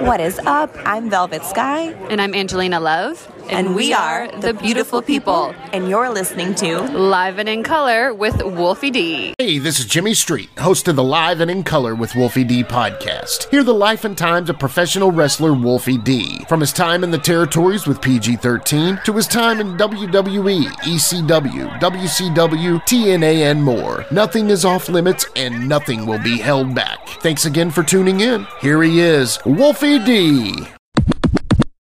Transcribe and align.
What 0.00 0.20
is 0.20 0.38
up? 0.46 0.70
I'm 0.84 1.10
Velvet 1.10 1.42
Sky. 1.44 1.92
And 2.08 2.20
I'm 2.20 2.32
Angelina 2.32 2.78
Love. 2.78 3.26
And, 3.48 3.74
we 3.74 3.92
are 3.92 4.28
the 4.40 4.54
beautiful 4.54 5.02
people. 5.02 5.54
And 5.72 5.88
you're 5.88 6.10
listening 6.10 6.54
to 6.56 6.80
Live 6.80 7.38
and 7.38 7.48
in 7.48 7.62
Color 7.62 8.14
with 8.14 8.42
Wolfie 8.42 8.90
D. 8.90 9.34
Hey, 9.38 9.58
this 9.58 9.78
is 9.78 9.86
Jimmy 9.86 10.14
Street, 10.14 10.48
host 10.58 10.88
of 10.88 10.96
the 10.96 11.04
Live 11.04 11.40
and 11.40 11.50
in 11.50 11.62
Color 11.62 11.94
with 11.94 12.14
Wolfie 12.14 12.44
D 12.44 12.64
podcast. 12.64 13.50
Hear 13.50 13.62
the 13.62 13.74
life 13.74 14.04
and 14.04 14.16
times 14.16 14.50
of 14.50 14.58
professional 14.58 15.10
wrestler 15.10 15.52
Wolfie 15.52 15.98
D. 15.98 16.44
From 16.48 16.60
his 16.60 16.72
time 16.72 17.04
in 17.04 17.10
the 17.10 17.18
territories 17.18 17.86
with 17.86 18.00
PG 18.00 18.36
13 18.36 19.00
to 19.04 19.12
his 19.12 19.26
time 19.26 19.60
in 19.60 19.76
WWE, 19.76 20.64
ECW, 20.64 21.78
WCW, 21.80 22.82
TNA, 22.82 23.50
and 23.50 23.62
more. 23.62 24.06
Nothing 24.10 24.50
is 24.50 24.64
off 24.64 24.88
limits 24.88 25.26
and 25.36 25.68
nothing 25.68 26.06
will 26.06 26.22
be 26.22 26.38
held 26.38 26.74
back. 26.74 27.06
Thanks 27.20 27.44
again 27.44 27.70
for 27.70 27.82
tuning 27.82 28.20
in. 28.20 28.46
Here 28.60 28.82
he 28.82 29.00
is, 29.00 29.38
Wolfie 29.44 29.98
D. 29.98 30.68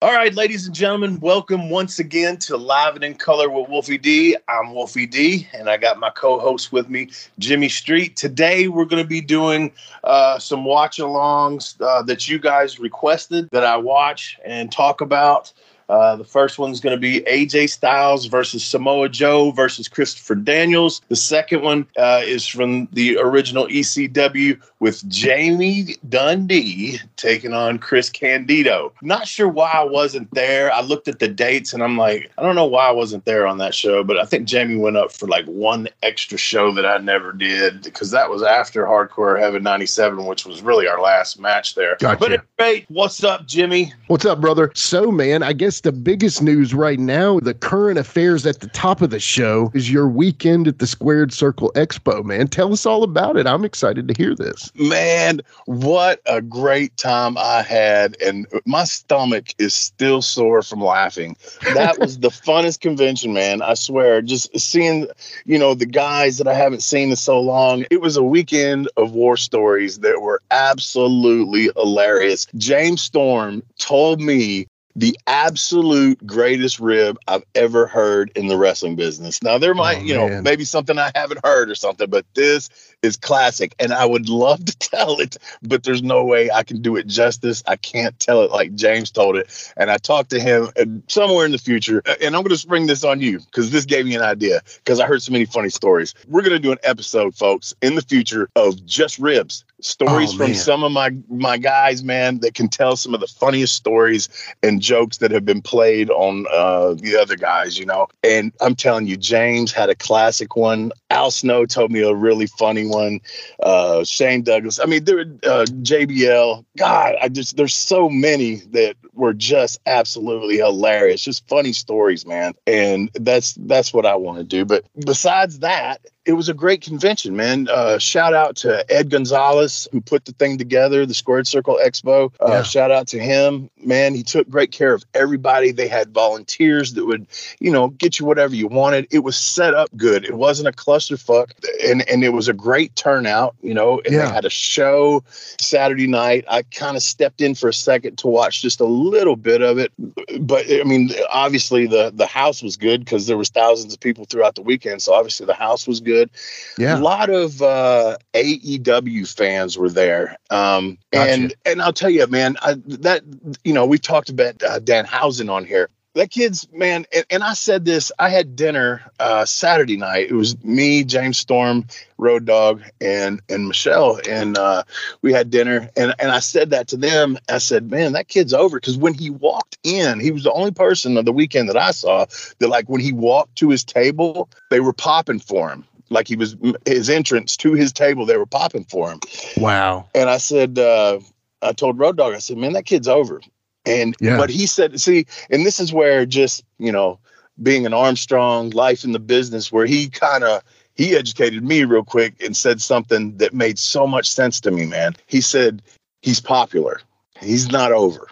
All 0.01 0.13
right, 0.13 0.33
ladies 0.33 0.65
and 0.65 0.73
gentlemen, 0.73 1.19
welcome 1.19 1.71
once 1.71 1.99
again 1.99 2.37
to 2.37 2.57
Live 2.57 2.95
and 2.95 3.03
in 3.03 3.17
Color 3.17 3.51
with 3.51 3.69
Wolfie 3.69 3.99
D. 3.99 4.37
I'm 4.47 4.73
Wolfie 4.73 5.07
D, 5.07 5.49
and 5.53 5.69
I 5.69 5.77
got 5.77 5.99
my 5.99 6.11
co-host 6.11 6.71
with 6.71 6.89
me, 6.89 7.11
Jimmy 7.41 7.69
Street. 7.69 8.15
Today, 8.15 8.69
we're 8.69 8.85
going 8.85 9.03
to 9.03 9.09
be 9.09 9.21
doing 9.21 9.73
uh, 10.05 10.39
some 10.39 10.65
watch-alongs 10.65 11.81
uh, 11.81 12.03
that 12.03 12.29
you 12.29 12.39
guys 12.39 12.79
requested 12.79 13.49
that 13.51 13.65
I 13.65 13.77
watch 13.77 14.39
and 14.45 14.71
talk 14.71 15.01
about. 15.01 15.53
Uh, 15.89 16.17
the 16.17 16.25
first 16.25 16.59
one's 16.59 16.81
going 16.81 16.95
to 16.95 17.01
be 17.01 17.21
AJ 17.23 17.71
Styles 17.71 18.27
versus 18.27 18.65
Samoa 18.65 19.09
Joe 19.09 19.51
versus 19.53 19.89
Christopher 19.89 20.35
Daniels. 20.35 21.01
The 21.09 21.17
second 21.17 21.63
one 21.63 21.87
uh, 21.97 22.23
is 22.25 22.47
from 22.47 22.89
the 22.93 23.17
original 23.19 23.67
ECW 23.67 24.61
with 24.81 25.07
Jamie 25.09 25.97
Dundee 26.09 26.99
taking 27.17 27.53
on 27.53 27.79
Chris 27.79 28.11
Candido. 28.11 28.93
Not 29.03 29.27
sure 29.27 29.49
why 29.49 29.71
I 29.73 29.85
wasn't 29.85 30.33
there. 30.33 30.73
I 30.73 30.83
looked 30.83 31.09
at 31.09 31.19
the 31.19 31.29
dates 31.29 31.73
and 31.73 31.83
I'm 31.83 31.97
like, 31.97 32.31
I 32.39 32.43
don't 32.43 32.55
know 32.55 32.67
why 32.67 32.89
I 32.89 32.93
wasn't 32.93 33.25
there 33.25 33.47
on 33.47 33.59
that 33.59 33.75
show, 33.75 34.05
but 34.05 34.19
I 34.19 34.25
think 34.25 34.47
Jamie 34.47 34.77
went 34.77 34.97
up 34.97 35.11
for 35.13 35.27
like 35.27 35.47
one 35.47 35.89
extra 36.03 36.39
show 36.39 36.71
that 36.73 36.87
I 36.87 36.99
never 36.99 37.33
did 37.33 37.83
because 37.83 38.11
that 38.11 38.31
was 38.31 38.43
after 38.43 38.85
Hardcore 38.85 39.41
Heaven 39.41 39.63
97, 39.63 40.25
which 40.27 40.47
was 40.47 40.63
really 40.63 40.87
our 40.87 41.01
last 41.01 41.41
match 41.41 41.75
there. 41.75 41.97
Gotcha. 41.99 42.19
But 42.19 42.45
anyway, 42.59 42.87
what's 42.89 43.25
up, 43.25 43.47
Jimmy? 43.47 43.93
What's 44.07 44.25
up, 44.25 44.41
brother? 44.41 44.71
So, 44.75 45.11
man, 45.11 45.43
I 45.43 45.53
guess 45.53 45.78
the 45.81 45.93
biggest 45.93 46.43
news 46.43 46.75
right 46.75 46.99
now, 46.99 47.41
the 47.41 47.55
current 47.55 47.99
affairs 47.99 48.47
at 48.47 48.61
the 48.61 48.69
top 48.69 49.03
of 49.03 49.11
the 49.11 49.21
show, 49.21 49.71
is 49.75 49.91
your 49.91 50.09
weekend 50.09 50.69
at 50.69 50.79
the 50.79 50.87
Squared 50.87 51.33
Circle 51.33 51.73
Expo, 51.75 52.25
man. 52.25 52.49
Tell 52.49 52.73
us 52.73 52.87
all 52.87 53.03
about 53.03 53.37
it. 53.37 53.47
I'm 53.47 53.65
excited 53.65 54.09
to 54.09 54.15
hear 54.17 54.35
this. 54.35 54.73
Man, 54.75 55.41
what 55.67 56.21
a 56.27 56.41
great 56.41 56.97
time 56.97 57.37
I 57.39 57.63
had. 57.63 58.17
And 58.23 58.47
my 58.65 58.85
stomach 58.85 59.55
is 59.59 59.75
still 59.75 60.23
sore 60.23 60.63
from 60.63 60.81
laughing. 60.81 61.37
That 61.75 61.99
was 61.99 62.19
the 62.19 62.29
funnest 62.47 62.81
convention, 62.81 63.33
man. 63.33 63.63
I 63.63 63.75
swear. 63.75 64.23
Just 64.23 64.59
seeing, 64.59 65.07
you 65.45 65.59
know, 65.59 65.75
the 65.75 65.87
guys 65.87 66.39
that 66.39 66.49
I 66.49 66.55
haven't 66.55 66.83
seen 66.83 67.11
in 67.11 67.17
so 67.17 67.41
long. 67.41 67.85
It 67.91 68.01
was 68.01 68.17
a 68.17 68.23
weekend 68.23 68.89
of 68.97 69.13
war 69.13 69.37
stories 69.37 69.99
that 70.01 70.21
were 70.21 70.43
absolutely 70.51 71.71
hilarious. 71.77 72.47
James 72.57 73.03
Storm 73.03 73.63
told 73.79 74.21
me 74.21 74.67
the 74.97 75.17
absolute 75.27 76.27
greatest 76.27 76.81
rib 76.81 77.19
I've 77.29 77.45
ever 77.55 77.87
heard 77.87 78.33
in 78.35 78.49
the 78.49 78.57
wrestling 78.57 78.97
business. 78.97 79.43
Now 79.43 79.59
there 79.59 79.75
might, 79.75 79.99
oh, 79.99 80.03
you 80.03 80.15
know, 80.15 80.43
maybe 80.43 80.65
something 80.65 80.99
I 80.99 81.13
haven't 81.15 81.45
heard 81.45 81.71
or 81.71 81.75
something, 81.75 82.11
but 82.11 82.27
this 82.35 82.69
is 83.03 83.17
classic 83.17 83.75
and 83.79 83.93
I 83.93 84.05
would 84.05 84.29
love 84.29 84.65
to 84.65 84.79
tell 84.79 85.21
it, 85.21 85.37
but 85.63 85.83
there's 85.83 86.03
no 86.03 86.25
way 86.25 86.51
I 86.51 86.63
can 86.63 86.83
do 86.83 86.97
it 86.97 87.07
justice. 87.07 87.63
I 87.67 87.77
can't 87.77 88.19
tell 88.19 88.43
it 88.43 88.51
like 88.51 88.75
James 88.75 89.11
told 89.11 89.37
it. 89.37 89.73
And 89.77 89.91
I 89.91 89.99
talked 89.99 90.31
to 90.31 90.41
him 90.41 90.69
uh, 90.79 90.85
somewhere 91.09 91.47
in 91.47 91.53
the 91.53 91.59
future 91.59 92.03
and 92.21 92.37
I'm 92.37 92.43
going 92.43 92.49
to 92.49 92.59
spring 92.59 92.87
this 92.87 93.05
on 93.05 93.21
you 93.21 93.41
cuz 93.53 93.71
this 93.71 93.85
gave 93.85 94.07
me 94.07 94.15
an 94.15 94.23
idea 94.23 94.63
cuz 94.85 95.01
I 95.01 95.07
heard 95.07 95.23
so 95.23 95.33
many 95.33 95.45
funny 95.45 95.71
stories. 95.71 96.15
We're 96.29 96.43
going 96.43 96.53
to 96.53 96.59
do 96.59 96.73
an 96.73 96.79
episode 96.83 97.35
folks 97.35 97.75
in 97.83 97.95
the 97.95 98.03
future 98.03 98.49
of 98.57 98.85
just 98.85 99.19
ribs 99.19 99.65
stories 99.81 100.35
oh, 100.35 100.39
from 100.39 100.55
some 100.55 100.83
of 100.83 100.91
my 100.91 101.11
my 101.29 101.57
guys 101.57 102.03
man 102.03 102.39
that 102.41 102.55
can 102.55 102.69
tell 102.69 102.97
some 102.97 103.15
of 103.15 103.21
the 103.21 103.27
funniest 103.27 103.75
stories 103.75 104.29
and 104.63 104.81
jokes 104.81 105.19
that 105.19 105.31
have 105.31 105.45
been 105.45 105.63
played 105.63 106.11
on 106.11 106.47
uh, 106.53 106.95
the 106.95 107.17
other 107.17 107.37
guys 107.37 107.79
you 107.79 107.87
know 107.87 108.09
and 108.25 108.53
i'm 108.61 108.75
telling 108.75 109.07
you 109.07 109.17
james 109.17 109.73
had 109.73 109.89
a 109.89 109.95
classic 109.95 110.57
one 110.57 110.91
al 111.11 111.31
snow 111.31 111.65
told 111.65 111.93
me 111.93 112.01
a 112.01 112.15
really 112.15 112.47
funny 112.47 112.85
one 112.89 113.21
uh, 113.63 114.05
shane 114.05 114.43
douglas. 114.43 114.81
I 114.81 114.87
mean 114.87 115.05
there 115.05 115.21
uh, 115.21 115.67
jbl 115.83 116.65
god 116.77 117.17
i 117.21 117.29
just 117.29 117.57
there's 117.57 117.75
so 117.75 118.09
many 118.09 118.57
that 118.73 118.97
were 119.15 119.35
just 119.35 119.81
absolutely 119.87 120.57
hilarious. 120.57 121.23
Just 121.23 121.47
funny 121.49 121.73
stories 121.73 122.27
man. 122.27 122.55
And 122.67 123.11
that's 123.15 123.55
that's 123.55 123.93
what 123.93 124.07
i 124.07 124.15
want 124.15 124.39
to 124.39 124.45
do. 124.45 124.65
But 124.65 124.85
besides 125.05 125.61
that 125.61 126.01
it 126.29 126.37
was 126.37 126.51
a 126.51 126.55
great 126.55 126.83
convention, 126.83 127.35
man. 127.37 127.69
Uh, 127.71 127.97
shout 127.97 128.35
out 128.35 128.55
to 128.57 128.85
Ed 128.93 129.09
Gonzalez 129.09 129.89
who 129.93 130.03
put 130.03 130.27
the 130.27 130.33
thing 130.33 130.59
together, 130.59 131.07
the 131.07 131.15
Squared 131.15 131.47
Circle 131.47 131.81
Expo. 131.83 132.31
Uh, 132.39 132.49
yeah. 132.49 132.63
Shout 132.65 132.91
out 132.91 133.09
to 133.09 133.19
him, 133.19 133.71
man. 133.83 134.15
He 134.15 134.23
took 134.23 134.47
great 134.47 134.71
care 134.71 134.93
of 134.93 135.07
everybody. 135.15 135.73
They 135.73 135.89
had 135.89 136.13
volunteers 136.13 136.93
that 136.93 137.07
would, 137.07 137.27
you 137.61 137.71
know, 137.71 137.89
get 137.89 138.21
you 138.21 138.27
whatever 138.27 138.55
you 138.55 138.67
wanted. 138.67 139.07
It 139.11 139.21
was 139.21 139.39
set 139.39 139.73
up 139.73 139.89
good. 139.97 140.27
It 140.27 140.35
wasn't 140.35 140.69
a 140.69 140.73
clusterfuck, 140.73 141.53
and 141.83 142.07
and 142.07 142.23
it 142.23 142.35
was 142.35 142.47
a 142.47 142.53
great 142.53 142.95
turnout. 142.95 143.57
You 143.63 143.73
know, 143.73 144.03
and 144.05 144.13
yeah. 144.13 144.27
they 144.27 144.35
had 144.35 144.45
a 144.45 144.51
show 144.51 145.25
Saturday 145.59 146.09
night. 146.09 146.45
I 146.47 146.61
kind 146.61 146.95
of 146.95 147.03
stepped 147.03 147.41
in 147.41 147.55
for 147.55 147.71
a 147.71 147.75
second 147.75 148.19
to 148.19 148.29
watch 148.29 148.61
just 148.61 148.81
a 148.81 148.85
little 148.85 149.37
bit 149.37 149.63
of 149.63 149.79
it, 149.79 149.93
but 150.41 150.67
I 150.71 150.85
mean, 150.85 151.09
obviously 151.31 151.87
the 151.87 152.13
the 152.15 152.27
house 152.27 152.63
was 152.63 152.77
good 152.77 153.03
because 153.03 153.27
there 153.27 153.39
was 153.39 153.49
thousands 153.49 153.95
of 153.95 154.01
people 154.01 154.27
throughout 154.27 154.57
the 154.57 154.63
weekend. 154.63 155.01
So 155.01 155.15
obviously 155.15 155.47
the 155.47 155.55
house 155.55 155.87
was 155.87 156.01
good 156.01 156.18
good. 156.19 156.31
Yeah, 156.77 156.99
a 156.99 157.01
lot 157.01 157.31
of 157.31 157.61
uh, 157.63 158.19
AEW 158.35 159.35
fans 159.35 159.79
were 159.79 159.91
there, 159.91 160.37
um, 160.51 160.99
gotcha. 161.13 161.33
and 161.33 161.55
and 161.65 161.83
I'll 161.83 161.93
tell 161.93 162.11
you, 162.11 162.27
man, 162.27 162.57
I, 162.63 162.75
that 162.87 163.23
you 163.65 163.73
know 163.73 163.87
we've 163.87 164.03
talked 164.03 164.29
about 164.29 164.63
uh, 164.63 164.81
Danhausen 164.81 165.51
on 165.51 165.65
here. 165.65 165.91
That 166.15 166.31
kid's 166.33 166.67
man 166.73 167.07
and, 167.15 167.25
and, 167.31 167.45
i 167.45 167.53
said 167.55 167.85
this 167.85 168.11
i 168.19 168.29
had 168.29 168.57
dinner 168.57 169.03
uh 169.21 169.45
saturday 169.45 169.97
night. 169.97 170.31
It 170.31 170.35
was 170.35 170.61
me 170.65 171.05
james 171.05 171.39
storm 171.39 171.85
road 172.17 172.45
dog 172.45 172.83
and 173.01 173.41
and 173.49 173.69
michelle 173.69 174.19
and 174.29 174.59
uh 174.59 174.83
we 175.23 175.33
had 175.33 175.51
dinner. 175.51 175.89
And 175.97 176.15
and 176.19 176.33
i 176.33 176.41
said 176.41 176.71
that 176.71 176.89
to 176.89 176.97
them. 176.97 177.39
I 177.49 177.59
said 177.59 177.93
man 177.93 178.15
that 178.15 178.27
kid's 178.27 178.53
over. 178.53 178.81
Because 178.81 178.97
when 178.97 179.15
he 179.15 179.31
walked 179.31 179.79
in 179.85 180.19
he 180.19 180.33
was 180.33 180.43
the 180.43 180.53
only 180.53 180.73
person 180.73 181.17
of 181.17 181.25
the 181.25 181.33
weekend 181.33 181.69
that 181.69 181.77
i 181.77 181.93
saw 181.93 182.27
that 182.59 182.69
like 182.69 182.89
when 182.89 183.01
he 183.01 183.13
walked 183.13 183.55
to 183.57 183.69
his 183.69 183.85
table 183.85 184.51
they 184.71 184.81
were 184.81 184.93
popping 184.93 185.39
for 185.39 185.71
him 185.71 185.85
like 186.11 186.29
he 186.29 186.37
was 186.37 186.57
his 186.87 187.11
entrance 187.11 187.57
to 187.59 187.73
his 187.73 187.93
table. 187.93 188.27
They 188.27 188.37
were 188.37 188.47
popping 188.47 188.85
for 188.85 189.11
him. 189.11 189.21
Wow. 189.57 190.09
And 190.15 190.31
I 190.31 190.39
said, 190.39 190.79
uh, 190.79 191.21
I 191.63 191.73
told 191.73 191.99
Road 191.99 192.17
Dog, 192.17 192.35
I 192.35 192.39
said, 192.39 192.57
man, 192.57 192.73
that 192.73 192.87
kid's 192.87 193.09
over. 193.09 193.41
And 193.87 194.15
yeah. 194.21 194.37
but 194.37 194.51
he 194.51 194.67
said, 194.67 195.01
see, 195.01 195.27
and 195.51 195.65
this 195.65 195.81
is 195.81 195.93
where 195.93 196.27
just 196.27 196.65
you 196.79 196.93
know 196.93 197.19
being 197.63 197.87
an 197.87 197.95
Armstrong, 197.95 198.71
life 198.71 199.05
in 199.05 199.13
the 199.13 199.19
business, 199.19 199.73
where 199.73 199.87
he 199.87 200.09
kind 200.09 200.45
of 200.45 200.63
he 200.95 201.17
educated 201.17 201.65
me 201.65 201.85
real 201.85 202.05
quick 202.05 202.35
and 202.43 202.57
said 202.57 202.81
something 202.81 203.37
that 203.39 203.55
made 203.55 203.79
so 203.79 204.07
much 204.07 204.31
sense 204.31 204.61
to 204.61 204.71
me, 204.71 204.87
man. 204.87 205.15
He 205.27 205.41
said 205.41 205.83
he's 206.23 206.41
popular, 206.41 207.01
he's 207.41 207.71
not 207.71 207.93
over, 207.93 208.29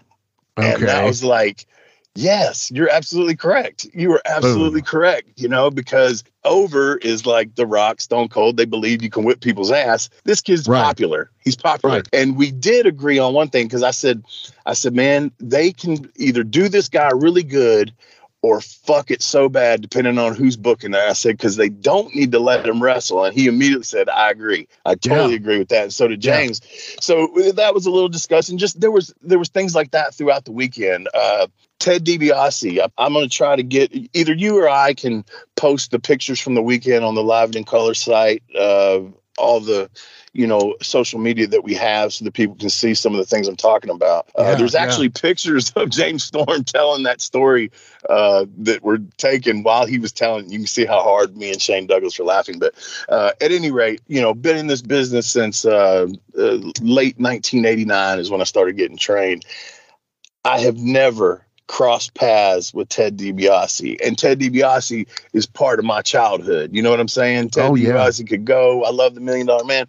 okay. 0.59 0.75
and 0.75 0.83
that 0.83 1.05
was 1.05 1.25
like 1.25 1.67
Yes, 2.17 2.71
you're 2.71 2.91
absolutely 2.91 3.37
correct. 3.37 3.87
You 3.95 4.13
are 4.13 4.23
absolutely 4.27 4.81
Boom. 4.81 4.89
correct. 4.89 5.31
You 5.37 5.49
know, 5.49 5.71
because 5.71 6.25
over 6.45 6.97
is 6.99 7.27
like 7.27 7.55
the 7.55 7.67
rock, 7.67 8.01
Stone 8.01 8.29
Cold. 8.29 8.57
They 8.57 8.65
believe 8.65 9.03
you 9.03 9.11
can 9.11 9.25
whip 9.25 9.41
people's 9.41 9.71
ass. 9.71 10.09
This 10.25 10.41
kid's 10.41 10.67
right. 10.67 10.83
popular. 10.83 11.31
He's 11.45 11.57
popular. 11.57 11.97
Right. 11.97 12.09
And 12.13 12.37
we 12.37 12.51
did 12.51 12.87
agree 12.87 13.19
on 13.19 13.35
one 13.35 13.49
thing 13.49 13.67
because 13.67 13.83
I 13.83 13.91
said, 13.91 14.25
I 14.65 14.75
said, 14.75 14.95
man, 14.95 15.31
they 15.39 15.73
can 15.73 16.11
either 16.17 16.43
do 16.43 16.69
this 16.69 16.89
guy 16.89 17.11
really 17.13 17.43
good 17.43 17.93
or 18.43 18.61
fuck 18.61 19.11
it 19.11 19.23
so 19.23 19.49
bad, 19.49 19.83
depending 19.83 20.19
on 20.19 20.35
who's 20.35 20.57
booking 20.57 20.95
it. 20.95 21.01
I 21.01 21.15
said, 21.15 21.33
because 21.37 21.57
they 21.57 21.69
don't 21.69 22.15
need 22.15 22.31
to 22.33 22.39
let 22.39 22.67
him 22.67 22.81
wrestle. 22.81 23.25
And 23.25 23.35
he 23.35 23.49
immediately 23.49 23.85
said, 23.85 24.09
I 24.09 24.31
agree. 24.31 24.69
I 24.85 24.95
totally 24.95 25.31
yeah. 25.31 25.37
agree 25.37 25.59
with 25.59 25.69
that. 25.69 25.83
And 25.85 25.93
so 25.93 26.07
did 26.07 26.21
James. 26.21 26.61
Yeah. 26.63 26.97
So 27.01 27.53
that 27.55 27.75
was 27.75 27.87
a 27.87 27.91
little 27.91 28.09
discussion. 28.09 28.57
Just 28.57 28.81
there 28.81 28.93
was 28.93 29.13
there 29.21 29.39
was 29.39 29.49
things 29.49 29.75
like 29.75 29.91
that 29.91 30.15
throughout 30.15 30.45
the 30.45 30.53
weekend. 30.53 31.09
Uh, 31.13 31.49
Ted 31.79 32.05
DiBiase. 32.05 32.89
I'm 32.99 33.13
going 33.13 33.29
to 33.29 33.35
try 33.35 33.57
to 33.57 33.63
get 33.63 33.93
either 34.15 34.35
you 34.35 34.59
or 34.59 34.69
I 34.69 34.95
can 34.95 35.25
post 35.57 35.91
the 35.91 35.99
pictures 35.99 36.41
from 36.41 36.55
the 36.55 36.63
weekend 36.63 37.05
on 37.05 37.15
the 37.15 37.23
Live 37.23 37.55
in 37.55 37.65
Color 37.65 37.95
site. 37.95 38.43
Uh, 38.59 39.01
all 39.39 39.61
the 39.61 39.91
you 40.33 40.47
know 40.47 40.77
social 40.83 41.19
media 41.19 41.47
that 41.47 41.65
we 41.65 41.75
have 41.75 42.13
so 42.13 42.25
that 42.25 42.33
people 42.33 42.55
can 42.57 42.69
see 42.69 42.95
some 42.95 43.13
of 43.13 43.19
the 43.19 43.25
things 43.25 43.49
i'm 43.49 43.57
talking 43.57 43.91
about 43.91 44.29
uh, 44.37 44.45
Yeah, 44.45 44.55
there's 44.57 44.75
yeah. 44.75 44.83
actually 44.83 45.09
pictures 45.27 45.71
of 45.73 45.91
james 45.91 46.25
storm 46.25 46.65
telling 46.65 47.03
that 47.05 47.21
story 47.21 47.71
uh, 48.09 48.47
that 48.59 48.83
were 48.83 48.99
taken 49.17 49.63
while 49.63 49.87
he 49.87 49.99
was 49.99 50.13
telling 50.13 50.51
you 50.51 50.59
can 50.59 50.67
see 50.67 50.85
how 50.85 51.03
hard 51.03 51.37
me 51.37 51.51
and 51.51 51.61
shane 51.61 51.87
douglas 51.87 52.19
were 52.19 52.25
laughing 52.25 52.59
but 52.59 52.75
uh, 53.09 53.33
at 53.41 53.53
any 53.53 53.71
rate 53.71 54.01
you 54.07 54.21
know 54.21 54.35
been 54.35 54.57
in 54.57 54.67
this 54.67 54.83
business 54.83 55.27
since 55.27 55.65
uh, 55.65 56.07
uh, 56.39 56.59
late 56.81 57.19
1989 57.19 58.19
is 58.19 58.31
when 58.31 58.41
i 58.41 58.45
started 58.45 58.77
getting 58.77 58.97
trained 58.97 59.45
i 60.45 60.59
have 60.61 60.77
never 60.79 61.46
crossed 61.67 62.15
paths 62.15 62.73
with 62.73 62.89
ted 62.89 63.17
DiBiase. 63.17 63.97
and 64.05 64.17
ted 64.17 64.41
DiBiase 64.41 65.07
is 65.33 65.47
part 65.47 65.79
of 65.79 65.85
my 65.85 66.03
childhood. 66.03 66.71
You 66.73 66.83
know 66.83 66.91
what 66.91 67.01
i'm 67.01 67.09
saying? 67.09 67.51
Ted 67.51 67.65
Oh, 67.71 67.75
yeah. 67.75 67.93
DiBiase 67.93 68.29
could 68.29 68.45
go. 68.45 68.85
I 68.85 68.91
love 68.91 69.15
the 69.15 69.21
million 69.21 69.47
dollar 69.47 69.65
man. 69.65 69.87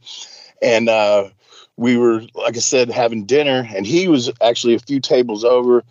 And 0.62 0.90
uh, 0.90 1.30
we 1.76 1.98
were 1.98 2.24
like 2.34 2.56
i 2.58 2.60
said 2.60 2.90
having 2.90 3.26
dinner 3.26 3.68
and 3.76 3.86
he 3.86 4.08
was 4.08 4.32
actually 4.42 4.74
a 4.76 4.80
few 4.80 5.00
tables 5.00 5.44
over. 5.44 5.84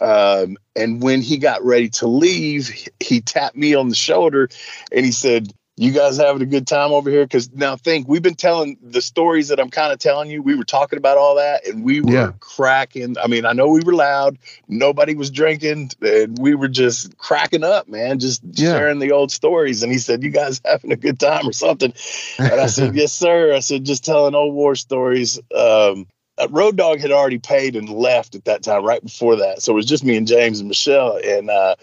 Um, 0.00 0.56
and 0.76 1.02
when 1.02 1.22
he 1.22 1.38
got 1.38 1.64
ready 1.64 1.88
to 1.90 2.06
leave 2.06 2.68
he 3.00 3.20
tapped 3.20 3.56
me 3.56 3.74
on 3.74 3.88
the 3.88 3.94
shoulder 3.94 4.48
and 4.92 5.04
he 5.04 5.12
said 5.12 5.52
you 5.78 5.92
guys 5.92 6.16
having 6.16 6.42
a 6.42 6.46
good 6.46 6.66
time 6.66 6.92
over 6.92 7.08
here 7.08 7.24
because 7.24 7.52
now 7.52 7.76
think 7.76 8.08
we've 8.08 8.22
been 8.22 8.34
telling 8.34 8.76
the 8.82 9.00
stories 9.00 9.48
that 9.48 9.60
i'm 9.60 9.70
kind 9.70 9.92
of 9.92 9.98
telling 9.98 10.30
you 10.30 10.42
we 10.42 10.54
were 10.56 10.64
talking 10.64 10.98
about 10.98 11.16
all 11.16 11.36
that 11.36 11.66
and 11.66 11.84
we 11.84 12.00
were 12.00 12.12
Yeah. 12.12 12.32
cracking 12.40 13.16
i 13.18 13.26
mean 13.26 13.44
i 13.46 13.52
know 13.52 13.68
we 13.68 13.80
were 13.82 13.94
loud 13.94 14.38
nobody 14.68 15.14
was 15.14 15.30
drinking 15.30 15.90
and 16.02 16.38
we 16.38 16.54
were 16.54 16.68
just 16.68 17.16
cracking 17.18 17.64
up 17.64 17.88
man 17.88 18.18
just 18.18 18.42
Yeah. 18.52 18.72
sharing 18.74 18.98
the 18.98 19.12
old 19.12 19.30
stories 19.30 19.82
and 19.82 19.92
he 19.92 19.98
said 19.98 20.22
you 20.22 20.30
guys 20.30 20.60
having 20.64 20.92
a 20.92 20.96
good 20.96 21.20
time 21.20 21.48
or 21.48 21.52
something 21.52 21.92
and 22.38 22.60
I 22.60 22.66
said, 22.66 22.94
"Yes, 22.94 23.12
sir." 23.12 23.54
I 23.54 23.60
said, 23.60 23.84
"Just 23.84 24.04
telling 24.04 24.34
old 24.34 24.54
war 24.54 24.74
stories." 24.74 25.38
Um, 25.54 26.06
uh, 26.38 26.48
Road 26.50 26.76
Dog 26.76 27.00
had 27.00 27.10
already 27.10 27.38
paid 27.38 27.74
and 27.76 27.88
left 27.88 28.34
at 28.34 28.44
that 28.44 28.62
time, 28.62 28.84
right 28.84 29.02
before 29.02 29.36
that. 29.36 29.62
So 29.62 29.72
it 29.72 29.76
was 29.76 29.86
just 29.86 30.04
me 30.04 30.16
and 30.16 30.26
James 30.26 30.60
and 30.60 30.68
Michelle. 30.68 31.18
And 31.24 31.50
uh, 31.50 31.76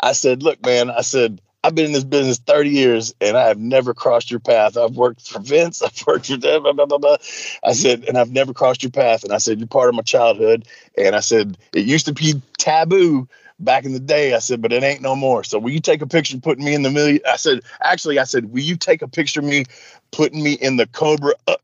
I 0.00 0.12
said, 0.12 0.42
"Look, 0.42 0.64
man," 0.64 0.90
I 0.90 1.00
said, 1.00 1.40
"I've 1.64 1.74
been 1.74 1.86
in 1.86 1.92
this 1.92 2.04
business 2.04 2.38
30 2.38 2.70
years, 2.70 3.14
and 3.20 3.36
I 3.36 3.48
have 3.48 3.58
never 3.58 3.94
crossed 3.94 4.30
your 4.30 4.40
path. 4.40 4.76
I've 4.76 4.96
worked 4.96 5.28
for 5.28 5.40
Vince. 5.40 5.82
I've 5.82 6.06
worked 6.06 6.26
for 6.26 6.36
them, 6.36 6.62
blah 6.62 6.72
blah 6.72 6.86
blah." 6.86 6.98
blah. 6.98 7.16
I 7.64 7.72
said, 7.72 8.04
"And 8.04 8.18
I've 8.18 8.30
never 8.30 8.52
crossed 8.52 8.82
your 8.82 8.90
path." 8.90 9.24
And 9.24 9.32
I 9.32 9.38
said, 9.38 9.58
"You're 9.58 9.66
part 9.66 9.88
of 9.88 9.94
my 9.94 10.02
childhood." 10.02 10.66
And 10.96 11.16
I 11.16 11.20
said, 11.20 11.56
"It 11.72 11.86
used 11.86 12.06
to 12.06 12.12
be 12.12 12.40
taboo." 12.58 13.28
Back 13.60 13.84
in 13.84 13.92
the 13.92 14.00
day, 14.00 14.34
I 14.34 14.40
said, 14.40 14.60
but 14.60 14.72
it 14.72 14.82
ain't 14.82 15.00
no 15.00 15.14
more. 15.14 15.44
So 15.44 15.60
will 15.60 15.70
you 15.70 15.78
take 15.78 16.02
a 16.02 16.08
picture 16.08 16.36
putting 16.38 16.64
me 16.64 16.74
in 16.74 16.82
the 16.82 16.90
million? 16.90 17.20
I 17.24 17.36
said, 17.36 17.60
actually, 17.80 18.18
I 18.18 18.24
said, 18.24 18.52
will 18.52 18.64
you 18.64 18.74
take 18.74 19.00
a 19.00 19.06
picture 19.06 19.38
of 19.38 19.46
me 19.46 19.64
putting 20.10 20.42
me 20.42 20.54
in 20.54 20.76
the 20.76 20.88
Cobra, 20.88 21.34
uh, 21.46 21.56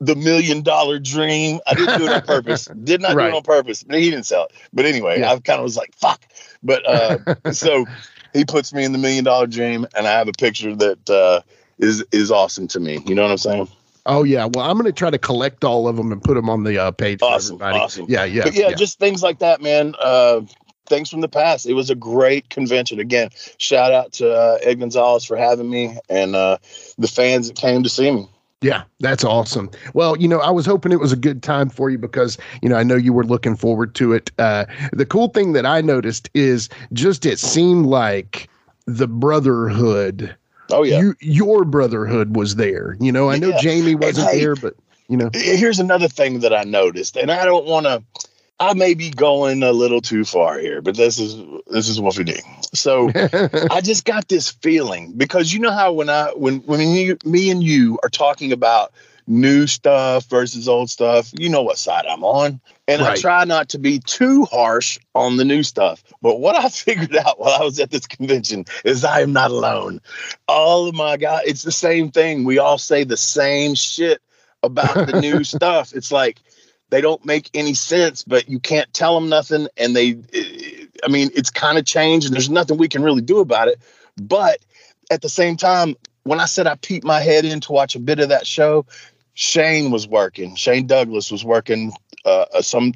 the 0.00 0.14
million 0.14 0.62
dollar 0.62 0.98
dream. 0.98 1.60
I 1.66 1.74
didn't 1.74 1.98
do 1.98 2.06
it 2.06 2.12
on 2.12 2.22
purpose. 2.22 2.64
Did 2.84 3.00
not 3.00 3.12
do 3.12 3.20
it 3.20 3.34
on 3.34 3.42
purpose. 3.42 3.82
But 3.82 3.98
he 3.98 4.10
didn't 4.10 4.26
sell 4.26 4.44
it. 4.44 4.52
But 4.72 4.84
anyway, 4.84 5.20
Yeah. 5.20 5.32
I 5.32 5.38
kind 5.40 5.58
of 5.58 5.64
was 5.64 5.76
like, 5.76 5.94
fuck. 5.94 6.20
But 6.62 6.86
uh, 6.86 7.18
so 7.52 7.86
he 8.36 8.44
puts 8.44 8.72
me 8.72 8.84
in 8.84 8.92
the 8.92 8.98
million 8.98 9.24
dollar 9.24 9.46
dream, 9.46 9.86
and 9.96 10.06
I 10.06 10.12
have 10.12 10.28
a 10.28 10.32
picture 10.32 10.74
that 10.76 11.10
uh, 11.10 11.40
is 11.78 12.04
is 12.12 12.30
awesome 12.30 12.68
to 12.68 12.80
me. 12.80 13.02
You 13.06 13.14
know 13.14 13.22
what 13.22 13.30
I'm 13.30 13.38
saying? 13.38 13.68
Oh 14.06 14.22
yeah. 14.22 14.46
Well, 14.46 14.64
I'm 14.64 14.76
going 14.76 14.86
to 14.86 14.92
try 14.92 15.10
to 15.10 15.18
collect 15.18 15.64
all 15.64 15.88
of 15.88 15.96
them 15.96 16.12
and 16.12 16.22
put 16.22 16.34
them 16.34 16.48
on 16.48 16.62
the 16.64 16.78
uh, 16.78 16.90
page. 16.92 17.20
Awesome, 17.22 17.60
awesome. 17.60 18.06
Yeah, 18.08 18.24
yeah. 18.24 18.44
but 18.44 18.54
yeah, 18.54 18.72
just 18.72 18.98
things 18.98 19.22
like 19.22 19.40
that, 19.40 19.60
man. 19.60 19.94
Uh, 20.00 20.42
things 20.86 21.10
from 21.10 21.20
the 21.20 21.28
past. 21.28 21.66
It 21.66 21.74
was 21.74 21.90
a 21.90 21.96
great 21.96 22.48
convention. 22.48 23.00
Again, 23.00 23.30
shout 23.58 23.92
out 23.92 24.12
to 24.14 24.32
uh, 24.32 24.58
Ed 24.62 24.76
Gonzalez 24.76 25.24
for 25.24 25.36
having 25.36 25.68
me 25.68 25.98
and 26.08 26.36
uh, 26.36 26.58
the 26.98 27.08
fans 27.08 27.48
that 27.48 27.56
came 27.56 27.82
to 27.82 27.88
see 27.88 28.10
me. 28.10 28.28
Yeah, 28.62 28.84
that's 29.00 29.22
awesome. 29.22 29.70
Well, 29.92 30.16
you 30.16 30.26
know, 30.26 30.38
I 30.40 30.50
was 30.50 30.64
hoping 30.64 30.90
it 30.90 31.00
was 31.00 31.12
a 31.12 31.16
good 31.16 31.42
time 31.42 31.68
for 31.68 31.90
you 31.90 31.98
because, 31.98 32.38
you 32.62 32.68
know, 32.68 32.76
I 32.76 32.82
know 32.82 32.96
you 32.96 33.12
were 33.12 33.24
looking 33.24 33.54
forward 33.54 33.94
to 33.96 34.14
it. 34.14 34.30
Uh, 34.38 34.64
the 34.92 35.04
cool 35.04 35.28
thing 35.28 35.52
that 35.52 35.66
I 35.66 35.82
noticed 35.82 36.30
is 36.32 36.70
just 36.92 37.26
it 37.26 37.38
seemed 37.38 37.86
like 37.86 38.48
the 38.86 39.06
brotherhood, 39.06 40.34
Oh 40.70 40.82
yeah. 40.84 40.98
you, 41.00 41.14
your 41.20 41.64
brotherhood 41.64 42.34
was 42.34 42.56
there. 42.56 42.96
You 42.98 43.12
know, 43.12 43.28
I 43.30 43.36
know 43.36 43.48
Yeah. 43.48 43.60
Jamie 43.60 43.94
wasn't 43.94 44.32
there, 44.32 44.56
but, 44.56 44.74
you 45.08 45.18
know, 45.18 45.30
here's 45.34 45.78
another 45.78 46.08
thing 46.08 46.40
that 46.40 46.54
I 46.54 46.64
noticed, 46.64 47.16
and 47.16 47.30
I 47.30 47.44
don't 47.44 47.66
want 47.66 47.84
to. 47.86 48.02
I 48.58 48.72
may 48.74 48.94
be 48.94 49.10
going 49.10 49.62
a 49.62 49.72
little 49.72 50.00
too 50.00 50.24
far 50.24 50.58
here, 50.58 50.80
but 50.80 50.96
this 50.96 51.18
is 51.18 51.36
this 51.66 51.88
is 51.88 52.00
Wolfie 52.00 52.24
D. 52.24 52.40
So 52.72 53.10
I 53.70 53.80
just 53.82 54.04
got 54.04 54.28
this 54.28 54.50
feeling 54.50 55.12
because 55.16 55.52
you 55.52 55.60
know 55.60 55.72
how 55.72 55.92
when 55.92 56.08
I 56.08 56.30
when 56.34 56.60
when 56.60 56.80
you, 56.80 57.18
me 57.24 57.50
and 57.50 57.62
you 57.62 57.98
are 58.02 58.08
talking 58.08 58.52
about 58.52 58.92
new 59.26 59.66
stuff 59.66 60.24
versus 60.26 60.68
old 60.68 60.88
stuff, 60.88 61.30
you 61.34 61.48
know 61.48 61.62
what 61.62 61.76
side 61.76 62.06
I'm 62.06 62.24
on, 62.24 62.60
and 62.88 63.02
I 63.02 63.16
try 63.16 63.44
not 63.44 63.68
to 63.70 63.78
be 63.78 63.98
too 63.98 64.44
harsh 64.44 64.98
on 65.14 65.36
the 65.36 65.44
new 65.44 65.62
stuff. 65.62 66.02
But 66.22 66.40
what 66.40 66.56
I 66.56 66.68
figured 66.70 67.16
out 67.16 67.38
while 67.38 67.60
I 67.60 67.64
was 67.64 67.78
at 67.78 67.90
this 67.90 68.06
convention 68.06 68.64
is 68.84 69.04
I 69.04 69.20
am 69.20 69.32
not 69.32 69.50
alone. 69.50 70.00
All 70.48 70.88
of 70.88 70.94
my 70.94 71.18
guys, 71.18 71.42
it's 71.46 71.62
the 71.62 71.72
same 71.72 72.10
thing. 72.10 72.44
We 72.44 72.58
all 72.58 72.78
say 72.78 73.04
the 73.04 73.18
same 73.18 73.74
shit 73.74 74.22
about 74.62 75.06
the 75.06 75.20
new 75.20 75.44
stuff. 75.44 75.92
It's 75.94 76.12
like 76.12 76.40
they 76.90 77.00
don't 77.00 77.24
make 77.24 77.50
any 77.54 77.74
sense, 77.74 78.22
but 78.22 78.48
you 78.48 78.60
can't 78.60 78.92
tell 78.94 79.18
them 79.18 79.28
nothing. 79.28 79.68
And 79.76 79.94
they, 79.96 80.18
I 81.04 81.08
mean, 81.08 81.30
it's 81.34 81.50
kind 81.50 81.78
of 81.78 81.84
changed 81.84 82.26
and 82.26 82.34
there's 82.34 82.50
nothing 82.50 82.78
we 82.78 82.88
can 82.88 83.02
really 83.02 83.22
do 83.22 83.40
about 83.40 83.68
it. 83.68 83.80
But 84.20 84.58
at 85.10 85.22
the 85.22 85.28
same 85.28 85.56
time, 85.56 85.96
when 86.22 86.40
I 86.40 86.46
said 86.46 86.66
I 86.66 86.76
peeped 86.76 87.04
my 87.04 87.20
head 87.20 87.44
in 87.44 87.60
to 87.60 87.72
watch 87.72 87.94
a 87.96 88.00
bit 88.00 88.18
of 88.20 88.28
that 88.30 88.46
show, 88.46 88.86
Shane 89.34 89.90
was 89.90 90.08
working. 90.08 90.54
Shane 90.56 90.86
Douglas 90.86 91.30
was 91.30 91.44
working. 91.44 91.92
Uh, 92.24 92.44
uh, 92.54 92.62
some 92.62 92.92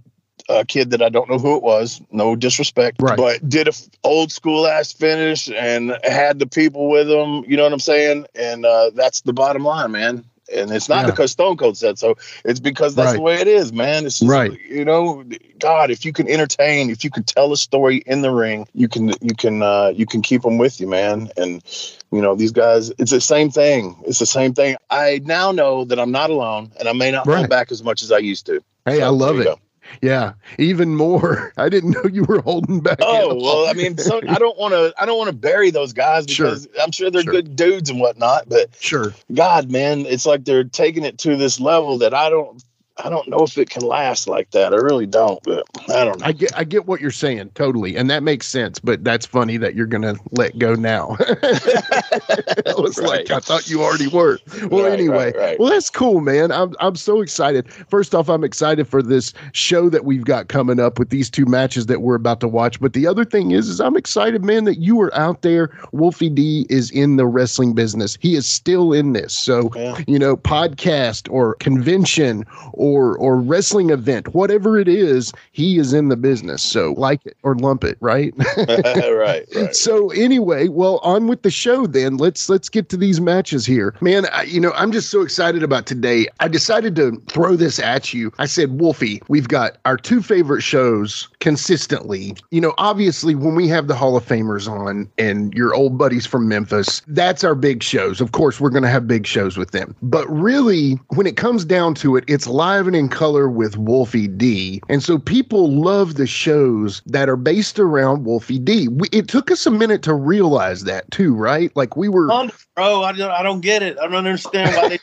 uh, 0.49 0.65
kid 0.67 0.91
that 0.91 1.03
I 1.03 1.09
don't 1.09 1.31
know 1.31 1.39
who 1.39 1.57
it 1.57 1.63
was. 1.63 2.01
No 2.11 2.35
disrespect, 2.35 2.97
Right. 3.01 3.17
but 3.17 3.49
did 3.49 3.69
a 3.69 3.71
f- 3.71 3.83
old 4.03 4.33
school 4.33 4.67
ass 4.67 4.93
finish 4.93 5.49
and 5.49 5.97
had 6.03 6.41
the 6.41 6.47
people 6.49 6.89
with 6.91 7.09
him. 7.09 7.45
You 7.47 7.57
know 7.57 7.63
what 7.63 7.73
I'm 7.73 7.79
saying? 7.79 8.27
And 8.35 8.67
uh, 8.67 8.91
that's 8.95 9.21
the 9.21 9.33
bottom 9.33 9.63
line, 9.65 9.93
man. 9.93 10.25
And 10.55 10.71
it's 10.73 10.89
not 10.89 11.03
Yeah. 11.03 11.07
because 11.13 11.31
Stone 11.33 11.57
Cold 11.57 11.77
said 11.77 11.99
so. 11.99 12.17
It's 12.45 12.61
because 12.61 12.95
that's 12.95 13.09
Right. 13.09 13.17
the 13.17 13.21
way 13.21 13.41
it 13.41 13.49
is, 13.49 13.73
man. 13.73 14.07
It's 14.07 14.19
just, 14.19 14.31
Right. 14.31 14.59
You 14.69 14.85
know, 14.85 15.25
God, 15.59 15.91
if 15.91 16.05
you 16.05 16.13
can 16.13 16.29
entertain, 16.29 16.91
if 16.91 17.05
you 17.05 17.11
can 17.11 17.23
tell 17.25 17.53
a 17.53 17.57
story 17.57 18.03
in 18.07 18.23
the 18.23 18.31
ring, 18.31 18.67
you 18.75 18.89
can 18.89 19.09
you 19.21 19.35
can 19.37 19.63
uh, 19.63 19.93
you 19.95 20.07
can 20.07 20.23
keep 20.23 20.43
them 20.43 20.59
with 20.59 20.81
you, 20.81 20.87
man. 20.87 21.31
And 21.37 21.63
you 22.11 22.21
know 22.21 22.35
these 22.35 22.53
guys, 22.53 22.91
it's 22.99 23.11
the 23.13 23.21
same 23.21 23.51
thing. 23.51 23.97
It's 24.07 24.19
the 24.19 24.27
same 24.27 24.55
thing. 24.55 24.77
I 24.91 25.21
now 25.25 25.53
know 25.53 25.85
that 25.85 25.99
I'm 26.01 26.11
not 26.13 26.31
alone, 26.31 26.73
and 26.79 26.89
I 26.89 26.93
may 26.93 27.11
not 27.11 27.27
Right. 27.27 27.39
hold 27.39 27.51
back 27.51 27.71
as 27.73 27.83
much 27.83 28.03
as 28.03 28.11
I 28.13 28.19
used 28.19 28.47
to. 28.47 28.61
hey, 28.87 28.99
So, 28.99 29.05
I 29.05 29.09
love 29.09 29.39
it. 29.39 29.45
go. 29.45 29.59
Yeah, 30.03 30.35
even 30.59 30.95
more. 30.95 31.53
I 31.57 31.69
didn't 31.69 31.91
know 31.91 32.05
you 32.11 32.25
were 32.25 32.41
holding 32.41 32.81
back. 32.81 32.99
Oh 33.01 33.35
well, 33.35 33.67
I 33.69 33.73
mean, 33.75 33.99
so 33.99 34.21
I 34.29 34.39
don't 34.39 34.59
want 34.59 34.73
to. 34.75 34.95
I 34.99 35.07
don't 35.07 35.19
want 35.19 35.29
to 35.29 35.37
bury 35.37 35.71
those 35.71 35.93
guys 35.93 36.27
Sure. 36.29 36.47
because 36.47 36.69
I'm 36.83 36.93
sure 36.93 37.11
they're 37.11 37.23
Sure. 37.23 37.33
good 37.33 37.57
dudes 37.57 37.91
and 37.91 38.01
whatnot. 38.01 38.49
But 38.49 38.75
sure. 38.81 39.15
God, 39.33 39.71
man, 39.71 40.07
it's 40.07 40.27
like 40.27 40.45
they're 40.45 40.65
taking 40.65 41.05
it 41.05 41.19
to 41.19 41.37
this 41.37 41.61
level 41.61 41.99
that 41.99 42.15
I 42.15 42.31
don't. 42.31 42.63
I 43.05 43.09
don't 43.11 43.29
know 43.29 43.39
if 43.45 43.57
it 43.59 43.71
can 43.71 43.83
last 43.83 44.29
like 44.29 44.51
that. 44.53 44.73
I 44.73 44.77
really 44.77 45.07
don't. 45.07 45.43
But 45.43 45.65
I 45.89 46.05
don't 46.05 46.19
know. 46.21 46.27
I 46.27 46.33
get 46.33 46.57
I 46.57 46.65
get 46.65 46.87
what 46.87 47.01
you're 47.01 47.11
saying 47.11 47.51
totally, 47.55 47.97
and 47.97 48.11
that 48.11 48.23
makes 48.23 48.47
sense. 48.47 48.79
But 48.79 49.05
that's 49.05 49.27
funny 49.27 49.57
that 49.59 49.75
you're 49.75 49.87
gonna 49.87 50.15
let 50.33 50.59
go 50.59 50.75
now. 50.75 51.17
I 51.21 52.75
was 52.79 52.99
like, 53.03 53.31
I 53.31 53.39
thought 53.41 53.69
you 53.69 53.83
already 53.83 54.09
were. 54.09 54.39
Well, 54.71 54.85
Right, 54.85 54.93
anyway, 54.93 55.17
right, 55.33 55.37
right. 55.37 55.59
well 55.59 55.71
that's 55.71 55.91
cool, 55.91 56.21
man. 56.21 56.51
I'm 56.53 56.75
I'm 56.81 56.97
so 56.97 57.21
excited. 57.21 57.71
First 57.89 58.15
off, 58.15 58.29
I'm 58.29 58.45
excited 58.45 58.87
for 58.89 59.03
this 59.03 59.33
show 59.53 59.89
that 59.91 60.05
we've 60.05 60.25
got 60.25 60.49
coming 60.49 60.81
up 60.81 60.99
with 60.99 61.11
these 61.11 61.29
two 61.31 61.45
matches 61.47 61.87
that 61.87 62.01
we're 62.03 62.15
about 62.15 62.41
to 62.41 62.49
watch. 62.49 62.81
But 62.81 62.93
the 62.93 63.07
other 63.07 63.25
thing 63.25 63.51
is, 63.53 63.69
is 63.69 63.81
I'm 63.81 63.97
excited, 63.97 64.45
man, 64.45 64.65
that 64.65 64.79
you 64.79 65.01
are 65.01 65.15
out 65.15 65.43
there. 65.43 65.71
Wolfie 65.93 66.31
D 66.31 66.67
is 66.71 66.91
in 66.91 67.17
the 67.17 67.27
wrestling 67.27 67.75
business. 67.75 68.17
He 68.21 68.35
is 68.35 68.47
still 68.47 68.93
in 68.93 69.13
this. 69.13 69.33
So 69.37 69.71
Yeah. 69.75 69.99
you 70.07 70.19
know, 70.19 70.37
podcast 70.37 71.31
or 71.31 71.55
convention 71.57 72.45
or 72.73 72.90
or 72.91 73.17
or 73.19 73.37
wrestling 73.37 73.91
event, 73.91 74.35
whatever 74.35 74.79
it 74.79 74.89
is, 74.89 75.33
he 75.53 75.79
is 75.79 75.93
in 75.93 76.09
the 76.09 76.17
business. 76.17 76.63
So 76.63 76.95
like 76.97 77.25
it 77.27 77.37
or 77.43 77.55
lump 77.55 77.85
it, 77.85 77.97
right? 78.01 78.35
right, 78.57 79.47
right. 79.55 79.75
So 79.75 80.11
anyway, 80.11 80.69
well, 80.69 80.99
on 81.03 81.27
with 81.27 81.43
the 81.43 81.51
show 81.51 81.87
then. 81.87 82.17
Let's 82.17 82.49
let's 82.49 82.69
get 82.69 82.89
to 82.91 82.97
these 82.97 83.21
matches 83.21 83.65
here, 83.67 83.95
man. 84.01 84.27
I, 84.33 84.43
you 84.43 84.61
know, 84.61 84.73
I'm 84.73 84.93
just 84.93 85.11
so 85.11 85.23
excited 85.23 85.63
about 85.63 85.87
today. 85.87 86.27
I 86.41 86.49
decided 86.49 86.97
to 86.97 87.23
throw 87.29 87.57
this 87.57 87.79
at 87.79 88.13
you. 88.13 88.33
I 88.39 88.47
said, 88.47 88.81
Wolfie, 88.81 89.23
we've 89.29 89.49
got 89.49 89.79
our 89.85 89.97
two 89.97 90.23
favorite 90.23 90.63
shows 90.63 91.29
consistently. 91.41 92.37
You 92.51 92.61
know, 92.61 92.75
obviously 92.79 93.35
when 93.35 93.55
we 93.55 93.69
have 93.69 93.89
the 93.89 93.95
Hall 93.95 94.17
of 94.17 94.25
Famers 94.27 94.69
on 94.69 95.09
and 95.19 95.53
your 95.55 95.75
old 95.75 95.99
buddies 95.99 96.27
from 96.27 96.49
Memphis, 96.49 97.03
that's 97.07 97.45
our 97.45 97.55
big 97.55 97.83
shows. 97.83 98.21
Of 98.21 98.33
course, 98.33 98.61
we're 98.61 98.71
going 98.71 98.83
to 98.83 98.89
have 98.89 99.07
big 99.07 99.27
shows 99.27 99.57
with 99.57 99.71
them. 99.71 99.95
But 100.03 100.29
really, 100.29 100.99
when 101.09 101.27
it 101.27 101.37
comes 101.37 101.65
down 101.65 101.95
to 101.97 102.17
it, 102.17 102.25
it's 102.27 102.47
live 102.47 102.80
and 102.87 102.97
in 102.97 103.09
color 103.09 103.49
with 103.49 103.77
Wolfie 103.77 104.29
D. 104.29 104.81
And 104.89 105.03
so 105.03 105.19
people 105.19 105.71
love 105.71 106.15
the 106.15 106.27
shows 106.27 107.03
that 107.07 107.29
are 107.29 107.37
based 107.37 107.79
around 107.79 108.25
Wolfie 108.25 108.59
D. 108.59 108.89
We, 108.89 109.09
it 109.13 109.29
took 109.29 109.51
us 109.51 109.67
a 109.67 109.71
minute 109.71 110.03
to 110.03 110.15
realize 110.15 110.85
that 110.85 111.11
too, 111.11 111.35
right? 111.35 111.75
Like 111.77 111.97
we 111.97 112.09
were 112.09 112.29
bro, 112.77 113.03
I 113.03 113.13
don't, 113.13 113.31
I 113.31 113.43
don't 113.43 113.61
get 113.61 113.83
it. 113.83 113.99
I 113.99 114.05
don't 114.05 114.15
understand 114.15 114.75
why 114.77 114.99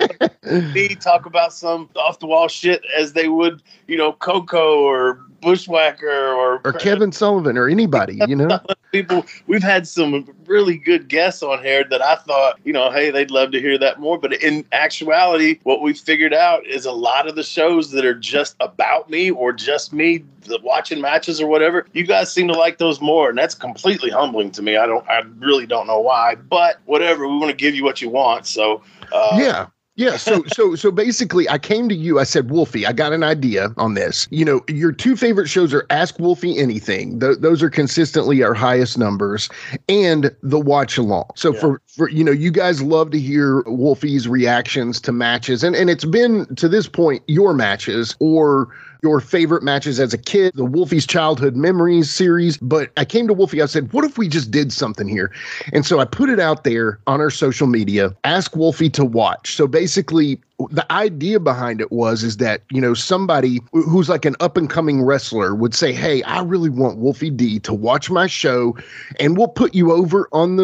they 0.73 0.87
talk 0.99 1.25
about 1.25 1.53
some 1.53 1.89
off 1.95 2.19
the 2.19 2.27
wall 2.27 2.47
shit 2.47 2.83
as 2.97 3.13
they 3.13 3.27
would, 3.27 3.61
you 3.87 3.97
know, 3.97 4.13
Coco 4.13 4.81
or 4.81 5.21
Bushwhacker 5.41 6.29
or 6.33 6.61
or 6.63 6.73
Kevin 6.73 7.11
Sullivan 7.11 7.57
or 7.57 7.67
anybody, 7.67 8.19
you 8.27 8.35
know? 8.35 8.59
people. 8.91 9.25
We've 9.47 9.63
had 9.63 9.87
some 9.87 10.27
really 10.45 10.77
good 10.77 11.07
guests 11.07 11.43
on 11.43 11.63
here 11.63 11.83
that 11.89 12.01
I 12.01 12.15
thought, 12.15 12.59
you 12.63 12.73
know, 12.73 12.91
hey, 12.91 13.11
they'd 13.11 13.31
love 13.31 13.51
to 13.51 13.59
hear 13.59 13.77
that 13.77 13.99
more. 13.99 14.17
But 14.17 14.41
in 14.41 14.65
actuality, 14.71 15.59
what 15.63 15.81
we 15.81 15.93
figured 15.93 16.33
out 16.33 16.65
is 16.65 16.85
a 16.85 16.91
lot 16.91 17.27
of 17.27 17.35
the 17.35 17.43
shows 17.43 17.91
that 17.91 18.05
are 18.05 18.15
just 18.15 18.55
about 18.59 19.09
me 19.09 19.29
or 19.29 19.53
just 19.53 19.93
me 19.93 20.23
the 20.41 20.59
watching 20.63 21.01
matches 21.01 21.41
or 21.41 21.47
whatever. 21.47 21.85
You 21.93 22.05
guys 22.05 22.31
seem 22.31 22.47
to 22.47 22.53
like 22.53 22.77
those 22.77 23.01
more, 23.01 23.29
and 23.29 23.37
that's 23.37 23.55
completely 23.55 24.09
humbling 24.09 24.51
to 24.51 24.61
me. 24.61 24.77
I 24.77 24.85
don't, 24.85 25.07
I 25.07 25.21
really 25.39 25.65
don't 25.65 25.87
know 25.87 25.99
why, 25.99 26.35
but 26.35 26.79
whatever. 26.85 27.27
We 27.27 27.37
want 27.37 27.51
to 27.51 27.57
give 27.57 27.75
you 27.75 27.83
what 27.83 28.01
you 28.01 28.09
want, 28.09 28.45
so. 28.45 28.81
Uh, 29.11 29.37
yeah. 29.39 29.67
Yeah, 29.97 30.15
so 30.17 30.43
so 30.47 30.75
so 30.75 30.91
basically 30.91 31.49
I 31.49 31.57
came 31.57 31.89
to 31.89 31.95
you, 31.95 32.19
I 32.19 32.23
said, 32.23 32.49
Wolfie, 32.49 32.85
I 32.85 32.93
got 32.93 33.11
an 33.13 33.23
idea 33.23 33.73
on 33.77 33.95
this. 33.95 34.27
You 34.31 34.45
know, 34.45 34.61
your 34.69 34.91
two 34.91 35.15
favorite 35.17 35.47
shows 35.49 35.73
are 35.73 35.85
Ask 35.89 36.19
Wolfie 36.19 36.57
Anything. 36.57 37.19
Th- 37.19 37.37
those 37.39 37.61
are 37.61 37.69
consistently 37.69 38.43
our 38.43 38.53
highest 38.53 38.97
numbers 38.97 39.49
and 39.89 40.33
the 40.43 40.59
watch 40.59 40.97
along. 40.97 41.25
So 41.35 41.53
Yeah. 41.53 41.59
for 41.59 41.81
for 41.87 42.09
you 42.09 42.23
know, 42.23 42.31
you 42.31 42.51
guys 42.51 42.81
love 42.81 43.11
to 43.11 43.19
hear 43.19 43.63
Wolfie's 43.65 44.27
reactions 44.27 45.01
to 45.01 45.11
matches 45.11 45.63
and 45.63 45.75
and 45.75 45.89
it's 45.89 46.05
been 46.05 46.45
to 46.55 46.69
this 46.69 46.87
point 46.87 47.23
your 47.27 47.53
matches 47.53 48.15
or 48.19 48.69
your 49.03 49.19
favorite 49.19 49.63
matches 49.63 49.99
as 49.99 50.13
a 50.13 50.17
kid, 50.17 50.53
the 50.55 50.65
Wolfie's 50.65 51.05
Childhood 51.05 51.55
Memories 51.55 52.09
series. 52.09 52.57
But 52.57 52.91
I 52.97 53.05
came 53.05 53.27
to 53.27 53.33
Wolfie, 53.33 53.61
I 53.61 53.65
said, 53.65 53.91
what 53.93 54.03
if 54.05 54.17
we 54.17 54.27
just 54.27 54.51
did 54.51 54.71
something 54.71 55.07
here? 55.07 55.31
And 55.73 55.85
so 55.85 55.99
I 55.99 56.05
put 56.05 56.29
it 56.29 56.39
out 56.39 56.63
there 56.63 56.99
on 57.07 57.21
our 57.21 57.29
social 57.31 57.67
media, 57.67 58.15
ask 58.23 58.55
Wolfie 58.55 58.89
to 58.91 59.05
watch. 59.05 59.55
So 59.55 59.67
basically, 59.67 60.39
the 60.71 60.91
idea 60.91 61.39
behind 61.39 61.81
it 61.81 61.91
was 61.91 62.23
is 62.23 62.37
that 62.37 62.63
you 62.71 62.81
know 62.81 62.95
somebody 62.95 63.59
who's 63.73 64.09
like 64.09 64.25
an 64.25 64.35
up 64.39 64.57
and 64.57 64.69
coming 64.71 65.03
wrestler 65.03 65.53
would 65.53 65.75
say 65.75 65.93
hey 65.93 66.23
i 66.23 66.41
really 66.41 66.69
want 66.69 66.97
wolfie 66.97 67.29
d 67.29 67.59
to 67.59 67.75
watch 67.75 68.09
my 68.09 68.25
show 68.25 68.75
and 69.19 69.37
we'll 69.37 69.47
put 69.47 69.75
you 69.75 69.91
over 69.91 70.27
on 70.31 70.55
the 70.55 70.63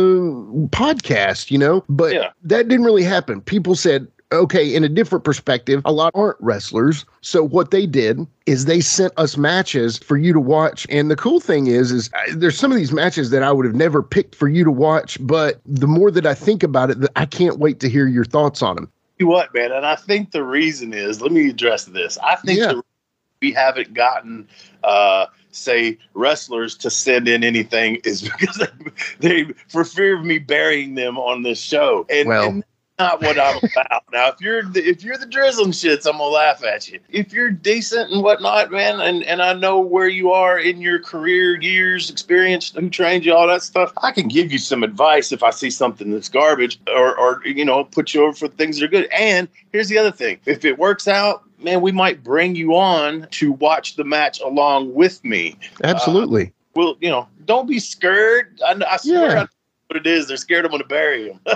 podcast 0.71 1.51
you 1.51 1.59
know 1.59 1.83
but 1.89 2.11
Yeah. 2.13 2.31
that 2.43 2.67
didn't 2.69 2.85
really 2.85 3.03
happen 3.03 3.39
people 3.39 3.75
said 3.75 4.07
okay 4.31 4.73
in 4.73 4.83
a 4.83 4.89
different 4.89 5.23
perspective 5.23 5.81
a 5.85 5.91
lot 5.91 6.11
aren't 6.15 6.37
wrestlers 6.39 7.05
so 7.21 7.43
what 7.43 7.71
they 7.71 7.85
did 7.85 8.25
is 8.45 8.65
they 8.65 8.79
sent 8.79 9.13
us 9.17 9.37
matches 9.37 9.97
for 9.97 10.17
you 10.17 10.33
to 10.33 10.39
watch 10.39 10.87
and 10.89 11.11
the 11.11 11.15
cool 11.15 11.39
thing 11.39 11.67
is 11.67 11.91
is 11.91 12.09
there's 12.35 12.57
some 12.57 12.71
of 12.71 12.77
these 12.77 12.91
matches 12.91 13.29
that 13.29 13.43
i 13.43 13.51
would 13.51 13.65
have 13.65 13.75
never 13.75 14.01
picked 14.01 14.33
for 14.35 14.47
you 14.47 14.63
to 14.63 14.71
watch 14.71 15.17
but 15.21 15.59
the 15.65 15.87
more 15.87 16.09
that 16.09 16.25
i 16.25 16.33
think 16.33 16.63
about 16.63 16.89
it 16.89 16.97
i 17.15 17.25
can't 17.25 17.59
wait 17.59 17.79
to 17.79 17.89
hear 17.89 18.07
your 18.07 18.25
thoughts 18.25 18.61
on 18.61 18.75
them 18.75 18.89
you 19.19 19.27
what, 19.27 19.53
man? 19.53 19.71
And 19.71 19.85
I 19.85 19.95
think 19.95 20.31
the 20.31 20.43
reason 20.43 20.93
is, 20.93 21.21
let 21.21 21.31
me 21.31 21.49
address 21.49 21.85
this. 21.85 22.17
I 22.23 22.35
think 22.35 22.59
Yeah. 22.59 22.81
we 23.41 23.51
haven't 23.51 23.93
gotten, 23.93 24.47
uh, 24.83 25.27
say, 25.51 25.97
wrestlers 26.13 26.75
to 26.77 26.89
send 26.89 27.27
in 27.27 27.43
anything 27.43 28.01
is 28.03 28.21
because 28.39 28.57
they, 29.19 29.43
they 29.43 29.53
for 29.69 29.85
fear 29.85 30.17
of 30.17 30.25
me 30.25 30.39
burying 30.39 30.95
them 30.95 31.17
on 31.17 31.43
this 31.43 31.61
show. 31.61 32.05
And, 32.09 32.27
Well. 32.27 32.49
and 32.49 32.63
not 33.03 33.21
what 33.21 33.39
I'm 33.39 33.57
about. 33.57 34.03
now, 34.11 34.29
if 34.29 34.41
you're 34.41 34.63
the, 34.63 34.83
if 34.83 35.03
you're 35.03 35.17
the 35.17 35.25
drizzling 35.25 35.71
shits, 35.71 36.05
I'm 36.05 36.17
gonna 36.17 36.25
laugh 36.25 36.63
at 36.63 36.87
you. 36.89 36.99
If 37.09 37.33
you're 37.33 37.51
decent 37.51 38.11
and 38.11 38.23
whatnot, 38.23 38.71
man, 38.71 39.01
and 39.01 39.23
and 39.23 39.41
I 39.41 39.53
know 39.53 39.79
where 39.79 40.07
you 40.07 40.31
are 40.31 40.57
in 40.59 40.81
your 40.81 40.99
career 40.99 41.59
years, 41.61 42.09
experience, 42.09 42.71
who 42.71 42.89
trained 42.89 43.25
you, 43.25 43.33
all 43.33 43.47
that 43.47 43.63
stuff, 43.63 43.91
I 44.01 44.11
can 44.11 44.27
give 44.27 44.51
you 44.51 44.57
some 44.57 44.83
advice 44.83 45.31
if 45.31 45.43
I 45.43 45.49
see 45.49 45.69
something 45.69 46.11
that's 46.11 46.29
garbage, 46.29 46.79
or 46.87 47.17
or 47.17 47.45
you 47.45 47.65
know, 47.65 47.83
put 47.83 48.13
you 48.13 48.23
over 48.23 48.33
for 48.33 48.47
things 48.47 48.79
that 48.79 48.85
are 48.85 48.89
good. 48.89 49.09
And 49.11 49.47
here's 49.71 49.89
the 49.89 49.97
other 49.97 50.11
thing: 50.11 50.39
if 50.45 50.65
it 50.65 50.77
works 50.77 51.07
out. 51.07 51.43
Man, 51.59 51.79
we 51.79 51.93
might 51.93 52.25
bring 52.25 52.55
you 52.55 52.75
on 52.75 53.25
to 53.31 53.53
watch 53.53 53.95
the 53.95 54.03
match 54.03 54.41
along 54.41 54.93
with 54.93 55.23
me. 55.23 55.55
absolutely 55.81 56.47
uh, 56.47 56.49
Well, 56.75 56.97
you 56.99 57.09
know, 57.09 57.25
don't 57.45 57.69
be 57.69 57.79
scared. 57.79 58.59
I, 58.65 58.81
I 58.85 58.97
swear, 58.97 59.31
Yeah. 59.31 59.41
I 59.43 59.47
what 59.93 60.05
it 60.05 60.09
is. 60.09 60.27
They're 60.27 60.37
scared 60.37 60.65
I'm 60.65 60.71
going 60.71 60.81
to 60.81 60.87
bury 60.87 61.29
him. 61.29 61.39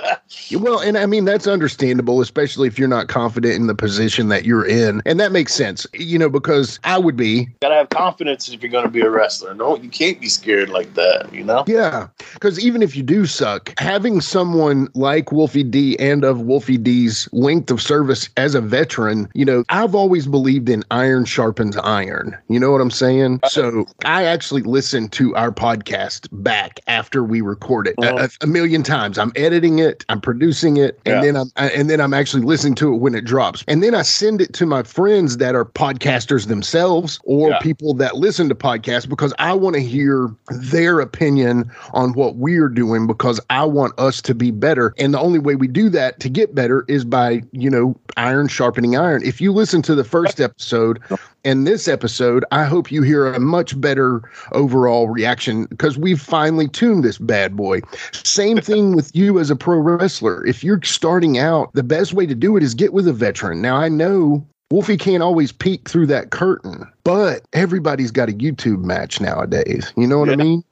Well, 0.59 0.79
and 0.79 0.97
I 0.97 1.05
mean 1.05 1.25
that's 1.25 1.47
understandable, 1.47 2.21
especially 2.21 2.67
if 2.67 2.79
you're 2.79 2.87
not 2.87 3.07
confident 3.07 3.55
in 3.55 3.67
the 3.67 3.75
position 3.75 4.29
that 4.29 4.45
you're 4.45 4.65
in, 4.65 5.01
and 5.05 5.19
that 5.19 5.31
makes 5.31 5.53
sense. 5.53 5.85
You 5.93 6.17
know, 6.17 6.29
because 6.29 6.79
I 6.83 6.97
would 6.97 7.15
be, 7.15 7.47
gotta 7.61 7.75
have 7.75 7.89
confidence 7.89 8.49
if 8.49 8.61
you're 8.61 8.71
gonna 8.71 8.89
be 8.89 9.01
a 9.01 9.09
wrestler. 9.09 9.53
No, 9.53 9.77
you 9.77 9.89
can't 9.89 10.19
be 10.19 10.29
scared 10.29 10.69
like 10.69 10.93
that. 10.95 11.33
You 11.33 11.43
know. 11.43 11.63
yeah. 11.67 12.07
Because 12.33 12.59
even 12.59 12.81
if 12.81 12.95
you 12.95 13.03
do 13.03 13.25
suck, 13.25 13.73
having 13.79 14.21
someone 14.21 14.89
like 14.95 15.31
Wolfie 15.31 15.63
D 15.63 15.97
and 15.99 16.23
of 16.23 16.41
Wolfie 16.41 16.77
D's 16.77 17.29
length 17.31 17.71
of 17.71 17.81
service 17.81 18.29
as 18.37 18.55
a 18.55 18.61
veteran, 18.61 19.29
you 19.33 19.45
know, 19.45 19.63
I've 19.69 19.95
always 19.95 20.27
believed 20.27 20.69
in 20.69 20.83
iron 20.91 21.25
sharpens 21.25 21.77
iron. 21.77 22.37
You 22.49 22.59
know 22.59 22.71
what 22.71 22.81
I'm 22.81 22.91
saying? 22.91 23.41
So 23.47 23.85
I 24.05 24.23
actually 24.23 24.63
listened 24.63 25.11
to 25.13 25.35
our 25.35 25.51
podcast 25.51 26.27
back 26.31 26.79
after 26.87 27.23
we 27.23 27.41
record 27.41 27.87
it 27.87 27.95
uh, 28.01 28.15
a, 28.17 28.26
a- 28.41 28.45
a 28.45 28.47
million 28.47 28.83
times. 28.83 29.17
I'm 29.17 29.31
editing 29.35 29.79
it, 29.79 30.05
I'm 30.09 30.21
producing 30.21 30.77
it, 30.77 30.99
and 31.05 31.15
Yeah. 31.15 31.21
then 31.21 31.35
I'm 31.35 31.51
I- 31.55 31.69
and 31.69 31.89
then 31.89 31.99
I'm 32.01 32.13
actually 32.13 32.43
listening 32.43 32.75
to 32.75 32.93
it 32.93 32.97
when 32.97 33.15
it 33.15 33.25
drops. 33.25 33.63
And 33.67 33.81
then 33.81 33.95
I 33.95 34.01
send 34.01 34.41
it 34.41 34.53
to 34.53 34.65
my 34.65 34.83
friends 34.83 35.37
that 35.37 35.55
are 35.55 35.65
podcasters 35.65 36.47
themselves 36.47 37.19
or 37.23 37.49
Yeah. 37.49 37.59
people 37.59 37.93
that 37.95 38.17
listen 38.17 38.49
to 38.49 38.55
podcasts 38.55 39.07
because 39.07 39.33
I 39.39 39.53
want 39.53 39.75
to 39.75 39.81
hear 39.81 40.29
their 40.49 40.99
opinion 40.99 41.69
on 41.93 42.13
what 42.13 42.35
we're 42.35 42.69
doing 42.69 43.07
because 43.07 43.39
I 43.49 43.65
want 43.65 43.93
us 43.99 44.21
to 44.23 44.35
be 44.35 44.51
better. 44.51 44.93
And 44.97 45.13
the 45.13 45.19
only 45.19 45.39
way 45.39 45.55
we 45.55 45.67
do 45.67 45.89
that 45.89 46.19
to 46.21 46.29
get 46.29 46.53
better 46.55 46.85
is 46.87 47.03
by, 47.05 47.41
you 47.51 47.69
know, 47.69 47.95
iron 48.17 48.47
sharpening 48.47 48.95
iron. 48.97 49.21
If 49.23 49.39
you 49.41 49.51
listen 49.53 49.81
to 49.83 49.95
the 49.95 50.03
first 50.03 50.39
episode 50.41 50.99
and 51.47 51.65
this 51.65 51.87
episode, 51.87 52.43
I 52.51 52.65
hope 52.65 52.91
you 52.91 53.03
hear 53.03 53.33
a 53.33 53.39
much 53.39 53.79
better 53.79 54.21
overall 54.51 55.07
reaction 55.07 55.63
because 55.67 55.97
we've 55.97 56.19
finally 56.19 56.67
tuned 56.67 57.05
this 57.05 57.17
bad 57.17 57.55
boy. 57.55 57.79
Same 58.11 58.59
thing 58.59 58.93
with 58.97 59.15
you 59.15 59.39
as 59.39 59.49
a 59.49 59.55
pro 59.55 59.77
wrestler. 59.77 60.45
If 60.45 60.61
you're 60.61 60.81
starting 60.83 61.37
out, 61.37 61.71
the 61.71 61.83
best 61.83 62.11
way 62.11 62.25
to 62.25 62.35
do 62.35 62.57
it 62.57 62.63
is 62.63 62.73
get 62.73 62.91
with 62.91 63.07
a 63.07 63.13
veteran. 63.13 63.61
Now, 63.61 63.77
I 63.77 63.87
know 63.87 64.45
Wolfie 64.71 64.97
can't 64.97 65.23
always 65.23 65.53
peek 65.53 65.87
through 65.87 66.07
that 66.07 66.31
curtain, 66.31 66.85
but 67.05 67.43
everybody's 67.53 68.11
got 68.11 68.27
a 68.27 68.33
YouTube 68.33 68.83
match 68.83 69.21
nowadays. 69.21 69.93
You 69.95 70.05
know 70.05 70.19
what 70.19 70.29
I 70.29 70.35
mean? 70.35 70.65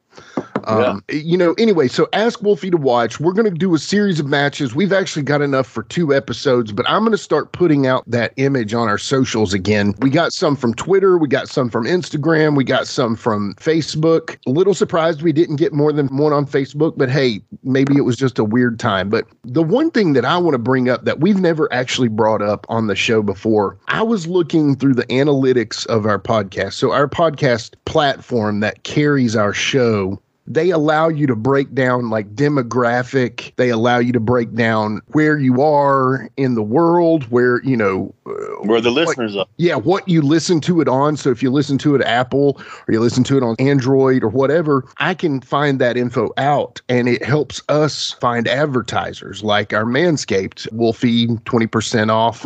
Um, 0.63 1.03
you 1.09 1.37
know, 1.37 1.53
anyway, 1.57 1.87
so 1.87 2.07
ask 2.13 2.41
Wolfie 2.41 2.71
to 2.71 2.77
watch. 2.77 3.19
We're 3.19 3.33
going 3.33 3.51
to 3.51 3.57
do 3.57 3.75
a 3.75 3.79
series 3.79 4.19
of 4.19 4.25
matches. 4.25 4.73
We've 4.73 4.93
actually 4.93 5.23
got 5.23 5.41
enough 5.41 5.67
for 5.67 5.83
two 5.83 6.13
episodes, 6.13 6.71
but 6.71 6.89
I'm 6.89 7.01
going 7.01 7.11
to 7.11 7.17
start 7.17 7.51
putting 7.51 7.85
out 7.87 8.03
that 8.09 8.33
image 8.37 8.73
on 8.73 8.87
our 8.87 8.97
socials 8.97 9.53
again. 9.53 9.93
We 9.99 10.09
got 10.09 10.33
some 10.33 10.55
from 10.55 10.73
Twitter, 10.73 11.17
we 11.17 11.27
got 11.27 11.49
some 11.49 11.69
from 11.69 11.85
Instagram, 11.85 12.55
we 12.55 12.63
got 12.63 12.87
some 12.87 13.15
from 13.15 13.53
Facebook. 13.55 14.37
A 14.47 14.49
little 14.49 14.73
surprised 14.73 15.21
we 15.21 15.33
didn't 15.33 15.57
get 15.57 15.73
more 15.73 15.91
than 15.91 16.07
one 16.17 16.33
on 16.33 16.45
Facebook, 16.45 16.97
but 16.97 17.09
hey, 17.09 17.41
maybe 17.63 17.95
it 17.97 18.01
was 18.01 18.15
just 18.15 18.39
a 18.39 18.43
weird 18.43 18.79
time. 18.79 19.09
But 19.09 19.27
the 19.43 19.63
one 19.63 19.91
thing 19.91 20.13
that 20.13 20.25
I 20.25 20.37
want 20.37 20.53
to 20.53 20.59
bring 20.59 20.89
up 20.89 21.05
that 21.05 21.19
we've 21.19 21.39
never 21.39 21.71
actually 21.71 22.07
brought 22.07 22.41
up 22.41 22.65
on 22.69 22.87
the 22.87 22.95
show 22.95 23.21
before, 23.21 23.77
I 23.87 24.01
was 24.01 24.27
looking 24.27 24.75
through 24.75 24.95
the 24.95 25.05
analytics 25.05 25.85
of 25.87 26.05
our 26.05 26.19
podcast. 26.19 26.73
So, 26.73 26.91
our 26.91 27.07
podcast 27.07 27.75
platform 27.85 28.61
that 28.61 28.83
carries 28.83 29.35
our 29.35 29.53
show 29.53 30.19
they 30.47 30.69
allow 30.69 31.07
you 31.07 31.25
to 31.27 31.35
break 31.35 31.73
down 31.73 32.09
like 32.09 32.35
demographic. 32.35 33.55
They 33.55 33.69
allow 33.69 33.97
you 33.99 34.11
to 34.13 34.19
break 34.19 34.53
down 34.53 35.01
where 35.07 35.37
you 35.37 35.61
are 35.61 36.29
in 36.37 36.55
the 36.55 36.63
world 36.63 37.23
where 37.31 37.61
you 37.63 37.75
know 37.75 38.13
uh, 38.27 38.31
Where 38.63 38.81
the 38.81 38.91
listeners 38.91 39.35
are. 39.35 39.45
yeah 39.57 39.75
what 39.75 40.07
you 40.07 40.21
listen 40.21 40.61
to 40.61 40.81
it 40.81 40.87
on. 40.87 41.17
So 41.17 41.31
if 41.31 41.41
you 41.41 41.51
listen 41.51 41.77
to 41.79 41.95
it 41.95 42.01
apple 42.03 42.61
or 42.87 42.93
you 42.93 42.99
listen 42.99 43.23
to 43.25 43.37
it 43.37 43.43
on 43.43 43.55
android 43.59 44.23
or 44.23 44.29
whatever 44.29 44.85
i 44.97 45.13
can 45.13 45.41
find 45.41 45.79
that 45.79 45.97
info 45.97 46.29
out 46.37 46.81
and 46.89 47.07
it 47.07 47.23
helps 47.23 47.61
us 47.69 48.11
find 48.11 48.47
advertisers. 48.47 49.43
Like 49.43 49.73
our 49.73 49.85
manscaped 49.85 50.71
wolfie 50.71 51.27
20% 51.27 52.09
off. 52.09 52.45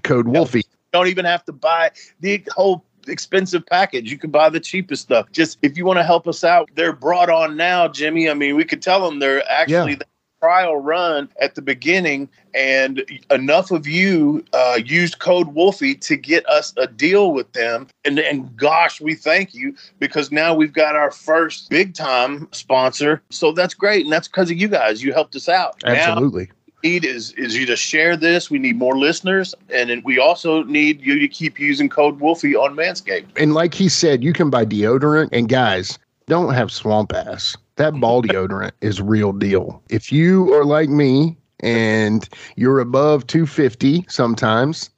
Code 0.02 0.28
wolfie. 0.28 0.62
Don't 0.92 1.08
even 1.08 1.24
have 1.24 1.44
to 1.46 1.52
buy 1.52 1.90
the 2.20 2.42
whole 2.54 2.84
expensive 3.08 3.64
package. 3.66 4.10
You 4.10 4.18
can 4.18 4.30
buy 4.30 4.48
the 4.48 4.60
cheapest 4.60 5.02
stuff. 5.02 5.30
Just 5.32 5.58
if 5.62 5.76
you 5.76 5.84
want 5.84 5.98
to 5.98 6.04
help 6.04 6.26
us 6.28 6.44
out, 6.44 6.70
they're 6.74 6.92
brought 6.92 7.30
on 7.30 7.56
now, 7.56 7.88
Jimmy. 7.88 8.28
I 8.28 8.34
mean, 8.34 8.56
we 8.56 8.64
could 8.64 8.82
tell 8.82 9.04
them 9.08 9.18
they're 9.18 9.48
actually 9.50 9.92
Yeah. 9.92 9.98
the 9.98 10.06
trial 10.40 10.76
run 10.76 11.28
at 11.40 11.54
the 11.54 11.62
beginning, 11.62 12.28
and 12.52 13.04
enough 13.30 13.70
of 13.70 13.86
you 13.86 14.44
uh, 14.52 14.80
used 14.84 15.20
code 15.20 15.54
Wolfie 15.54 15.94
to 15.94 16.16
get 16.16 16.44
us 16.48 16.74
a 16.76 16.88
deal 16.88 17.32
with 17.32 17.52
them. 17.52 17.86
And 18.04 18.18
and 18.18 18.56
gosh, 18.56 19.00
we 19.00 19.14
thank 19.14 19.54
you 19.54 19.76
because 20.00 20.32
now 20.32 20.52
we've 20.52 20.72
got 20.72 20.96
our 20.96 21.12
first 21.12 21.70
big 21.70 21.94
time 21.94 22.48
sponsor. 22.50 23.22
So 23.30 23.52
that's 23.52 23.74
great, 23.74 24.04
and 24.04 24.12
that's 24.12 24.26
because 24.26 24.50
of 24.50 24.56
you 24.56 24.66
guys. 24.66 25.02
You 25.02 25.12
helped 25.12 25.36
us 25.36 25.48
out. 25.48 25.80
Now, 25.84 25.92
absolutely 25.92 26.48
need 26.82 27.04
is 27.04 27.32
is 27.32 27.56
you 27.56 27.66
to 27.66 27.76
share 27.76 28.16
this. 28.16 28.50
We 28.50 28.58
need 28.58 28.78
more 28.78 28.96
listeners, 28.98 29.54
and 29.72 29.90
then 29.90 30.02
we 30.04 30.18
also 30.18 30.62
need 30.64 31.00
you 31.00 31.18
to 31.18 31.28
keep 31.28 31.58
using 31.58 31.88
code 31.88 32.20
Wolfie 32.20 32.56
on 32.56 32.74
Manscaped. 32.76 33.26
And 33.36 33.54
like 33.54 33.74
he 33.74 33.88
said, 33.88 34.22
you 34.22 34.32
can 34.32 34.50
buy 34.50 34.64
deodorant. 34.64 35.28
And 35.32 35.48
guys, 35.48 35.98
don't 36.26 36.54
have 36.54 36.70
swamp 36.70 37.12
ass. 37.12 37.56
That 37.76 37.94
ball 38.00 38.22
deodorant 38.22 38.72
is 38.80 39.00
real 39.00 39.32
deal. 39.32 39.82
If 39.88 40.12
you 40.12 40.52
are 40.54 40.64
like 40.64 40.88
me 40.88 41.36
and 41.60 42.28
you're 42.56 42.80
above 42.80 43.26
250 43.28 44.04
sometimes, 44.08 44.90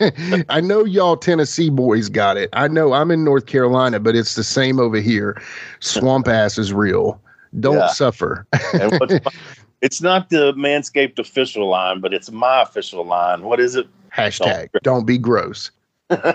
I 0.48 0.60
know 0.60 0.84
y'all 0.84 1.16
Tennessee 1.16 1.70
boys 1.70 2.08
got 2.08 2.36
it. 2.36 2.48
I 2.52 2.68
know 2.68 2.92
I'm 2.92 3.10
in 3.10 3.24
North 3.24 3.46
Carolina, 3.46 3.98
but 4.00 4.14
it's 4.14 4.34
the 4.36 4.44
same 4.44 4.78
over 4.78 5.00
here. 5.00 5.40
Swamp 5.80 6.28
ass 6.28 6.58
is 6.58 6.72
real. 6.72 7.20
Don't 7.58 7.76
Yeah. 7.76 7.86
suffer. 7.88 8.46
It's 9.86 10.02
not 10.02 10.30
the 10.30 10.52
Manscaped 10.54 11.20
official 11.20 11.68
line, 11.68 12.00
but 12.00 12.12
it's 12.12 12.32
my 12.32 12.60
official 12.62 13.04
line. 13.06 13.42
What 13.44 13.60
is 13.60 13.76
it? 13.76 13.86
Hashtag 14.12 14.68
don't 14.82 15.06
be 15.06 15.16
gross. 15.16 15.70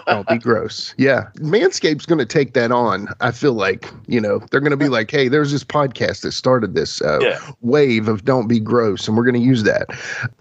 don't 0.08 0.26
be 0.30 0.38
gross. 0.42 0.96
Yeah. 0.98 1.28
Manscaped's 1.36 2.06
going 2.06 2.20
to 2.20 2.26
take 2.26 2.54
that 2.54 2.72
on. 2.72 3.10
I 3.20 3.32
feel 3.32 3.52
like, 3.52 3.92
you 4.08 4.22
know, 4.22 4.40
they're 4.52 4.62
going 4.62 4.72
to 4.72 4.78
be 4.78 4.88
like, 4.88 5.12
hey, 5.12 5.28
there's 5.28 5.52
this 5.52 5.66
podcast 5.66 6.22
that 6.22 6.32
started 6.32 6.76
this 6.76 7.02
uh, 7.02 7.20
Yeah. 7.22 7.42
wave 7.60 8.08
of 8.08 8.24
don't 8.24 8.48
be 8.48 8.58
gross, 8.58 9.06
and 9.10 9.18
we're 9.18 9.26
going 9.26 9.42
to 9.42 9.46
use 9.46 9.64
that. 9.64 9.88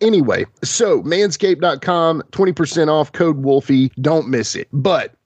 Anyway, 0.00 0.46
so 0.62 1.02
manscaped.com, 1.02 2.22
20% 2.30 2.88
off 2.88 3.10
code 3.10 3.38
Wolfie. 3.38 3.90
Don't 4.00 4.28
miss 4.28 4.54
it. 4.54 4.68
But 4.72 5.16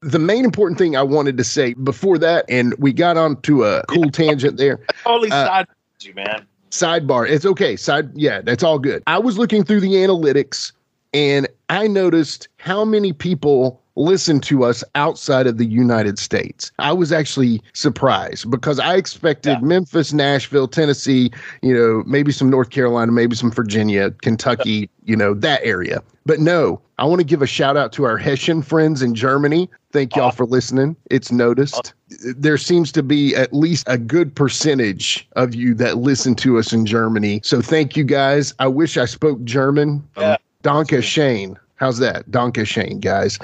the 0.00 0.18
main 0.18 0.46
important 0.46 0.78
thing 0.78 0.96
I 0.96 1.02
wanted 1.02 1.36
to 1.36 1.44
say 1.44 1.74
before 1.74 2.16
that, 2.16 2.46
and 2.48 2.74
we 2.78 2.94
got 2.94 3.18
onto 3.18 3.62
a 3.62 3.84
cool 3.88 4.10
tangent 4.10 4.56
there 4.56 4.80
Totally 5.04 5.30
Uh, 5.30 5.46
side 5.46 5.66
you, 6.00 6.14
man. 6.14 6.46
Sidebar. 6.80 7.28
It's 7.28 7.46
okay. 7.46 7.76
Side 7.76 8.10
yeah 8.14 8.40
that's 8.42 8.62
all 8.62 8.78
good. 8.78 9.02
I 9.06 9.18
was 9.18 9.38
looking 9.38 9.64
through 9.64 9.80
the 9.80 9.94
analytics 9.94 10.72
and 11.14 11.46
i 11.68 11.86
noticed 11.86 12.48
how 12.58 12.84
many 12.84 13.12
people 13.12 13.80
listen 13.94 14.40
to 14.40 14.64
us 14.64 14.82
outside 14.96 15.46
of 15.46 15.56
the 15.56 15.64
united 15.64 16.18
states. 16.18 16.72
I 16.80 16.92
was 16.92 17.12
actually 17.12 17.62
surprised 17.74 18.50
because 18.50 18.78
i 18.80 18.96
expected 18.96 19.50
Yeah. 19.60 19.60
memphis 19.60 20.12
nashville 20.12 20.66
tennessee 20.68 21.30
you 21.62 21.72
know 21.72 22.02
maybe 22.06 22.32
some 22.32 22.50
north 22.50 22.70
carolina 22.70 23.12
maybe 23.12 23.36
some 23.36 23.52
virginia 23.52 24.10
kentucky 24.22 24.90
you 25.04 25.16
know 25.16 25.32
that 25.34 25.60
area. 25.62 26.02
But 26.26 26.40
no 26.40 26.80
i 26.98 27.04
want 27.04 27.20
to 27.20 27.24
give 27.24 27.40
a 27.40 27.46
shout 27.46 27.76
out 27.76 27.92
to 27.94 28.04
our 28.04 28.18
hessian 28.18 28.60
friends 28.62 29.00
in 29.00 29.14
germany 29.14 29.70
thank 29.96 30.14
y'all 30.14 30.30
for 30.30 30.46
listening 30.46 30.94
it's 31.10 31.32
noticed 31.32 31.94
there 32.08 32.58
seems 32.58 32.92
to 32.92 33.02
be 33.02 33.34
at 33.34 33.52
least 33.52 33.84
a 33.88 33.98
good 33.98 34.34
percentage 34.34 35.28
of 35.36 35.54
you 35.54 35.74
that 35.74 35.98
listen 35.98 36.34
to 36.36 36.58
us 36.58 36.72
in 36.72 36.86
Germany. 36.86 37.40
So 37.42 37.60
thank 37.60 37.96
you 37.96 38.04
guys. 38.04 38.54
I 38.58 38.68
wish 38.68 38.96
I 38.96 39.06
spoke 39.06 39.42
German. 39.44 40.06
Yeah. 40.16 40.32
Um, 40.32 40.38
Danke 40.62 41.02
Shane. 41.02 41.58
How's 41.76 41.98
that? 41.98 42.28
Donka 42.30 42.66
Shane, 42.66 43.00
guys. 43.00 43.38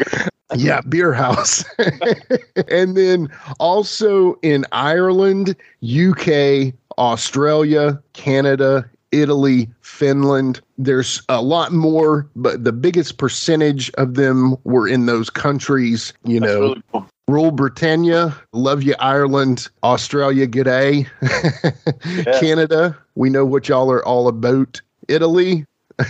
Yeah, 0.57 0.81
beer 0.83 1.13
house. 1.13 1.65
and 2.69 2.97
then 2.97 3.29
also 3.61 4.39
in 4.43 4.65
Ireland, 4.73 5.55
UK, 5.83 6.75
Australia, 6.99 8.03
Canada, 8.13 8.89
Italy, 9.13 9.69
Finland. 9.83 10.61
There's 10.79 11.23
a 11.29 11.43
lot 11.43 11.73
more, 11.73 12.27
but 12.35 12.65
the 12.65 12.73
biggest 12.73 13.19
percentage 13.19 13.91
of 13.93 14.15
them 14.15 14.57
were 14.65 14.89
in 14.89 15.07
those 15.07 15.31
countries, 15.31 16.13
you 16.25 16.41
That's 16.41 16.53
know. 16.53 16.61
really 16.61 16.83
cool. 16.93 17.07
Rule 17.29 17.53
Britannia, 17.53 18.37
love 18.53 18.83
you 18.83 18.95
Ireland, 18.99 19.69
Australia, 19.85 20.47
g'day. 20.47 21.07
Canada, 22.41 22.99
we 23.15 23.31
know 23.31 23.47
what 23.47 23.69
y'all 23.69 23.93
are 23.93 24.05
all 24.05 24.27
about. 24.27 24.81
Italy, 25.09 25.65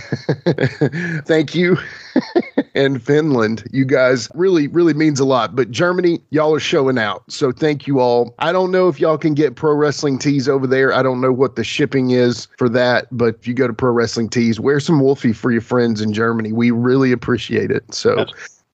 thank 1.25 1.53
you. 1.53 1.77
and 2.75 3.01
Finland, 3.01 3.63
you 3.71 3.85
guys 3.85 4.29
really, 4.33 4.67
really 4.67 4.93
means 4.93 5.19
a 5.19 5.25
lot. 5.25 5.55
But 5.55 5.71
Germany, 5.71 6.21
y'all 6.31 6.53
are 6.53 6.59
showing 6.59 6.97
out. 6.97 7.23
So 7.29 7.51
thank 7.51 7.87
you 7.87 7.99
all. 7.99 8.33
I 8.39 8.51
don't 8.51 8.71
know 8.71 8.87
if 8.87 8.99
y'all 8.99 9.17
can 9.17 9.33
get 9.33 9.55
pro 9.55 9.73
wrestling 9.73 10.19
tees 10.19 10.49
over 10.49 10.67
there. 10.67 10.93
I 10.93 11.03
don't 11.03 11.21
know 11.21 11.31
what 11.31 11.55
the 11.55 11.63
shipping 11.63 12.11
is 12.11 12.47
for 12.57 12.69
that. 12.69 13.07
But 13.11 13.35
if 13.35 13.47
you 13.47 13.53
go 13.53 13.67
to 13.67 13.73
pro 13.73 13.91
wrestling 13.91 14.29
tees, 14.29 14.59
wear 14.59 14.79
some 14.79 14.99
Wolfie 14.99 15.33
for 15.33 15.51
your 15.51 15.61
friends 15.61 16.01
in 16.01 16.13
Germany. 16.13 16.51
We 16.51 16.71
really 16.71 17.11
appreciate 17.11 17.71
it. 17.71 17.93
So. 17.93 18.25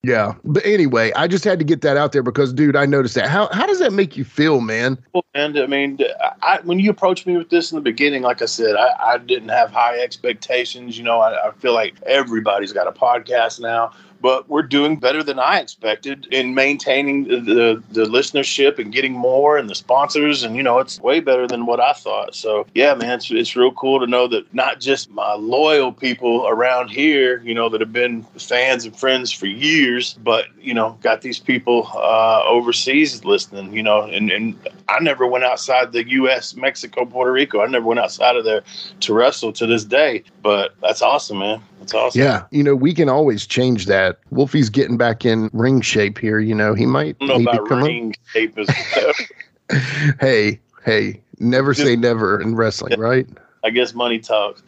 Yeah. 0.03 0.35
But 0.45 0.65
anyway, 0.65 1.11
I 1.15 1.27
just 1.27 1.43
had 1.43 1.59
to 1.59 1.65
get 1.65 1.81
that 1.81 1.97
out 1.97 2.13
there 2.13 2.23
because, 2.23 2.53
dude, 2.53 2.77
I 2.77 2.85
noticed 2.85 3.15
that. 3.15 3.27
How 3.27 3.49
how 3.51 3.65
does 3.65 3.79
that 3.79 3.91
make 3.91 4.15
you 4.15 4.23
feel, 4.23 4.61
man? 4.61 4.97
And 5.33 5.59
I 5.59 5.65
mean, 5.65 5.99
I, 6.41 6.59
when 6.63 6.79
you 6.79 6.89
approached 6.89 7.27
me 7.27 7.35
with 7.35 7.49
this 7.49 7.71
in 7.71 7.75
the 7.75 7.81
beginning, 7.81 8.21
like 8.21 8.41
I 8.41 8.45
said, 8.45 8.75
I, 8.77 8.91
I 9.01 9.17
didn't 9.17 9.49
have 9.49 9.71
high 9.71 9.99
expectations. 9.99 10.97
You 10.97 11.03
know, 11.03 11.19
I, 11.19 11.49
I 11.49 11.51
feel 11.51 11.73
like 11.73 12.01
everybody's 12.03 12.71
got 12.71 12.87
a 12.87 12.93
podcast 12.93 13.59
now, 13.59 13.91
but 14.21 14.49
we're 14.49 14.63
doing 14.63 14.97
better 14.97 15.23
than 15.23 15.39
I 15.39 15.59
expected 15.59 16.27
in 16.31 16.53
maintaining 16.53 17.23
the, 17.25 17.81
the, 17.91 18.05
listenership 18.05 18.79
and 18.79 18.91
getting 18.91 19.13
more 19.13 19.57
and 19.57 19.69
the 19.69 19.75
sponsors. 19.75 20.43
And, 20.43 20.55
you 20.55 20.63
know, 20.63 20.79
it's 20.79 20.99
way 20.99 21.19
better 21.19 21.47
than 21.47 21.65
what 21.65 21.79
I 21.79 21.93
thought. 21.93 22.35
So, 22.35 22.65
yeah, 22.73 22.93
man, 22.95 23.11
it's, 23.19 23.31
it's 23.31 23.55
real 23.55 23.71
cool 23.71 23.99
to 23.99 24.07
know 24.07 24.27
that 24.27 24.53
not 24.53 24.79
just 24.79 25.09
my 25.11 25.33
loyal 25.33 25.91
people 25.91 26.47
around 26.47 26.89
here, 26.89 27.41
you 27.43 27.53
know, 27.53 27.69
that 27.69 27.81
have 27.81 27.93
been 27.93 28.23
fans 28.37 28.85
and 28.85 28.95
friends 28.95 29.31
for 29.31 29.45
years, 29.45 30.15
but, 30.23 30.45
you 30.59 30.73
know, 30.73 30.97
got 31.01 31.21
these 31.21 31.39
people 31.39 31.87
uh, 31.93 32.43
overseas 32.45 33.23
listening, 33.23 33.73
you 33.73 33.83
know, 33.83 34.03
and, 34.03 34.31
and 34.31 34.57
I 34.89 34.99
never 34.99 35.27
went 35.27 35.43
outside 35.43 35.91
the 35.91 36.07
U.S., 36.09 36.55
Mexico, 36.55 37.05
Puerto 37.05 37.31
Rico. 37.31 37.61
I 37.61 37.67
never 37.67 37.85
went 37.85 37.99
outside 37.99 38.35
of 38.35 38.43
there 38.43 38.63
to 39.01 39.13
wrestle 39.13 39.53
to 39.53 39.67
this 39.67 39.83
day. 39.83 40.23
But 40.41 40.73
that's 40.81 41.01
awesome, 41.01 41.39
man. 41.39 41.61
That's 41.79 41.93
awesome. 41.93 42.21
Yeah. 42.21 42.45
You 42.51 42.63
know, 42.63 42.75
we 42.75 42.93
can 42.93 43.09
always 43.09 43.45
change 43.45 43.85
that. 43.85 44.08
Wolfie's 44.31 44.69
getting 44.69 44.97
back 44.97 45.25
in 45.25 45.49
ring 45.53 45.81
shape 45.81 46.17
here. 46.17 46.39
You 46.39 46.55
know, 46.55 46.73
he 46.73 46.85
might 46.85 47.17
I 47.21 47.27
don't 47.27 47.43
know 47.43 47.51
about 47.51 47.69
ring 47.69 48.15
shape 48.33 48.57
is. 48.57 48.69
Hey, 50.19 50.59
hey, 50.83 51.21
never 51.39 51.75
say 51.75 51.95
never 51.95 52.41
in 52.41 52.55
wrestling, 52.55 52.99
right? 52.99 53.27
I 53.63 53.69
guess 53.69 53.93
money 53.93 54.19
talks. 54.19 54.63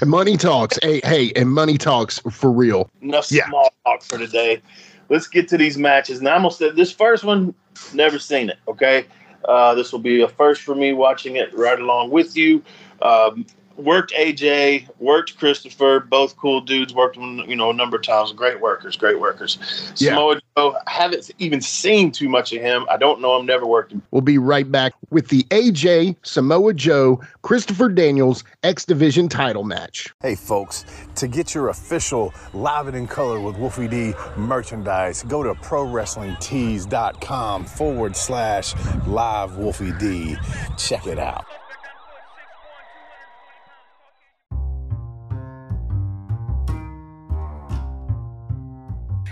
And 0.00 0.10
money 0.10 0.36
talks. 0.36 0.78
hey, 0.82 1.00
hey, 1.04 1.32
and 1.36 1.50
money 1.50 1.76
talks 1.76 2.18
for 2.30 2.50
real. 2.50 2.88
Enough 3.02 3.30
Yeah. 3.30 3.46
small 3.48 3.72
talk 3.84 4.02
for 4.02 4.16
today. 4.18 4.62
Let's 5.10 5.26
get 5.26 5.48
to 5.48 5.58
these 5.58 5.76
matches. 5.76 6.22
Now, 6.22 6.34
I'm 6.34 6.42
gonna 6.42 6.54
say 6.54 6.70
this 6.70 6.92
first 6.92 7.24
one, 7.24 7.54
never 7.92 8.18
seen 8.18 8.48
it. 8.48 8.58
Okay, 8.68 9.06
uh, 9.46 9.74
this 9.74 9.92
will 9.92 9.98
be 9.98 10.22
a 10.22 10.28
first 10.28 10.62
for 10.62 10.74
me 10.74 10.92
watching 10.92 11.36
it 11.36 11.54
right 11.54 11.78
along 11.78 12.10
with 12.10 12.36
you. 12.36 12.62
Um, 13.02 13.44
worked 13.78 14.12
AJ, 14.12 14.88
worked 14.98 15.38
Christopher, 15.38 16.00
both 16.00 16.36
cool 16.36 16.60
dudes. 16.60 16.92
Worked 16.92 17.16
them, 17.16 17.38
you 17.48 17.56
know, 17.56 17.70
a 17.70 17.74
number 17.74 17.96
of 17.96 18.02
times. 18.02 18.32
Great 18.32 18.60
workers, 18.60 18.96
great 18.96 19.20
workers. 19.20 19.58
Yeah. 19.96 20.10
Samoa 20.10 20.40
Joe, 20.56 20.76
I 20.86 20.90
haven't 20.90 21.30
even 21.38 21.60
seen 21.60 22.12
too 22.12 22.28
much 22.28 22.52
of 22.52 22.60
him. 22.60 22.86
I 22.90 22.96
don't 22.96 23.20
know 23.20 23.38
him. 23.38 23.46
Never 23.46 23.66
worked 23.66 23.92
him. 23.92 24.02
We'll 24.10 24.22
be 24.22 24.38
right 24.38 24.70
back 24.70 24.92
with 25.10 25.28
the 25.28 25.44
AJ 25.44 26.16
Samoa 26.22 26.74
Joe 26.74 27.20
Christopher 27.42 27.88
Daniels 27.88 28.44
X 28.62 28.84
Division 28.84 29.28
title 29.28 29.64
match. 29.64 30.12
Hey, 30.20 30.34
folks, 30.34 30.84
to 31.14 31.28
get 31.28 31.54
your 31.54 31.68
official 31.68 32.34
Live 32.52 32.88
It 32.88 32.94
in 32.94 33.06
Color 33.06 33.40
with 33.40 33.56
Wolfie 33.56 33.88
D 33.88 34.12
merchandise, 34.36 35.22
go 35.22 35.42
to 35.42 35.54
ProWrestlingTees.com 35.54 37.64
forward 37.64 38.16
slash 38.16 38.74
live 39.06 39.56
Wolfie 39.56 39.92
D. 39.98 40.36
Check 40.76 41.06
it 41.06 41.18
out. 41.18 41.46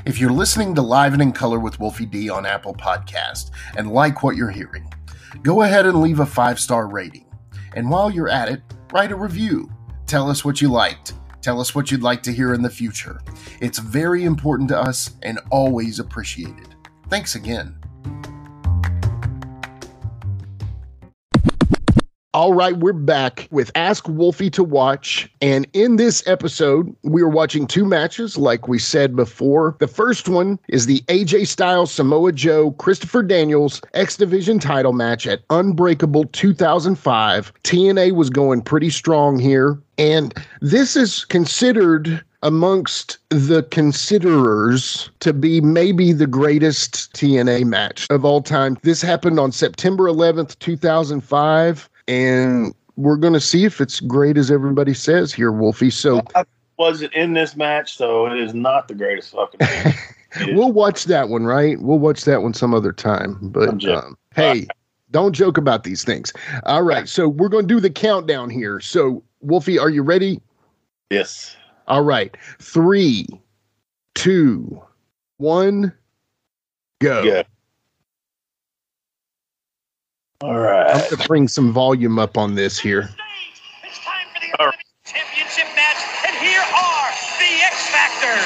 If 0.06 0.20
you're 0.20 0.30
listening 0.30 0.72
to 0.76 0.82
Live 0.82 1.14
and 1.14 1.22
in 1.22 1.32
Color 1.32 1.58
with 1.58 1.80
Wolfie 1.80 2.06
D 2.06 2.30
on 2.30 2.46
Apple 2.46 2.72
Podcast 2.72 3.50
and 3.76 3.90
like 3.90 4.22
what 4.22 4.36
you're 4.36 4.52
hearing, 4.52 4.88
go 5.42 5.62
ahead 5.62 5.84
and 5.84 6.00
leave 6.00 6.20
a 6.20 6.26
five 6.26 6.60
star 6.60 6.86
rating. 6.86 7.26
And 7.74 7.90
while 7.90 8.08
you're 8.08 8.28
at 8.28 8.48
it, 8.48 8.62
write 8.92 9.10
a 9.10 9.16
review. 9.16 9.68
Tell 10.06 10.30
us 10.30 10.44
what 10.44 10.60
you 10.60 10.68
liked. 10.68 11.14
Tell 11.42 11.60
us 11.60 11.74
what 11.74 11.90
you'd 11.90 12.04
like 12.04 12.22
to 12.22 12.32
hear 12.32 12.54
in 12.54 12.62
the 12.62 12.70
future. 12.70 13.20
It's 13.60 13.80
very 13.80 14.22
important 14.22 14.68
to 14.68 14.78
us 14.78 15.16
and 15.24 15.40
always 15.50 15.98
appreciated. 15.98 16.76
Thanks 17.08 17.34
again. 17.34 17.76
All 22.36 22.52
right, 22.52 22.76
we're 22.76 22.92
back 22.92 23.48
with 23.50 23.70
Ask 23.74 24.06
Wolfie 24.10 24.50
to 24.50 24.62
Watch. 24.62 25.26
And 25.40 25.66
in 25.72 25.96
this 25.96 26.22
episode, 26.26 26.94
we 27.02 27.22
are 27.22 27.30
watching 27.30 27.66
two 27.66 27.86
matches, 27.86 28.36
like 28.36 28.68
we 28.68 28.78
said 28.78 29.16
before. 29.16 29.74
The 29.78 29.88
first 29.88 30.28
one 30.28 30.58
is 30.68 30.84
the 30.84 31.00
AJ 31.08 31.46
Styles 31.46 31.90
Samoa 31.90 32.32
Joe 32.32 32.72
Christopher 32.72 33.22
Daniels 33.22 33.80
X 33.94 34.18
Division 34.18 34.58
title 34.58 34.92
match 34.92 35.26
at 35.26 35.44
Unbreakable 35.48 36.24
2005. 36.24 37.54
TNA 37.64 38.12
was 38.12 38.28
going 38.28 38.60
pretty 38.60 38.90
strong 38.90 39.38
here. 39.38 39.80
And 39.96 40.34
this 40.60 40.94
is 40.94 41.24
considered 41.24 42.22
amongst 42.42 43.16
the 43.30 43.62
considerers 43.70 45.08
to 45.20 45.32
be 45.32 45.62
maybe 45.62 46.12
the 46.12 46.26
greatest 46.26 47.14
TNA 47.14 47.64
match 47.64 48.06
of 48.10 48.26
all 48.26 48.42
time. 48.42 48.76
This 48.82 49.00
happened 49.00 49.40
on 49.40 49.52
September 49.52 50.04
11th, 50.04 50.58
2005. 50.58 51.88
And 52.08 52.74
we're 52.96 53.16
gonna 53.16 53.40
see 53.40 53.64
if 53.64 53.80
it's 53.80 54.00
great 54.00 54.36
as 54.38 54.50
everybody 54.50 54.94
says 54.94 55.32
here, 55.32 55.52
Wolfie. 55.52 55.90
So 55.90 56.22
I 56.34 56.44
wasn't 56.78 57.12
in 57.14 57.32
this 57.34 57.56
match, 57.56 57.96
so 57.96 58.26
it 58.26 58.38
is 58.38 58.54
not 58.54 58.88
the 58.88 58.94
greatest 58.94 59.32
fucking. 59.32 59.60
thing. 59.60 59.94
It 60.38 60.50
is- 60.50 60.54
we'll 60.54 60.72
watch 60.72 61.04
that 61.04 61.30
one, 61.30 61.46
right? 61.46 61.80
We'll 61.80 61.98
watch 61.98 62.24
that 62.24 62.42
one 62.42 62.52
some 62.52 62.74
other 62.74 62.92
time. 62.92 63.38
But 63.40 63.82
um, 63.86 64.18
hey, 64.34 64.66
don't 65.10 65.32
joke 65.32 65.56
about 65.56 65.84
these 65.84 66.04
things. 66.04 66.30
All 66.64 66.82
right, 66.82 67.08
so 67.08 67.26
we're 67.26 67.48
gonna 67.48 67.66
do 67.66 67.80
the 67.80 67.88
countdown 67.88 68.50
here. 68.50 68.78
So 68.80 69.22
Wolfie, 69.40 69.78
are 69.78 69.88
you 69.88 70.02
ready? 70.02 70.42
yes. 71.08 71.56
All 71.88 72.02
right, 72.02 72.36
three, 72.60 73.26
two, 74.14 74.82
one, 75.38 75.92
go. 77.00 77.22
Yeah. 77.22 77.42
All 80.44 80.52
I'm 80.52 81.00
gonna 81.08 81.24
bring 81.24 81.48
some 81.48 81.72
volume 81.72 82.20
up 82.20 82.36
on 82.36 82.54
this 82.54 82.76
here. 82.78 83.08
It's 83.82 83.98
time 84.04 84.28
for 84.36 84.40
the 84.44 84.52
All 84.60 84.68
right. 84.68 84.84
championship 85.08 85.64
match, 85.72 85.96
and 86.28 86.36
here 86.44 86.60
are 86.60 87.08
the 87.40 87.52
X 87.64 87.88
Factors. 87.88 88.44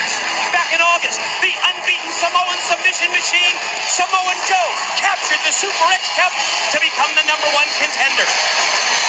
Back 0.55 0.71
in 0.71 0.79
August, 0.79 1.19
the 1.43 1.51
unbeaten 1.51 2.13
Samoan 2.15 2.59
submission 2.71 3.11
machine, 3.11 3.57
Samoa 3.91 4.35
Joe, 4.47 4.71
captured 5.03 5.43
the 5.43 5.51
Super 5.51 5.87
X 5.91 6.03
Cup 6.15 6.31
to 6.71 6.79
become 6.79 7.11
the 7.19 7.27
number 7.27 7.51
one 7.59 7.67
contender. 7.83 8.27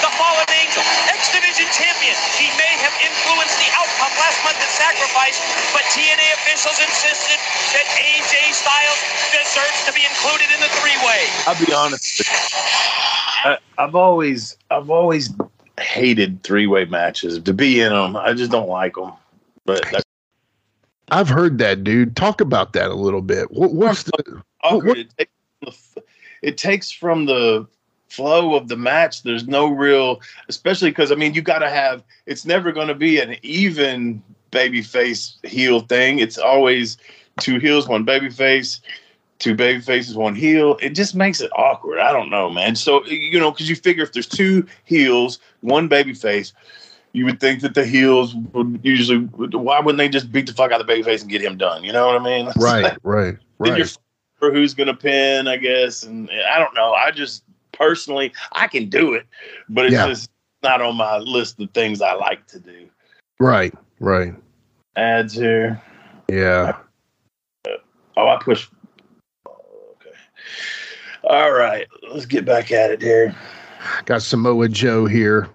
The 0.01 0.09
Fallen 0.17 0.49
Angel, 0.49 0.81
X 1.13 1.29
Division 1.29 1.69
champion. 1.69 2.17
He 2.41 2.49
may 2.57 2.73
have 2.81 2.95
influenced 2.97 3.61
the 3.61 3.69
outcome 3.77 4.13
last 4.17 4.41
month 4.41 4.57
at 4.57 4.71
Sacrifice, 4.73 5.37
but 5.77 5.85
TNA 5.93 6.27
officials 6.41 6.81
insisted 6.81 7.37
that 7.77 7.85
AJ 8.01 8.57
Styles 8.57 9.01
deserves 9.29 9.85
to 9.85 9.93
be 9.93 10.01
included 10.01 10.49
in 10.49 10.57
the 10.57 10.71
three-way. 10.81 11.29
I'll 11.45 11.61
be 11.61 11.69
honest. 11.69 12.00
With 12.19 12.28
you. 12.28 13.52
I, 13.52 13.58
I've 13.78 13.95
always, 13.95 14.58
I've 14.69 14.89
always 14.89 15.34
hated 15.80 16.43
three-way 16.43 16.86
matches. 16.86 17.39
To 17.39 17.54
be 17.54 17.82
in 17.82 17.91
them, 17.91 18.15
I 18.15 18.34
just 18.34 18.52
don't 18.52 18.69
like 18.69 18.95
them. 18.95 19.12
But 19.65 19.86
that's 19.91 20.04
I've 21.12 21.28
heard 21.30 21.58
that, 21.58 21.84
dude. 21.84 22.15
Talk 22.15 22.39
about 22.39 22.74
that 22.74 22.89
a 22.89 22.93
little 22.95 23.21
bit. 23.21 23.52
What, 23.52 23.74
what's 23.74 24.04
the? 24.04 24.24
Oh, 24.63 24.78
awkward. 24.78 24.88
what- 24.88 24.97
It, 24.97 25.12
takes 25.17 25.32
from 25.60 25.69
the, 25.95 26.04
it 26.41 26.58
takes 26.58 26.91
from 26.91 27.26
the 27.26 27.67
flow 28.08 28.56
of 28.56 28.69
the 28.69 28.78
match. 28.78 29.24
There's 29.24 29.47
no 29.47 29.67
real, 29.67 30.21
especially 30.47 30.91
because 30.91 31.12
I 31.12 31.15
mean, 31.15 31.34
you 31.34 31.41
got 31.41 31.60
to 31.60 31.69
have. 31.69 32.04
It's 32.28 32.45
never 32.45 32.71
going 32.71 32.88
to 32.88 32.95
be 32.95 33.19
an 33.19 33.36
even 33.41 34.24
baby 34.52 34.82
face 34.82 35.38
heel 35.43 35.82
thing. 35.82 36.19
It's 36.19 36.38
always 36.38 36.97
two 37.39 37.60
heels, 37.60 37.88
one 37.88 38.04
baby 38.04 38.30
face. 38.30 38.82
Two 39.41 39.56
baby 39.56 39.82
faces, 39.82 40.15
one 40.15 40.36
heel. 40.36 40.77
It 40.84 40.89
just 40.91 41.15
makes 41.15 41.41
it 41.41 41.49
awkward. 41.56 41.97
I 41.97 42.12
don't 42.12 42.30
know, 42.30 42.51
man. 42.51 42.75
So 42.75 43.04
you 43.08 43.39
know, 43.39 43.49
because 43.49 43.67
you 43.67 43.75
figure 43.75 44.04
if 44.04 44.13
there's 44.13 44.27
two 44.27 44.67
heels, 44.86 45.39
one 45.62 45.88
baby 45.88 46.13
face, 46.13 46.54
you 47.13 47.25
would 47.25 47.39
think 47.39 47.62
that 47.62 47.73
the 47.73 47.84
heels 47.84 48.36
would 48.54 48.80
usually. 48.84 49.17
Why 49.25 49.80
wouldn't 49.80 49.97
they 49.97 50.10
just 50.10 50.32
beat 50.32 50.45
the 50.45 50.54
fuck 50.54 50.71
out 50.71 50.80
of 50.80 50.86
the 50.86 50.93
baby 50.93 51.01
face 51.01 51.23
and 51.23 51.32
get 51.32 51.41
him 51.41 51.58
done? 51.58 51.84
You 51.84 51.91
know 51.91 52.06
what 52.06 52.21
I 52.21 52.23
mean? 52.23 52.51
Right, 52.56 52.84
like- 52.84 52.97
right, 53.01 53.36
then 53.60 53.75
you're 53.77 53.86
right. 53.88 53.97
for 54.38 54.51
who's 54.54 54.75
going 54.75 54.86
to 54.88 54.93
pin, 54.93 55.47
I 55.47 55.58
guess. 55.58 56.04
And 56.04 56.30
I 56.54 56.60
don't 56.60 56.75
know. 56.75 56.93
I 56.93 57.10
just 57.10 57.43
personally, 57.71 58.32
I 58.51 58.67
can 58.67 58.89
do 58.89 59.15
it, 59.15 59.25
but 59.69 59.86
it's 59.86 59.93
Yeah. 59.93 60.08
just 60.08 60.30
not 60.62 60.82
on 60.84 60.95
my 60.97 61.17
list 61.17 61.60
of 61.60 61.71
things 61.71 61.99
I 61.99 62.13
like 62.13 62.45
to 62.49 62.60
do. 62.60 62.88
Right, 63.39 63.73
right. 63.99 64.36
Ads 64.95 65.34
here. 65.34 65.82
Yeah. 66.30 66.77
Oh, 68.15 68.27
I 68.27 68.38
push. 68.39 68.67
All 71.23 71.51
right. 71.51 71.88
Let's 72.12 72.25
get 72.25 72.45
back 72.45 72.71
at 72.71 72.91
it 72.91 73.01
here. 73.01 73.36
Got 74.05 74.21
Samoa 74.21 74.67
Joe 74.69 75.05
here. 75.05 75.47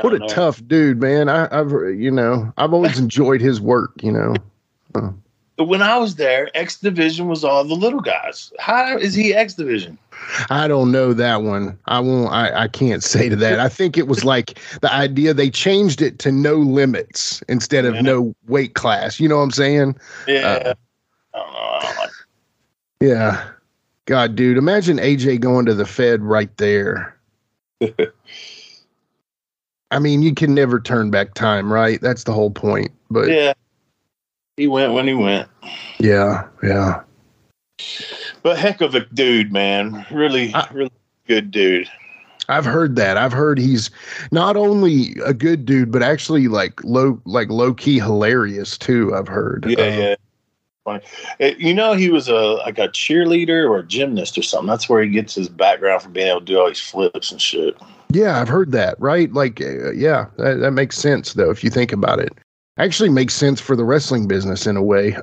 What 0.00 0.14
a 0.14 0.18
know. 0.18 0.28
tough 0.28 0.66
dude, 0.66 1.00
man. 1.00 1.28
I, 1.28 1.48
I've 1.56 1.70
you 1.70 2.10
know 2.10 2.52
I've 2.56 2.72
always 2.72 2.98
enjoyed 2.98 3.40
his 3.40 3.60
work. 3.60 3.92
You 4.02 4.12
know. 4.12 4.34
When 5.58 5.82
I 5.82 5.96
was 5.98 6.16
there, 6.16 6.50
X 6.56 6.80
Division 6.80 7.28
was 7.28 7.44
all 7.44 7.62
the 7.64 7.74
little 7.74 8.00
guys. 8.00 8.52
How 8.58 8.96
is 8.96 9.14
he 9.14 9.34
X 9.34 9.54
Division? 9.54 9.98
I 10.50 10.66
don't 10.68 10.92
know 10.92 11.12
that 11.12 11.42
one. 11.42 11.78
I 11.86 12.00
won't. 12.00 12.32
I, 12.32 12.62
I 12.64 12.68
can't 12.68 13.02
say 13.02 13.28
to 13.28 13.36
that. 13.36 13.60
I 13.60 13.68
think 13.68 13.98
it 13.98 14.06
was 14.08 14.24
like 14.24 14.58
the 14.80 14.92
idea 14.92 15.34
they 15.34 15.50
changed 15.50 16.00
it 16.02 16.18
to 16.20 16.32
no 16.32 16.54
limits 16.56 17.42
instead 17.48 17.84
of 17.84 17.94
Yeah. 17.96 18.00
no 18.02 18.34
weight 18.48 18.74
class. 18.74 19.20
You 19.20 19.28
know 19.28 19.36
what 19.36 19.42
I'm 19.44 19.50
saying? 19.50 19.96
Yeah. 20.26 20.40
Uh, 20.42 20.74
I 21.34 21.38
don't 21.38 21.52
know. 21.52 21.58
I 21.58 21.80
don't 21.82 21.96
like 21.98 22.10
Yeah. 23.00 23.48
God, 24.06 24.34
dude, 24.36 24.58
imagine 24.58 24.96
AJ 24.98 25.40
going 25.40 25.66
to 25.66 25.74
the 25.74 25.86
Fed 25.86 26.22
right 26.22 26.54
there. 26.56 27.16
I 29.90 29.98
mean, 29.98 30.22
you 30.22 30.34
can 30.34 30.54
never 30.54 30.80
turn 30.80 31.10
back 31.10 31.34
time, 31.34 31.72
right? 31.72 32.00
That's 32.00 32.24
the 32.24 32.32
whole 32.32 32.50
point. 32.50 32.90
But 33.10 33.28
yeah. 33.28 33.52
He 34.56 34.66
went 34.66 34.92
when 34.92 35.06
he 35.06 35.14
went. 35.14 35.48
yeah, 35.98 36.46
yeah. 36.62 37.02
But 38.42 38.58
heck 38.58 38.80
of 38.80 38.94
a 38.94 39.00
dude, 39.06 39.52
man. 39.52 40.04
Really, 40.10 40.52
I- 40.54 40.68
really 40.72 40.90
good 41.26 41.50
dude. 41.50 41.88
I've 42.48 42.64
heard 42.64 42.96
that. 42.96 43.16
I've 43.16 43.32
heard 43.32 43.56
he's 43.58 43.88
not 44.32 44.56
only 44.56 45.14
a 45.24 45.32
good 45.32 45.64
dude, 45.64 45.92
but 45.92 46.02
actually 46.02 46.48
like 46.48 46.82
low, 46.84 47.20
like 47.24 47.48
low 47.50 47.72
key 47.72 47.98
hilarious 48.00 48.76
too. 48.76 49.14
I've 49.14 49.28
heard. 49.28 49.64
Yeah, 49.68 49.84
Uh, 49.84 49.84
yeah. 50.00 50.14
Funny. 50.84 51.02
Uh, 51.40 51.50
You 51.58 51.74
know, 51.74 51.92
he 51.94 52.10
was 52.10 52.28
a 52.28 52.34
like 52.34 52.78
a 52.78 52.88
cheerleader 52.88 53.68
or 53.68 53.78
a 53.78 53.86
gymnast 53.86 54.36
or 54.36 54.42
something. 54.42 54.66
That's 54.68 54.88
where 54.88 55.02
he 55.02 55.10
gets 55.10 55.34
his 55.34 55.48
background 55.48 56.02
from 56.02 56.12
being 56.12 56.28
able 56.28 56.40
to 56.40 56.46
do 56.46 56.58
all 56.58 56.68
these 56.68 56.80
flips 56.80 57.30
and 57.30 57.40
shit. 57.40 57.76
Yeah, 58.10 58.40
I've 58.40 58.48
heard 58.48 58.72
that. 58.72 58.98
Right? 59.00 59.32
Like, 59.32 59.60
uh, 59.60 59.92
yeah, 59.92 60.26
that, 60.38 60.54
that 60.60 60.72
makes 60.72 60.96
sense 60.98 61.34
though 61.34 61.50
if 61.50 61.62
you 61.62 61.70
think 61.70 61.92
about 61.92 62.18
it. 62.18 62.32
Actually, 62.78 63.10
makes 63.10 63.34
sense 63.34 63.60
for 63.60 63.76
the 63.76 63.84
wrestling 63.84 64.26
business 64.26 64.66
in 64.66 64.76
a 64.76 64.82
way. 64.82 65.16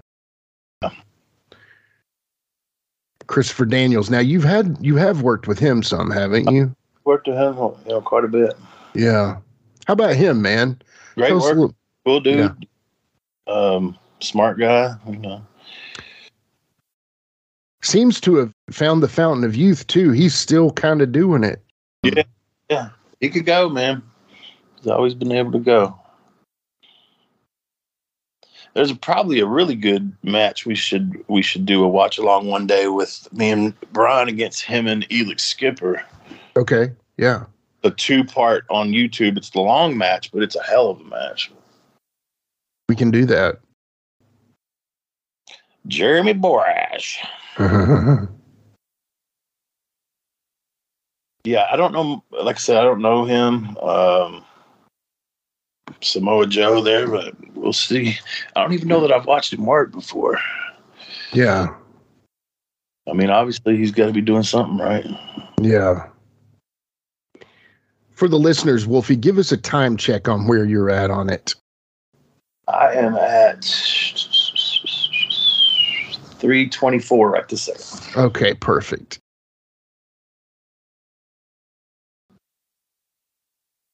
Christopher 3.28 3.66
Daniels. 3.66 4.10
Now 4.10 4.20
you've 4.20 4.44
had 4.44 4.78
you 4.82 4.96
have 4.96 5.22
worked 5.22 5.48
with 5.48 5.60
him 5.60 5.84
some, 5.84 6.10
haven't 6.10 6.50
you? 6.52 6.76
Worked 7.06 7.28
with 7.28 7.38
him, 7.38 7.56
you 7.58 7.76
know, 7.90 8.02
quite 8.02 8.24
a 8.24 8.28
bit. 8.28 8.54
Yeah. 8.96 9.38
How 9.86 9.94
about 9.94 10.16
him, 10.16 10.42
man? 10.42 10.82
Great 11.16 11.28
Tell 11.30 11.38
work, 11.40 11.46
little- 11.56 11.76
cool 12.06 12.20
dude. 12.22 12.68
Um, 13.48 13.98
smart 14.20 14.60
guy. 14.60 14.96
You 15.08 15.18
know. 15.18 15.46
Seems 17.82 18.20
to 18.22 18.36
have 18.36 18.54
found 18.72 19.02
the 19.02 19.08
fountain 19.08 19.44
of 19.44 19.56
youth 19.56 19.88
too. 19.88 20.12
He's 20.12 20.36
still 20.36 20.72
kind 20.72 21.02
of 21.02 21.12
doing 21.12 21.44
it. 21.44 21.62
Yeah, 22.04 22.24
yeah, 22.70 22.90
he 23.20 23.30
could 23.30 23.46
go, 23.46 23.70
man. 23.70 24.02
He's 24.78 24.88
always 24.88 25.14
been 25.14 25.32
able 25.32 25.52
to 25.54 25.60
go. 25.60 26.00
There's 28.74 28.94
probably 28.94 29.40
a 29.40 29.46
really 29.46 29.76
good 29.76 30.16
match 30.24 30.66
we 30.66 30.76
should 30.76 31.24
we 31.28 31.42
should 31.42 31.66
do 31.66 31.84
a 31.84 31.88
watch 31.88 32.18
along 32.18 32.48
one 32.48 32.68
day 32.68 32.88
with 32.88 33.28
me 33.34 33.50
and 33.50 33.74
Brian 33.92 34.30
against 34.30 34.64
him 34.64 34.88
and 34.88 35.08
Elix 35.10 35.42
Skipper. 35.42 36.04
Okay. 36.56 36.92
Yeah. 37.18 37.46
A 37.84 37.92
two 37.92 38.24
part 38.24 38.66
on 38.70 38.92
YouTube. 38.92 39.38
It's 39.38 39.50
the 39.50 39.62
long 39.62 39.98
match, 39.98 40.32
but 40.32 40.44
it's 40.44 40.56
a 40.56 40.64
hell 40.64 40.90
of 40.90 41.02
a 41.02 41.04
match. 41.06 41.52
We 42.88 42.96
can 42.96 43.12
do 43.12 43.26
that. 43.26 43.60
Jeremy 45.88 46.34
Borash. 46.34 47.18
Yeah, 51.46 51.68
I 51.72 51.78
don't 51.78 51.94
know. 51.94 52.24
Like 52.32 52.58
I 52.58 52.60
said, 52.60 52.78
I 52.78 52.84
don't 52.84 53.02
know 53.02 53.26
him. 53.26 53.78
Um, 53.78 54.46
Samoa 56.02 56.48
Joe 56.48 56.82
there, 56.84 57.08
but 57.08 57.34
we'll 57.56 57.74
see. 57.74 58.18
I 58.56 58.62
don't 58.62 58.74
even 58.74 58.88
know 58.88 59.02
that 59.02 59.12
I've 59.12 59.26
watched 59.26 59.54
him 59.54 59.66
work 59.66 59.92
before. 59.92 60.40
yeah. 61.34 61.74
I 63.10 63.14
mean, 63.14 63.32
obviously 63.32 63.78
he's 63.78 63.92
got 63.92 64.06
to 64.06 64.14
be 64.14 64.22
doing 64.22 64.44
something 64.44 64.78
right. 64.78 65.06
Yeah. 65.60 66.08
For 68.12 68.28
the 68.28 68.38
listeners, 68.38 68.86
Wolfie, 68.86 69.16
give 69.16 69.40
us 69.40 69.52
a 69.52 69.58
time 69.58 69.98
check 69.98 70.28
on 70.28 70.46
where 70.46 70.66
you're 70.66 70.92
at 70.92 71.10
on 71.10 71.30
it. 71.30 71.56
I 72.68 72.94
am 72.94 73.16
at 73.16 73.66
three 76.40 76.68
twenty 76.70 77.00
four 77.00 77.32
right 77.32 77.48
this 77.48 77.64
second. 77.64 78.18
Okay, 78.26 78.54
perfect. 78.56 79.20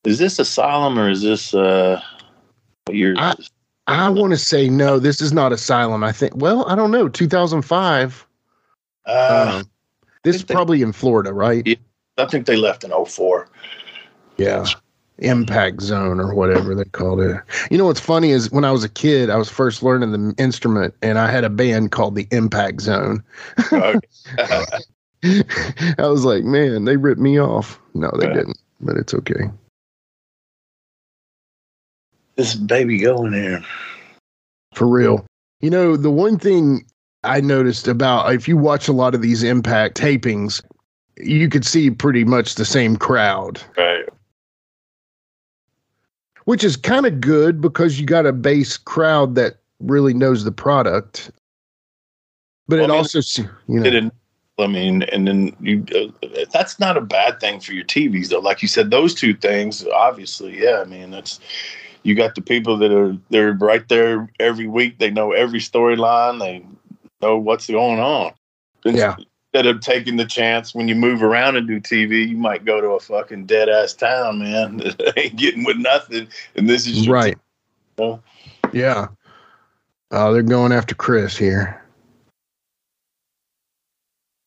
Is 0.06 0.20
this 0.20 0.38
Asylum 0.40 1.00
or 1.00 1.10
is 1.10 1.22
this 1.22 1.54
uh? 1.54 2.02
Is 2.90 3.18
I- 3.18 3.36
I 3.88 4.10
want 4.10 4.32
to 4.32 4.38
say 4.38 4.68
no, 4.68 4.98
this 4.98 5.22
is 5.22 5.32
not 5.32 5.54
Asylum. 5.54 6.04
I 6.04 6.12
think, 6.12 6.36
well, 6.36 6.66
I 6.68 6.74
don't 6.74 6.90
know, 6.90 7.08
2005. 7.08 8.26
Uh, 9.06 9.60
Um, 9.62 9.70
this 10.24 10.38
is 10.38 10.42
think 10.42 10.48
they- 10.48 10.54
probably 10.56 10.82
in 10.82 10.92
Florida, 10.92 11.32
right? 11.34 11.62
Yeah. 11.68 11.76
I 12.18 12.26
think 12.26 12.48
they 12.48 12.56
left 12.56 12.84
in 12.84 12.92
04. 12.92 13.48
Yeah. 14.38 14.66
Impact 15.20 15.82
zone 15.82 16.20
or 16.20 16.34
whatever 16.36 16.76
they 16.76 16.84
called 16.86 17.22
it. 17.22 17.42
You 17.72 17.78
know 17.78 17.86
what's 17.86 18.00
funny 18.02 18.32
is 18.32 18.52
when 18.52 18.66
I 18.66 18.72
was 18.72 18.84
a 18.84 18.90
kid, 18.90 19.30
I 19.30 19.38
was 19.38 19.50
first 19.50 19.82
learning 19.82 20.12
the 20.12 20.36
instrument 20.42 20.94
and 21.02 21.18
I 21.18 21.32
had 21.32 21.44
a 21.46 21.50
band 21.50 21.92
called 21.92 22.16
the 22.16 22.28
Impact 22.32 22.82
Zone. 22.82 23.24
I 24.42 26.08
was 26.08 26.26
like, 26.26 26.44
man, 26.44 26.86
they 26.86 26.98
ripped 26.98 27.22
me 27.22 27.40
off. 27.40 27.80
No, 27.94 28.12
they 28.20 28.28
Yeah. 28.28 28.34
didn't, 28.34 28.58
but 28.82 28.98
it's 28.98 29.14
okay. 29.14 29.50
this 32.36 32.54
baby 32.56 32.98
going 33.00 33.32
here. 33.34 33.64
for 34.74 34.88
real. 34.88 35.26
You 35.62 35.70
know, 35.70 35.96
the 35.96 36.12
one 36.12 36.38
thing 36.38 36.86
I 37.24 37.40
noticed 37.40 37.88
about 37.88 38.34
if 38.34 38.48
you 38.50 38.58
watch 38.58 38.90
a 38.90 38.94
lot 38.94 39.16
of 39.16 39.22
these 39.22 39.42
impact 39.42 39.96
tapings, 39.98 40.62
you 41.18 41.48
could 41.48 41.66
see 41.66 41.90
pretty 41.90 42.26
much 42.26 42.56
the 42.56 42.66
same 42.66 42.98
crowd, 42.98 43.62
Right. 43.78 44.04
Which 46.46 46.64
is 46.64 46.76
kind 46.78 47.06
of 47.06 47.20
good 47.22 47.62
because 47.62 48.00
you 48.00 48.06
got 48.06 48.26
a 48.26 48.34
base 48.34 48.78
crowd 48.78 49.36
that 49.36 49.58
really 49.80 50.14
knows 50.14 50.44
the 50.44 50.52
product. 50.52 51.32
But 52.68 52.80
Well, 52.80 52.86
it 52.86 52.94
I 52.94 52.96
mean, 52.96 52.98
also, 52.98 53.44
you 53.68 53.80
know, 53.80 54.12
I 54.58 54.68
mean, 54.68 55.04
and 55.04 55.28
then 55.28 55.56
you 55.60 55.86
uh, 55.94 56.46
that's 56.52 56.80
not 56.80 56.98
a 56.98 57.02
bad 57.02 57.40
thing 57.40 57.60
for 57.60 57.74
your 57.74 57.84
TVs 57.84 58.30
though. 58.30 58.40
Like 58.40 58.62
you 58.62 58.68
said, 58.68 58.90
those 58.90 59.14
two 59.14 59.34
things, 59.34 59.86
obviously, 59.94 60.62
yeah. 60.62 60.82
I 60.82 60.86
mean, 60.86 61.12
that's 61.12 61.40
you 62.04 62.16
got 62.16 62.36
the 62.36 62.42
people 62.42 62.78
that 62.78 62.92
are 62.92 63.18
they're 63.30 63.54
right 63.54 63.88
there 63.90 64.32
every 64.40 64.68
week. 64.68 65.00
They 65.00 65.12
know 65.12 65.34
every 65.34 65.60
storyline. 65.60 66.40
They 66.40 66.66
know 67.22 67.38
what's 67.38 67.68
going 67.68 68.00
on. 68.00 68.32
Yeah. 68.86 69.18
Instead 69.56 69.74
of 69.74 69.80
taking 69.80 70.18
the 70.18 70.26
chance 70.26 70.76
when 70.76 70.90
you 70.90 70.96
move 70.96 71.24
around 71.24 71.56
and 71.56 71.66
do 71.66 71.80
TV, 71.80 72.28
you 72.28 72.36
might 72.36 72.66
go 72.66 72.82
to 72.82 72.90
a 72.90 73.00
fucking 73.00 73.46
dead 73.46 73.70
ass 73.70 73.94
town, 73.94 74.40
man. 74.40 74.78
that 74.78 75.14
ain't 75.16 75.38
getting 75.38 75.64
with 75.64 75.78
nothing. 75.78 76.28
And 76.58 76.70
this 76.70 76.86
is 76.86 77.08
right. 77.08 77.38
TV. 77.96 78.22
Yeah. 78.74 79.08
Oh, 80.12 80.34
they're 80.34 80.44
going 80.44 80.74
after 80.74 80.94
Chris 80.94 81.38
here. 81.38 81.82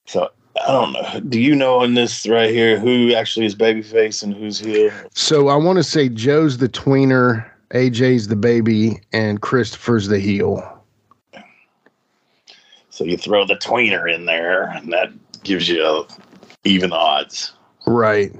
So 0.07 0.29
I 0.63 0.67
don't 0.67 0.93
know. 0.93 1.21
Do 1.27 1.41
you 1.41 1.55
know 1.55 1.83
in 1.85 1.95
this 1.95 2.29
right 2.29 2.51
here 2.51 2.79
who 2.79 3.15
actually 3.15 3.47
is 3.47 3.55
babyface 3.55 4.23
and 4.23 4.35
who's 4.35 4.59
heel? 4.59 4.93
So 5.15 5.49
I 5.49 5.57
want 5.57 5.79
to 5.79 5.85
say 5.85 6.11
Joe's 6.11 6.59
the 6.59 6.69
tweener, 6.69 7.51
AJ's 7.71 8.29
the 8.29 8.37
baby, 8.37 9.01
and 9.15 9.41
Christopher's 9.41 10.09
the 10.09 10.19
heel. 10.19 10.78
So 12.99 13.05
you 13.05 13.17
throw 13.17 13.47
the 13.47 13.55
tweener 13.55 14.13
in 14.13 14.25
there, 14.25 14.65
and 14.71 14.93
that 14.93 15.13
gives 15.45 15.69
you 15.69 15.85
uh, 15.85 16.03
even 16.65 16.93
odds. 16.93 17.53
Right. 17.87 18.35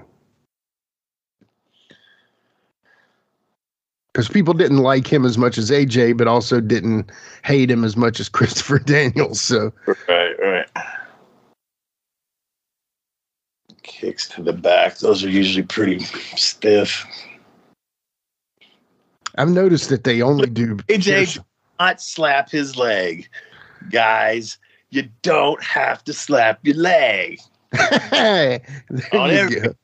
Because 4.13 4.29
people 4.29 4.55
didn't 4.55 4.79
like 4.79 5.07
him 5.07 5.25
as 5.25 5.39
much 5.39 5.59
as 5.59 5.71
AJ, 5.71 6.17
but 6.17 6.27
also 6.27 6.61
didn't 6.61 7.13
hate 7.45 7.71
him 7.71 7.85
as 7.85 7.97
much 7.97 8.19
as 8.19 8.29
Christopher 8.29 8.81
Daniels. 8.81 9.41
So, 9.41 9.73
Right, 10.09 10.35
right. 10.43 10.69
Kicks 13.85 14.29
to 14.31 14.43
the 14.43 14.53
back; 14.53 14.99
those 14.99 15.23
are 15.23 15.31
usually 15.31 15.65
pretty 15.65 16.01
stiff. 16.01 17.07
I've 19.37 19.51
noticed 19.51 19.89
that 19.91 20.03
they 20.03 20.21
only 20.21 20.51
do. 20.51 20.75
AJ 20.89 21.39
not 21.79 22.03
slap 22.03 22.51
his 22.51 22.77
leg, 22.77 23.29
guys. 23.91 24.59
You 24.91 25.09
don't 25.23 25.63
have 25.63 26.03
to 26.05 26.13
slap 26.13 26.61
your 26.63 26.77
leg. 26.77 27.39
there 27.73 28.61
On 29.13 29.29
you 29.31 29.37
every- 29.37 29.61
go. 29.61 29.75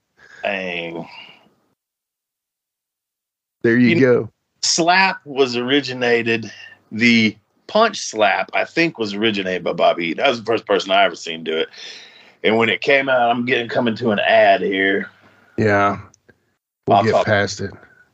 There 3.62 3.79
you 3.79 3.88
You- 3.97 4.01
go. 4.01 4.31
slap 4.62 5.21
was 5.27 5.57
originated 5.57 6.51
the 6.93 7.37
punch 7.67 7.99
slap 7.99 8.51
i 8.55 8.64
think 8.64 8.99
was 8.99 9.12
originated 9.14 9.62
by 9.64 9.73
bobby 9.75 10.07
Eaton. 10.09 10.23
that 10.23 10.29
was 10.31 10.38
the 10.40 10.45
first 10.47 10.64
person 10.67 10.90
i 10.90 11.05
ever 11.05 11.17
seen 11.17 11.43
do 11.45 11.55
it 11.57 11.69
and 12.43 12.57
when 12.57 12.69
it 12.71 12.81
came 12.83 13.09
out 13.11 13.31
i'm 13.31 13.45
getting 13.47 13.69
coming 13.69 13.95
to 13.97 14.11
an 14.11 14.19
ad 14.21 14.61
here 14.62 15.11
Yeah. 15.59 15.99
We'll 16.87 16.97
I'll 16.99 17.05
get 17.05 17.11
talk- 17.12 17.27
past 17.27 17.61
it. 17.61 17.71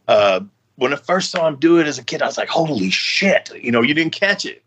uh 0.08 0.40
when 0.76 0.92
i 0.92 0.96
first 0.96 1.30
saw 1.30 1.46
him 1.46 1.56
do 1.56 1.78
it 1.78 1.86
as 1.86 1.98
a 1.98 2.04
kid 2.04 2.20
i 2.22 2.26
was 2.26 2.36
like 2.38 2.48
holy 2.48 2.90
shit 2.90 3.50
you 3.60 3.70
know 3.70 3.82
you 3.82 3.94
didn't 3.94 4.12
catch 4.14 4.44
it 4.44 4.64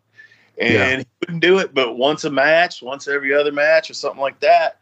and 0.58 0.74
Yeah. 0.74 0.98
he 0.98 1.06
wouldn't 1.22 1.42
do 1.42 1.60
it 1.60 1.74
but 1.74 1.98
once 1.98 2.24
a 2.24 2.30
match 2.30 2.82
once 2.82 3.08
every 3.08 3.34
other 3.34 3.52
match 3.52 3.90
or 3.90 3.94
something 3.94 4.22
like 4.22 4.40
that 4.42 4.80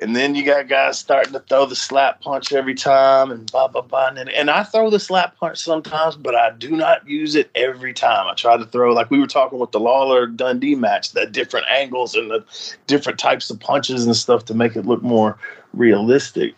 and 0.00 0.16
then 0.16 0.34
you 0.34 0.44
got 0.44 0.68
guys 0.68 0.98
starting 0.98 1.32
to 1.32 1.40
throw 1.40 1.66
the 1.66 1.76
slap 1.76 2.20
punch 2.22 2.52
every 2.52 2.74
time 2.74 3.30
and 3.30 3.50
blah 3.52 3.68
blah 3.68 3.82
blah. 3.82 4.08
And, 4.08 4.28
and 4.30 4.50
I 4.50 4.64
throw 4.64 4.90
the 4.90 4.98
slap 4.98 5.36
punch 5.36 5.58
sometimes, 5.58 6.16
but 6.16 6.34
I 6.34 6.50
do 6.50 6.70
not 6.70 7.06
use 7.06 7.34
it 7.34 7.50
every 7.54 7.92
time. 7.92 8.26
I 8.26 8.34
try 8.34 8.56
to 8.56 8.64
throw 8.64 8.92
like 8.92 9.10
we 9.10 9.20
were 9.20 9.26
talking 9.26 9.58
with 9.58 9.70
the 9.70 9.80
Lawler 9.80 10.26
Dundee 10.26 10.74
match, 10.74 11.12
the 11.12 11.26
different 11.26 11.66
angles 11.68 12.14
and 12.14 12.30
the 12.30 12.44
different 12.86 13.18
types 13.18 13.50
of 13.50 13.60
punches 13.60 14.06
and 14.06 14.16
stuff 14.16 14.46
to 14.46 14.54
make 14.54 14.76
it 14.76 14.86
look 14.86 15.02
more 15.02 15.38
realistic. 15.72 16.54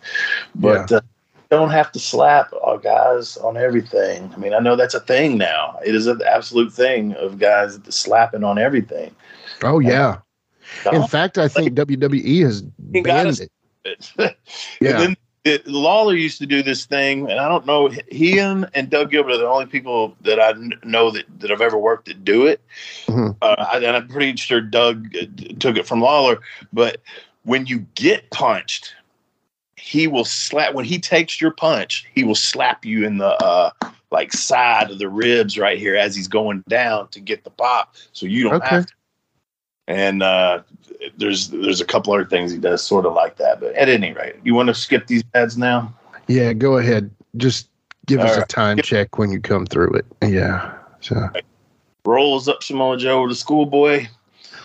But 0.55 0.91
uh, 0.91 1.01
don't 1.55 1.71
have 1.71 1.91
to 1.93 1.99
slap 1.99 2.53
uh, 2.65 2.77
guys 2.77 3.37
on 3.39 3.57
everything. 3.57 4.31
I 4.35 4.37
mean, 4.39 4.55
I 4.55 4.59
know 4.59 4.77
that's 4.77 4.95
a 4.95 5.01
thing 5.01 5.39
now. 5.39 5.79
It 5.85 5.95
is 5.95 6.07
an 6.07 6.21
absolute 6.27 6.73
thing 6.73 7.15
of 7.15 7.39
guys 7.39 7.79
slapping 7.89 8.45
on 8.45 8.59
everything. 8.59 9.15
Oh, 9.63 9.79
yeah. 9.79 10.19
In 10.93 11.07
fact, 11.07 11.39
I 11.39 11.49
think 11.49 11.75
WWE 11.75 12.43
has 12.43 12.63
banned 12.63 13.41
it. 13.41 13.51
it. 13.85 14.11
Yeah. 14.81 14.91
And 14.91 14.99
then 15.01 15.17
it, 15.45 15.67
Lawler 15.67 16.15
used 16.15 16.39
to 16.39 16.47
do 16.47 16.63
this 16.63 16.87
thing, 16.87 17.31
and 17.31 17.39
I 17.39 17.49
don't 17.49 17.67
know. 17.67 17.91
He 18.11 18.39
and, 18.39 18.69
and 18.75 18.89
Doug 18.89 19.11
Gilbert 19.11 19.33
are 19.33 19.39
the 19.39 19.47
only 19.47 19.67
people 19.67 20.17
that 20.23 20.41
I 20.41 20.55
know 20.85 21.11
that, 21.11 21.25
that 21.41 21.51
I've 21.51 21.61
ever 21.61 21.77
worked 21.77 22.07
that 22.07 22.25
do 22.25 22.47
it. 22.47 22.63
Mhm. 23.07 23.37
Uh, 23.43 23.55
I- 23.59 23.77
and 23.77 23.97
I'm 23.97 24.09
pretty 24.09 24.37
sure 24.37 24.61
Doug 24.63 25.15
uh, 25.17 25.27
took 25.61 25.77
it 25.77 25.87
from 25.87 26.01
Lawler. 26.01 26.41
But 26.73 27.03
when 27.43 27.67
you 27.67 27.81
get 27.95 28.31
punched, 28.31 28.95
he 29.85 30.07
will 30.09 30.25
slap. 30.25 30.73
When 30.73 30.87
he 30.87 30.99
takes 30.99 31.43
your 31.43 31.51
punch, 31.51 32.07
he 32.15 32.25
will 32.25 32.35
slap 32.35 32.87
you 32.87 33.05
in 33.05 33.19
the 33.19 33.27
uh, 33.45 33.71
like 34.11 34.33
side 34.33 34.91
of 34.91 34.99
the 34.99 35.11
ribs 35.11 35.59
right 35.59 35.79
here 35.79 35.95
as 35.95 36.17
he's 36.17 36.27
going 36.27 36.65
down 36.71 37.09
to 37.09 37.21
get 37.21 37.45
the 37.45 37.51
pop, 37.51 37.95
so 38.13 38.25
you 38.25 38.45
don't 38.45 38.55
Okay. 38.55 38.67
have 38.67 38.87
to. 38.87 38.93
And 39.87 40.23
uh, 40.23 40.63
there's 41.19 41.49
there's 41.51 41.83
a 41.83 41.85
couple 41.85 42.15
other 42.15 42.25
things 42.25 42.51
he 42.51 42.57
does 42.57 42.83
sort 42.83 43.05
of 43.05 43.13
like 43.13 43.37
that. 43.37 43.61
But 43.61 43.75
at 43.75 43.91
any 43.91 44.15
rate, 44.15 44.37
you 44.43 44.55
want 44.55 44.69
to 44.69 44.75
skip 44.75 45.07
these 45.07 45.23
ads 45.35 45.59
now? 45.59 45.93
Yeah, 46.29 46.55
go 46.55 46.79
ahead. 46.79 47.11
Just 47.37 47.69
give 48.07 48.23
us 48.23 48.31
All 48.31 48.37
a 48.37 48.41
right. 48.41 48.49
time 48.49 48.79
check 48.79 49.19
when 49.19 49.31
you 49.31 49.39
come 49.39 49.67
through 49.67 49.93
it. 49.93 50.07
Yeah. 50.27 50.73
So, 51.01 51.29
Rolls 52.07 52.49
up 52.49 52.63
Samoa 52.63 52.97
Joe 52.97 53.27
to 53.29 53.35
schoolboy. 53.35 54.07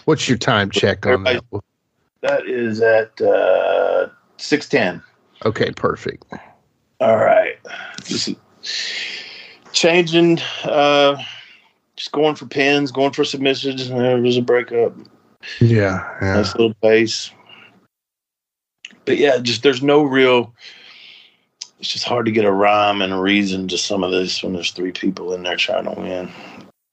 what's 0.06 0.30
your 0.30 0.38
time 0.38 0.72
check 0.72 1.06
on 1.06 1.26
that? 1.26 1.44
That 2.22 2.46
is 2.48 2.80
at 2.80 3.20
uh, 3.20 4.08
six 4.38 4.70
ten. 4.70 5.04
Okay, 5.46 5.72
perfect. 5.72 6.26
All 7.00 7.18
right, 7.18 7.56
just 8.04 8.30
changing. 9.72 10.40
Uh, 10.64 11.22
just 11.96 12.12
going 12.12 12.36
for 12.36 12.46
pins, 12.46 12.92
going 12.92 13.12
for 13.12 13.24
submissions. 13.24 13.90
and 13.90 14.00
There 14.00 14.18
was 14.22 14.38
a 14.38 14.42
breakup. 14.42 14.94
Yeah, 15.62 16.06
yeah. 16.22 16.36
Nice 16.36 16.54
little 16.56 16.74
pace. 16.76 17.32
But 19.06 19.18
yeah, 19.18 19.38
just 19.38 19.64
there's 19.64 19.82
no 19.82 20.04
real. 20.04 20.54
It's 21.80 21.90
just 21.90 22.04
hard 22.04 22.26
to 22.26 22.32
get 22.32 22.44
a 22.44 22.52
rhyme 22.52 23.02
and 23.02 23.14
a 23.14 23.20
reason 23.20 23.70
to 23.70 23.78
some 23.78 24.04
of 24.04 24.12
this 24.12 24.44
when 24.44 24.52
there's 24.54 24.72
three 24.72 24.92
people 24.92 25.34
in 25.34 25.44
there 25.44 25.56
trying 25.56 25.86
to 25.86 25.92
win. 26.00 26.30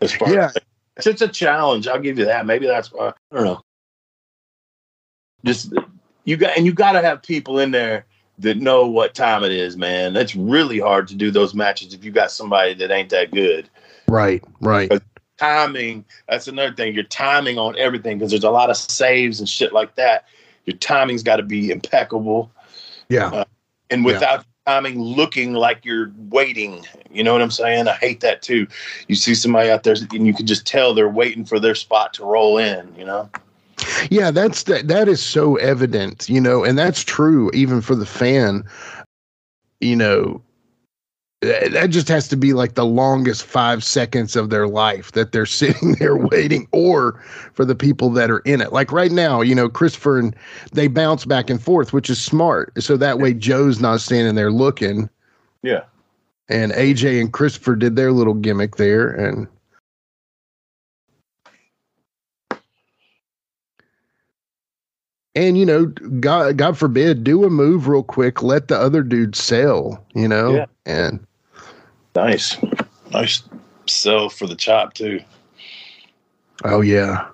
As 0.00 0.12
far 0.12 0.32
Yeah. 0.32 0.46
as 0.46 0.56
it's, 0.96 1.06
it's 1.08 1.22
a 1.22 1.28
challenge. 1.28 1.88
I'll 1.88 2.00
give 2.00 2.18
you 2.18 2.24
that. 2.26 2.46
Maybe 2.46 2.66
that's 2.66 2.92
why. 2.92 3.08
I 3.32 3.34
don't 3.34 3.44
know. 3.44 3.60
Just 5.44 5.72
you 6.24 6.36
got 6.36 6.56
and 6.56 6.64
you 6.64 6.72
got 6.72 6.92
to 6.92 7.02
have 7.02 7.22
people 7.22 7.58
in 7.58 7.72
there 7.72 8.06
that 8.38 8.58
know 8.58 8.86
what 8.86 9.14
time 9.14 9.44
it 9.44 9.52
is, 9.52 9.76
man. 9.76 10.12
That's 10.12 10.36
really 10.36 10.78
hard 10.78 11.08
to 11.08 11.14
do 11.14 11.30
those 11.30 11.54
matches 11.54 11.94
if 11.94 12.04
you 12.04 12.10
got 12.10 12.30
somebody 12.30 12.74
that 12.74 12.90
ain't 12.90 13.10
that 13.10 13.30
good 13.32 13.68
Right, 14.08 14.42
right. 14.60 14.92
timing 15.38 16.04
that's 16.28 16.48
another 16.48 16.72
thing 16.74 16.94
your 16.94 17.04
timing 17.04 17.58
on 17.58 17.76
everything 17.76 18.16
because 18.18 18.30
there's 18.30 18.44
a 18.44 18.50
lot 18.50 18.70
of 18.70 18.76
saves 18.76 19.38
and 19.38 19.48
shit 19.48 19.72
like 19.72 19.94
that 19.96 20.24
your 20.64 20.76
timing's 20.78 21.22
got 21.22 21.36
to 21.36 21.42
be 21.42 21.70
impeccable 21.70 22.50
Yeah. 23.10 23.26
Uh, 23.26 23.44
and 23.90 24.04
Yeah. 24.04 24.12
without 24.12 24.46
timing 24.66 24.98
looking 25.00 25.52
like 25.52 25.84
you're 25.84 26.10
waiting 26.30 26.84
you 27.10 27.22
know 27.22 27.32
what 27.34 27.42
i'm 27.42 27.50
saying 27.50 27.86
i 27.86 27.92
hate 27.92 28.20
that 28.20 28.40
too 28.42 28.66
you 29.08 29.14
see 29.14 29.34
somebody 29.34 29.70
out 29.70 29.82
there 29.82 29.94
and 30.12 30.26
you 30.26 30.32
can 30.32 30.46
just 30.46 30.66
tell 30.66 30.94
they're 30.94 31.08
waiting 31.08 31.44
for 31.44 31.60
their 31.60 31.74
spot 31.74 32.14
to 32.14 32.24
roll 32.24 32.56
in 32.58 32.94
you 32.96 33.04
know 33.04 33.28
Yeah, 34.10 34.30
that's 34.30 34.64
that 34.64 34.88
that 34.88 35.08
is 35.08 35.22
so 35.22 35.56
evident, 35.56 36.28
you 36.28 36.40
know, 36.40 36.64
and 36.64 36.78
that's 36.78 37.02
true 37.02 37.50
even 37.54 37.80
for 37.80 37.94
the 37.94 38.06
fan. 38.06 38.64
You 39.80 39.96
know, 39.96 40.42
that 41.42 41.90
just 41.90 42.08
has 42.08 42.28
to 42.28 42.36
be 42.36 42.54
like 42.54 42.74
the 42.74 42.86
longest 42.86 43.44
5 43.44 43.84
seconds 43.84 44.36
of 44.36 44.48
their 44.50 44.66
life 44.66 45.12
that 45.12 45.32
they're 45.32 45.46
sitting 45.46 45.94
there 45.94 46.16
waiting 46.16 46.66
or 46.72 47.22
for 47.52 47.64
the 47.64 47.74
people 47.74 48.10
that 48.10 48.30
are 48.30 48.40
in 48.40 48.60
it. 48.60 48.72
Like 48.72 48.90
right 48.90 49.12
now, 49.12 49.42
you 49.42 49.54
know, 49.54 49.68
Christopher 49.68 50.18
and 50.18 50.36
they 50.72 50.88
bounce 50.88 51.24
back 51.24 51.50
and 51.50 51.62
forth, 51.62 51.92
which 51.92 52.08
is 52.08 52.20
smart. 52.20 52.72
So 52.82 52.96
that 52.96 53.18
way 53.18 53.34
Joe's 53.34 53.80
not 53.80 54.00
standing 54.00 54.34
there 54.34 54.52
looking 54.52 55.10
yeah 55.66 55.82
and 56.48 56.72
AJ 56.72 57.20
and 57.20 57.32
Christopher 57.32 57.74
did 57.76 57.96
their 57.96 58.12
little 58.12 58.34
gimmick 58.34 58.76
there 58.76 59.10
and 59.10 59.48
and 65.36 65.56
you 65.56 65.64
know 65.64 65.86
god 66.18 66.56
god 66.56 66.76
forbid 66.76 67.22
do 67.22 67.44
a 67.44 67.50
move 67.50 67.86
real 67.86 68.02
quick 68.02 68.42
let 68.42 68.66
the 68.66 68.76
other 68.76 69.02
dude 69.02 69.36
sell 69.36 70.04
you 70.14 70.26
know 70.26 70.56
Yeah. 70.56 70.66
and 70.86 71.24
nice 72.16 72.56
Nice 73.12 73.42
sell 73.86 74.28
for 74.28 74.46
the 74.46 74.56
chop 74.56 74.94
too. 74.94 75.20
Oh 76.64 76.80
yeah. 76.80 77.26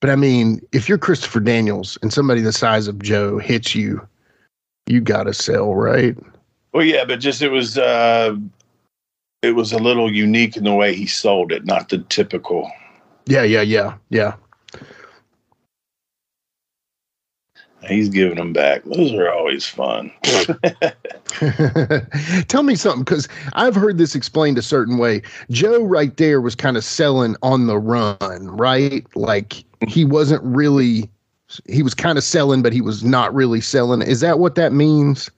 But 0.00 0.10
I 0.10 0.16
mean, 0.16 0.60
if 0.72 0.88
you're 0.88 0.98
Christopher 0.98 1.40
Daniels 1.40 1.98
and 2.02 2.12
somebody 2.12 2.40
the 2.40 2.52
size 2.52 2.88
of 2.88 3.02
Joe 3.02 3.38
hits 3.38 3.74
you, 3.74 4.06
you 4.86 5.00
gotta 5.00 5.32
sell, 5.32 5.74
right? 5.74 6.16
Well, 6.72 6.84
yeah, 6.84 7.04
but 7.04 7.20
just 7.20 7.42
it 7.42 7.50
was 7.50 7.78
uh 7.78 8.36
it 9.42 9.54
was 9.54 9.72
a 9.72 9.78
little 9.78 10.12
unique 10.12 10.56
in 10.56 10.64
the 10.64 10.74
way 10.74 10.94
he 10.94 11.06
sold 11.06 11.52
it, 11.52 11.64
not 11.64 11.88
the 11.88 11.98
typical. 11.98 12.70
Yeah, 13.26 13.42
yeah, 13.42 13.62
yeah, 13.62 13.94
yeah. 14.10 14.34
He's 17.88 18.08
giving 18.08 18.36
them 18.36 18.52
back. 18.52 18.82
Those 18.84 19.12
are 19.12 19.32
always 19.32 19.66
fun. 19.66 20.12
Tell 22.48 22.62
me 22.62 22.74
something, 22.74 23.04
because 23.04 23.28
I've 23.54 23.74
heard 23.74 23.98
this 23.98 24.14
explained 24.14 24.58
a 24.58 24.62
certain 24.62 24.98
way. 24.98 25.22
Joe 25.50 25.82
right 25.82 26.16
there 26.16 26.40
was 26.40 26.54
kind 26.54 26.76
of 26.76 26.84
selling 26.84 27.36
on 27.42 27.66
the 27.66 27.78
run, 27.78 28.48
right? 28.48 29.06
Like 29.16 29.64
he 29.86 30.04
wasn't 30.04 30.42
really 30.44 31.10
he 31.66 31.82
was 31.82 31.94
kind 31.94 32.18
of 32.18 32.24
selling, 32.24 32.62
but 32.62 32.72
he 32.72 32.80
was 32.80 33.04
not 33.04 33.34
really 33.34 33.60
selling. 33.60 34.02
Is 34.02 34.20
that 34.20 34.38
what 34.38 34.54
that 34.56 34.72
means? 34.72 35.30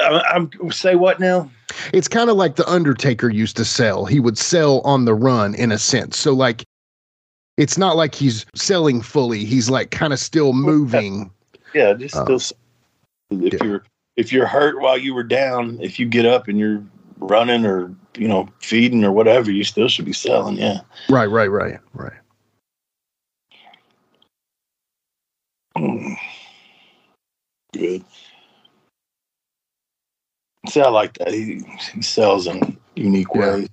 I'm, 0.00 0.50
say 0.70 0.94
what 0.94 1.20
now? 1.20 1.50
It's 1.92 2.08
kind 2.08 2.30
of 2.30 2.36
like 2.36 2.56
the 2.56 2.68
Undertaker 2.68 3.28
used 3.28 3.56
to 3.58 3.64
sell. 3.64 4.06
He 4.06 4.18
would 4.18 4.38
sell 4.38 4.80
on 4.80 5.04
the 5.04 5.14
run 5.14 5.54
in 5.54 5.70
a 5.70 5.78
sense. 5.78 6.18
So 6.18 6.32
like 6.32 6.64
it's 7.62 7.78
not 7.78 7.94
like 7.96 8.12
he's 8.12 8.44
selling 8.56 9.00
fully. 9.00 9.44
He's 9.44 9.70
like 9.70 9.92
kind 9.92 10.12
of 10.12 10.18
still 10.18 10.52
moving. 10.52 11.30
Yeah, 11.72 11.92
just 11.94 12.16
Oh. 12.16 12.24
still. 12.38 12.58
If 13.30 13.52
Yeah. 13.54 13.64
you're 13.64 13.84
if 14.16 14.32
you're 14.32 14.46
hurt 14.46 14.80
while 14.80 14.98
you 14.98 15.14
were 15.14 15.22
down, 15.22 15.78
if 15.80 15.98
you 16.00 16.06
get 16.06 16.26
up 16.26 16.48
and 16.48 16.58
you're 16.58 16.84
running 17.18 17.64
or 17.64 17.94
you 18.16 18.26
know 18.26 18.48
feeding 18.58 19.04
or 19.04 19.12
whatever, 19.12 19.52
you 19.52 19.62
still 19.62 19.88
should 19.88 20.04
be 20.04 20.12
selling. 20.12 20.56
Yeah. 20.58 20.80
Right, 21.08 21.26
right, 21.30 21.46
right, 21.50 21.78
right. 21.94 22.12
Mm. 25.78 26.16
Good. 27.72 28.04
See, 30.68 30.80
I 30.80 30.88
like 30.88 31.14
that. 31.18 31.32
He 31.32 31.62
he 31.94 32.02
sells 32.02 32.48
in 32.48 32.76
unique 32.96 33.32
Yeah. 33.34 33.54
ways. 33.54 33.68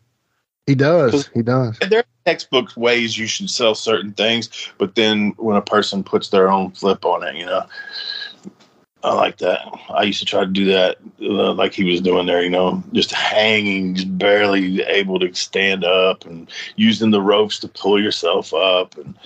He 0.69 0.75
does. 0.75 1.31
He 1.33 1.41
does. 1.41 1.79
There 1.79 2.01
are 2.01 2.05
textbook 2.27 2.77
ways 2.77 3.17
you 3.17 3.25
should 3.25 3.49
sell 3.49 3.73
certain 3.73 4.13
things, 4.13 4.71
but 4.77 4.93
then 4.93 5.33
when 5.37 5.57
a 5.57 5.63
person 5.63 6.03
puts 6.03 6.29
their 6.29 6.51
own 6.51 6.69
flip 6.69 7.03
on 7.05 7.27
it, 7.27 7.35
you 7.35 7.47
know, 7.47 7.65
I 9.03 9.15
like 9.15 9.39
that. 9.39 9.61
I 9.89 10.03
used 10.03 10.19
to 10.19 10.27
try 10.27 10.41
to 10.41 10.45
do 10.45 10.65
that, 10.65 10.97
uh, 11.23 11.53
like 11.53 11.73
he 11.73 11.85
was 11.85 12.01
doing 12.01 12.27
there, 12.27 12.43
you 12.43 12.51
know, 12.51 12.83
just 12.93 13.11
hanging, 13.11 13.95
just 13.95 14.15
barely 14.15 14.83
able 14.83 15.17
to 15.17 15.33
stand 15.33 15.83
up, 15.83 16.23
and 16.27 16.51
using 16.75 17.09
the 17.09 17.21
ropes 17.21 17.57
to 17.61 17.67
pull 17.67 17.99
yourself 17.99 18.53
up, 18.53 18.95
and 18.95 19.17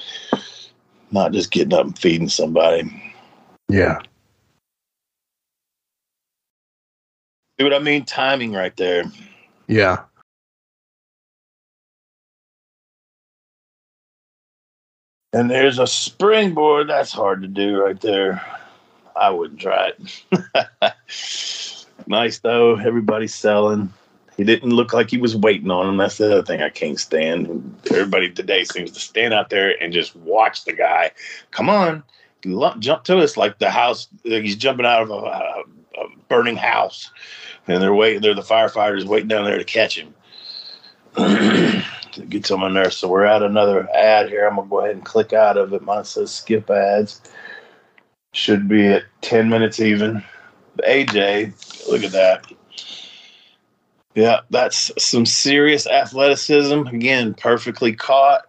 not 1.12 1.34
just 1.34 1.52
getting 1.52 1.74
up 1.74 1.86
and 1.86 2.00
feeding 2.00 2.30
somebody. 2.30 3.14
Yeah. 3.68 4.00
See 7.60 7.66
what 7.66 7.74
I 7.74 7.80
mean? 7.80 8.06
Timing 8.06 8.54
right 8.54 8.78
there. 8.78 9.04
Yeah. 9.68 10.04
And 15.34 15.50
there's 15.50 15.80
a 15.80 15.88
springboard. 15.88 16.90
That's 16.90 17.12
hard 17.12 17.42
to 17.42 17.48
do 17.48 17.82
right 17.82 18.00
there. 18.00 18.46
I 19.16 19.32
wouldn't 19.32 19.60
try 19.60 19.92
it. 20.32 20.94
nice 22.08 22.40
though. 22.40 22.76
Everybody's 22.76 23.34
selling. 23.34 23.92
He 24.38 24.44
didn't 24.44 24.72
look 24.72 24.94
like 24.94 25.10
he 25.10 25.18
was 25.18 25.36
waiting 25.36 25.70
on 25.72 25.88
him. 25.88 25.98
That's 25.98 26.18
the 26.18 26.32
other 26.32 26.44
thing 26.44 26.62
I 26.62 26.70
can't 26.70 27.00
stand. 27.00 27.80
Everybody 27.92 28.32
today 28.32 28.64
seems 28.64 28.92
to 28.92 29.00
stand 29.00 29.34
out 29.34 29.50
there 29.50 29.82
and 29.82 29.94
just 29.94 30.16
watch 30.18 30.66
the 30.66 30.74
guy. 30.74 31.12
Come 31.52 31.70
on, 31.70 32.04
jump 32.80 33.04
to 33.06 33.20
us 33.20 33.38
like 33.38 33.60
the 33.60 33.70
house. 33.70 34.08
He's 34.24 34.56
jumping 34.56 34.86
out 34.86 35.04
of 35.04 35.12
a, 35.12 35.14
a, 35.14 35.64
a 36.02 36.08
burning 36.30 36.58
house, 36.58 37.12
and 37.68 37.82
they're 37.82 37.94
waiting. 37.94 38.22
They're 38.22 38.34
the 38.34 38.42
firefighters 38.42 39.06
waiting 39.06 39.28
down 39.28 39.46
there 39.46 39.58
to 39.58 39.64
catch 39.64 40.00
him. 40.00 40.14
it 42.18 42.30
gets 42.30 42.52
on 42.52 42.60
my 42.60 42.70
nerves. 42.70 42.98
So 42.98 43.08
we're 43.08 43.26
at 43.26 43.44
another 43.44 43.90
ad 43.94 44.30
here. 44.30 44.48
I'm 44.48 44.56
gonna 44.56 44.70
go 44.70 44.80
ahead 44.80 44.96
and 44.96 45.06
click 45.06 45.34
out 45.34 45.58
of 45.58 45.74
it. 45.74 45.82
Mine 45.82 46.06
says 46.06 46.32
skip 46.32 46.70
ads. 46.70 47.22
Should 48.34 48.68
be 48.68 48.88
at 48.88 49.04
10 49.22 49.50
minutes 49.50 49.80
even. 49.80 50.24
AJ, 50.80 51.88
look 51.90 52.04
at 52.04 52.12
that. 52.14 52.52
Yeah, 54.16 54.42
that's 54.50 54.92
some 54.98 55.26
serious 55.26 55.88
athleticism. 55.88 56.88
Again, 56.88 57.34
perfectly 57.34 57.94
caught, 57.94 58.48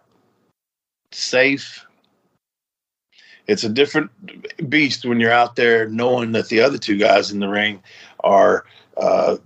safe. 1.11 1.85
It's 3.47 3.63
a 3.63 3.69
different 3.69 4.11
beast 4.69 5.05
when 5.05 5.19
you're 5.19 5.31
out 5.31 5.55
there 5.55 5.87
knowing 5.87 6.31
that 6.31 6.49
the 6.49 6.61
other 6.61 6.77
two 6.77 6.97
guys 6.97 7.31
in 7.31 7.39
the 7.39 7.47
ring 7.47 7.81
are 8.23 8.65
uh, 8.97 9.37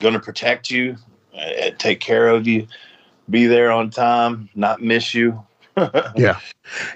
going 0.00 0.14
to 0.14 0.20
protect 0.20 0.70
you, 0.70 0.96
uh, 1.38 1.70
take 1.78 2.00
care 2.00 2.28
of 2.28 2.46
you, 2.46 2.66
be 3.32 3.46
there 3.46 3.72
on 3.72 3.90
time, 3.90 4.48
not 4.54 4.80
miss 4.80 5.12
you. 5.14 5.42
Yeah. 6.14 6.38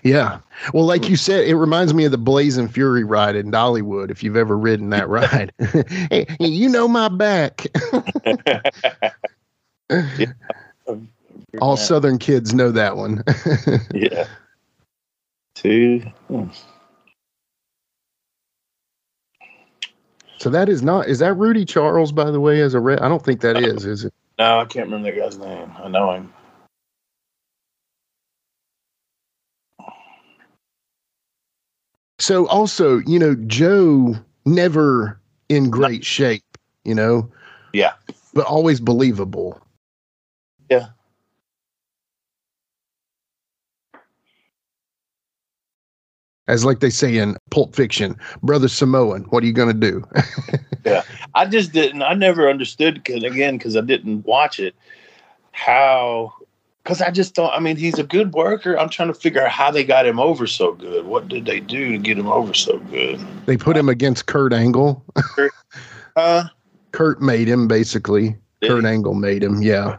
Yeah. 0.03 0.39
Well, 0.75 0.85
like 0.85 1.09
you 1.09 1.17
said, 1.17 1.49
it 1.49 1.57
reminds 1.57 1.95
me 1.95 2.05
of 2.05 2.11
the 2.11 2.19
Blazing 2.19 2.69
Fury 2.69 3.05
ride 3.05 3.35
in 3.35 3.51
Dollywood, 3.51 4.11
if 4.11 4.23
you've 4.23 4.37
ever 4.37 4.57
ridden 4.57 4.91
that 4.91 5.09
ride. 5.09 5.51
hey, 6.11 6.27
you 6.39 6.69
know 6.69 6.87
my 6.87 7.09
back. 7.09 7.67
All 11.63 11.79
Southern 11.79 12.19
kids 12.19 12.53
know 12.53 12.71
that 12.71 12.99
one. 12.99 13.25
yeah. 13.95 14.27
Two. 15.55 16.01
hmm. 16.29 16.49
so 20.37 20.51
that 20.51 20.69
is 20.69 20.83
not, 20.83 21.09
is 21.09 21.19
that 21.21 21.33
Rudy 21.33 21.65
Charles, 21.65 22.13
by 22.13 22.31
the 22.31 22.41
way, 22.41 22.61
as 22.61 22.75
a 22.75 22.81
red? 22.81 23.01
I 23.01 23.09
don't 23.09 23.25
think 23.25 23.41
that 23.41 23.57
is, 23.57 23.87
is 23.87 24.05
it? 24.05 24.13
No, 24.39 24.61
I 24.61 24.65
can't 24.67 24.87
remember 24.91 25.11
that 25.11 25.19
guy's 25.19 25.39
name. 25.39 25.73
I 25.83 25.89
know 25.89 26.13
him. 26.13 26.33
So 32.19 32.47
also, 32.49 32.99
you 33.07 33.19
know, 33.19 33.35
Joe 33.47 34.17
never 34.47 35.21
in 35.49 35.71
great 35.71 36.05
shape, 36.05 36.43
you 36.85 36.95
know, 36.95 37.31
Yeah. 37.73 37.93
but 38.35 38.47
always 38.47 38.81
believable. 38.81 39.61
Yeah. 40.71 40.89
As 46.49 46.65
like 46.65 46.81
they 46.81 46.91
say 46.91 47.17
in 47.17 47.37
Pulp 47.51 47.75
Fiction, 47.75 48.17
brother 48.43 48.69
Samoan, 48.69 49.23
what 49.31 49.43
are 49.43 49.47
you 49.47 49.53
going 49.53 49.69
to 49.69 49.91
do? 49.91 50.05
yeah, 50.85 51.03
I 51.35 51.47
just 51.47 51.73
didn't. 51.73 52.03
I 52.03 52.15
never 52.15 52.49
understood. 52.49 53.05
Cause 53.05 53.23
again, 53.25 53.59
because 53.59 53.77
I 53.77 53.81
didn't 53.81 54.25
watch 54.25 54.61
it. 54.61 54.75
How? 55.51 56.33
Because 56.85 57.03
I 57.03 57.11
just 57.11 57.35
don't. 57.35 57.53
I 57.53 57.59
mean, 57.59 57.77
he's 57.77 57.99
a 57.99 58.05
good 58.05 58.33
worker. 58.33 58.79
I'm 58.79 58.89
trying 58.89 59.09
to 59.09 59.15
figure 59.15 59.43
out 59.43 59.51
how 59.51 59.73
they 59.73 59.83
got 59.83 60.07
him 60.07 60.21
over 60.21 60.47
so 60.47 60.75
good. 60.75 61.07
What 61.07 61.27
did 61.27 61.47
they 61.47 61.59
do 61.59 61.93
to 61.93 61.99
get 61.99 62.17
him 62.17 62.29
over 62.29 62.55
so 62.55 62.79
good? 62.79 63.19
they 63.47 63.57
put 63.57 63.77
him 63.77 63.89
against 63.89 64.27
Kurt 64.27 64.53
Angle. 64.53 65.05
Uh, 66.17 66.45
Kurt 66.93 67.21
made 67.21 67.47
him 67.47 67.69
basically. 67.69 68.37
Kurt 68.63 68.85
he? 68.85 68.91
Angle 68.91 69.15
made 69.15 69.43
him. 69.45 69.61
Yeah. 69.61 69.99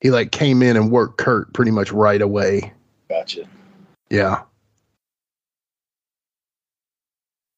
He 0.00 0.10
like 0.10 0.32
came 0.32 0.62
in 0.62 0.76
and 0.76 0.90
worked 0.90 1.18
Kurt 1.18 1.52
pretty 1.52 1.70
much 1.70 1.92
right 1.92 2.22
away. 2.22 2.72
gotcha. 3.10 3.44
Yeah. 4.10 4.42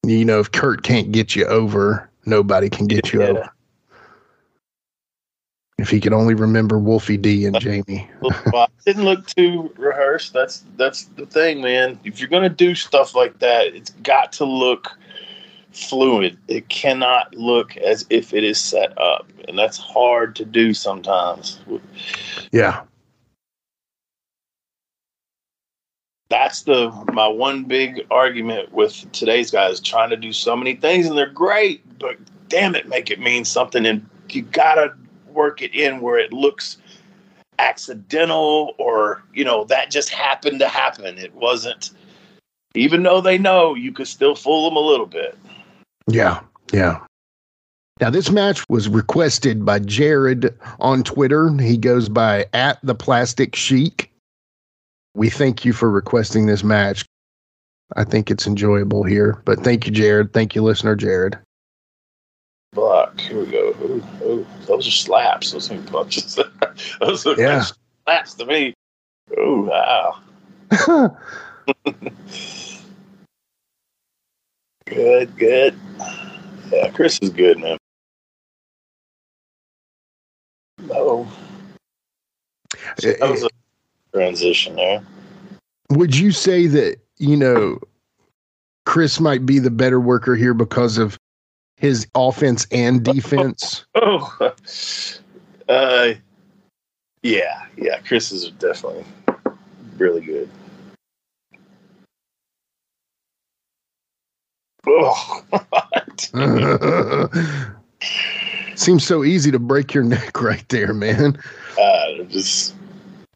You 0.04 0.24
know, 0.24 0.40
if 0.40 0.50
Kurt 0.50 0.82
can't 0.82 1.12
get 1.12 1.36
you 1.36 1.44
over, 1.46 2.08
nobody 2.24 2.70
can 2.70 2.86
get 2.86 3.12
you 3.12 3.20
Yeah. 3.20 3.28
over. 3.28 3.50
If 5.78 5.88
he 5.88 6.00
could 6.00 6.12
only 6.12 6.34
remember 6.34 6.78
Wolfie 6.78 7.16
D 7.16 7.46
and 7.46 7.58
Jamie. 7.58 8.08
well, 8.20 8.64
it 8.64 8.70
didn't 8.84 9.04
look 9.04 9.26
too 9.26 9.72
rehearsed. 9.78 10.32
That's 10.32 10.64
that's 10.76 11.04
the 11.16 11.24
thing, 11.24 11.62
man. 11.62 11.98
If 12.04 12.20
you're 12.20 12.28
gonna 12.28 12.50
do 12.50 12.74
stuff 12.74 13.14
like 13.14 13.38
that, 13.38 13.68
it's 13.68 13.90
got 14.02 14.32
to 14.32 14.44
look 14.44 14.90
fluid. 15.72 16.36
It 16.48 16.68
cannot 16.68 17.34
look 17.34 17.76
as 17.78 18.04
if 18.10 18.34
it 18.34 18.44
is 18.44 18.60
set 18.60 18.96
up, 18.98 19.26
and 19.48 19.58
that's 19.58 19.78
hard 19.78 20.36
to 20.36 20.44
do 20.44 20.74
sometimes. 20.74 21.60
Yeah. 22.52 22.82
That's 26.30 26.62
the 26.62 26.90
my 27.12 27.28
one 27.28 27.64
big 27.64 28.06
argument 28.10 28.72
with 28.72 29.10
today's 29.12 29.50
guys 29.50 29.80
trying 29.80 30.10
to 30.10 30.16
do 30.16 30.32
so 30.32 30.56
many 30.56 30.74
things, 30.74 31.06
and 31.06 31.18
they're 31.18 31.28
great, 31.28 31.82
but 31.98 32.16
damn 32.48 32.74
it, 32.74 32.88
make 32.88 33.10
it 33.10 33.20
mean 33.20 33.44
something, 33.44 33.84
and 33.84 34.08
you 34.30 34.42
gotta 34.42 34.94
work 35.26 35.60
it 35.60 35.74
in 35.74 36.00
where 36.00 36.18
it 36.18 36.32
looks 36.32 36.78
accidental 37.58 38.74
or 38.78 39.22
you 39.34 39.44
know 39.44 39.64
that 39.64 39.90
just 39.90 40.08
happened 40.08 40.58
to 40.58 40.66
happen 40.66 41.18
it 41.18 41.34
wasn't 41.34 41.90
even 42.74 43.02
though 43.02 43.20
they 43.20 43.36
know 43.36 43.74
you 43.74 43.92
could 43.92 44.08
still 44.08 44.34
fool 44.34 44.64
them 44.70 44.76
a 44.76 44.80
little 44.80 45.04
bit 45.04 45.36
Yeah. 46.08 46.40
Yeah. 46.72 47.00
Now, 48.00 48.10
this 48.10 48.30
match 48.30 48.64
was 48.68 48.88
requested 48.88 49.64
by 49.64 49.78
Jared 49.80 50.54
on 50.80 51.02
Twitter. 51.02 51.54
He 51.58 51.76
goes 51.76 52.08
by 52.08 52.46
at 52.54 52.78
the 52.82 52.94
Plastic 52.94 53.54
Chic. 53.54 54.09
We 55.14 55.30
thank 55.30 55.64
you 55.64 55.72
for 55.72 55.90
requesting 55.90 56.46
this 56.46 56.62
match. 56.62 57.04
I 57.96 58.04
think 58.04 58.30
it's 58.30 58.46
enjoyable 58.46 59.02
here. 59.02 59.42
But 59.44 59.60
thank 59.60 59.86
you, 59.86 59.92
Jared. 59.92 60.32
Thank 60.32 60.54
you, 60.54 60.62
listener 60.62 60.94
Jared. 60.94 61.38
Block. 62.72 63.20
Here 63.20 63.40
we 63.40 63.46
go. 63.50 63.74
Ooh, 63.82 64.04
ooh, 64.22 64.46
those 64.66 64.86
are 64.86 64.92
slaps. 64.92 65.50
Those 65.50 65.70
ain't 65.72 65.90
punches. 65.90 66.38
those 67.00 67.26
are 67.26 67.34
Yeah. 67.36 67.64
slaps 68.04 68.34
to 68.34 68.46
me. 68.46 68.74
Oh 69.36 69.62
wow. 69.62 70.20
Good, 74.86 75.36
good. 75.36 75.78
Yeah, 76.72 76.90
Chris 76.90 77.18
is 77.22 77.30
good, 77.30 77.58
man. 77.60 77.78
Oh, 80.90 81.30
that 82.96 83.18
was 83.20 83.44
a 83.44 83.50
transition 84.12 84.76
there. 84.76 85.02
Would 85.90 86.16
you 86.16 86.32
say 86.32 86.66
that, 86.68 86.96
you 87.18 87.36
know, 87.36 87.78
Chris 88.86 89.20
might 89.20 89.44
be 89.44 89.58
the 89.58 89.70
better 89.70 90.00
worker 90.00 90.36
here 90.36 90.54
because 90.54 90.98
of 90.98 91.18
his 91.76 92.06
offense 92.14 92.66
and 92.70 93.04
defense? 93.04 93.84
Oh, 93.94 94.36
uh, 95.68 96.12
yeah, 97.22 97.66
yeah. 97.76 97.98
Chris 98.06 98.32
is 98.32 98.50
definitely 98.52 99.04
really 99.98 100.20
good. 100.20 100.48
Oh, 104.86 105.44
Seems 108.76 109.06
so 109.06 109.24
easy 109.24 109.50
to 109.50 109.58
break 109.58 109.92
your 109.92 110.04
neck 110.04 110.40
right 110.40 110.66
there, 110.70 110.94
man. 110.94 111.38
God, 111.76 112.30
just 112.30 112.74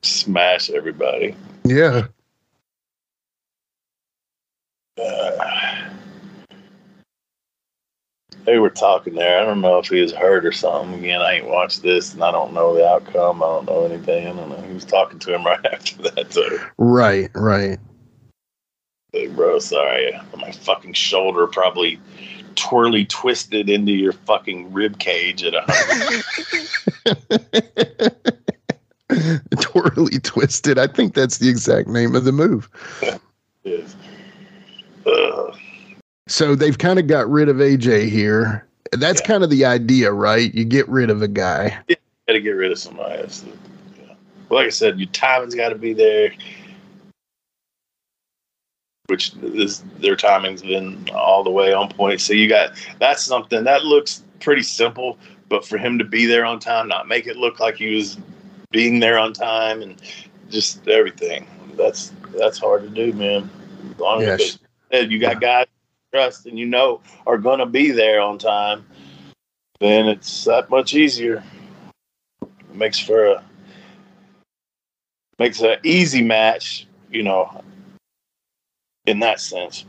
smash 0.04 0.70
everybody. 0.70 1.34
Yeah. 1.64 2.06
Uh, 5.00 5.90
they 8.44 8.58
were 8.58 8.70
talking 8.70 9.14
there. 9.14 9.40
I 9.40 9.44
don't 9.44 9.60
know 9.60 9.78
if 9.78 9.88
he 9.88 10.00
was 10.00 10.12
hurt 10.12 10.44
or 10.44 10.52
something. 10.52 10.98
Again, 11.00 11.20
I 11.20 11.34
ain't 11.34 11.48
watched 11.48 11.82
this, 11.82 12.14
and 12.14 12.22
I 12.22 12.30
don't 12.30 12.52
know 12.52 12.74
the 12.74 12.86
outcome. 12.86 13.42
I 13.42 13.46
don't 13.46 13.66
know 13.66 13.84
anything. 13.86 14.26
I 14.26 14.32
don't 14.32 14.50
know. 14.50 14.60
He 14.60 14.74
was 14.74 14.84
talking 14.84 15.18
to 15.20 15.34
him 15.34 15.44
right 15.44 15.64
after 15.72 16.02
that. 16.02 16.32
So, 16.32 16.46
Right, 16.78 17.30
right. 17.34 17.78
hey, 19.12 19.28
bro, 19.28 19.58
sorry, 19.58 20.12
my 20.36 20.52
fucking 20.52 20.92
shoulder 20.92 21.46
probably 21.46 21.98
twirly 22.54 23.04
twisted 23.06 23.68
into 23.68 23.92
your 23.92 24.12
fucking 24.12 24.72
rib 24.72 24.98
cage 24.98 25.42
at 25.42 25.54
a 25.54 26.22
Twirly 29.60 30.18
twisted. 30.20 30.78
I 30.78 30.86
think 30.86 31.14
that's 31.14 31.38
the 31.38 31.48
exact 31.48 31.88
name 31.88 32.14
of 32.14 32.24
the 32.24 32.32
move. 32.32 32.68
is. 33.64 33.96
Ugh. 35.06 35.56
So 36.28 36.54
they've 36.54 36.76
kind 36.78 36.98
of 36.98 37.06
got 37.06 37.28
rid 37.30 37.48
of 37.48 37.56
AJ 37.56 38.08
here. 38.08 38.66
That's 38.92 39.20
Yeah. 39.20 39.26
kind 39.26 39.44
of 39.44 39.50
the 39.50 39.64
idea, 39.64 40.12
right? 40.12 40.54
You 40.54 40.64
get 40.64 40.88
rid 40.88 41.10
of 41.10 41.22
a 41.22 41.28
guy. 41.28 41.78
You 41.88 41.96
got 42.28 42.34
to 42.34 42.40
get 42.40 42.50
rid 42.52 42.72
of 42.72 42.78
somebody. 42.78 43.22
Yeah. 43.22 44.14
Well, 44.48 44.60
like 44.60 44.66
I 44.66 44.70
said, 44.70 44.98
your 44.98 45.08
timing's 45.10 45.54
got 45.54 45.70
to 45.70 45.74
be 45.74 45.92
there. 45.92 46.32
Which 49.08 49.32
this 49.34 49.82
their 49.98 50.16
timing's 50.16 50.62
been 50.62 51.08
all 51.14 51.44
the 51.44 51.50
way 51.50 51.74
on 51.74 51.90
point. 51.90 52.22
So 52.22 52.32
you 52.32 52.48
got 52.48 52.70
that's 53.00 53.22
something 53.22 53.62
that 53.64 53.84
looks 53.84 54.22
pretty 54.40 54.62
simple, 54.62 55.18
but 55.50 55.66
for 55.66 55.76
him 55.76 55.98
to 55.98 56.04
be 56.04 56.24
there 56.24 56.46
on 56.46 56.58
time, 56.58 56.88
not 56.88 57.06
make 57.06 57.26
it 57.26 57.36
look 57.36 57.60
like 57.60 57.76
he 57.76 57.94
was 57.94 58.16
being 58.74 58.98
there 58.98 59.18
on 59.18 59.32
time, 59.32 59.80
and 59.80 60.02
just 60.50 60.86
everything. 60.88 61.46
That's 61.76 62.12
that's 62.36 62.58
hard 62.58 62.82
to 62.82 62.90
do, 62.90 63.12
man. 63.14 63.48
As 63.92 63.98
long 64.00 64.22
as 64.22 64.26
Yes. 64.40 64.58
it- 64.90 65.10
you 65.10 65.18
got 65.18 65.40
guys 65.40 65.66
you 66.12 66.18
trust 66.18 66.46
and 66.46 66.58
you 66.58 66.66
know 66.66 67.00
are 67.26 67.38
going 67.38 67.58
to 67.60 67.66
be 67.66 67.90
there 67.90 68.20
on 68.20 68.38
time, 68.38 68.84
then 69.80 70.06
it's 70.06 70.44
that 70.44 70.70
much 70.70 70.94
easier 70.94 71.42
makes 72.72 72.98
for 72.98 73.24
a 73.26 73.44
makes 75.38 75.60
an 75.60 75.76
easy 75.84 76.22
match, 76.22 76.86
you 77.10 77.22
know, 77.22 77.62
in 79.06 79.20
that 79.20 79.40
sense. 79.40 79.84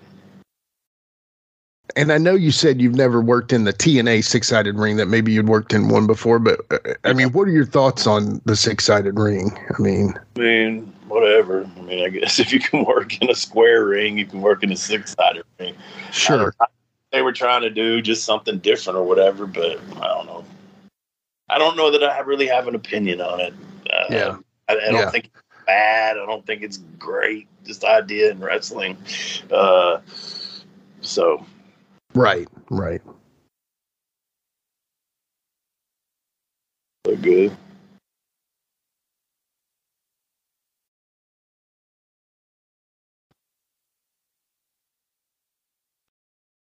And 1.97 2.11
I 2.11 2.17
know 2.17 2.35
you 2.35 2.51
said 2.51 2.81
you've 2.81 2.95
never 2.95 3.21
worked 3.21 3.53
in 3.53 3.63
the 3.63 3.71
TNA 3.71 4.23
six 4.25 4.49
sided 4.49 4.75
ring, 4.75 4.97
that 4.97 5.07
maybe 5.07 5.31
you'd 5.31 5.47
worked 5.47 5.73
in 5.73 5.87
one 5.87 6.07
before, 6.07 6.39
but 6.39 6.59
uh, 6.69 6.93
I 7.05 7.13
mean, 7.13 7.31
what 7.31 7.47
are 7.47 7.51
your 7.51 7.65
thoughts 7.65 8.05
on 8.05 8.41
the 8.45 8.55
six 8.55 8.83
sided 8.85 9.17
ring? 9.17 9.57
I 9.77 9.81
mean, 9.81 10.13
I 10.35 10.39
mean, 10.39 10.93
whatever. 11.07 11.69
I 11.77 11.81
mean, 11.81 12.05
I 12.05 12.09
guess 12.09 12.39
if 12.39 12.51
you 12.51 12.59
can 12.59 12.83
work 12.85 13.21
in 13.21 13.29
a 13.29 13.35
square 13.35 13.85
ring, 13.85 14.17
you 14.17 14.25
can 14.25 14.41
work 14.41 14.63
in 14.63 14.71
a 14.71 14.77
six-sided 14.77 15.43
ring. 15.59 15.75
sure. 16.11 16.53
They 17.11 17.21
were 17.21 17.33
trying 17.33 17.61
to 17.61 17.69
do 17.69 18.01
just 18.01 18.25
something 18.25 18.59
different 18.59 18.97
or 18.97 19.03
whatever, 19.03 19.45
but 19.47 19.79
I 19.97 20.07
don't 20.07 20.25
know. 20.25 20.43
I 21.47 21.57
don't 21.57 21.77
know 21.77 21.91
that 21.91 22.03
I 22.03 22.19
really 22.21 22.47
have 22.47 22.67
an 22.67 22.75
opinion 22.75 23.21
on 23.21 23.39
it. 23.39 23.53
Uh, 23.89 24.05
Yeah. 24.09 24.37
I, 24.67 24.73
I 24.73 24.91
don't 24.91 24.95
Yeah. 24.95 25.11
think 25.11 25.25
it's 25.25 25.65
bad. 25.65 26.17
I 26.17 26.25
don't 26.25 26.45
think 26.45 26.61
it's 26.61 26.77
great. 26.99 27.47
Just 27.63 27.83
idea 27.85 28.31
in 28.31 28.39
wrestling. 28.39 28.97
Uh, 29.49 29.99
so 31.01 31.45
Right, 32.15 32.47
right. 32.69 33.01
they're 37.05 37.15
good. 37.15 37.57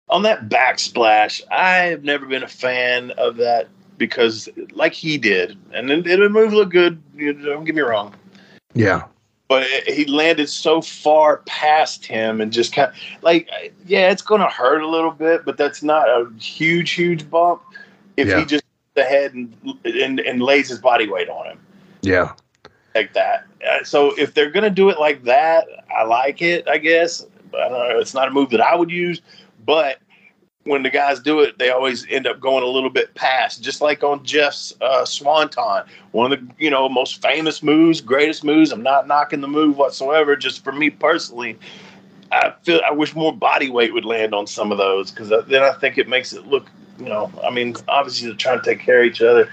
On 0.09 0.23
that 0.23 0.49
backsplash, 0.49 1.41
I 1.51 1.75
have 1.87 2.03
never 2.03 2.25
been 2.25 2.43
a 2.43 2.47
fan 2.47 3.11
of 3.11 3.37
that 3.37 3.67
because, 3.97 4.47
like 4.71 4.93
he 4.93 5.17
did, 5.17 5.57
and 5.73 5.89
it, 5.91 6.07
it 6.07 6.31
move 6.31 6.53
look 6.53 6.69
good. 6.69 7.01
Don't 7.17 7.65
get 7.65 7.75
me 7.75 7.81
wrong, 7.81 8.13
Yeah. 8.73 9.03
But 9.47 9.65
he 9.87 10.05
landed 10.05 10.49
so 10.49 10.81
far 10.81 11.37
past 11.45 12.05
him 12.05 12.41
and 12.41 12.51
just 12.51 12.73
kind 12.73 12.89
of 12.89 12.95
like, 13.23 13.49
yeah, 13.85 14.11
it's 14.11 14.21
going 14.21 14.41
to 14.41 14.47
hurt 14.47 14.81
a 14.81 14.87
little 14.87 15.11
bit, 15.11 15.45
but 15.45 15.57
that's 15.57 15.81
not 15.81 16.07
a 16.09 16.29
huge, 16.39 16.91
huge 16.91 17.29
bump. 17.29 17.61
If 18.17 18.27
Yeah. 18.27 18.39
he 18.39 18.45
just 18.45 18.63
the 18.95 19.03
head 19.03 19.33
and, 19.35 19.55
and 19.85 20.19
and 20.19 20.41
lays 20.41 20.67
his 20.69 20.79
body 20.79 21.07
weight 21.07 21.29
on 21.29 21.45
him 21.45 21.59
Yeah. 22.01 22.33
like 22.95 23.13
that. 23.13 23.45
Uh, 23.65 23.83
so 23.83 24.11
if 24.17 24.33
they're 24.33 24.49
gonna 24.49 24.71
do 24.71 24.89
it 24.89 24.99
like 24.99 25.23
that, 25.25 25.67
I 25.95 26.03
like 26.03 26.41
it. 26.41 26.67
I 26.67 26.79
guess. 26.79 27.23
But 27.51 27.61
I 27.61 27.69
don't 27.69 27.89
know. 27.89 27.99
It's 27.99 28.15
not 28.15 28.27
a 28.27 28.31
move 28.31 28.49
that 28.49 28.59
I 28.61 28.75
would 28.75 28.89
use, 28.89 29.21
but 29.65 29.99
when 30.67 30.83
the 30.83 30.89
guys 30.89 31.19
do 31.19 31.39
it, 31.41 31.57
they 31.57 31.69
always 31.69 32.05
end 32.09 32.27
up 32.27 32.39
going 32.39 32.63
a 32.63 32.67
little 32.67 32.89
bit 32.89 33.13
past, 33.15 33.63
just 33.63 33.81
like 33.81 34.03
on 34.03 34.23
Jeff's 34.23 34.73
uh, 34.81 35.05
Swanton, 35.05 35.83
one 36.11 36.31
of 36.31 36.39
the 36.39 36.53
you 36.59 36.69
know 36.69 36.87
most 36.89 37.21
famous 37.21 37.63
moves, 37.63 38.01
greatest 38.01 38.43
moves. 38.43 38.71
I'm 38.71 38.83
not 38.83 39.07
knocking 39.07 39.41
the 39.41 39.47
move 39.47 39.77
whatsoever. 39.77 40.35
Just 40.35 40.63
for 40.63 40.71
me 40.71 40.89
personally, 40.89 41.57
I 42.31 42.53
feel 42.63 42.81
I 42.85 42.91
wish 42.91 43.15
more 43.15 43.33
body 43.35 43.69
weight 43.69 43.93
would 43.93 44.05
land 44.05 44.33
on 44.35 44.45
some 44.47 44.71
of 44.71 44.77
those 44.77 45.11
because 45.11 45.29
then 45.47 45.63
I 45.63 45.73
think 45.73 45.97
it 45.97 46.07
makes 46.07 46.33
it 46.33 46.45
look. 46.47 46.67
You 46.99 47.05
know, 47.05 47.31
I 47.43 47.51
mean, 47.51 47.75
obviously 47.87 48.27
they're 48.27 48.37
trying 48.37 48.59
to 48.59 48.65
take 48.65 48.79
care 48.79 49.01
of 49.01 49.05
each 49.07 49.21
other, 49.21 49.49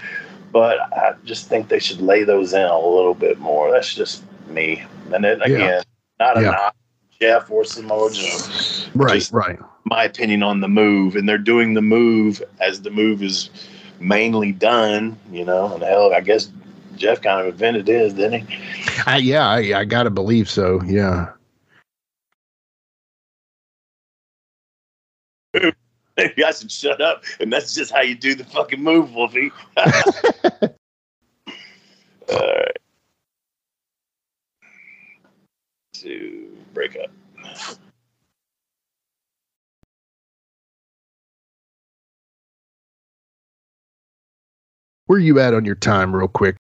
but 0.51 0.79
I 0.93 1.13
just 1.25 1.47
think 1.47 1.69
they 1.69 1.79
should 1.79 2.01
lay 2.01 2.23
those 2.23 2.53
in 2.53 2.61
a 2.63 2.79
little 2.79 3.13
bit 3.13 3.39
more. 3.39 3.71
That's 3.71 3.93
just 3.93 4.23
me. 4.47 4.83
And 5.13 5.23
then 5.23 5.41
again, 5.43 5.59
Yeah. 5.59 5.81
not 6.19 6.37
a 6.37 6.41
Yeah. 6.41 6.49
knock, 6.51 6.75
Jeff 7.21 7.51
or 7.51 7.63
Samoa 7.63 8.11
Joe. 8.11 8.89
Right, 8.95 9.19
Just- 9.19 9.31
right. 9.31 9.59
My 9.85 10.03
opinion 10.03 10.41
on 10.43 10.61
the 10.61 10.67
move, 10.67 11.15
and 11.15 11.29
they're 11.29 11.37
doing 11.37 11.75
the 11.75 11.81
move 11.81 12.41
as 12.59 12.81
the 12.81 12.89
move 12.89 13.21
is 13.21 13.49
mainly 13.99 14.51
done. 14.51 15.17
You 15.31 15.45
know, 15.45 15.73
and 15.73 15.83
hell, 15.83 16.13
I 16.13 16.21
guess 16.21 16.51
Jeff 16.95 17.21
kind 17.21 17.41
of 17.41 17.53
invented 17.53 17.87
his, 17.87 18.13
didn't 18.13 18.47
he? 18.47 18.57
I, 19.05 19.17
yeah, 19.17 19.47
I, 19.47 19.79
I 19.79 19.85
gotta 19.85 20.09
believe 20.09 20.49
so. 20.49 20.81
Yeah. 20.83 21.31
You 26.17 26.29
guys 26.37 26.59
should 26.59 26.71
shut 26.71 27.01
up, 27.01 27.23
and 27.41 27.51
that's 27.51 27.75
just 27.75 27.91
how 27.91 28.01
you 28.01 28.15
do 28.15 28.35
the 28.35 28.45
fucking 28.45 28.81
move, 28.81 29.13
Wolfie. 29.13 29.51
All 29.77 29.89
right. 32.29 32.77
To 35.95 36.57
break 36.73 36.97
up. 36.97 37.11
Where 45.07 45.17
are 45.17 45.21
you 45.21 45.39
at 45.39 45.53
on 45.53 45.65
your 45.65 45.75
time, 45.75 46.15
real 46.15 46.27
quick? 46.27 46.55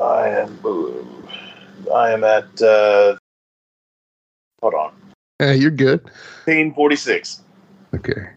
I 0.00 0.28
am. 0.28 0.58
I 1.94 2.10
am 2.10 2.24
at. 2.24 2.60
Uh, 2.60 3.16
hold 4.60 4.74
on. 4.74 4.94
Hey, 5.38 5.56
you're 5.56 5.70
good. 5.70 6.10
Ten 6.44 6.74
forty 6.74 6.96
six. 6.96 7.42
Okay. 7.94 8.30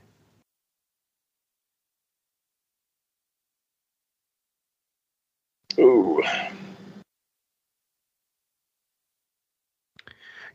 Ooh. 5.80 6.22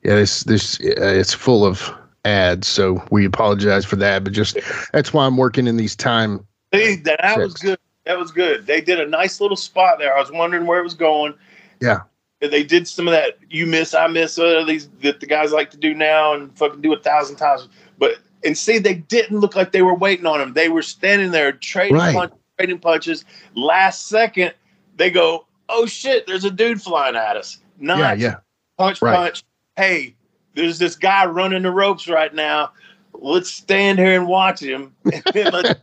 Yeah, 0.02 0.14
this 0.14 0.44
this 0.44 0.80
uh, 0.80 0.94
it's 0.96 1.34
full 1.34 1.66
of 1.66 1.90
ads, 2.24 2.68
so 2.68 3.04
we 3.10 3.24
apologize 3.24 3.84
for 3.84 3.96
that. 3.96 4.22
But 4.22 4.32
just 4.32 4.58
that's 4.92 5.12
why 5.12 5.26
I'm 5.26 5.36
working 5.36 5.66
in 5.66 5.76
these 5.76 5.96
time. 5.96 6.46
Hey, 6.70 6.96
that 6.96 7.20
sets. 7.20 7.38
was 7.38 7.54
good. 7.54 7.78
That 8.06 8.18
was 8.18 8.30
good. 8.30 8.66
They 8.66 8.80
did 8.80 8.98
a 9.00 9.06
nice 9.06 9.40
little 9.40 9.56
spot 9.56 9.98
there. 9.98 10.16
I 10.16 10.20
was 10.20 10.32
wondering 10.32 10.66
where 10.66 10.80
it 10.80 10.84
was 10.84 10.94
going. 10.94 11.34
Yeah. 11.80 12.00
They 12.40 12.62
did 12.62 12.88
some 12.88 13.06
of 13.06 13.12
that 13.12 13.38
you 13.50 13.66
miss, 13.66 13.94
I 13.94 14.06
miss, 14.06 14.38
uh, 14.38 14.64
these 14.66 14.88
that 15.02 15.20
the 15.20 15.26
guys 15.26 15.52
like 15.52 15.70
to 15.72 15.76
do 15.76 15.92
now 15.94 16.32
and 16.32 16.56
fucking 16.56 16.80
do 16.80 16.92
a 16.94 16.98
thousand 16.98 17.36
times. 17.36 17.68
But 17.98 18.16
and 18.44 18.56
see, 18.56 18.78
they 18.78 18.94
didn't 18.94 19.38
look 19.40 19.54
like 19.54 19.72
they 19.72 19.82
were 19.82 19.94
waiting 19.94 20.24
on 20.24 20.40
him. 20.40 20.54
They 20.54 20.70
were 20.70 20.80
standing 20.80 21.32
there 21.32 21.52
trading 21.52 21.96
Right. 21.98 22.14
punches, 22.14 22.38
trading 22.58 22.78
punches. 22.78 23.24
Last 23.54 24.08
second, 24.08 24.54
they 24.96 25.10
go, 25.10 25.44
"Oh 25.68 25.84
shit, 25.84 26.26
there's 26.26 26.44
a 26.44 26.50
dude 26.50 26.80
flying 26.80 27.14
at 27.14 27.36
us." 27.36 27.58
Nice. 27.78 27.98
Yeah, 27.98 28.14
yeah, 28.14 28.34
punch, 28.78 29.02
Right. 29.02 29.14
punch. 29.16 29.44
Hey, 29.76 30.14
there's 30.54 30.78
this 30.78 30.96
guy 30.96 31.26
running 31.26 31.62
the 31.64 31.70
ropes 31.70 32.08
right 32.08 32.34
now. 32.34 32.72
Let's 33.12 33.50
stand 33.50 33.98
here 33.98 34.18
and 34.18 34.26
watch 34.26 34.60
him. 34.60 34.94
Let's- 35.04 35.74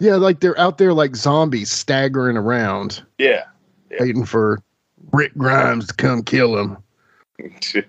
yeah. 0.00 0.16
Like 0.16 0.40
they're 0.40 0.58
out 0.58 0.78
there 0.78 0.92
like 0.92 1.14
zombies 1.14 1.70
staggering 1.70 2.36
around, 2.36 3.04
yeah. 3.18 3.44
yeah. 3.90 3.98
waiting 4.00 4.24
for 4.24 4.60
Rick 5.12 5.32
Grimes 5.38 5.86
to 5.86 5.94
come 5.94 6.22
kill 6.22 6.52
them. 6.54 6.76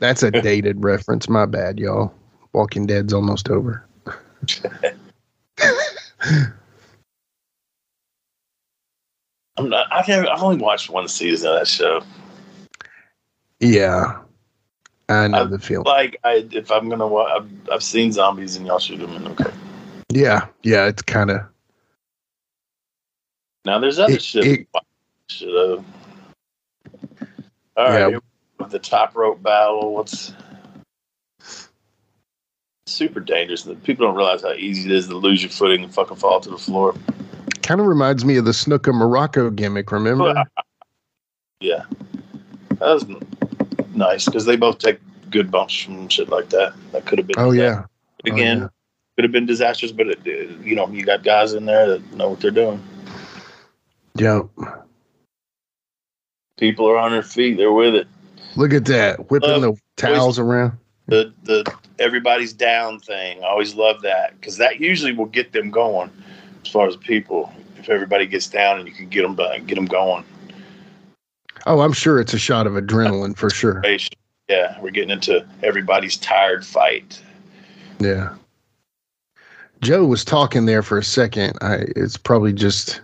That's 0.00 0.22
a 0.22 0.30
dated 0.30 0.84
reference. 0.84 1.28
My 1.28 1.46
bad, 1.46 1.78
y'all. 1.78 2.12
Walking 2.52 2.86
Dead's 2.86 3.12
almost 3.12 3.48
over. 3.48 3.86
I'm 9.58 9.70
not. 9.70 9.86
I've. 9.90 10.08
I've 10.08 10.42
only 10.42 10.58
watched 10.58 10.90
one 10.90 11.08
season 11.08 11.50
of 11.50 11.58
that 11.58 11.68
show. 11.68 12.02
Yeah, 13.60 14.18
I 15.08 15.28
know 15.28 15.42
I- 15.42 15.44
the 15.44 15.58
feeling. 15.58 15.84
Like, 15.84 16.18
I 16.24 16.46
if 16.52 16.70
I'm 16.70 16.88
gonna, 16.88 17.06
wa- 17.06 17.36
I've, 17.36 17.50
I've 17.72 17.82
seen 17.82 18.12
zombies 18.12 18.56
and 18.56 18.66
y'all 18.66 18.78
shoot 18.78 18.98
them. 18.98 19.12
And 19.12 19.28
okay. 19.28 19.50
Yeah, 20.16 20.46
yeah. 20.62 20.86
It's 20.86 21.02
kind 21.02 21.30
of 21.30 21.42
Now 23.66 23.78
there's 23.78 23.98
other 23.98 24.14
It- 24.14 24.22
shit. 24.22 24.46
it- 24.46 24.68
have. 24.72 25.48
Uh, 25.48 25.82
all 27.76 27.88
right. 27.90 28.12
Yeah. 28.12 28.18
with 28.58 28.70
the 28.70 28.78
top 28.78 29.14
rope 29.14 29.42
battle. 29.42 29.92
What's 29.94 30.32
super 32.86 33.20
dangerous? 33.20 33.68
People 33.84 34.06
don't 34.06 34.14
realize 34.16 34.40
how 34.40 34.52
easy 34.54 34.88
it 34.90 34.96
is 34.96 35.08
to 35.08 35.16
lose 35.16 35.42
your 35.42 35.50
footing 35.50 35.84
and 35.84 35.92
fucking 35.92 36.16
fall 36.16 36.40
to 36.40 36.48
the 36.48 36.56
floor. 36.56 36.94
kind 37.62 37.80
of 37.80 37.86
reminds 37.86 38.24
me 38.24 38.36
of 38.36 38.44
the 38.46 38.54
Snooker 38.54 38.92
Morocco 38.94 39.50
gimmick. 39.50 39.92
Remember? 39.92 40.44
Yeah, 41.60 41.84
that 42.68 42.80
was 42.80 43.06
nice 43.94 44.26
because 44.26 44.44
they 44.44 44.56
both 44.56 44.78
take 44.78 45.00
good 45.30 45.50
bumps 45.50 45.74
from 45.82 46.06
shit 46.08 46.28
like 46.28 46.50
that. 46.50 46.74
That 46.92 47.06
could 47.06 47.18
have 47.18 47.26
been. 47.26 47.36
Oh 47.38 47.50
yeah. 47.50 47.84
Oh, 48.26 48.32
Again, 48.32 48.58
yeah. 48.60 48.68
Could 49.16 49.24
have 49.24 49.32
been 49.32 49.46
disastrous, 49.46 49.92
but 49.92 50.08
it, 50.08 50.26
you 50.62 50.74
know, 50.74 50.88
you 50.88 51.02
got 51.02 51.24
guys 51.24 51.54
in 51.54 51.64
there 51.64 51.88
that 51.88 52.12
know 52.12 52.30
what 52.30 52.40
they're 52.40 52.50
doing. 52.50 52.82
Yeah. 54.14 54.42
People 56.58 56.88
are 56.88 56.98
on 56.98 57.12
their 57.12 57.22
feet; 57.22 57.56
they're 57.56 57.72
with 57.72 57.94
it. 57.94 58.06
Look 58.56 58.72
at 58.72 58.84
that, 58.86 59.30
whipping 59.30 59.50
Love- 59.50 59.62
the 59.62 59.80
towels 59.96 60.38
around. 60.38 60.72
The 61.06 61.32
the 61.44 61.72
everybody's 61.98 62.52
down 62.52 62.98
thing. 62.98 63.42
I 63.42 63.46
always 63.46 63.74
love 63.74 64.02
that 64.02 64.38
because 64.38 64.56
that 64.58 64.80
usually 64.80 65.12
will 65.12 65.26
get 65.26 65.52
them 65.52 65.70
going. 65.70 66.10
As 66.64 66.70
far 66.70 66.88
as 66.88 66.96
people, 66.96 67.52
if 67.78 67.88
everybody 67.88 68.26
gets 68.26 68.48
down 68.48 68.78
and 68.78 68.88
you 68.88 68.94
can 68.94 69.08
get 69.08 69.22
them 69.22 69.36
get 69.66 69.74
them 69.76 69.86
going. 69.86 70.24
Oh, 71.66 71.80
I'm 71.80 71.92
sure 71.92 72.20
it's 72.20 72.34
a 72.34 72.38
shot 72.38 72.66
of 72.66 72.74
adrenaline 72.74 73.36
for 73.36 73.50
sure. 73.50 73.82
Yeah, 74.48 74.80
we're 74.80 74.90
getting 74.90 75.10
into 75.10 75.46
everybody's 75.62 76.16
tired 76.16 76.64
fight. 76.64 77.20
Yeah. 77.98 78.34
Joe 79.86 80.04
was 80.04 80.24
talking 80.24 80.66
there 80.66 80.82
for 80.82 80.98
a 80.98 81.04
second. 81.04 81.56
I 81.60 81.84
it's 81.94 82.16
probably 82.16 82.52
just 82.52 83.00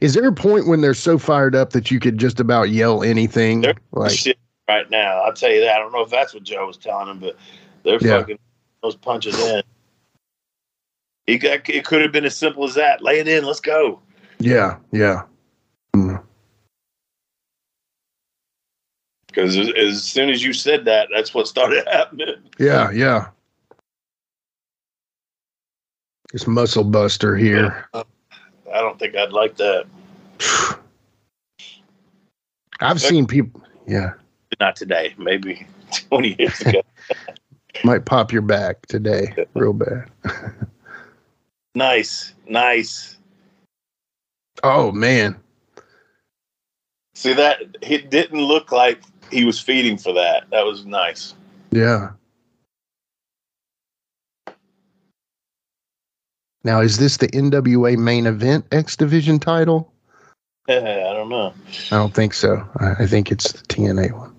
is 0.00 0.14
there 0.14 0.26
a 0.26 0.32
point 0.32 0.66
when 0.66 0.80
they're 0.80 0.94
so 0.94 1.18
fired 1.18 1.54
up 1.54 1.70
that 1.70 1.90
you 1.90 2.00
could 2.00 2.18
just 2.18 2.40
about 2.40 2.70
yell 2.70 3.02
anything? 3.02 3.60
There- 3.60 3.74
Like 3.92 4.12
shit 4.18 4.38
right 4.68 4.88
now. 4.90 5.20
I'll 5.22 5.32
tell 5.34 5.50
you 5.52 5.60
that. 5.60 5.76
I 5.76 5.78
don't 5.78 5.92
know 5.92 6.00
if 6.02 6.10
that's 6.10 6.32
what 6.32 6.42
Joe 6.44 6.66
was 6.66 6.78
telling 6.78 7.08
him, 7.08 7.18
but 7.18 7.36
they're 7.84 7.98
Yeah. 8.00 8.20
fucking 8.20 8.38
those 8.82 8.96
punches 8.96 9.38
in. 9.38 9.62
He 11.26 11.36
got, 11.36 11.68
it 11.68 11.84
could 11.84 12.00
have 12.00 12.10
been 12.10 12.24
as 12.24 12.34
simple 12.34 12.64
as 12.64 12.74
that. 12.74 13.02
Lay 13.02 13.18
it 13.18 13.28
in. 13.28 13.44
Let's 13.44 13.60
go. 13.60 14.00
Yeah, 14.38 14.78
yeah. 14.92 15.24
Mm. 15.94 16.22
Because 19.26 19.56
as, 19.58 19.70
as 19.76 20.02
soon 20.02 20.30
as 20.30 20.42
you 20.42 20.54
said 20.54 20.86
that, 20.86 21.08
that's 21.14 21.34
what 21.34 21.46
started 21.46 21.86
happening. 21.92 22.36
Yeah, 22.58 22.90
yeah. 22.92 23.28
It's 26.32 26.46
muscle 26.46 26.84
buster 26.84 27.36
here. 27.36 27.88
I 27.94 28.04
don't 28.64 28.98
think 28.98 29.16
I'd 29.16 29.32
like 29.32 29.56
that. 29.56 29.86
I've 32.80 33.00
seen 33.00 33.26
people 33.26 33.62
yeah. 33.88 34.12
Not 34.60 34.76
today. 34.76 35.14
Maybe 35.18 35.66
20 36.08 36.36
years 36.38 36.60
ago. 36.60 36.82
Might 37.84 38.04
pop 38.04 38.32
your 38.32 38.42
back 38.42 38.86
today 38.86 39.34
real 39.54 39.72
bad. 39.72 40.10
nice. 41.74 42.34
Nice. 42.46 43.16
Oh 44.62 44.92
man. 44.92 45.36
See 47.14 47.32
that? 47.32 47.58
It 47.80 48.10
didn't 48.10 48.40
look 48.40 48.72
like 48.72 49.00
he 49.30 49.44
was 49.44 49.60
feeding 49.60 49.96
for 49.96 50.12
that. 50.12 50.50
That 50.50 50.64
was 50.64 50.84
nice. 50.84 51.34
Yeah. 51.70 52.10
Now, 56.68 56.82
is 56.82 56.98
this 56.98 57.16
the 57.16 57.28
NWA 57.28 57.96
main 57.96 58.26
event 58.26 58.66
X 58.72 58.94
Division 58.94 59.38
title? 59.38 59.90
I 60.68 60.74
don't 61.14 61.30
know. 61.30 61.54
I 61.90 61.96
don't 61.96 62.12
think 62.12 62.34
so. 62.34 62.62
I, 62.76 63.06
think 63.06 63.32
it's 63.32 63.52
the 63.52 63.66
TNA 63.68 64.12
one. 64.12 64.36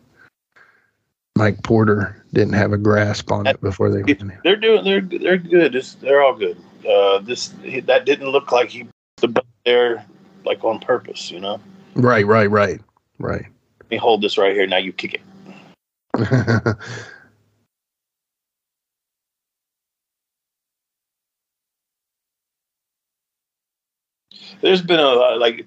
Mike 1.36 1.64
Porter 1.64 2.24
didn't 2.32 2.54
have 2.54 2.72
a 2.72 2.78
grasp 2.78 3.32
on 3.32 3.48
it 3.48 3.60
before 3.62 3.90
they 3.90 4.04
went 4.04 4.22
in. 4.22 4.38
They're 4.44 4.58
doing. 4.58 4.84
They're 4.84 5.02
they're 5.02 5.38
good. 5.40 5.74
It's, 5.74 5.96
they're 5.96 6.22
all 6.22 6.36
good. 6.36 6.56
Uh, 6.88 7.18
this 7.18 7.48
that 7.86 8.06
didn't 8.06 8.30
look 8.30 8.52
like 8.52 8.70
he 8.70 8.88
was 9.24 9.34
there 9.66 10.06
like 10.46 10.64
on 10.64 10.78
purpose. 10.78 11.32
You 11.32 11.40
know. 11.40 11.60
Right, 11.96 12.28
right, 12.28 12.52
right, 12.52 12.80
right. 13.18 13.48
Let 13.80 13.90
me 13.90 13.98
hold 13.98 14.22
this 14.22 14.38
right 14.38 14.54
here. 14.54 14.68
Now 14.68 14.78
you 14.78 14.94
kick 14.94 15.16
it. 15.16 15.22
There's 24.62 24.82
been 24.82 25.00
a 25.00 25.04
lot, 25.04 25.40
like 25.40 25.66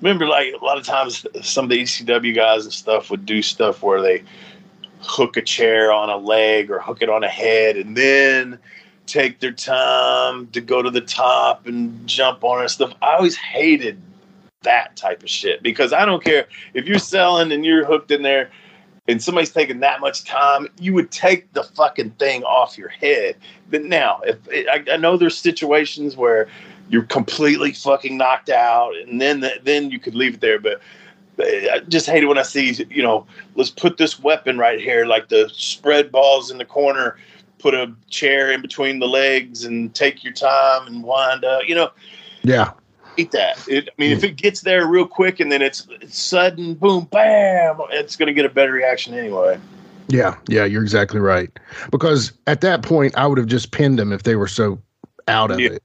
remember 0.00 0.26
like 0.26 0.52
a 0.60 0.64
lot 0.64 0.78
of 0.78 0.84
times 0.84 1.26
some 1.42 1.64
of 1.64 1.70
the 1.70 1.78
ECW 1.78 2.34
guys 2.34 2.64
and 2.64 2.72
stuff 2.72 3.10
would 3.10 3.24
do 3.24 3.42
stuff 3.42 3.82
where 3.82 4.02
they 4.02 4.22
hook 5.00 5.36
a 5.36 5.42
chair 5.42 5.92
on 5.92 6.10
a 6.10 6.16
leg 6.16 6.70
or 6.70 6.78
hook 6.78 7.02
it 7.02 7.08
on 7.08 7.24
a 7.24 7.28
head 7.28 7.76
and 7.76 7.96
then 7.96 8.58
take 9.06 9.40
their 9.40 9.52
time 9.52 10.46
to 10.48 10.60
go 10.60 10.82
to 10.82 10.90
the 10.90 11.00
top 11.00 11.66
and 11.66 12.06
jump 12.06 12.42
on 12.42 12.58
it 12.58 12.62
and 12.62 12.70
stuff. 12.70 12.94
I 13.02 13.16
always 13.16 13.36
hated 13.36 14.00
that 14.62 14.96
type 14.96 15.22
of 15.22 15.28
shit 15.28 15.62
because 15.62 15.92
I 15.92 16.04
don't 16.04 16.24
care 16.24 16.46
if 16.72 16.86
you're 16.86 16.98
selling 16.98 17.52
and 17.52 17.64
you're 17.64 17.84
hooked 17.84 18.10
in 18.10 18.22
there 18.22 18.50
and 19.06 19.22
somebody's 19.22 19.52
taking 19.52 19.80
that 19.80 20.00
much 20.00 20.24
time, 20.24 20.66
you 20.80 20.94
would 20.94 21.10
take 21.10 21.52
the 21.52 21.62
fucking 21.62 22.10
thing 22.12 22.42
off 22.44 22.78
your 22.78 22.88
head. 22.88 23.36
But 23.70 23.84
now, 23.84 24.22
if 24.24 24.38
I, 24.50 24.82
I 24.92 24.96
know 24.96 25.18
there's 25.18 25.36
situations 25.36 26.16
where 26.16 26.48
you're 26.94 27.02
completely 27.02 27.72
fucking 27.72 28.16
knocked 28.16 28.48
out, 28.48 28.92
and 28.96 29.20
then 29.20 29.44
then 29.64 29.90
you 29.90 29.98
could 29.98 30.14
leave 30.14 30.34
it 30.34 30.40
there. 30.40 30.60
But 30.60 30.80
I 31.40 31.80
just 31.88 32.06
hate 32.06 32.22
it 32.22 32.26
when 32.26 32.38
I 32.38 32.42
see 32.42 32.72
you 32.88 33.02
know, 33.02 33.26
let's 33.56 33.70
put 33.70 33.96
this 33.96 34.20
weapon 34.20 34.58
right 34.58 34.80
here, 34.80 35.04
like 35.04 35.28
the 35.28 35.50
spread 35.52 36.12
balls 36.12 36.52
in 36.52 36.58
the 36.58 36.64
corner, 36.64 37.16
put 37.58 37.74
a 37.74 37.92
chair 38.10 38.52
in 38.52 38.62
between 38.62 39.00
the 39.00 39.08
legs, 39.08 39.64
and 39.64 39.92
take 39.92 40.22
your 40.22 40.32
time 40.32 40.86
and 40.86 41.02
wind 41.02 41.44
up. 41.44 41.68
You 41.68 41.74
know, 41.74 41.90
yeah, 42.44 42.70
hate 43.16 43.32
that. 43.32 43.66
It, 43.66 43.88
I 43.88 43.92
mean, 43.98 44.12
if 44.12 44.20
mm. 44.20 44.28
it 44.28 44.36
gets 44.36 44.60
there 44.60 44.86
real 44.86 45.08
quick 45.08 45.40
and 45.40 45.50
then 45.50 45.62
it's, 45.62 45.86
it's 46.00 46.22
sudden, 46.22 46.74
boom, 46.74 47.08
bam, 47.10 47.78
it's 47.90 48.14
going 48.14 48.28
to 48.28 48.32
get 48.32 48.44
a 48.44 48.48
better 48.48 48.72
reaction 48.72 49.14
anyway. 49.14 49.58
yeah, 50.06 50.36
yeah. 50.48 50.64
You're 50.64 50.82
exactly 50.82 51.18
right. 51.18 51.50
Because 51.90 52.32
at 52.46 52.60
that 52.60 52.82
point, 52.82 53.16
I 53.16 53.26
would 53.26 53.38
have 53.38 53.48
just 53.48 53.72
pinned 53.72 53.98
them 53.98 54.12
if 54.12 54.22
they 54.22 54.36
were 54.36 54.46
so 54.46 54.80
out 55.26 55.50
of 55.50 55.58
Yeah. 55.58 55.70
it. 55.70 55.82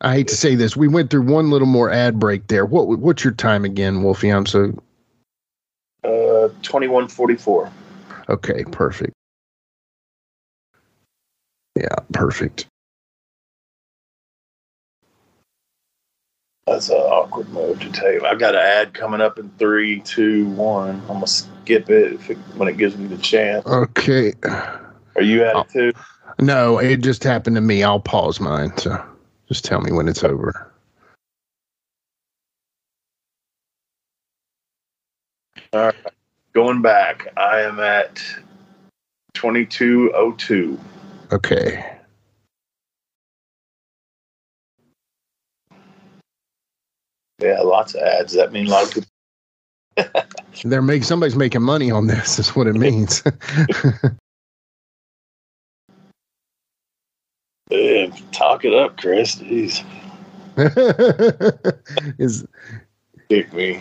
I 0.00 0.14
hate 0.14 0.28
to 0.28 0.36
say 0.36 0.54
this. 0.54 0.76
We 0.76 0.88
went 0.88 1.10
through 1.10 1.22
one 1.22 1.50
little 1.50 1.66
more 1.66 1.90
ad 1.90 2.18
break 2.18 2.48
there. 2.48 2.66
What 2.66 2.86
what's 2.98 3.24
your 3.24 3.32
time 3.32 3.64
again, 3.64 4.02
Wolfie? 4.02 4.30
I'm 4.30 4.46
so 4.46 4.74
Uh, 6.04 6.48
twenty 6.62 6.88
one 6.88 7.08
forty 7.08 7.36
four. 7.36 7.70
okay. 8.28 8.64
Perfect. 8.64 9.12
Yeah, 11.76 11.94
perfect. 12.12 12.66
That's 16.66 16.88
an 16.88 16.96
awkward 16.96 17.48
move 17.50 17.78
to 17.80 17.92
take. 17.92 18.22
I've 18.24 18.40
got 18.40 18.54
an 18.56 18.60
ad 18.60 18.92
coming 18.92 19.20
up 19.20 19.38
in 19.38 19.50
three, 19.58 20.00
two, 20.00 20.46
one. 20.50 21.00
I'm 21.02 21.06
gonna 21.06 21.26
skip 21.26 21.88
it, 21.90 22.14
if 22.14 22.30
it 22.30 22.36
when 22.56 22.68
it 22.68 22.76
gives 22.76 22.96
me 22.96 23.06
the 23.06 23.18
chance. 23.18 23.64
Okay. 23.66 24.32
Are 25.14 25.22
you 25.22 25.44
at 25.44 25.56
it 25.56 25.68
too? 25.70 25.92
No, 26.40 26.78
it 26.78 26.98
just 27.02 27.22
happened 27.22 27.56
to 27.56 27.62
me. 27.62 27.82
I'll 27.84 28.00
pause 28.00 28.40
mine. 28.40 28.76
So 28.78 29.02
just 29.48 29.64
tell 29.64 29.80
me 29.80 29.92
when 29.92 30.08
it's 30.08 30.24
over. 30.24 30.72
All 35.72 35.86
right. 35.86 35.94
Going 36.52 36.80
back, 36.80 37.28
I 37.36 37.60
am 37.60 37.80
at 37.80 38.16
2202. 39.34 40.78
Okay. 41.32 41.96
Yeah, 47.38 47.60
lots 47.60 47.94
of 47.94 48.02
ads. 48.02 48.32
That 48.32 48.52
mean 48.52 48.68
a 48.68 48.70
lot 48.70 48.84
of 48.84 48.94
people. 48.94 49.08
They're 50.64 50.80
make 50.80 51.04
somebody's 51.04 51.36
making 51.36 51.62
money 51.62 51.90
on 51.90 52.06
this. 52.06 52.38
Is 52.38 52.56
what 52.56 52.66
it 52.66 52.74
means. 52.74 53.22
Eh, 57.70 58.10
talk 58.32 58.64
it 58.64 58.72
up, 58.72 58.96
Chris. 58.96 59.36
Jeez, 59.36 59.84
Is 62.18 62.46
kick 63.28 63.52
me. 63.52 63.80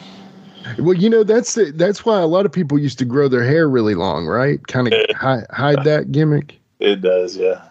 well, 0.80 0.96
you 0.96 1.10
know 1.10 1.24
that's 1.24 1.54
the, 1.54 1.72
that's 1.72 2.04
why 2.04 2.20
a 2.20 2.26
lot 2.26 2.46
of 2.46 2.52
people 2.52 2.80
used 2.80 2.98
to 3.00 3.06
grow 3.06 3.28
their 3.28 3.44
hair 3.44 3.70
really 3.70 3.94
long, 3.94 4.26
right? 4.26 4.66
Kind 4.68 4.92
of 4.92 5.16
hide, 5.16 5.46
hide 5.52 5.84
that 5.84 6.12
gimmick. 6.12 6.60
It 6.80 7.02
does, 7.02 7.38
yeah. 7.38 7.68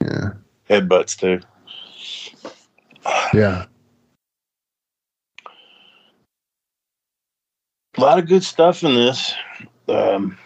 Yeah, 0.00 0.30
Headbutts 0.68 1.16
too. 1.18 1.40
yeah. 3.34 3.66
A 7.96 8.00
lot 8.00 8.18
of 8.18 8.26
good 8.26 8.42
stuff 8.42 8.82
in 8.82 8.94
this. 8.94 9.34
Um, 9.88 10.38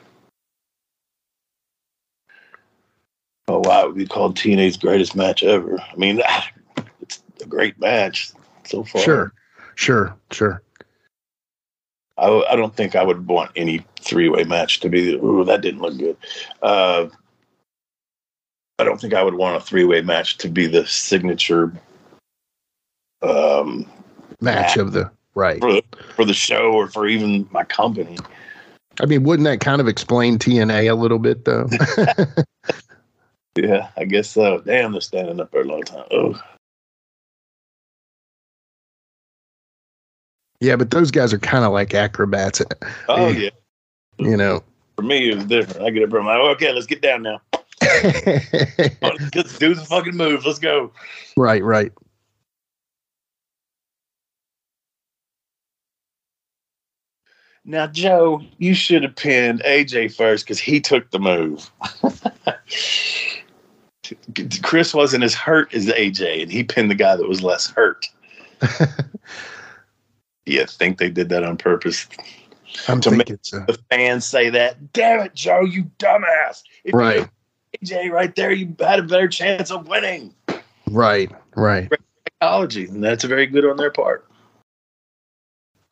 oh 3.49 3.61
wow, 3.65 3.85
it 3.85 3.87
would 3.89 3.97
be 3.97 4.07
called 4.07 4.37
TNA's 4.37 4.77
greatest 4.77 5.15
match 5.15 5.43
ever. 5.43 5.79
I 5.81 5.97
mean, 5.97 6.21
it's 7.01 7.23
a 7.43 7.47
great 7.47 7.79
match 7.79 8.33
so 8.65 8.85
far. 8.85 9.03
Sure, 9.03 9.33
sure, 9.75 10.17
sure. 10.31 10.63
I, 12.17 12.29
I 12.51 12.57
don't 12.57 12.75
think 12.75 12.95
I 12.95 13.03
would 13.03 13.27
want 13.27 13.51
any 13.57 13.85
three 14.01 14.29
way 14.29 14.45
match 14.45 14.81
to 14.81 14.89
be. 14.89 15.15
Ooh, 15.15 15.45
that 15.45 15.61
didn't 15.63 15.81
look 15.81 15.99
good. 15.99 16.17
Uh, 16.63 17.09
I 18.79 18.85
don't 18.85 19.01
think 19.01 19.15
I 19.15 19.23
would 19.23 19.35
want 19.35 19.57
a 19.57 19.61
three 19.61 19.85
way 19.85 20.01
match 20.01 20.39
to 20.39 20.49
be 20.49 20.67
the 20.67 20.87
signature 20.87 21.73
um, 23.23 23.87
Match 24.41 24.77
of 24.77 24.93
the 24.93 25.11
right. 25.35 25.61
for 25.61 25.73
the, 25.73 25.83
for 26.15 26.25
the 26.25 26.35
show 26.35 26.73
or 26.73 26.89
for 26.89 27.07
even 27.07 27.49
my 27.51 27.65
company. 27.65 28.19
I 29.01 29.07
mean, 29.07 29.25
wouldn't 29.25 29.45
that 29.45 29.61
kind 29.61 29.81
of 29.81 29.89
explain 29.89 30.39
TNA 30.39 30.91
a 30.91 30.95
little 30.95 31.19
bit, 31.19 31.45
though? 31.45 31.69
Yeah, 33.57 33.89
I 33.97 34.05
guess 34.05 34.31
so. 34.31 34.61
Damn, 34.61 34.93
they're 34.93 35.01
standing 35.01 35.41
up 35.41 35.51
for 35.51 35.61
a 35.61 35.65
long 35.65 35.83
time. 35.83 36.05
Oh, 36.11 36.41
yeah, 40.61 40.77
but 40.77 40.91
those 40.91 41.11
guys 41.11 41.33
are 41.33 41.39
kind 41.39 41.65
of 41.65 41.73
like 41.73 41.95
acrobats, 41.95 42.63
oh 43.09 43.31
Yeah. 43.31 43.51
you 44.19 44.37
know. 44.37 44.63
For 44.97 45.03
me, 45.03 45.31
it 45.31 45.37
was 45.37 45.45
different. 45.45 45.83
I 45.83 45.91
get 45.91 46.05
up 46.05 46.11
there. 46.11 46.21
I'm 46.21 46.27
like, 46.27 46.57
okay, 46.57 46.73
let's 46.73 46.87
get 46.87 47.03
down 47.03 47.23
now. 47.23 47.41
Let's 49.03 49.59
do 49.59 49.75
the 49.75 49.85
fucking 49.87 50.17
move. 50.17 50.47
Let's 50.47 50.59
go. 50.59 50.93
right, 51.37 51.63
right. 51.63 51.93
Now, 57.67 57.87
Joe, 57.87 58.43
you 58.59 58.75
should 58.75 59.03
have 59.03 59.17
pinned 59.17 59.63
AJ 59.65 60.15
first 60.15 60.45
because 60.45 60.59
he 60.59 60.81
took 60.81 61.11
the 61.11 61.19
move. 61.19 61.71
Chris 64.63 64.95
wasn't 64.95 65.25
as 65.25 65.35
hurt 65.35 65.73
as 65.75 65.87
AJ, 65.87 66.43
and 66.43 66.53
he 66.53 66.65
pinned 66.65 66.91
the 66.91 66.95
guy 66.95 67.17
that 67.17 67.29
was 67.29 67.43
less 67.43 67.71
hurt. 67.71 68.09
yeah, 70.47 70.67
think 70.67 70.99
they 70.99 71.11
did 71.11 71.29
that 71.29 71.45
on 71.45 71.57
purpose. 71.57 72.07
I'm 72.89 73.01
To 73.03 73.11
thinking 73.11 73.39
so. 73.43 73.65
The 73.67 73.79
fans 73.91 74.25
say 74.25 74.51
that. 74.51 74.93
Damn 74.93 75.21
it, 75.21 75.35
Joe, 75.35 75.63
you 75.63 75.85
dumbass! 75.99 76.63
If 76.85 76.95
Right, 76.95 77.29
AJ 77.83 78.11
right 78.11 78.35
there, 78.35 78.53
you 78.53 78.75
had 78.81 78.99
a 78.99 79.03
better 79.03 79.29
chance 79.29 79.71
of 79.71 79.89
winning. 79.89 80.35
right, 80.91 81.31
right. 81.57 81.91
Psychology, 82.43 82.87
and 82.87 83.03
that's 83.03 83.25
very 83.25 83.47
good 83.47 83.65
on 83.65 83.77
their 83.77 83.91
part. 83.91 84.27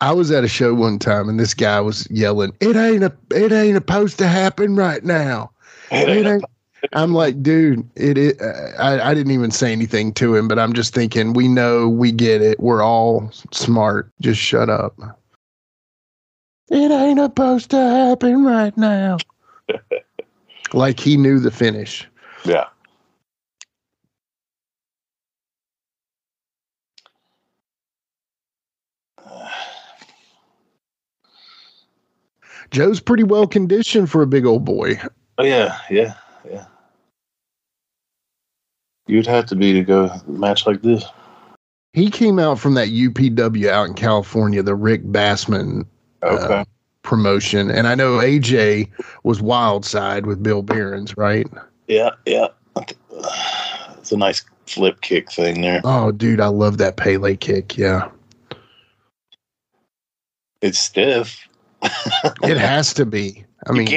I 0.01 0.11
was 0.11 0.31
at 0.31 0.43
a 0.43 0.49
show 0.49 0.73
one 0.73 0.99
time, 0.99 1.29
and 1.29 1.39
this 1.39 1.53
guy 1.53 1.79
was 1.79 2.07
yelling, 2.11 2.53
"It 2.59 2.75
ain't 2.75 3.03
a, 3.03 3.13
it 3.31 3.53
ain't 3.53 3.75
supposed 3.75 4.17
to 4.17 4.27
happen 4.27 4.75
right 4.75 5.03
now." 5.03 5.51
It 5.91 6.09
ain't. 6.09 6.43
I'm 6.91 7.13
like, 7.13 7.41
dude, 7.41 7.89
it. 7.95 8.17
it 8.17 8.41
I, 8.77 9.11
I 9.11 9.13
didn't 9.13 9.31
even 9.31 9.51
say 9.51 9.71
anything 9.71 10.11
to 10.15 10.35
him, 10.35 10.49
but 10.49 10.59
I'm 10.59 10.73
just 10.73 10.93
thinking, 10.93 11.33
we 11.33 11.47
know, 11.47 11.87
we 11.87 12.11
get 12.11 12.41
it. 12.41 12.59
We're 12.59 12.83
all 12.83 13.31
smart. 13.51 14.11
Just 14.21 14.41
shut 14.41 14.69
up. 14.69 14.99
It 16.69 16.91
ain't 16.91 17.19
supposed 17.19 17.69
to 17.71 17.77
happen 17.77 18.43
right 18.43 18.75
now. 18.77 19.17
like 20.73 20.99
he 20.99 21.15
knew 21.17 21.39
the 21.39 21.51
finish. 21.51 22.05
Yeah. 22.43 22.65
Joe's 32.71 32.99
pretty 32.99 33.23
well 33.23 33.47
conditioned 33.47 34.09
for 34.11 34.21
a 34.21 34.27
big 34.27 34.45
old 34.45 34.65
boy. 34.65 34.99
Oh 35.37 35.43
yeah, 35.43 35.77
yeah. 35.89 36.15
You'd 39.07 39.27
have 39.27 39.45
to 39.47 39.55
be 39.55 39.73
to 39.73 39.83
go 39.83 40.09
match 40.27 40.65
like 40.65 40.81
this. 40.81 41.03
He 41.93 42.09
came 42.09 42.39
out 42.39 42.59
from 42.59 42.73
that 42.73 42.87
UPW 42.87 43.69
out 43.69 43.87
in 43.87 43.93
California, 43.93 44.63
the 44.63 44.75
Rick 44.75 45.03
Bassman 45.03 45.85
Okay. 46.23 46.53
Uh, 46.53 46.65
promotion. 47.01 47.69
And 47.69 47.85
I 47.85 47.95
know 47.95 48.17
AJ 48.17 48.89
was 49.23 49.41
Wild 49.41 49.85
Side 49.85 50.25
with 50.25 50.41
Bill 50.41 50.61
Behrens, 50.61 51.17
right? 51.17 51.45
yeah, 51.87 52.11
yeah. 52.25 52.47
It's 53.97 54.11
a 54.11 54.17
nice 54.17 54.43
flip 54.65 55.01
kick 55.01 55.31
thing 55.31 55.61
there. 55.61 55.81
Oh, 55.83 56.11
dude, 56.11 56.39
I 56.39 56.47
love 56.47 56.77
that 56.77 56.95
Pele 56.97 57.35
kick. 57.35 57.77
Yeah. 57.77 58.09
It's 60.61 60.79
stiff. 60.79 61.47
It 61.81 62.57
has 62.57 62.93
to 62.93 63.05
be. 63.05 63.43
I 63.67 63.73
mean. 63.73 63.89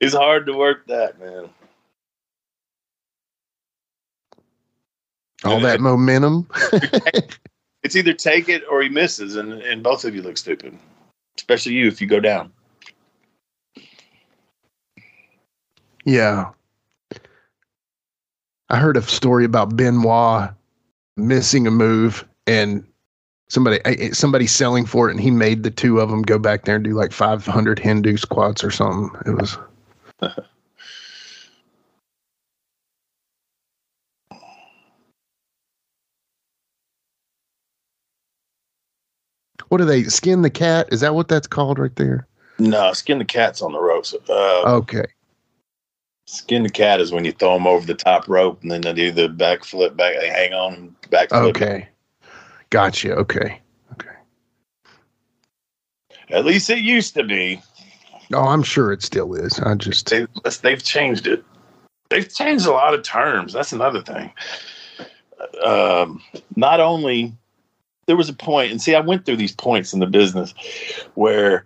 It's 0.00 0.14
hard 0.14 0.46
to 0.46 0.52
work 0.52 0.86
that, 0.88 1.18
man. 1.20 1.48
All 5.44 5.60
that 5.60 5.80
momentum. 5.80 6.48
It's 7.82 7.96
either 7.96 8.12
take 8.12 8.48
it 8.48 8.62
or 8.70 8.80
he 8.80 8.88
misses, 8.88 9.34
and, 9.34 9.54
and 9.54 9.82
both 9.82 10.04
of 10.04 10.14
you 10.14 10.22
look 10.22 10.36
stupid. 10.36 10.78
Especially 11.36 11.72
you 11.72 11.88
if 11.88 12.00
you 12.00 12.06
go 12.06 12.20
down. 12.20 12.52
yeah. 16.04 16.50
I 18.68 18.78
heard 18.78 18.96
a 18.96 19.02
story 19.02 19.44
about 19.44 19.76
Benoit 19.76 20.50
missing 21.16 21.66
a 21.66 21.70
move 21.70 22.26
and 22.46 22.86
somebody 23.48 23.80
eh, 23.84 24.12
somebody 24.12 24.46
selling 24.46 24.86
for 24.86 25.08
it 25.08 25.12
and 25.12 25.20
he 25.20 25.30
made 25.30 25.62
the 25.62 25.70
two 25.70 26.00
of 26.00 26.08
them 26.08 26.22
go 26.22 26.38
back 26.38 26.64
there 26.64 26.76
and 26.76 26.84
do 26.84 26.94
like 26.94 27.12
500 27.12 27.78
Hindu 27.78 28.16
squats 28.16 28.64
or 28.64 28.70
something. 28.70 29.10
It 29.26 29.32
was 29.32 29.58
What 39.72 39.78
do 39.78 39.86
they 39.86 40.02
skin 40.02 40.42
the 40.42 40.50
cat? 40.50 40.90
Is 40.92 41.00
that 41.00 41.14
what 41.14 41.28
that's 41.28 41.46
called 41.46 41.78
right 41.78 41.96
there? 41.96 42.28
No, 42.58 42.92
skin 42.92 43.18
the 43.18 43.24
cat's 43.24 43.62
on 43.62 43.72
the 43.72 43.80
ropes. 43.80 44.12
Uh, 44.28 44.62
Okay. 44.66 45.06
Skin 46.26 46.62
the 46.62 46.68
cat 46.68 47.00
is 47.00 47.10
when 47.10 47.24
you 47.24 47.32
throw 47.32 47.54
them 47.54 47.66
over 47.66 47.86
the 47.86 47.94
top 47.94 48.28
rope 48.28 48.60
and 48.60 48.70
then 48.70 48.82
they 48.82 48.92
do 48.92 49.10
the 49.10 49.28
backflip, 49.28 49.96
back, 49.96 50.20
they 50.20 50.28
hang 50.28 50.52
on 50.52 50.94
backflip. 51.08 51.56
Okay. 51.56 51.88
Gotcha. 52.68 53.14
Okay. 53.14 53.62
Okay. 53.94 54.14
At 56.28 56.44
least 56.44 56.68
it 56.68 56.80
used 56.80 57.14
to 57.14 57.24
be. 57.24 57.62
Oh, 58.34 58.48
I'm 58.48 58.62
sure 58.62 58.92
it 58.92 59.02
still 59.02 59.32
is. 59.32 59.58
I 59.58 59.74
just 59.76 60.10
They, 60.10 60.26
they've 60.60 60.84
changed 60.84 61.26
it. 61.26 61.42
They've 62.10 62.30
changed 62.30 62.66
a 62.66 62.72
lot 62.72 62.92
of 62.92 63.02
terms. 63.04 63.54
That's 63.54 63.72
another 63.72 64.02
thing. 64.02 64.34
Um, 65.64 66.22
not 66.56 66.80
only 66.80 67.34
there 68.12 68.16
was 68.18 68.28
a 68.28 68.34
point, 68.34 68.70
and 68.70 68.82
see, 68.82 68.94
I 68.94 69.00
went 69.00 69.24
through 69.24 69.38
these 69.38 69.56
points 69.56 69.94
in 69.94 70.00
the 70.00 70.06
business 70.06 70.52
where, 71.14 71.64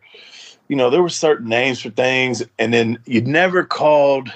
you 0.69 0.77
know, 0.77 0.91
there 0.91 1.03
were 1.03 1.09
certain 1.09 1.49
names 1.49 1.83
for 1.83 1.91
things, 1.91 2.41
and 2.57 2.73
then 2.73 3.01
you 3.05 3.21
never 3.21 3.65
called 3.65 4.33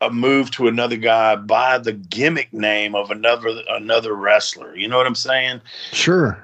a 0.00 0.08
move 0.08 0.50
to 0.52 0.66
another 0.66 0.96
guy 0.96 1.36
by 1.36 1.76
the 1.76 1.92
gimmick 1.92 2.50
name 2.54 2.94
of 2.94 3.10
another 3.10 3.62
another 3.68 4.14
wrestler. 4.14 4.74
You 4.74 4.88
know 4.88 4.96
what 4.96 5.06
I'm 5.06 5.14
saying? 5.14 5.60
Sure. 5.92 6.42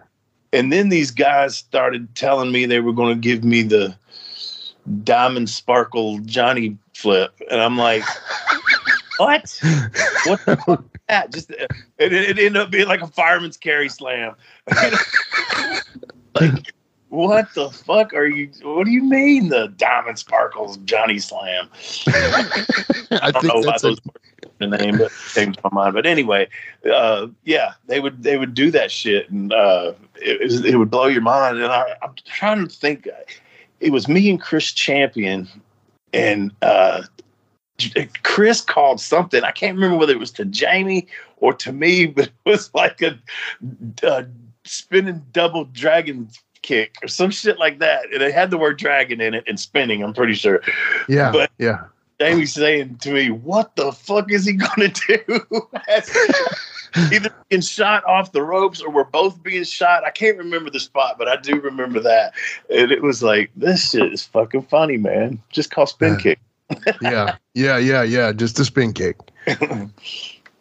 And 0.53 0.71
then 0.71 0.91
these 0.91 1.11
guys 1.11 1.57
started 1.57 2.15
telling 2.15 2.53
me 2.53 2.67
they 2.67 2.81
were 2.81 2.93
going 2.93 3.15
to 3.15 3.21
give 3.21 3.45
me 3.45 3.63
the 3.63 3.97
diamond 5.05 5.49
sparkle 5.49 6.19
Johnny 6.19 6.77
flip, 6.95 7.33
and 7.51 7.63
I'm 7.63 7.79
like, 7.79 8.05
what? 9.17 9.59
What 10.27 10.45
the 10.45 10.63
fuck 10.67 10.85
is 10.85 10.91
that? 11.09 11.33
Just 11.33 11.51
it, 11.51 11.71
it 11.99 12.13
ended 12.13 12.57
up 12.57 12.71
being 12.71 12.89
like 12.89 13.03
a 13.03 13.07
fireman's 13.07 13.57
carry 13.57 13.89
slam. 13.89 14.35
like, 16.35 16.73
what 17.15 17.53
the 17.55 17.71
fuck 17.71 18.13
are 18.13 18.27
you? 18.27 18.51
What 18.63 18.87
do 18.87 18.91
you 18.91 19.05
mean 19.05 19.49
the 19.49 19.69
diamond 19.77 20.19
sparkles 20.19 20.79
Johnny 20.79 21.21
Slam? 21.21 21.69
I, 22.09 23.31
don't 23.33 23.45
know 23.45 23.61
why 23.61 23.77
those 23.81 23.99
were 24.05 24.51
the 24.59 24.67
name, 24.67 24.99
but 24.99 25.13
it 25.13 25.35
came 25.35 25.53
to 25.53 25.61
my 25.65 25.71
mind. 25.71 25.95
But 25.95 26.07
anyway, 26.07 26.49
uh, 26.93 27.29
yeah, 27.45 27.75
they 27.87 28.01
would 28.01 28.25
they 28.25 28.37
would 28.37 28.53
do 28.55 28.73
that 28.73 28.91
shit, 28.91 29.31
and 29.31 29.53
uh, 29.53 29.93
it, 30.17 30.53
it, 30.53 30.67
it 30.75 30.77
would 30.77 30.91
blow 30.91 31.07
your 31.07 31.23
mind. 31.23 31.59
And 31.59 31.67
I, 31.67 31.95
I'm 32.03 32.15
trying 32.25 32.67
to 32.67 32.75
think. 32.75 33.09
It 33.81 33.91
was 33.91 34.09
me 34.09 34.31
and 34.31 34.41
Chris 34.41 34.73
Champion, 34.73 35.47
and 36.13 36.51
uh, 36.63 37.03
Chris 38.23 38.61
called 38.61 39.01
something. 39.01 39.43
I 39.43 39.51
can't 39.51 39.75
remember 39.75 39.97
whether 39.97 40.13
it 40.13 40.19
was 40.19 40.31
to 40.33 40.45
Jamie 40.45 41.07
or 41.39 41.53
to 41.55 41.73
me, 41.73 42.07
but 42.17 42.27
it 42.27 42.33
was 42.45 42.73
like 42.75 43.03
a, 43.03 43.19
a 44.03 44.27
spinning 44.65 45.25
double 45.33 45.65
dragon 45.67 46.29
kick 46.63 46.97
or 47.03 47.09
some 47.09 47.31
shit 47.31 47.59
like 47.59 47.79
that. 47.81 48.05
And 48.13 48.23
it 48.23 48.33
had 48.33 48.51
the 48.51 48.57
word 48.59 48.79
dragon 48.79 49.21
in 49.21 49.35
it 49.35 49.45
and 49.47 49.59
spinning. 49.61 50.03
I'm 50.03 50.15
pretty 50.15 50.35
sure. 50.35 50.61
Yeah. 51.09 51.31
But- 51.33 51.51
yeah. 51.59 51.85
Jamie 52.21 52.47
saying 52.47 52.99
to 52.99 53.11
me, 53.11 53.31
"What 53.31 53.75
the 53.75 53.91
fuck 53.91 54.31
is 54.31 54.47
he 54.47 54.53
gonna 54.53 54.87
do?" 55.09 55.69
Either 57.13 57.35
being 57.49 57.61
shot 57.61 58.05
off 58.05 58.31
the 58.31 58.41
ropes 58.43 58.81
or 58.81 58.89
we're 58.91 59.03
both 59.03 59.43
being 59.43 59.65
shot. 59.65 60.05
I 60.05 60.11
can't 60.11 60.39
remember 60.39 60.71
the 60.71 60.79
spot, 60.79 61.17
but 61.19 61.27
I 61.27 61.35
do 61.37 61.61
remember 61.61 61.99
that. 62.01 62.33
And 62.71 62.93
it 62.93 63.03
was 63.03 63.21
like, 63.21 63.51
this 63.57 63.91
shit 63.91 64.13
is 64.13 64.25
fucking 64.25 64.63
funny, 64.63 64.97
man. 64.97 65.43
Just 65.51 65.73
call 65.73 65.87
spin 65.89 66.13
Yeah. 66.15 66.21
kick. 66.21 66.39
Yeah. 67.01 67.37
Yeah. 67.55 67.79
Yeah. 67.79 68.03
Yeah. 68.03 68.33
Just 68.33 68.59
a 68.59 68.65
spin 68.65 68.93
kick. 68.93 69.17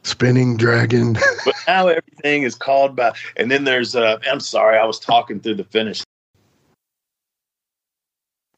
Spinning 0.03 0.57
dragon. 0.57 1.17
But 1.45 1.55
now 1.67 1.87
everything 1.87 2.43
is 2.43 2.55
called 2.55 2.95
by. 2.95 3.13
And 3.37 3.49
then 3.49 3.63
there's. 3.63 3.95
Uh, 3.95 4.17
I'm 4.29 4.39
sorry, 4.39 4.77
I 4.77 4.85
was 4.85 4.99
talking 4.99 5.39
through 5.39 5.55
the 5.55 5.63
finish. 5.63 6.03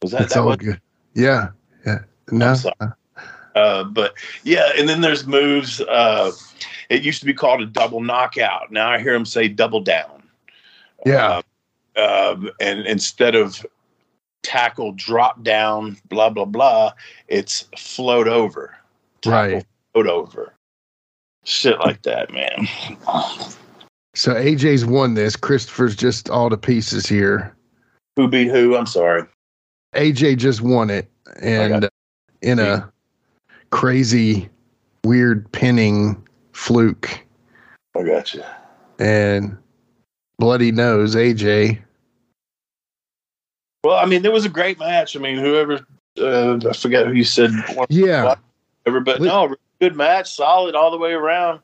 Was 0.01 0.11
that 0.11 0.29
that 0.29 0.37
all 0.37 0.47
was, 0.47 0.57
good. 0.57 0.81
Yeah. 1.13 1.49
Yeah. 1.85 1.99
No. 2.31 2.55
sorry. 2.55 2.91
Uh, 3.55 3.83
but 3.85 4.13
yeah, 4.43 4.71
and 4.77 4.89
then 4.89 5.01
there's 5.01 5.25
moves. 5.25 5.81
Uh, 5.81 6.31
it 6.89 7.03
used 7.03 7.21
to 7.21 7.25
be 7.25 7.33
called 7.33 7.61
a 7.61 7.65
double 7.65 8.01
knockout. 8.01 8.71
Now 8.71 8.91
I 8.91 8.99
hear 8.99 9.13
them 9.13 9.25
say 9.25 9.47
double 9.47 9.81
down. 9.81 10.23
Yeah. 11.05 11.41
Uh, 11.95 12.33
um, 12.33 12.51
and 12.59 12.81
instead 12.81 13.35
of 13.35 13.65
tackle, 14.45 14.91
drop 14.93 15.43
down, 15.43 15.97
blah 16.07 16.29
blah 16.29 16.45
blah, 16.45 16.93
it's 17.27 17.67
float 17.77 18.27
over. 18.27 18.75
Tackle, 19.21 19.55
Right. 19.57 19.65
Float 19.93 20.07
over. 20.07 20.53
Shit 21.43 21.79
like 21.79 22.01
that, 22.03 22.31
man. 22.31 22.67
So 24.13 24.33
AJ's 24.33 24.85
won 24.85 25.13
this. 25.15 25.35
Christopher's 25.35 25.95
just 25.95 26.29
all 26.29 26.49
to 26.49 26.57
pieces 26.57 27.05
here. 27.05 27.53
Who 28.15 28.27
beat 28.27 28.47
who? 28.47 28.75
I'm 28.77 28.85
sorry. 28.85 29.23
AJ 29.93 30.37
just 30.37 30.61
won 30.61 30.89
it, 30.89 31.09
and 31.41 31.73
Okay. 31.73 31.85
Uh, 31.85 31.89
in 32.41 32.59
a 32.59 32.91
crazy, 33.71 34.49
weird 35.03 35.51
pinning 35.51 36.21
fluke, 36.53 37.19
I 37.97 38.03
got 38.03 38.33
you. 38.33 38.43
and 38.99 39.57
bloody 40.37 40.71
nose 40.71 41.15
AJ. 41.15 41.79
Well, 43.85 43.97
I 43.97 44.05
mean, 44.05 44.23
there 44.23 44.31
was 44.31 44.45
a 44.45 44.49
great 44.49 44.79
match. 44.79 45.15
I 45.15 45.19
mean, 45.19 45.37
whoever 45.37 45.85
uh, 46.19 46.57
I 46.67 46.73
forget 46.73 47.05
who 47.05 47.13
you 47.13 47.23
said 47.23 47.51
Yeah, 47.89 48.35
Whatever, 48.83 48.99
but 49.01 49.21
no, 49.21 49.55
good 49.79 49.95
match, 49.95 50.33
solid 50.35 50.73
all 50.75 50.89
the 50.91 50.97
way 50.97 51.11
around. 51.13 51.59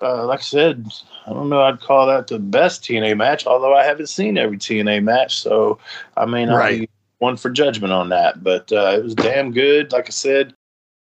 Uh, 0.00 0.26
like 0.26 0.40
I 0.40 0.42
said, 0.42 0.86
I 1.26 1.30
don't 1.32 1.48
know. 1.48 1.62
I'd 1.62 1.80
call 1.80 2.06
that 2.06 2.26
the 2.26 2.38
best 2.38 2.82
TNA 2.82 3.16
match, 3.16 3.46
although 3.46 3.74
I 3.74 3.84
haven't 3.84 4.08
seen 4.08 4.38
every 4.38 4.56
TNA 4.58 5.02
match, 5.02 5.38
so 5.38 5.78
I 6.16 6.24
may 6.24 6.44
not 6.46 6.56
Right. 6.56 6.80
be 6.80 6.88
one 7.18 7.36
for 7.36 7.50
judgment 7.50 7.92
on 7.92 8.08
that. 8.08 8.42
But 8.42 8.72
uh, 8.72 8.96
it 8.98 9.04
was 9.04 9.14
damn 9.14 9.52
good. 9.52 9.92
Like 9.92 10.06
I 10.06 10.10
said, 10.10 10.54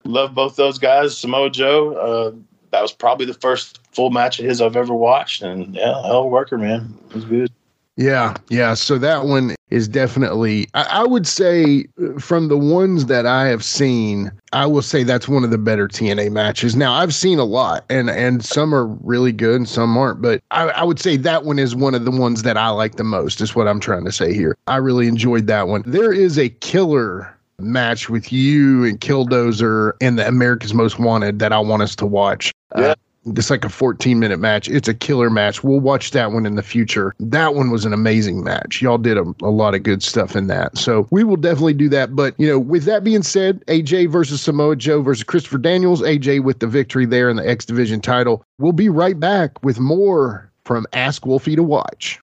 love 0.04 0.34
both 0.34 0.56
those 0.56 0.78
guys. 0.78 1.16
Samoa 1.16 1.48
Joe, 1.50 1.94
uh, 1.94 2.36
that 2.72 2.82
was 2.82 2.92
probably 2.92 3.24
the 3.26 3.34
first 3.34 3.78
full 3.92 4.10
match 4.10 4.38
of 4.38 4.44
his 4.46 4.60
I've 4.60 4.76
ever 4.76 4.94
watched, 4.94 5.42
and 5.42 5.74
yeah, 5.74 6.02
hell 6.02 6.20
of 6.20 6.24
a 6.26 6.28
worker, 6.28 6.58
man. 6.58 6.92
It 7.10 7.14
was 7.14 7.24
good. 7.24 7.52
yeah, 7.96 8.34
yeah. 8.48 8.74
So 8.74 8.98
that 8.98 9.24
one 9.24 9.54
is 9.74 9.88
definitely. 9.88 10.68
I, 10.74 10.84
I 10.84 11.04
would 11.04 11.26
say 11.26 11.86
uh, 12.00 12.18
from 12.18 12.48
the 12.48 12.56
ones 12.56 13.06
that 13.06 13.26
I 13.26 13.48
have 13.48 13.64
seen, 13.64 14.30
I 14.52 14.66
will 14.66 14.82
say 14.82 15.02
that's 15.02 15.28
one 15.28 15.42
of 15.42 15.50
the 15.50 15.58
better 15.58 15.88
TNA 15.88 16.30
matches. 16.30 16.76
Now 16.76 16.94
I've 16.94 17.12
seen 17.12 17.38
a 17.38 17.44
lot, 17.44 17.84
and 17.90 18.08
and 18.08 18.44
some 18.44 18.72
are 18.72 18.86
really 18.86 19.32
good, 19.32 19.56
and 19.56 19.68
some 19.68 19.96
aren't. 19.96 20.22
But 20.22 20.42
I, 20.52 20.68
I 20.68 20.84
would 20.84 21.00
say 21.00 21.16
that 21.18 21.44
one 21.44 21.58
is 21.58 21.74
one 21.74 21.94
of 21.94 22.04
the 22.04 22.12
ones 22.12 22.44
that 22.44 22.56
I 22.56 22.68
like 22.68 22.94
the 22.94 23.04
most. 23.04 23.40
Is 23.40 23.54
what 23.54 23.66
I'm 23.66 23.80
trying 23.80 24.04
to 24.04 24.12
say 24.12 24.32
here. 24.32 24.56
I 24.68 24.76
really 24.76 25.08
enjoyed 25.08 25.48
that 25.48 25.66
one. 25.66 25.82
There 25.84 26.12
is 26.12 26.38
a 26.38 26.48
killer 26.48 27.36
match 27.58 28.08
with 28.08 28.32
you 28.32 28.84
and 28.84 29.00
Killdozer 29.00 29.92
and 30.00 30.18
the 30.18 30.26
America's 30.26 30.74
Most 30.74 30.98
Wanted 30.98 31.38
that 31.38 31.52
I 31.52 31.58
want 31.58 31.82
us 31.82 31.94
to 31.96 32.06
watch. 32.06 32.52
Yeah. 32.76 32.94
It's 33.26 33.50
like 33.50 33.64
a 33.64 33.68
14 33.68 34.18
minute 34.18 34.38
match. 34.38 34.68
It's 34.68 34.88
a 34.88 34.94
killer 34.94 35.30
match. 35.30 35.64
We'll 35.64 35.80
watch 35.80 36.10
that 36.12 36.32
one 36.32 36.46
in 36.46 36.56
the 36.56 36.62
future. 36.62 37.14
That 37.18 37.54
one 37.54 37.70
was 37.70 37.84
an 37.84 37.92
amazing 37.92 38.44
match. 38.44 38.82
Y'all 38.82 38.98
did 38.98 39.16
a, 39.16 39.24
a 39.42 39.50
lot 39.50 39.74
of 39.74 39.82
good 39.82 40.02
stuff 40.02 40.36
in 40.36 40.46
that. 40.48 40.76
So 40.76 41.08
we 41.10 41.24
will 41.24 41.36
definitely 41.36 41.74
do 41.74 41.88
that. 41.90 42.14
But, 42.14 42.34
you 42.38 42.46
know, 42.46 42.58
with 42.58 42.84
that 42.84 43.04
being 43.04 43.22
said, 43.22 43.64
AJ 43.66 44.10
versus 44.10 44.40
Samoa 44.40 44.76
Joe 44.76 45.02
versus 45.02 45.24
Christopher 45.24 45.58
Daniels, 45.58 46.02
AJ 46.02 46.42
with 46.42 46.58
the 46.58 46.66
victory 46.66 47.06
there 47.06 47.30
in 47.30 47.36
the 47.36 47.48
X 47.48 47.64
Division 47.64 48.00
title. 48.00 48.44
We'll 48.58 48.72
be 48.72 48.88
right 48.88 49.18
back 49.18 49.62
with 49.64 49.80
more 49.80 50.50
from 50.64 50.86
Ask 50.92 51.26
Wolfie 51.26 51.56
to 51.56 51.62
Watch. 51.62 52.20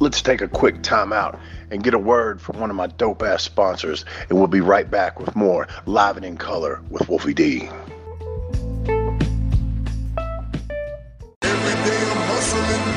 Let's 0.00 0.20
take 0.20 0.42
a 0.42 0.48
quick 0.48 0.82
time 0.82 1.12
out 1.12 1.38
and 1.70 1.82
get 1.82 1.94
a 1.94 1.98
word 1.98 2.40
from 2.40 2.60
one 2.60 2.70
of 2.70 2.76
my 2.76 2.86
dope 2.86 3.22
ass 3.22 3.42
sponsors, 3.42 4.04
and 4.28 4.38
we'll 4.38 4.46
be 4.46 4.60
right 4.60 4.90
back 4.90 5.18
with 5.20 5.34
more 5.36 5.68
Live 5.86 6.16
and 6.16 6.24
in 6.24 6.36
Color 6.36 6.80
with 6.90 7.08
Wolfie 7.08 7.34
D. 7.34 7.68
Every 11.42 11.74
day 11.84 12.00
I'm 12.10 12.22
hustling, 12.28 12.93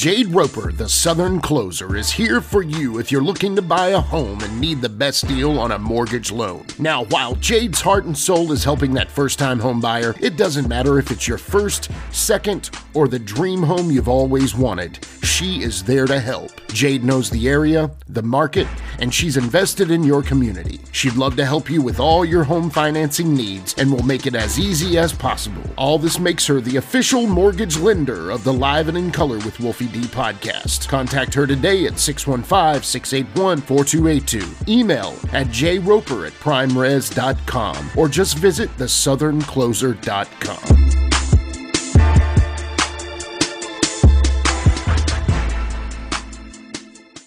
Jade 0.00 0.28
Roper, 0.28 0.72
the 0.72 0.88
Southern 0.88 1.42
Closer, 1.42 1.94
is 1.94 2.10
here 2.10 2.40
for 2.40 2.62
you 2.62 2.98
if 2.98 3.12
you're 3.12 3.20
looking 3.20 3.54
to 3.54 3.60
buy 3.60 3.88
a 3.88 4.00
home 4.00 4.40
and 4.40 4.58
need 4.58 4.80
the 4.80 4.88
best 4.88 5.28
deal 5.28 5.58
on 5.58 5.72
a 5.72 5.78
mortgage 5.78 6.32
loan. 6.32 6.64
Now, 6.78 7.04
while 7.04 7.34
Jade's 7.34 7.82
heart 7.82 8.06
and 8.06 8.16
soul 8.16 8.50
is 8.50 8.64
helping 8.64 8.94
that 8.94 9.10
first 9.10 9.38
time 9.38 9.58
home 9.58 9.78
buyer, 9.78 10.14
it 10.18 10.38
doesn't 10.38 10.68
matter 10.68 10.98
if 10.98 11.10
it's 11.10 11.28
your 11.28 11.36
first, 11.36 11.90
second, 12.12 12.70
or 12.94 13.08
the 13.08 13.18
dream 13.18 13.62
home 13.62 13.90
you've 13.90 14.08
always 14.08 14.54
wanted. 14.54 15.06
She 15.22 15.62
is 15.62 15.82
there 15.82 16.06
to 16.06 16.18
help. 16.18 16.50
Jade 16.68 17.04
knows 17.04 17.28
the 17.28 17.46
area, 17.46 17.90
the 18.08 18.22
market, 18.22 18.66
and 19.00 19.12
she's 19.12 19.36
invested 19.36 19.90
in 19.90 20.02
your 20.02 20.22
community. 20.22 20.80
She'd 20.92 21.16
love 21.16 21.36
to 21.36 21.44
help 21.44 21.68
you 21.68 21.82
with 21.82 22.00
all 22.00 22.24
your 22.24 22.44
home 22.44 22.70
financing 22.70 23.34
needs 23.34 23.74
and 23.76 23.92
will 23.92 24.02
make 24.02 24.26
it 24.26 24.34
as 24.34 24.58
easy 24.58 24.96
as 24.96 25.12
possible. 25.12 25.62
All 25.76 25.98
this 25.98 26.18
makes 26.18 26.46
her 26.46 26.62
the 26.62 26.76
official 26.76 27.26
mortgage 27.26 27.76
lender 27.76 28.30
of 28.30 28.44
the 28.44 28.52
Live 28.52 28.88
and 28.88 28.96
in 28.96 29.10
Color 29.10 29.36
with 29.38 29.60
Wolfie 29.60 29.89
Podcast. 29.98 30.88
Contact 30.88 31.34
her 31.34 31.46
today 31.46 31.86
at 31.86 31.98
615 31.98 32.82
681 32.82 33.60
4282. 33.60 34.72
Email 34.72 35.10
at 35.32 35.48
jroper 35.48 36.26
at 36.26 36.32
primeres.com 36.34 37.90
or 37.96 38.08
just 38.08 38.38
visit 38.38 38.70
thesoutherncloser.com. 38.76 40.90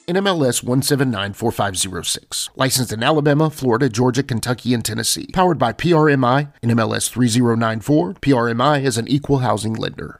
NMLS 0.07 0.63
1794506. 0.63 2.49
Licensed 2.55 2.91
in 2.91 3.01
Alabama, 3.01 3.49
Florida, 3.49 3.89
Georgia, 3.89 4.21
Kentucky, 4.21 4.73
and 4.73 4.83
Tennessee. 4.83 5.27
Powered 5.33 5.57
by 5.57 5.71
PRMI, 5.73 6.51
NMLS 6.61 7.09
3094. 7.09 8.13
PRMI 8.15 8.83
is 8.83 8.97
an 8.97 9.07
equal 9.07 9.39
housing 9.39 9.73
lender. 9.73 10.19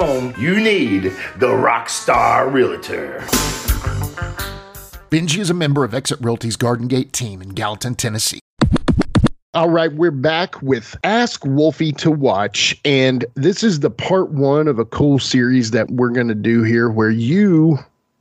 you 0.00 0.58
need 0.58 1.02
the 1.36 1.48
Rockstar 1.48 2.50
Realtor. 2.50 3.18
Benji 5.10 5.40
is 5.40 5.50
a 5.50 5.54
member 5.54 5.84
of 5.84 5.92
Exit 5.92 6.18
Realty's 6.22 6.56
Garden 6.56 6.88
Gate 6.88 7.12
team 7.12 7.42
in 7.42 7.50
Gallatin, 7.50 7.94
Tennessee. 7.96 8.40
All 9.52 9.68
right, 9.68 9.92
we're 9.92 10.10
back 10.10 10.62
with 10.62 10.96
Ask 11.04 11.44
Wolfie 11.44 11.92
to 11.92 12.10
Watch, 12.10 12.80
and 12.82 13.26
this 13.34 13.62
is 13.62 13.80
the 13.80 13.90
part 13.90 14.30
one 14.30 14.68
of 14.68 14.78
a 14.78 14.86
cool 14.86 15.18
series 15.18 15.72
that 15.72 15.90
we're 15.90 16.10
going 16.10 16.28
to 16.28 16.34
do 16.34 16.62
here 16.62 16.88
where 16.88 17.10
you 17.10 17.78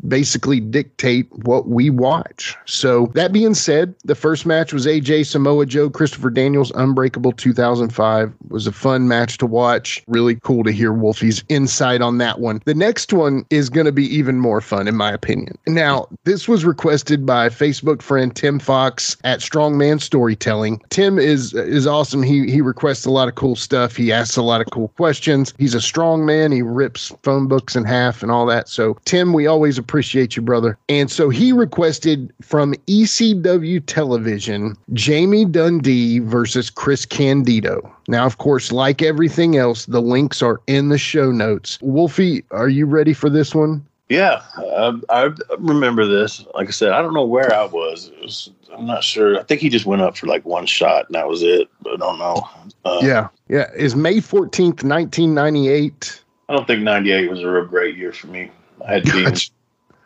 basically 0.08 0.60
dictate 0.60 1.28
what 1.32 1.68
we 1.68 1.90
watch. 1.90 2.56
So, 2.66 3.08
that 3.16 3.34
being 3.34 3.54
said, 3.54 3.94
the 4.04 4.16
first 4.16 4.46
match 4.46 4.74
was 4.74 4.86
AJ 4.86 5.26
Samoa 5.26 5.66
Joe 5.66 5.90
Christopher 5.90 6.30
Daniels 6.30 6.72
Unbreakable 6.76 7.34
2005. 7.34 8.28
It 8.30 8.52
was 8.52 8.68
a 8.68 8.72
fun 8.72 9.08
match 9.08 9.38
to 9.40 9.46
watch. 9.46 10.04
Really 10.08 10.36
cool 10.36 10.64
to 10.64 10.72
hear 10.72 10.94
Wolfie's 10.94 11.44
insight 11.50 12.02
on 12.02 12.18
that 12.20 12.40
one. 12.40 12.62
The 12.66 12.76
next 12.76 13.14
one 13.14 13.46
is 13.50 13.70
going 13.70 13.86
to 13.86 13.92
be 13.92 14.06
even 14.16 14.40
more 14.40 14.62
fun, 14.62 14.88
in 14.88 14.96
my 14.96 15.12
opinion. 15.12 15.58
Now, 15.68 16.08
this 16.24 16.48
was 16.48 16.66
requested 16.66 17.26
by 17.26 17.50
Facebook 17.50 18.02
friend 18.02 18.36
Tim 18.36 18.60
Fox 18.60 19.18
at 19.24 19.40
Strongman 19.40 20.02
Storytelling. 20.02 20.82
Tim 20.90 21.18
is 21.18 21.54
is 21.54 21.88
awesome. 21.88 22.24
He 22.24 22.50
he 22.50 22.62
requests 22.62 23.06
a 23.06 23.12
lot 23.12 23.28
of 23.28 23.36
cool 23.36 23.56
stuff. 23.56 23.96
He 23.96 24.12
asks 24.12 24.38
a 24.38 24.42
lot 24.42 24.62
of 24.62 24.68
cool 24.72 24.90
questions. 24.90 25.54
He's 25.58 25.74
a 25.74 25.82
strong 25.82 26.26
man. 26.26 26.52
He 26.52 26.62
rips 26.62 27.14
phone 27.24 27.48
books 27.48 27.76
in 27.76 27.84
half 27.84 28.22
and 28.22 28.32
all 28.32 28.46
that. 28.46 28.70
So, 28.70 28.98
Tim, 29.06 29.34
we 29.34 29.48
always 29.48 29.78
appreciate 29.90 30.36
you, 30.36 30.42
brother. 30.44 30.78
And 30.88 31.10
so 31.10 31.30
he 31.30 31.52
requested 31.52 32.32
from 32.44 32.76
ECW 32.88 33.82
Television 33.88 34.78
Jamie 34.94 35.46
Dundee 35.46 36.20
versus 36.20 36.70
Chris 36.70 37.08
Candido. 37.08 37.92
Now, 38.08 38.28
of 38.28 38.38
course, 38.38 38.72
like 38.72 39.02
everything 39.02 39.58
else, 39.58 39.88
the 39.88 40.02
links 40.02 40.44
are 40.44 40.62
in 40.68 40.90
the 40.90 41.00
show 41.00 41.32
notes. 41.32 41.80
Wolfie, 41.82 42.44
are 42.52 42.70
you 42.70 42.86
ready 42.86 43.14
for 43.14 43.32
this 43.32 43.56
one? 43.56 43.84
Yeah, 44.10 44.44
I, 44.58 45.00
I 45.10 45.32
remember 45.58 46.06
this. 46.06 46.46
Like 46.54 46.68
I 46.68 46.72
said, 46.72 46.92
I 46.92 47.02
don't 47.02 47.16
know 47.16 47.26
where 47.26 47.52
I 47.52 47.66
was. 47.66 48.12
It 48.16 48.22
was. 48.22 48.52
I'm 48.72 48.86
not 48.86 49.04
sure. 49.04 49.40
I 49.40 49.44
think 49.44 49.60
he 49.60 49.70
just 49.70 49.88
went 49.88 50.04
up 50.04 50.18
for 50.18 50.28
like 50.28 50.46
one 50.46 50.68
shot 50.68 51.08
and 51.08 51.16
that 51.16 51.28
was 51.28 51.42
it. 51.42 51.68
But 51.82 51.94
I 51.94 51.98
don't 51.98 52.20
know. 52.20 52.48
Uh, 52.86 53.00
Yeah. 53.02 53.28
Yeah. 53.48 53.72
Is 53.76 53.96
May 53.96 54.18
14th, 54.18 54.84
1998. 54.84 56.24
I 56.48 56.56
don't 56.56 56.68
think 56.68 56.82
'98 56.84 57.30
was 57.30 57.42
a 57.42 57.50
real 57.50 57.66
great 57.66 57.98
year 57.98 58.12
for 58.14 58.28
me. 58.28 58.52
I 58.88 58.94
had 58.94 59.04
demons. 59.04 59.52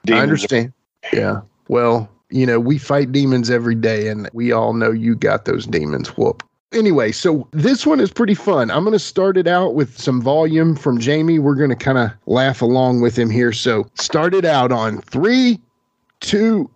I 0.10 0.20
understand. 0.20 0.74
Yeah. 1.12 1.42
Well, 1.68 2.10
you 2.30 2.46
know, 2.46 2.60
we 2.60 2.78
fight 2.78 3.12
demons 3.12 3.50
every 3.50 3.76
day, 3.76 4.08
and 4.08 4.30
we 4.34 4.52
all 4.52 4.74
know 4.74 4.92
you 4.92 5.16
got 5.16 5.46
those 5.46 5.66
demons 5.66 6.10
Whoop. 6.18 6.44
Anyway, 6.74 7.12
so 7.12 7.48
this 7.52 7.86
one 7.86 8.00
is 8.00 8.12
pretty 8.12 8.34
fun. 8.34 8.72
I'm 8.72 8.84
going 8.84 8.94
to 8.94 9.00
start 9.00 9.38
it 9.38 9.48
out 9.48 9.76
with 9.76 9.96
some 9.98 10.20
volume 10.22 10.76
from 10.76 11.00
Jamie. 11.00 11.38
We're 11.38 11.54
going 11.54 11.70
to 11.70 11.76
kind 11.76 12.00
of 12.00 12.12
laugh 12.26 12.64
along 12.64 13.02
with 13.02 13.18
him 13.18 13.30
here. 13.30 13.54
So 13.54 13.88
start 13.94 14.34
it 14.34 14.44
out 14.44 14.72
on 14.72 15.00
three, 15.02 15.62
two, 16.20 16.70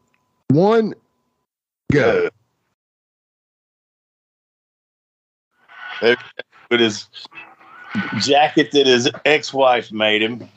one, 0.50 0.94
go. 1.92 2.30
With 6.00 6.80
his 6.80 7.08
jacket 8.20 8.70
that 8.74 8.86
his 8.86 9.10
ex-wife 9.26 9.92
made 9.92 10.22
him. 10.22 10.48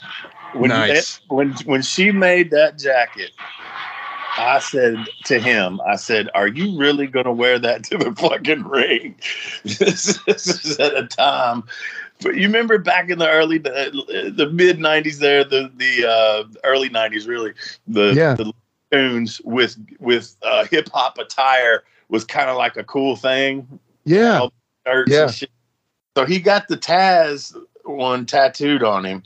When 0.54 0.68
Nice. 0.68 1.20
when 1.28 1.52
when 1.64 1.82
she 1.82 2.10
made 2.10 2.50
that 2.50 2.78
jacket, 2.78 3.32
I 4.36 4.58
said 4.58 5.08
to 5.24 5.38
him, 5.38 5.80
I 5.86 5.96
said, 5.96 6.28
"Are 6.34 6.48
you 6.48 6.76
really 6.76 7.06
going 7.06 7.26
to 7.26 7.32
wear 7.32 7.58
that 7.58 7.84
to 7.84 7.98
the 7.98 8.12
fucking 8.14 8.64
ring?" 8.64 9.16
this, 9.64 10.18
this 10.26 10.46
is 10.64 10.78
at 10.78 10.96
a 10.96 11.06
time. 11.06 11.64
But 12.22 12.36
you 12.36 12.42
remember 12.48 12.78
back 12.78 13.08
in 13.10 13.18
the 13.18 13.28
early, 13.28 13.58
the, 13.58 14.32
the 14.34 14.50
mid 14.50 14.78
'90s, 14.78 15.18
there, 15.18 15.44
the 15.44 15.70
the 15.76 16.06
uh, 16.08 16.44
early 16.64 16.90
'90s, 16.90 17.26
really, 17.26 17.52
the 17.86 18.14
Yeah. 18.14 18.34
the 18.34 18.52
tunes 18.92 19.40
with 19.44 19.76
with 20.00 20.36
uh, 20.42 20.64
hip 20.64 20.88
hop 20.92 21.16
attire 21.18 21.84
was 22.08 22.24
kind 22.24 22.50
of 22.50 22.56
like 22.56 22.76
a 22.76 22.82
cool 22.84 23.14
thing 23.14 23.78
Yeah. 24.04 24.48
the 24.84 24.90
shirts 24.90 25.10
Yeah. 25.12 25.46
So 26.16 26.26
he 26.26 26.40
got 26.40 26.66
the 26.66 26.76
Taz 26.76 27.54
one 27.84 28.26
tattooed 28.26 28.82
on 28.82 29.04
him, 29.04 29.22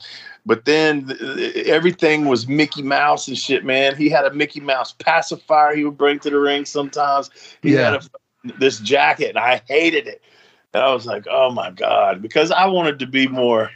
but 0.47 0.65
then 0.65 1.09
th- 1.09 1.67
everything 1.67 2.27
was 2.27 2.47
Mickey 2.47 2.83
Mouse 2.83 3.29
and 3.29 3.39
shit. 3.39 3.65
Man, 3.65 3.97
he 3.97 4.09
had 4.09 4.25
a 4.25 4.33
Mickey 4.33 4.61
Mouse 4.61 4.93
pacifier 4.93 5.75
he 5.75 5.85
would 5.85 5.97
bring 5.99 6.19
to 6.21 6.31
the 6.31 6.39
ring 6.39 6.65
sometimes. 6.65 7.31
He 7.63 7.75
Yeah. 7.75 7.91
had 7.91 7.95
a, 7.95 8.59
this 8.59 8.79
jacket, 8.81 9.31
and 9.31 9.39
I 9.39 9.63
hated 9.69 10.07
it. 10.07 10.23
And 10.73 10.83
I 10.83 10.93
was 10.93 11.07
like, 11.07 11.27
oh 11.31 11.51
my 11.51 11.71
god, 11.71 12.21
because 12.21 12.51
I 12.51 12.67
wanted 12.67 12.99
to 12.99 13.07
be 13.07 13.27
more 13.27 13.71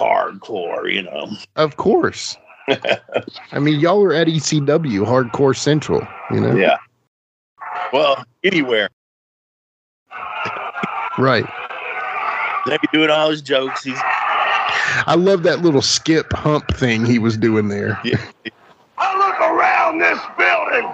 hardcore, 0.00 0.92
you 0.92 1.02
know. 1.02 1.30
Of 1.56 1.76
course. 1.76 2.36
I 3.52 3.58
mean, 3.58 3.80
y'all 3.80 4.02
are 4.02 4.12
at 4.12 4.26
ECW, 4.26 5.04
Hardcore 5.06 5.56
Central, 5.56 6.06
you 6.30 6.40
know? 6.40 6.54
Yeah. 6.54 6.78
Well, 7.92 8.24
anywhere. 8.44 8.88
Right. 11.18 11.46
They 12.66 12.76
be 12.78 12.88
doing 12.92 13.10
all 13.10 13.30
his 13.30 13.42
jokes. 13.42 13.82
He's 13.82 13.98
I 15.06 15.14
love 15.14 15.44
that 15.44 15.60
little 15.60 15.82
skip 15.82 16.32
hump 16.32 16.76
thing 16.76 17.04
he 17.04 17.18
was 17.18 17.36
doing 17.36 17.68
there. 17.68 18.00
I 18.98 19.16
look 19.16 19.40
around 19.40 19.98
this 19.98 20.18
building 20.36 20.90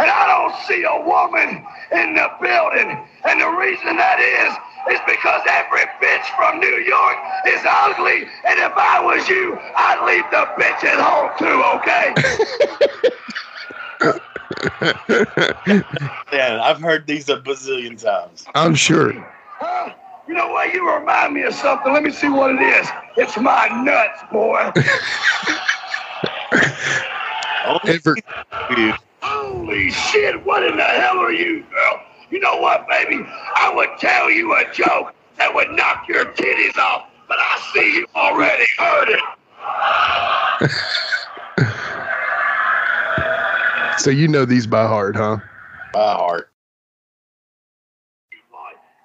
and 0.00 0.08
I 0.08 0.26
don't 0.26 0.56
see 0.64 0.82
a 0.84 0.96
woman 1.06 1.62
in 1.92 2.14
the 2.14 2.30
building. 2.40 3.06
And 3.28 3.40
the 3.40 3.50
reason 3.50 3.96
that 3.96 4.18
is, 4.18 4.56
is 4.94 5.00
because 5.06 5.42
every 5.46 5.84
bitch 6.00 6.24
from 6.36 6.58
New 6.58 6.78
York 6.80 7.16
is 7.46 7.60
ugly. 7.68 8.26
And 8.48 8.58
if 8.58 8.72
I 8.76 8.98
was 9.04 9.28
you, 9.28 9.58
I'd 9.76 10.02
leave 10.06 10.24
the 10.30 10.46
bitch 10.56 10.84
at 10.84 10.98
home 10.98 11.30
too, 11.36 11.62
okay? 11.76 12.14
yeah, 16.32 16.62
I've 16.62 16.80
heard 16.80 17.06
these 17.06 17.28
a 17.28 17.36
bazillion 17.36 18.02
times. 18.02 18.46
I'm 18.54 18.74
sure. 18.74 19.12
Huh? 20.30 20.30
You 20.30 20.36
know 20.36 20.48
what? 20.52 20.72
You 20.72 20.88
remind 20.92 21.34
me 21.34 21.42
of 21.42 21.54
something. 21.54 21.92
Let 21.92 22.02
me 22.02 22.10
see 22.10 22.28
what 22.28 22.54
it 22.54 22.62
is. 22.62 22.88
It's 23.16 23.36
my 23.36 23.68
nuts, 23.82 24.22
boy. 24.30 24.72
Ever, 27.84 28.16
Holy 29.22 29.90
shit, 29.90 30.44
what 30.44 30.64
in 30.64 30.76
the 30.76 30.84
hell 30.84 31.18
are 31.18 31.32
you, 31.32 31.64
girl? 31.70 32.02
You 32.30 32.40
know 32.40 32.56
what, 32.56 32.86
baby? 32.88 33.24
I 33.56 33.72
would 33.74 33.88
tell 33.98 34.30
you 34.30 34.54
a 34.54 34.64
joke 34.72 35.14
that 35.36 35.54
would 35.54 35.70
knock 35.72 36.06
your 36.08 36.26
titties 36.26 36.76
off, 36.78 37.08
but 37.28 37.38
I 37.40 37.60
see 37.72 37.94
you 37.94 38.06
already 38.14 38.66
heard 38.78 39.08
it. 39.08 39.20
so 44.00 44.10
you 44.10 44.28
know 44.28 44.44
these 44.44 44.66
by 44.66 44.86
heart, 44.86 45.16
huh? 45.16 45.38
By 45.92 46.12
heart. 46.12 46.50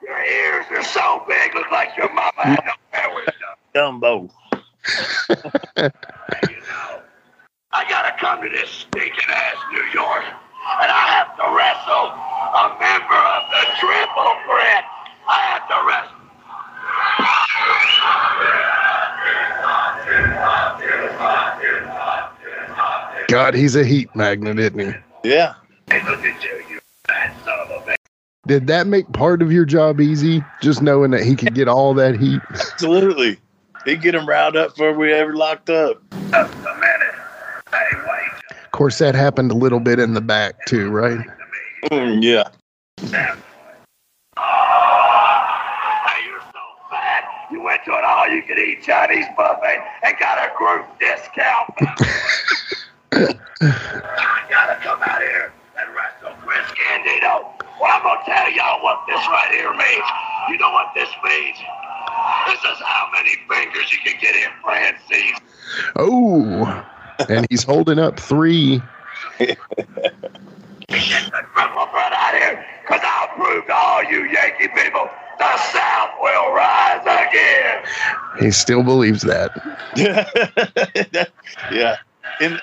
Your 0.05 0.23
ears 0.23 0.65
are 0.69 0.84
so 0.84 1.14
big, 1.14 1.14
look 1.55 1.71
like 1.71 1.95
your 1.97 2.13
mama 2.13 2.43
had 2.43 2.59
no 2.65 2.73
hair 2.91 3.15
with 3.15 3.25
them. 3.25 3.33
Dumbo. 3.75 4.29
I 7.71 7.89
gotta 7.89 8.15
come 8.19 8.43
to 8.43 8.49
this 8.49 8.69
stinking 8.69 9.29
ass 9.29 9.55
New 9.71 9.83
York, 9.93 10.23
and 10.23 10.91
I 10.91 11.07
have 11.15 11.35
to 11.39 11.43
wrestle 11.55 12.11
a 12.11 12.75
member 12.79 13.15
of 13.15 13.43
the 13.51 13.63
Triple 13.79 14.35
Threat. 14.45 14.83
I 15.27 15.39
have 15.49 15.67
to 15.71 15.75
wrestle. 15.87 16.15
God, 23.27 23.53
he's 23.55 23.75
a 23.75 23.83
heat 23.83 24.15
magnet, 24.15 24.59
isn't 24.59 24.79
he? 24.79 24.93
Yeah. 25.29 25.55
Hey, 25.89 26.01
look 26.03 26.23
at 26.23 26.43
you, 26.43 26.63
you 26.69 26.79
fat 27.07 27.35
Did 28.47 28.67
that 28.67 28.85
make 28.85 29.11
part 29.11 29.41
of 29.41 29.51
your 29.51 29.65
job 29.65 29.99
easy? 29.99 30.43
Just 30.61 30.83
knowing 30.83 31.09
that 31.11 31.23
he 31.23 31.35
could 31.35 31.55
get 31.55 31.67
all 31.67 31.95
that 31.95 32.19
heat? 32.19 32.41
Absolutely. 32.51 33.39
He'd 33.85 34.01
get 34.01 34.13
him 34.13 34.27
riled 34.27 34.55
up 34.55 34.69
before 34.69 34.93
we 34.93 35.11
ever 35.13 35.35
locked 35.35 35.71
up. 35.71 36.01
Just 36.11 36.53
a 36.53 36.75
minute. 36.75 37.15
Hey, 37.71 37.85
wait. 37.95 38.31
Of 38.63 38.71
course, 38.71 38.99
that 38.99 39.15
happened 39.15 39.51
a 39.51 39.55
little 39.55 39.79
bit 39.79 39.99
in 39.99 40.13
the 40.13 40.21
back, 40.21 40.63
too, 40.67 40.89
right? 40.89 41.25
Mm, 41.85 42.23
yeah. 42.23 42.49
You're 43.01 43.11
so 46.41 46.63
fat. 46.91 47.47
You 47.51 47.63
went 47.63 47.83
to 47.85 47.93
an 47.93 48.03
all-you-can-eat 48.05 48.83
Chinese 48.83 49.25
buffet 49.35 49.83
and 50.03 50.15
got 50.19 50.37
a 50.37 50.51
group 50.55 50.85
discount. 50.99 51.73
you 53.11 53.39
gotta 54.49 54.79
come 54.81 55.01
out 55.01 55.21
here 55.21 55.51
and 55.79 55.95
wrestle 55.95 56.35
Chris 56.43 56.71
Candido. 56.71 57.54
Well, 57.86 57.93
I'm 57.93 58.01
gonna 58.01 58.21
tell 58.25 58.51
y'all 58.51 58.81
what 58.81 59.03
this 59.05 59.21
right 59.27 59.51
here 59.51 59.71
means. 59.71 60.07
You 60.49 60.57
know 60.57 60.71
what 60.71 60.91
this 60.95 61.09
means? 61.23 61.57
This 62.47 62.59
is 62.59 62.81
how 62.83 63.09
many 63.13 63.36
fingers 63.47 63.93
you 63.93 63.99
can 64.03 64.19
get 64.19 64.36
in 64.36 64.49
Francine. 64.63 65.36
Oh, 65.95 66.83
and 67.29 67.45
he's 67.51 67.63
holding 67.63 67.99
up 67.99 68.19
three. 68.19 68.81
Get 69.38 69.59
the 70.88 71.43
cripple 71.53 71.91
front 71.91 72.15
out 72.15 72.33
here, 72.33 72.65
because 72.81 73.01
I'll 73.03 73.27
prove 73.36 73.67
to 73.67 73.75
all 73.75 74.03
you 74.03 74.23
Yankee 74.31 74.67
people 74.69 75.07
the 75.38 75.57
South 75.57 76.09
will 76.21 76.53
rise 76.53 77.03
again. 77.03 77.83
He 78.39 78.49
still 78.49 78.81
believes 78.81 79.21
that. 79.21 79.51
yeah. 81.71 81.97
And 82.41 82.59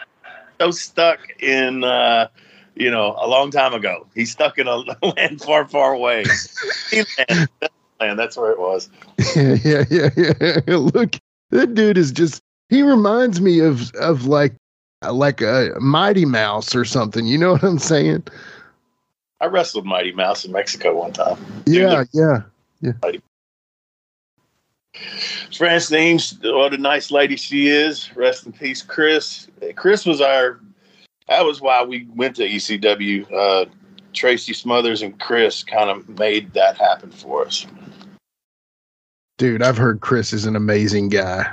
so 0.61 0.73
stuck 0.73 1.21
in, 1.41 1.85
uh, 1.85 2.27
you 2.75 2.91
know, 2.91 3.17
a 3.21 3.27
long 3.27 3.51
time 3.51 3.75
ago. 3.75 4.07
He's 4.15 4.33
stuck 4.33 4.59
in 4.59 4.67
a 4.67 4.77
land 5.03 5.43
far, 5.43 5.67
far 5.69 5.93
away. 5.93 6.25
land, 6.93 7.49
land, 8.01 8.19
that's 8.19 8.37
where 8.37 8.51
it 8.53 8.59
was. 8.59 8.89
yeah, 9.37 9.57
yeah, 9.65 9.85
yeah, 9.91 10.33
yeah. 10.41 10.61
Look, 10.77 11.17
that 11.51 11.75
dude 11.75 11.99
is 11.99 12.13
just. 12.13 12.43
He 12.69 12.83
reminds 12.83 13.41
me 13.41 13.61
of 13.61 13.93
of 13.97 14.27
like 14.27 14.55
like 15.11 15.41
a 15.41 15.71
Mighty 15.81 16.25
Mouse 16.25 16.75
or 16.75 16.85
something. 16.85 17.27
You 17.27 17.39
know 17.39 17.53
what 17.53 17.63
I'm 17.63 17.79
saying? 17.79 18.25
I 19.41 19.47
wrestled 19.47 19.85
Mighty 19.85 20.13
Mouse 20.13 20.45
in 20.45 20.53
Mexico 20.53 20.97
one 20.97 21.13
time. 21.13 21.37
Yeah, 21.67 22.05
yeah. 22.13 22.43
Yeah. 22.81 22.93
Mighty. 23.03 23.21
Francine, 25.57 26.21
what 26.43 26.75
a 26.75 26.79
nice 26.79 27.11
lady 27.11 27.37
she 27.37 27.69
is. 27.69 28.15
Rest 28.15 28.47
in 28.47 28.53
peace, 28.53 28.83
Chris. 28.83 29.49
Chris 29.75 30.07
was 30.07 30.21
our. 30.21 30.61
That 31.33 31.47
was 31.47 31.63
why 31.63 31.83
we 31.83 32.07
went 32.15 32.37
to 32.37 32.47
ECW. 32.47 33.33
Uh, 33.33 33.65
Tracy 34.13 34.53
Smothers 34.53 35.01
and 35.01 35.19
Chris 35.19 35.65
kind 35.65 35.89
of 35.89 36.07
made 36.19 36.53
that 36.53 36.77
happen 36.77 37.11
for 37.11 37.47
us. 37.47 37.67
Dude, 39.39 39.63
I've 39.63 39.79
heard 39.79 40.03
Chris 40.03 40.35
is 40.35 40.45
an 40.45 40.57
amazing 40.57 41.09
guy. 41.09 41.51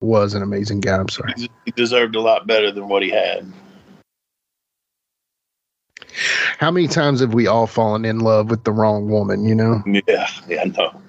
Was 0.00 0.34
an 0.34 0.42
amazing 0.42 0.82
guy. 0.82 0.98
I'm 0.98 1.08
sorry. 1.08 1.34
He 1.36 1.72
deserved 1.74 2.14
a 2.14 2.20
lot 2.20 2.46
better 2.46 2.70
than 2.70 2.86
what 2.86 3.02
he 3.02 3.10
had. 3.10 3.52
How 6.58 6.70
many 6.70 6.86
times 6.86 7.18
have 7.18 7.34
we 7.34 7.48
all 7.48 7.66
fallen 7.66 8.04
in 8.04 8.20
love 8.20 8.50
with 8.50 8.62
the 8.62 8.70
wrong 8.70 9.08
woman? 9.08 9.44
You 9.44 9.56
know. 9.56 9.82
Yeah, 10.06 10.28
yeah, 10.46 10.62
no. 10.62 11.01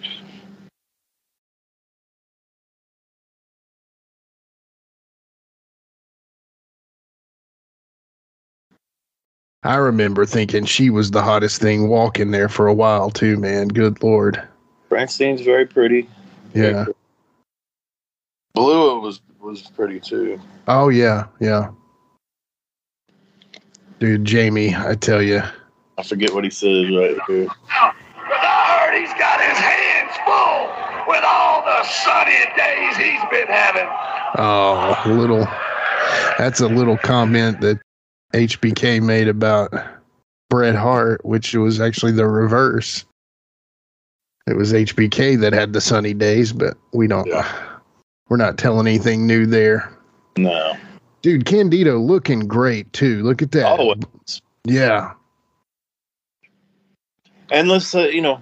I 9.64 9.76
remember 9.78 10.26
thinking 10.26 10.66
she 10.66 10.90
was 10.90 11.12
the 11.12 11.22
hottest 11.22 11.62
thing 11.62 11.88
walking 11.88 12.32
there 12.32 12.50
for 12.50 12.68
a 12.68 12.74
while 12.74 13.10
too, 13.10 13.38
man. 13.38 13.70
Good 13.70 14.04
lord. 14.04 14.42
Francine's 14.90 15.42
very 15.42 15.66
pretty. 15.66 16.08
Very 16.54 16.74
Yeah. 16.74 16.84
pretty. 16.84 17.00
Blue 18.54 19.00
was 19.00 19.22
was 19.40 19.62
pretty 19.76 20.00
too. 20.00 20.40
Oh 20.68 20.90
yeah, 20.90 21.26
yeah. 21.40 21.70
Dude, 24.00 24.26
Jamie, 24.26 24.76
I 24.76 24.96
tell 24.96 25.22
you. 25.22 25.42
I 25.98 26.04
forget 26.04 26.34
what 26.34 26.44
he 26.44 26.50
says 26.50 26.90
right 26.90 27.18
here. 27.28 27.44
Because 27.46 27.50
I 27.70 28.90
heard 28.90 29.00
he's 29.00 29.14
got 29.14 29.40
his 29.42 29.58
hands 29.58 30.12
full 30.26 31.08
with 31.08 31.24
all 31.26 31.64
the 31.64 31.84
sunny 31.84 32.32
days 32.58 32.98
he's 32.98 33.22
been 33.32 33.48
having. 33.48 33.88
Oh, 34.38 35.02
a 35.06 35.10
little. 35.10 35.48
That's 36.38 36.60
a 36.60 36.68
little 36.68 36.98
comment 36.98 37.62
that 37.62 37.80
HBK 38.34 39.02
made 39.02 39.28
about 39.28 39.74
Bret 40.50 40.76
Hart, 40.76 41.24
which 41.26 41.54
was 41.54 41.80
actually 41.80 42.12
the 42.14 42.28
reverse. 42.28 43.06
It 44.48 44.58
was 44.58 44.74
HBK 44.74 45.40
that 45.40 45.54
had 45.54 45.72
the 45.74 45.82
sunny 45.82 46.14
days, 46.14 46.52
but 46.52 46.76
we 46.94 47.08
don't. 47.08 47.30
We're 48.30 48.38
not 48.38 48.58
telling 48.58 48.88
anything 48.88 49.26
new 49.28 49.46
there. 49.46 49.96
No. 50.38 50.76
Dude, 51.22 51.46
Candido 51.46 52.00
looking 52.00 52.42
great 52.42 52.92
too. 52.92 53.24
Look 53.24 53.42
at 53.42 53.52
that. 53.52 53.80
Oh, 53.80 53.96
Yeah. 54.66 55.14
and 57.52 57.70
let's 57.70 57.94
uh, 57.96 58.08
you 58.08 58.22
know, 58.22 58.42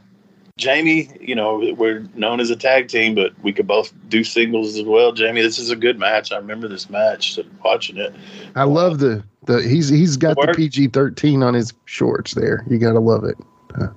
Jamie. 0.58 1.10
You 1.20 1.36
know, 1.36 1.74
we're 1.78 2.06
known 2.16 2.40
as 2.40 2.50
a 2.50 2.56
tag 2.56 2.88
team, 2.88 3.16
but 3.16 3.34
we 3.42 3.52
could 3.54 3.68
both 3.68 3.94
do 4.10 4.24
singles 4.24 4.78
as 4.78 4.86
well. 4.86 5.12
Jamie, 5.12 5.42
this 5.42 5.60
is 5.60 5.70
a 5.70 5.76
good 5.76 6.00
match. 6.00 6.32
I 6.32 6.38
remember 6.38 6.68
this 6.68 6.90
match. 6.90 7.40
Watching 7.64 7.98
it. 7.98 8.14
I 8.56 8.64
love 8.64 9.00
the 9.00 9.24
the 9.46 9.62
he's 9.62 9.90
he's 9.90 10.18
got 10.18 10.36
the. 10.36 10.54
PG 10.54 10.88
thirteen 10.88 11.44
on 11.44 11.54
his 11.54 11.74
shorts 11.86 12.34
there. 12.34 12.66
You 12.70 12.78
gotta 12.78 13.00
love 13.00 13.24
it. 13.24 13.38
Uh, 13.80 13.88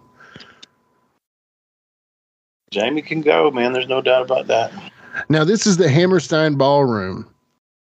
Jamie 2.70 3.02
can 3.02 3.20
go, 3.20 3.50
man. 3.50 3.72
There's 3.72 3.88
no 3.88 4.00
doubt 4.00 4.22
about 4.22 4.46
that. 4.48 4.72
Now 5.28 5.44
this 5.44 5.66
is 5.66 5.76
the 5.76 5.88
Hammerstein 5.88 6.56
Ballroom. 6.56 7.28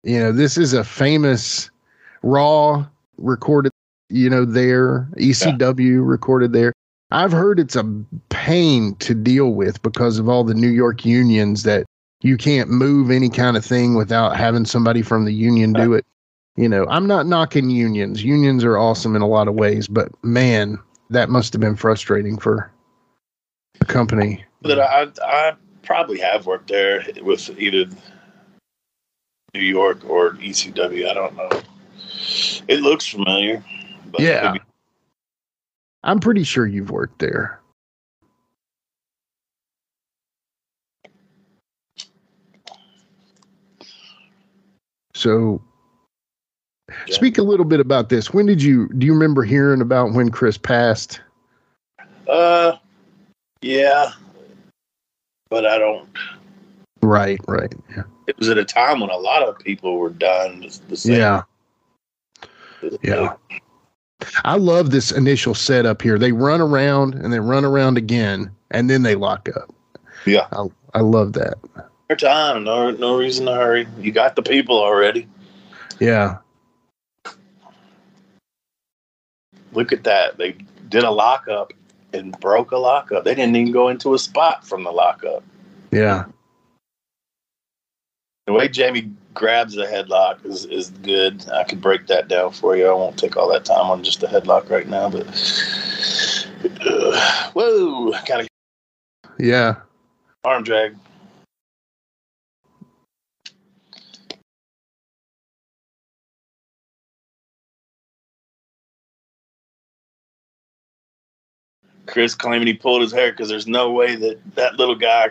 You 0.03 0.19
know, 0.19 0.33
this 0.33 0.59
is 0.59 0.75
a 0.75 0.85
famous 0.85 1.71
Raw 2.23 2.85
recorded, 3.19 3.73
you 4.09 4.29
know, 4.29 4.45
there, 4.45 5.09
ECW 5.17 6.07
recorded 6.07 6.53
there. 6.53 6.73
I've 7.11 7.33
heard 7.33 7.61
it's 7.61 7.77
a 7.77 7.85
pain 8.29 8.97
to 8.97 9.15
deal 9.15 9.53
with 9.53 9.81
because 9.83 10.19
of 10.19 10.29
all 10.29 10.45
the 10.45 10.55
New 10.55 10.69
York 10.69 11.05
unions 11.05 11.63
that 11.63 11.87
you 12.23 12.37
can't 12.37 12.71
move 12.71 13.11
any 13.11 13.29
kind 13.29 13.57
of 13.57 13.65
thing 13.65 13.95
without 13.95 14.37
having 14.37 14.65
somebody 14.65 15.03
from 15.03 15.25
the 15.25 15.33
union 15.33 15.73
do 15.73 15.93
it. 15.93 16.07
You 16.57 16.69
know, 16.69 16.87
I'm 16.89 17.07
not 17.07 17.27
knocking 17.27 17.69
unions. 17.69 18.23
Unions 18.23 18.65
are 18.65 18.79
awesome 18.79 19.17
in 19.17 19.23
a 19.23 19.27
lot 19.27 19.49
of 19.49 19.55
ways, 19.55 19.89
but 19.89 20.11
man, 20.25 20.79
that 21.11 21.29
must 21.29 21.53
have 21.53 21.61
been 21.61 21.77
frustrating 21.77 22.39
for 22.39 22.73
the 23.79 23.85
company. 23.85 24.45
That 24.63 24.81
I 24.81 25.09
I 25.23 25.55
probably 25.83 26.19
have 26.21 26.47
worked 26.47 26.69
there 26.69 27.05
with 27.23 27.51
either 27.59 27.91
New 29.53 29.61
York 29.61 30.09
or 30.09 30.35
ECW. 30.35 31.09
I 31.09 31.15
don't 31.15 31.37
know. 31.37 31.51
It 32.69 32.81
looks 32.81 33.07
familiar. 33.07 33.63
Yeah. 34.19 34.53
could 34.53 34.61
be- 34.61 34.74
I'm 36.05 36.21
pretty 36.21 36.45
sure 36.45 36.67
you've 36.67 36.91
worked 36.91 37.19
there. 37.19 37.61
So, 45.15 45.63
speak 47.09 47.39
a 47.39 47.43
little 47.43 47.65
bit 47.65 47.81
about 47.81 48.11
this. 48.11 48.35
When 48.35 48.45
did 48.45 48.63
you 48.63 48.89
do 48.99 49.07
you 49.07 49.15
remember 49.15 49.43
hearing 49.43 49.81
about 49.81 50.13
when 50.13 50.31
Chris 50.31 50.59
passed? 50.59 51.21
Uh, 52.29 52.77
yeah, 53.63 54.13
but 55.49 55.65
I 55.65 55.79
don't. 55.79 56.09
Right, 57.01 57.41
right. 57.49 57.73
Yeah. 57.91 58.03
It 58.27 58.39
was 58.39 58.51
at 58.51 58.59
a 58.59 58.65
time 58.65 59.01
when 59.01 59.11
a 59.11 59.17
lot 59.17 59.43
of 59.43 59.59
people 59.59 59.99
were 59.99 60.11
done. 60.11 60.61
The, 60.61 60.81
the 60.89 60.97
same. 60.97 61.19
Yeah. 61.19 61.43
Yeah. 63.03 63.35
I 64.45 64.57
love 64.57 64.91
this 64.91 65.11
initial 65.12 65.55
setup 65.55 66.03
here. 66.03 66.18
They 66.18 66.33
run 66.33 66.61
around 66.61 67.14
and 67.14 67.33
they 67.33 67.41
run 67.41 67.64
around 67.64 67.99
again 67.99 68.51
and 68.70 68.91
then 68.91 69.03
they 69.03 69.14
lock 69.14 69.49
up. 69.55 69.72
Yeah. 70.27 70.47
I, 70.53 70.66
I 70.95 71.01
love 71.01 71.33
that. 71.35 71.55
Your 72.09 72.16
time. 72.16 72.64
No, 72.64 72.91
no 72.91 73.18
reason 73.18 73.47
to 73.47 73.55
hurry. 73.55 73.87
You 73.99 74.12
got 74.12 74.37
the 74.37 74.43
people 74.43 74.77
already. 74.77 75.27
Yeah. 76.01 76.39
Look 79.72 79.93
at 79.93 80.05
that. 80.05 80.39
They 80.39 80.53
did 80.89 81.05
a 81.05 81.11
lockup 81.11 81.72
and 82.12 82.39
broke 82.41 82.70
a 82.70 82.77
lockup. 82.77 83.25
They 83.25 83.35
didn't 83.35 83.57
even 83.57 83.72
go 83.72 83.89
into 83.89 84.14
a 84.14 84.18
spot 84.18 84.66
from 84.66 84.85
the 84.85 84.93
lockup. 84.93 85.43
Yeah. 85.91 86.27
The 88.47 88.53
way 88.53 88.69
Jamie 88.69 89.11
grabs 89.33 89.75
the 89.75 89.87
headlock 89.87 90.45
is, 90.45 90.67
is 90.67 90.91
good. 90.91 91.49
I 91.51 91.65
could 91.65 91.81
break 91.81 92.07
that 92.09 92.29
down 92.29 92.53
for 92.53 92.77
you. 92.77 92.87
I 92.89 92.93
won't 92.93 93.19
take 93.19 93.37
all 93.39 93.49
that 93.53 93.65
time 93.65 93.91
on 93.91 94.05
just 94.05 94.21
the 94.21 94.27
headlock 94.27 94.69
right 94.69 94.87
now, 94.87 95.09
but 95.09 95.27
uh, 96.87 97.51
whoa, 97.53 98.13
kind 98.27 98.43
of 98.43 98.49
Yeah. 99.39 99.77
arm 100.45 100.63
drag. 100.63 100.97
Chris 112.07 112.35
claiming 112.35 112.67
he 112.67 112.75
pulled 112.75 113.01
his 113.01 113.13
hair 113.13 113.31
because 113.33 113.49
there's 113.49 113.67
no 113.67 113.91
way 113.91 114.15
that 114.15 114.39
that 114.55 114.77
little 114.79 114.95
guy 114.95 115.31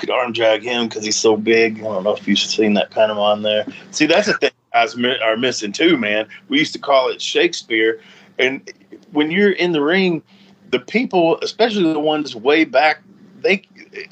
could 0.00 0.10
arm 0.10 0.32
drag 0.32 0.62
him 0.62 0.88
because 0.88 1.04
he's 1.04 1.18
so 1.18 1.36
big. 1.36 1.78
I 1.78 1.82
don't 1.82 2.04
know 2.04 2.14
if 2.14 2.26
you've 2.26 2.38
seen 2.38 2.74
that 2.74 2.96
on 2.96 3.42
there. 3.42 3.66
See, 3.90 4.06
that's 4.06 4.26
the 4.26 4.34
thing 4.34 4.50
guys 4.72 4.96
are 4.96 5.36
missing 5.36 5.72
too, 5.72 5.96
man. 5.96 6.26
We 6.48 6.58
used 6.58 6.72
to 6.72 6.78
call 6.78 7.08
it 7.10 7.20
Shakespeare, 7.20 8.00
and 8.38 8.70
when 9.12 9.30
you're 9.30 9.52
in 9.52 9.72
the 9.72 9.82
ring, 9.82 10.22
the 10.70 10.80
people, 10.80 11.38
especially 11.42 11.92
the 11.92 12.00
ones 12.00 12.34
way 12.34 12.64
back, 12.64 13.02
they 13.40 13.62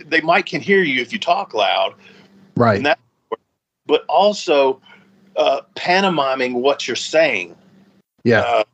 they 0.05 0.21
might 0.21 0.47
can 0.47 0.61
hear 0.61 0.83
you 0.83 1.01
if 1.01 1.13
you 1.13 1.19
talk 1.19 1.55
loud, 1.55 1.95
Right. 2.57 2.77
and 2.77 2.87
that, 2.87 2.99
but 3.87 4.05
also 4.09 4.81
uh, 5.37 5.63
pantomiming 5.75 6.55
what 6.55 6.87
you're 6.87 6.97
saying 6.97 7.55
yeah. 8.25 8.41
uh, 8.41 8.65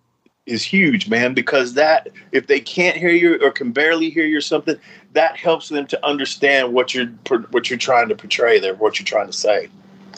is 0.46 0.62
huge, 0.62 1.08
man. 1.08 1.34
Because 1.34 1.74
that 1.74 2.08
if 2.32 2.46
they 2.46 2.60
can't 2.60 2.96
hear 2.96 3.10
you 3.10 3.38
or 3.42 3.50
can 3.50 3.72
barely 3.72 4.10
hear 4.10 4.24
you 4.24 4.38
or 4.38 4.42
something, 4.42 4.76
that 5.14 5.36
helps 5.36 5.68
them 5.68 5.86
to 5.86 6.06
understand 6.06 6.72
what 6.72 6.94
you're 6.94 7.06
what 7.50 7.70
you're 7.70 7.78
trying 7.78 8.08
to 8.08 8.14
portray 8.14 8.58
there, 8.58 8.74
what 8.74 8.98
you're 8.98 9.06
trying 9.06 9.26
to 9.26 9.32
say. 9.32 9.68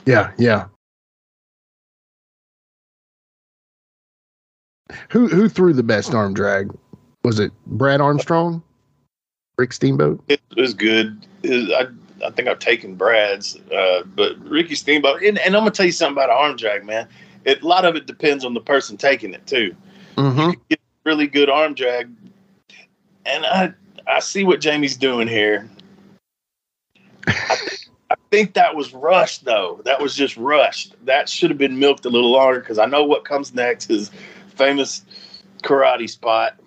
Yeah, 0.04 0.32
yeah. 0.38 0.66
Who 5.10 5.28
who 5.28 5.48
threw 5.48 5.72
the 5.72 5.82
best 5.82 6.14
arm 6.14 6.34
drag? 6.34 6.76
Was 7.24 7.38
it 7.38 7.52
Brad 7.66 8.00
Armstrong? 8.00 8.62
Rick 9.58 9.72
Steamboat? 9.72 10.22
It 10.28 10.40
was 10.56 10.74
good. 10.74 11.26
It- 11.42 11.72
I 11.72 11.88
I 12.24 12.30
think 12.30 12.48
I've 12.48 12.58
taken 12.58 12.94
Brad's, 12.94 13.56
uh, 13.70 14.02
but 14.14 14.38
Ricky 14.38 14.74
Steamboat. 14.74 15.22
And, 15.22 15.38
and 15.38 15.54
I'm 15.54 15.60
gonna 15.60 15.70
tell 15.70 15.84
you 15.84 15.92
something 15.92 16.14
about 16.16 16.30
arm 16.30 16.56
drag, 16.56 16.84
man. 16.84 17.06
It, 17.44 17.62
a 17.62 17.66
lot 17.66 17.84
of 17.84 17.94
it 17.94 18.06
depends 18.06 18.42
on 18.42 18.54
the 18.54 18.60
person 18.60 18.96
taking 18.96 19.34
it 19.34 19.46
too. 19.46 19.76
Mm-hmm. 20.16 20.52
Get 20.70 20.80
really 21.04 21.26
good 21.26 21.50
arm 21.50 21.74
drag, 21.74 22.08
and 23.26 23.44
I 23.44 23.74
I 24.06 24.20
see 24.20 24.44
what 24.44 24.60
Jamie's 24.60 24.96
doing 24.96 25.28
here. 25.28 25.68
I, 27.26 27.56
th- 27.56 27.88
I 28.10 28.14
think 28.30 28.54
that 28.54 28.74
was 28.74 28.94
rushed 28.94 29.44
though. 29.44 29.80
That 29.84 30.00
was 30.00 30.14
just 30.14 30.36
rushed. 30.36 30.94
That 31.04 31.28
should 31.28 31.50
have 31.50 31.58
been 31.58 31.78
milked 31.78 32.04
a 32.04 32.08
little 32.08 32.30
longer 32.30 32.60
because 32.60 32.78
I 32.78 32.86
know 32.86 33.04
what 33.04 33.24
comes 33.24 33.54
next 33.54 33.90
is 33.90 34.10
famous 34.54 35.04
karate 35.62 36.08
spot 36.08 36.58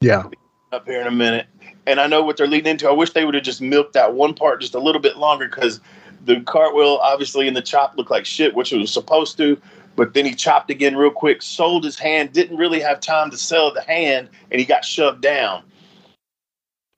Yeah. 0.00 0.24
up 0.72 0.86
here 0.86 1.00
in 1.00 1.06
a 1.06 1.12
minute. 1.12 1.46
And 1.86 2.00
I 2.00 2.06
know 2.06 2.22
what 2.22 2.36
they're 2.36 2.46
leading 2.46 2.70
into. 2.70 2.88
I 2.88 2.92
wish 2.92 3.10
they 3.12 3.24
would 3.24 3.34
have 3.34 3.42
just 3.42 3.60
milked 3.60 3.94
that 3.94 4.14
one 4.14 4.34
part 4.34 4.60
just 4.60 4.74
a 4.74 4.80
little 4.80 5.00
bit 5.00 5.16
longer 5.16 5.48
because 5.48 5.80
the 6.24 6.40
cartwheel, 6.42 6.98
obviously, 7.02 7.48
in 7.48 7.54
the 7.54 7.62
chop 7.62 7.96
looked 7.96 8.10
like 8.10 8.26
shit, 8.26 8.54
which 8.54 8.72
it 8.72 8.78
was 8.78 8.92
supposed 8.92 9.36
to. 9.38 9.60
But 9.96 10.14
then 10.14 10.24
he 10.24 10.34
chopped 10.34 10.70
again 10.70 10.96
real 10.96 11.10
quick, 11.10 11.42
sold 11.42 11.84
his 11.84 11.98
hand, 11.98 12.32
didn't 12.32 12.56
really 12.56 12.80
have 12.80 13.00
time 13.00 13.30
to 13.30 13.36
sell 13.36 13.72
the 13.72 13.82
hand, 13.82 14.28
and 14.50 14.60
he 14.60 14.64
got 14.66 14.84
shoved 14.84 15.20
down. 15.20 15.62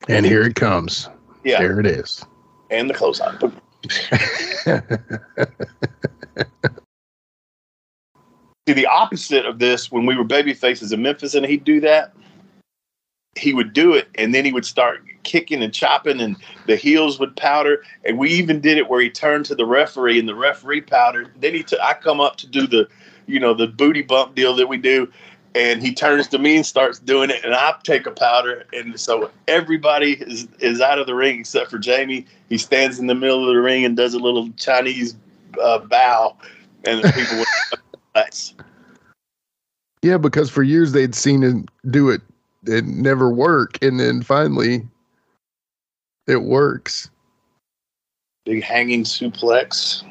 And 0.09 0.27
here 0.27 0.43
it 0.43 0.55
comes. 0.55 1.09
Yeah, 1.45 1.61
There 1.61 1.81
it 1.81 1.87
is. 1.87 2.25
and 2.71 2.89
the 2.89 2.95
clothesline. 2.95 3.39
See, 8.69 8.75
the 8.75 8.87
opposite 8.87 9.45
of 9.45 9.59
this, 9.59 9.91
when 9.91 10.07
we 10.07 10.17
were 10.17 10.23
baby 10.25 10.55
faces 10.55 10.93
in 10.93 11.03
Memphis 11.03 11.35
and 11.35 11.45
he'd 11.45 11.65
do 11.65 11.81
that, 11.81 12.13
he 13.35 13.53
would 13.55 13.73
do 13.73 13.95
it 13.95 14.09
and 14.15 14.33
then 14.35 14.45
he 14.45 14.53
would 14.53 14.65
start 14.67 15.03
kicking 15.25 15.63
and 15.63 15.73
chopping 15.75 16.21
and 16.21 16.37
the 16.67 16.77
heels 16.77 17.19
would 17.19 17.35
powder. 17.37 17.83
And 18.05 18.19
we 18.19 18.31
even 18.31 18.61
did 18.61 18.79
it 18.79 18.89
where 18.89 19.01
he 19.01 19.11
turned 19.11 19.47
to 19.47 19.55
the 19.57 19.67
referee 19.67 20.19
and 20.21 20.29
the 20.29 20.35
referee 20.35 20.83
powdered. 20.83 21.33
Then 21.41 21.55
he 21.55 21.63
took, 21.65 21.81
I 21.81 21.95
come 21.95 22.21
up 22.21 22.37
to 22.37 22.47
do 22.47 22.67
the, 22.69 22.89
you 23.27 23.41
know, 23.41 23.53
the 23.55 23.67
booty 23.67 24.03
bump 24.03 24.37
deal 24.37 24.55
that 24.57 24.69
we 24.69 24.77
do. 24.77 25.11
And 25.55 25.83
he 25.83 25.93
turns 25.93 26.29
to 26.29 26.39
me 26.39 26.57
and 26.57 26.65
starts 26.65 26.99
doing 26.99 27.29
it, 27.29 27.45
and 27.45 27.55
I 27.55 27.75
take 27.83 28.07
a 28.07 28.11
powder, 28.11 28.65
and 28.73 28.99
so 28.99 29.31
everybody 29.49 30.13
is, 30.15 30.49
is 30.61 30.81
out 30.81 30.99
of 30.99 31.07
the 31.07 31.15
ring 31.15 31.41
except 31.41 31.71
for 31.71 31.79
Jamie. 31.79 32.25
He 32.49 32.57
stands 32.57 32.99
in 32.99 33.07
the 33.07 33.15
middle 33.15 33.47
of 33.47 33.55
the 33.55 33.61
ring 33.61 33.85
and 33.85 33.95
does 33.95 34.15
a 34.15 34.19
little 34.19 34.49
Chinese 34.53 35.15
uh, 35.63 35.81
bow, 35.81 36.37
and 36.87 37.05
the 37.05 37.13
people 37.13 37.45
nuts. 38.15 38.55
yeah, 40.01 40.17
because 40.17 40.49
for 40.49 40.63
years 40.63 40.93
they'd 40.93 41.15
seen 41.15 41.43
him 41.43 41.67
do 41.91 42.09
it 42.09 42.23
it 42.67 42.85
never 42.85 43.31
work. 43.31 43.79
And 43.83 43.99
then 43.99 44.23
finally 44.23 44.87
it 46.27 46.43
works. 46.43 47.11
Big 48.45 48.63
hanging 48.63 49.05
suplex. 49.05 50.05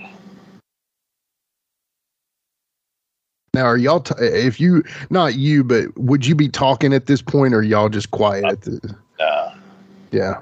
Now, 3.53 3.65
are 3.65 3.77
y'all, 3.77 3.99
t- 3.99 4.15
if 4.19 4.61
you, 4.61 4.83
not 5.09 5.35
you, 5.35 5.63
but 5.63 5.97
would 5.97 6.25
you 6.25 6.35
be 6.35 6.47
talking 6.47 6.93
at 6.93 7.07
this 7.07 7.21
point 7.21 7.53
or 7.53 7.61
y'all 7.61 7.89
just 7.89 8.11
quiet 8.11 8.45
at 8.45 8.61
the, 8.61 8.95
Uh, 9.19 9.55
yeah. 10.11 10.41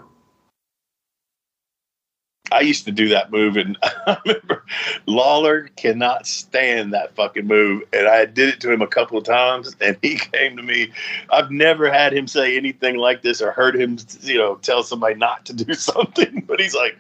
I 2.52 2.62
used 2.62 2.86
to 2.86 2.92
do 2.92 3.08
that 3.10 3.32
move, 3.32 3.58
and 3.58 3.78
I 3.84 4.18
remember 4.26 4.66
Lawler 5.06 5.70
cannot 5.76 6.28
stand 6.28 6.94
that 6.94 7.16
fucking 7.16 7.48
move. 7.48 7.84
And 7.94 8.08
I 8.08 8.26
did 8.26 8.50
it 8.50 8.60
to 8.62 8.72
him 8.72 8.82
a 8.82 8.88
couple 8.88 9.18
of 9.18 9.24
times, 9.24 9.76
and 9.82 9.98
he 10.02 10.18
came 10.32 10.56
to 10.58 10.64
me. 10.64 10.92
I've 11.32 11.52
never 11.52 11.92
had 11.92 12.14
him 12.14 12.28
say 12.28 12.58
anything 12.58 12.98
like 12.98 13.22
this 13.22 13.42
or 13.42 13.52
heard 13.52 13.76
him, 13.76 13.98
you 14.22 14.38
know, 14.38 14.56
tell 14.56 14.84
somebody 14.84 15.16
not 15.16 15.46
to 15.48 15.54
do 15.54 15.74
something. 15.76 16.44
But 16.48 16.60
he's 16.60 16.76
like, 16.76 16.98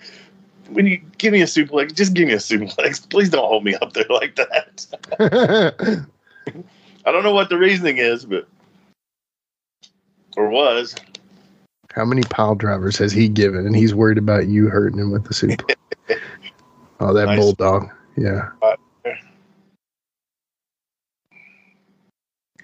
"When 0.71 0.85
you 0.87 1.01
give 1.17 1.33
me 1.33 1.41
a 1.41 1.45
suplex, 1.45 1.93
just 1.93 2.13
give 2.13 2.27
me 2.27 2.33
a 2.33 2.37
suplex. 2.37 3.09
Please 3.09 3.29
don't 3.29 3.47
hold 3.47 3.63
me 3.63 3.75
up 3.75 3.93
there 3.93 4.05
like 4.09 4.35
that." 4.35 4.85
I 7.05 7.11
don't 7.11 7.23
know 7.23 7.33
what 7.33 7.49
the 7.49 7.57
reasoning 7.57 7.97
is, 7.97 8.25
but 8.25 8.47
or 10.37 10.49
was. 10.49 10.95
How 11.93 12.05
many 12.05 12.21
pile 12.23 12.55
drivers 12.55 12.97
has 12.97 13.11
he 13.11 13.27
given? 13.27 13.65
And 13.65 13.75
he's 13.75 13.95
worried 13.95 14.19
about 14.19 14.47
you 14.47 14.67
hurting 14.69 14.99
him 14.99 15.11
with 15.11 15.25
the 15.25 15.33
super. 15.33 15.65
oh, 16.99 17.13
that 17.13 17.25
Nice. 17.25 17.39
bulldog. 17.39 17.89
Yeah. 18.15 18.49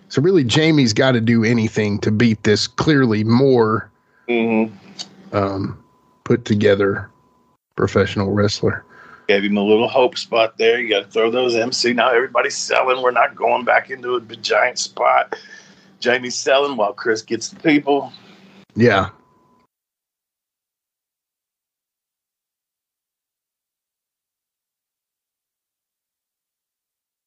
So 0.10 0.22
really, 0.22 0.44
Jamie's 0.46 0.94
got 0.94 1.14
to 1.14 1.22
do 1.22 1.44
anything 1.44 2.00
to 2.00 2.12
beat 2.12 2.44
this 2.44 2.68
clearly 2.68 3.24
more 3.24 3.92
Mm-hmm. 4.30 5.38
um, 5.38 5.84
put 6.24 6.46
together 6.46 7.12
professional 7.76 8.32
wrestler. 8.32 8.86
Gave 9.28 9.44
him 9.44 9.58
a 9.58 9.64
little 9.64 9.88
hope 9.88 10.18
spot 10.18 10.58
there. 10.58 10.80
You 10.80 10.90
got 10.90 11.06
to 11.06 11.12
throw 11.12 11.32
those 11.32 11.56
MC. 11.56 11.94
Now 11.94 12.12
everybody's 12.12 12.56
selling. 12.56 13.02
We're 13.02 13.12
not 13.12 13.36
going 13.36 13.66
back 13.66 13.90
into 13.90 14.16
a 14.16 14.22
giant 14.22 14.80
spot. 14.80 15.36
Jamie's 16.00 16.36
selling 16.36 16.78
while 16.78 16.94
Chris 16.94 17.22
gets 17.22 17.50
the 17.50 17.56
people. 17.58 18.14
Yeah. 18.76 19.10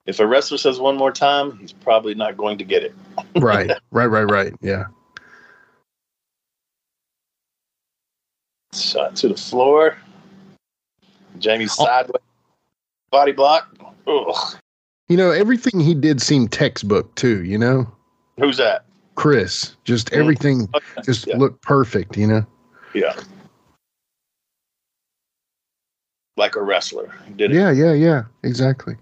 If 0.06 0.20
a 0.20 0.26
wrestler 0.26 0.56
says 0.56 0.78
one 0.78 0.96
more 0.96 1.12
time, 1.12 1.58
he's 1.58 1.72
probably 1.72 2.14
not 2.14 2.36
going 2.36 2.58
to 2.58 2.64
get 2.64 2.82
it. 2.82 2.94
Right. 3.36 3.70
right. 3.90 4.06
Right. 4.06 4.22
Right. 4.24 4.54
Yeah. 4.60 4.86
Shot 8.72 9.16
to 9.16 9.28
the 9.28 9.36
floor. 9.36 9.96
Jamie's 11.38 11.76
oh. 11.78 11.84
sideways 11.84 12.22
body 13.10 13.32
block. 13.32 13.68
Ugh. 14.06 14.56
You 15.08 15.16
know, 15.16 15.30
everything 15.30 15.80
he 15.80 15.94
did 15.94 16.20
seemed 16.20 16.52
textbook 16.52 17.14
too. 17.14 17.42
You 17.44 17.58
know, 17.58 17.90
Who's 18.38 18.58
that? 18.58 18.84
Chris. 19.14 19.74
Just 19.84 20.10
mm. 20.10 20.18
everything 20.18 20.68
oh, 20.74 20.80
just 21.02 21.26
Yeah. 21.26 21.38
looked 21.38 21.62
perfect. 21.62 22.16
You 22.16 22.26
know. 22.26 22.46
Yeah. 22.94 23.14
Like 26.36 26.56
a 26.56 26.62
wrestler. 26.62 27.12
Did 27.36 27.50
it. 27.50 27.54
Yeah. 27.54 27.70
Yeah. 27.70 27.92
Yeah. 27.92 28.24
Exactly. 28.42 28.96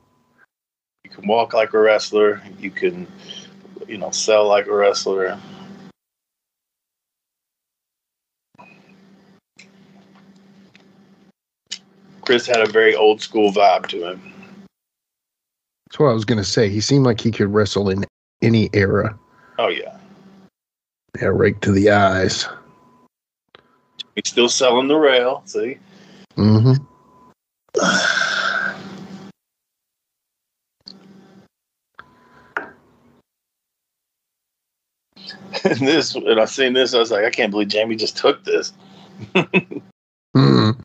You 1.05 1.11
can 1.11 1.27
walk 1.27 1.53
like 1.53 1.75
a 1.75 1.79
wrestler. 1.79 2.43
You 2.59 2.71
can, 2.71 3.07
you 3.87 3.99
know, 3.99 4.11
sell 4.11 4.49
like 4.49 4.67
a 4.67 4.75
wrestler. 4.75 5.39
Chris 12.27 12.45
had 12.45 12.61
a 12.61 12.67
very 12.67 12.97
old 12.97 13.23
school 13.23 13.53
vibe 13.53 13.87
to 13.87 14.11
him. 14.11 14.33
That's 15.87 16.01
what 16.01 16.09
I 16.09 16.13
was 16.13 16.25
gonna 16.25 16.43
say. 16.43 16.69
He 16.69 16.81
seemed 16.81 17.07
like 17.07 17.21
he 17.21 17.31
could 17.31 17.55
wrestle 17.55 17.89
in 17.89 18.05
any 18.43 18.69
era. 18.73 19.17
Oh 19.61 19.69
yeah, 19.69 19.97
Yeah, 21.23 21.29
rake 21.29 21.61
to 21.61 21.71
the 21.71 21.91
eyes. 21.91 22.49
he's 24.17 24.29
still 24.29 24.49
selling 24.49 24.89
the 24.89 24.97
rail. 24.97 25.43
See, 25.47 25.79
Mm-hmm. 26.37 26.83
and 35.65 35.81
this, 35.89 36.15
and 36.15 36.41
I 36.41 36.45
seen 36.47 36.73
this, 36.73 36.93
I 36.93 36.99
was 36.99 37.11
like, 37.13 37.25
I 37.25 37.31
can't 37.31 37.51
believe 37.53 37.69
Jamie 37.69 37.97
just 37.97 38.17
took 38.17 38.45
this. 38.45 38.73
Mm. 40.37 40.79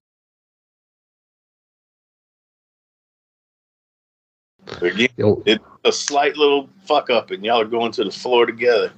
Again, 4.82 5.10
Yo- 5.18 5.42
it's 5.46 5.64
a 5.86 5.92
slight 5.92 6.36
little 6.38 6.68
fuck 6.86 7.10
up, 7.10 7.32
and 7.32 7.46
y'all 7.46 7.62
are 7.62 7.66
going 7.66 7.92
to 7.94 8.04
the 8.04 8.12
floor 8.12 8.46
together, 8.46 8.92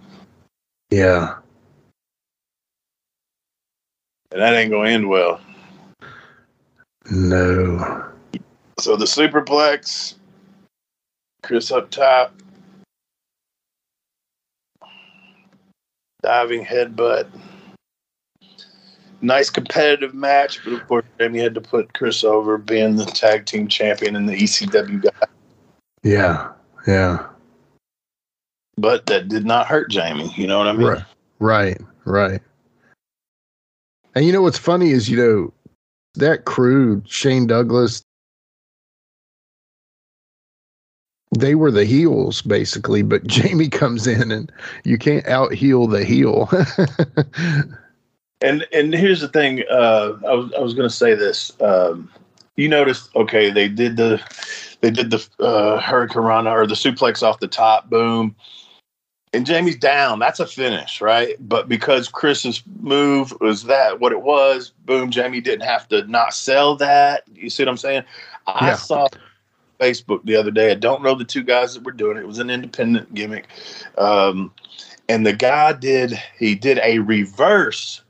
Yeah. 0.89 1.39
and 4.31 4.41
that 4.41 4.53
ain't 4.53 4.71
going 4.71 4.87
to 4.87 4.93
end 4.93 5.09
well. 5.09 5.41
No. 7.11 8.05
So 8.79 8.95
the 8.95 9.05
superplex, 9.05 10.15
Chris 11.43 11.71
up 11.71 11.89
top, 11.89 12.33
diving 16.21 16.63
headbutt. 16.65 17.27
nice 19.21 19.49
competitive 19.49 20.13
match, 20.13 20.61
but 20.65 20.73
of 20.73 20.85
course, 20.85 21.05
Jamie 21.17 21.39
had 21.39 21.53
to 21.55 21.61
put 21.61 21.93
Chris 21.93 22.25
over, 22.25 22.57
being 22.57 22.97
the 22.97 23.05
tag 23.05 23.45
team 23.45 23.69
champion 23.69 24.17
and 24.17 24.27
the 24.27 24.33
ECW 24.33 25.01
guy. 25.01 25.27
Yeah. 26.03 26.51
Yeah. 26.87 27.25
But 28.77 29.05
that 29.07 29.27
did 29.27 29.45
not 29.45 29.67
hurt 29.67 29.89
Jamie. 29.89 30.33
You 30.35 30.47
know 30.47 30.57
what 30.57 30.67
I 30.67 30.73
mean? 30.73 30.87
Right. 30.87 31.03
Right. 31.39 31.81
Right. 32.05 32.41
And 34.15 34.25
you 34.25 34.31
know 34.31 34.41
what's 34.41 34.57
funny 34.57 34.91
is, 34.91 35.09
you 35.09 35.17
know, 35.17 35.53
that 36.15 36.45
crew, 36.45 37.01
Shane 37.07 37.47
Douglas, 37.47 38.03
they 41.35 41.55
were 41.55 41.71
the 41.71 41.85
heels 41.85 42.41
basically, 42.41 43.01
but 43.01 43.25
Jamie 43.27 43.69
comes 43.69 44.05
in 44.05 44.31
and 44.31 44.51
you 44.83 44.97
can't 44.97 45.27
out 45.27 45.53
heel 45.53 45.87
the 45.87 46.03
heel. 46.03 46.49
And 48.43 48.67
and 48.73 48.93
here's 48.93 49.21
the 49.21 49.29
thing. 49.29 49.63
Uh, 49.71 50.17
I 50.27 50.33
was 50.33 50.53
I 50.53 50.59
was 50.59 50.73
to 50.73 50.89
say 50.89 51.15
this. 51.15 51.53
Um, 51.61 52.11
you 52.57 52.67
noticed? 52.67 53.09
Okay, 53.15 53.49
they 53.49 53.69
did 53.69 53.95
the 53.95 54.21
they 54.83 54.91
did 54.91 55.11
the 55.11 55.25
uh, 55.39 55.79
Hurricanrana 55.79 56.51
or 56.51 56.67
the 56.67 56.73
suplex 56.73 57.23
off 57.23 57.39
the 57.39 57.47
top. 57.47 57.89
Boom. 57.89 58.35
And 59.31 59.45
Jamie's 59.45 59.77
down. 59.77 60.19
That's 60.19 60.41
a 60.41 60.45
finish, 60.45 60.99
right? 60.99 61.37
But 61.39 61.69
because 61.69 62.09
Chris's 62.09 62.61
move 62.81 63.33
was 63.39 63.63
that 63.63 64.01
what 64.01 64.11
it 64.11 64.21
was, 64.21 64.73
boom, 64.83 65.09
Jamie 65.09 65.39
didn't 65.39 65.65
have 65.65 65.87
to 65.87 66.05
not 66.07 66.33
sell 66.33 66.75
that. 66.75 67.23
You 67.33 67.49
see 67.49 67.63
what 67.63 67.69
I'm 67.69 67.77
saying? 67.77 68.03
I 68.45 68.67
Yeah. 68.67 68.75
saw 68.75 69.07
Facebook 69.79 70.25
the 70.25 70.35
other 70.35 70.51
day. 70.51 70.71
I 70.71 70.75
don't 70.75 71.01
know 71.01 71.15
the 71.15 71.23
two 71.23 71.43
guys 71.43 71.75
that 71.75 71.83
were 71.83 71.93
doing 71.93 72.17
it. 72.17 72.23
It 72.23 72.27
was 72.27 72.39
an 72.39 72.49
independent 72.49 73.13
gimmick. 73.13 73.47
Um, 73.97 74.51
and 75.07 75.25
the 75.25 75.33
guy 75.33 75.71
did 75.71 76.21
he 76.37 76.55
did 76.55 76.79
a 76.83 76.99
reverse 76.99 78.02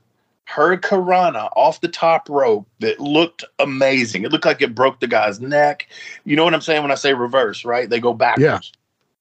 Hurricanrana 0.48 1.48
off 1.56 1.80
the 1.80 1.88
top 1.88 2.28
rope 2.28 2.66
that 2.80 3.00
looked 3.00 3.44
amazing. 3.58 4.24
It 4.24 4.32
looked 4.32 4.44
like 4.44 4.62
it 4.62 4.74
broke 4.74 5.00
the 5.00 5.06
guy's 5.06 5.40
neck. 5.40 5.88
You 6.24 6.36
know 6.36 6.44
what 6.44 6.54
I'm 6.54 6.60
saying 6.60 6.82
when 6.82 6.90
I 6.90 6.96
say 6.96 7.14
reverse, 7.14 7.64
right? 7.64 7.88
They 7.88 8.00
go 8.00 8.12
backwards. 8.12 8.72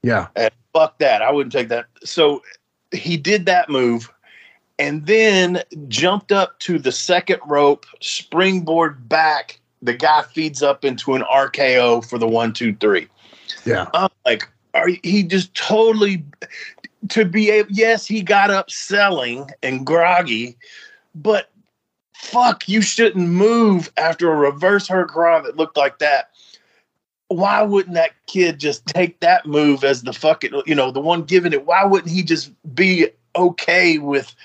Yeah. 0.03 0.27
Yeah. 0.35 0.43
And 0.43 0.51
fuck 0.73 0.99
that. 0.99 1.21
I 1.21 1.31
wouldn't 1.31 1.53
take 1.53 1.69
that. 1.69 1.85
So 2.03 2.43
he 2.91 3.17
did 3.17 3.45
that 3.45 3.69
move 3.69 4.11
and 4.77 5.05
then 5.05 5.61
jumped 5.87 6.31
up 6.31 6.59
to 6.59 6.77
the 6.77 6.91
second 6.91 7.39
rope, 7.45 7.85
springboard 8.01 9.07
back. 9.07 9.59
The 9.81 9.93
guy 9.93 10.23
feeds 10.23 10.61
up 10.61 10.85
into 10.85 11.13
an 11.13 11.23
RKO 11.23 12.07
for 12.07 12.17
the 12.17 12.27
one, 12.27 12.53
two, 12.53 12.75
three. 12.75 13.07
Yeah. 13.65 13.89
I'm 13.93 14.09
like, 14.25 14.49
are 14.73 14.89
he 15.03 15.23
just 15.23 15.53
totally 15.53 16.23
to 17.09 17.25
be 17.25 17.49
able? 17.51 17.71
Yes, 17.71 18.07
he 18.07 18.21
got 18.21 18.49
up 18.49 18.71
selling 18.71 19.49
and 19.61 19.85
groggy, 19.85 20.57
but 21.15 21.49
fuck, 22.15 22.67
you 22.67 22.81
shouldn't 22.81 23.27
move 23.27 23.91
after 23.97 24.31
a 24.31 24.35
reverse 24.35 24.87
hurricane 24.87 25.43
that 25.43 25.57
looked 25.57 25.77
like 25.77 25.99
that. 25.99 26.29
Why 27.27 27.61
wouldn't 27.63 27.95
that 27.95 28.11
kid 28.27 28.59
just 28.59 28.85
take 28.85 29.19
that 29.21 29.45
move 29.45 29.83
as 29.83 30.03
the 30.03 30.13
fucking, 30.13 30.61
you 30.65 30.75
know, 30.75 30.91
the 30.91 30.99
one 30.99 31.23
giving 31.23 31.53
it? 31.53 31.65
Why 31.65 31.83
wouldn't 31.83 32.11
he 32.11 32.23
just 32.23 32.51
be 32.75 33.07
okay 33.35 33.97
with 33.97 34.35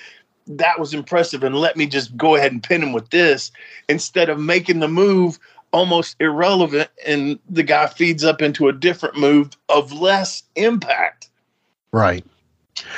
that 0.48 0.78
was 0.78 0.94
impressive 0.94 1.44
and 1.44 1.54
let 1.54 1.76
me 1.76 1.86
just 1.86 2.16
go 2.16 2.34
ahead 2.34 2.52
and 2.52 2.62
pin 2.62 2.82
him 2.82 2.92
with 2.92 3.10
this 3.10 3.52
instead 3.88 4.28
of 4.30 4.40
making 4.40 4.80
the 4.80 4.88
move 4.88 5.38
almost 5.72 6.16
irrelevant 6.20 6.88
and 7.06 7.38
the 7.50 7.62
guy 7.62 7.86
feeds 7.86 8.24
up 8.24 8.40
into 8.40 8.68
a 8.68 8.72
different 8.72 9.16
move 9.16 9.50
of 9.68 9.92
less 9.92 10.42
impact. 10.56 11.28
Right. 11.92 12.24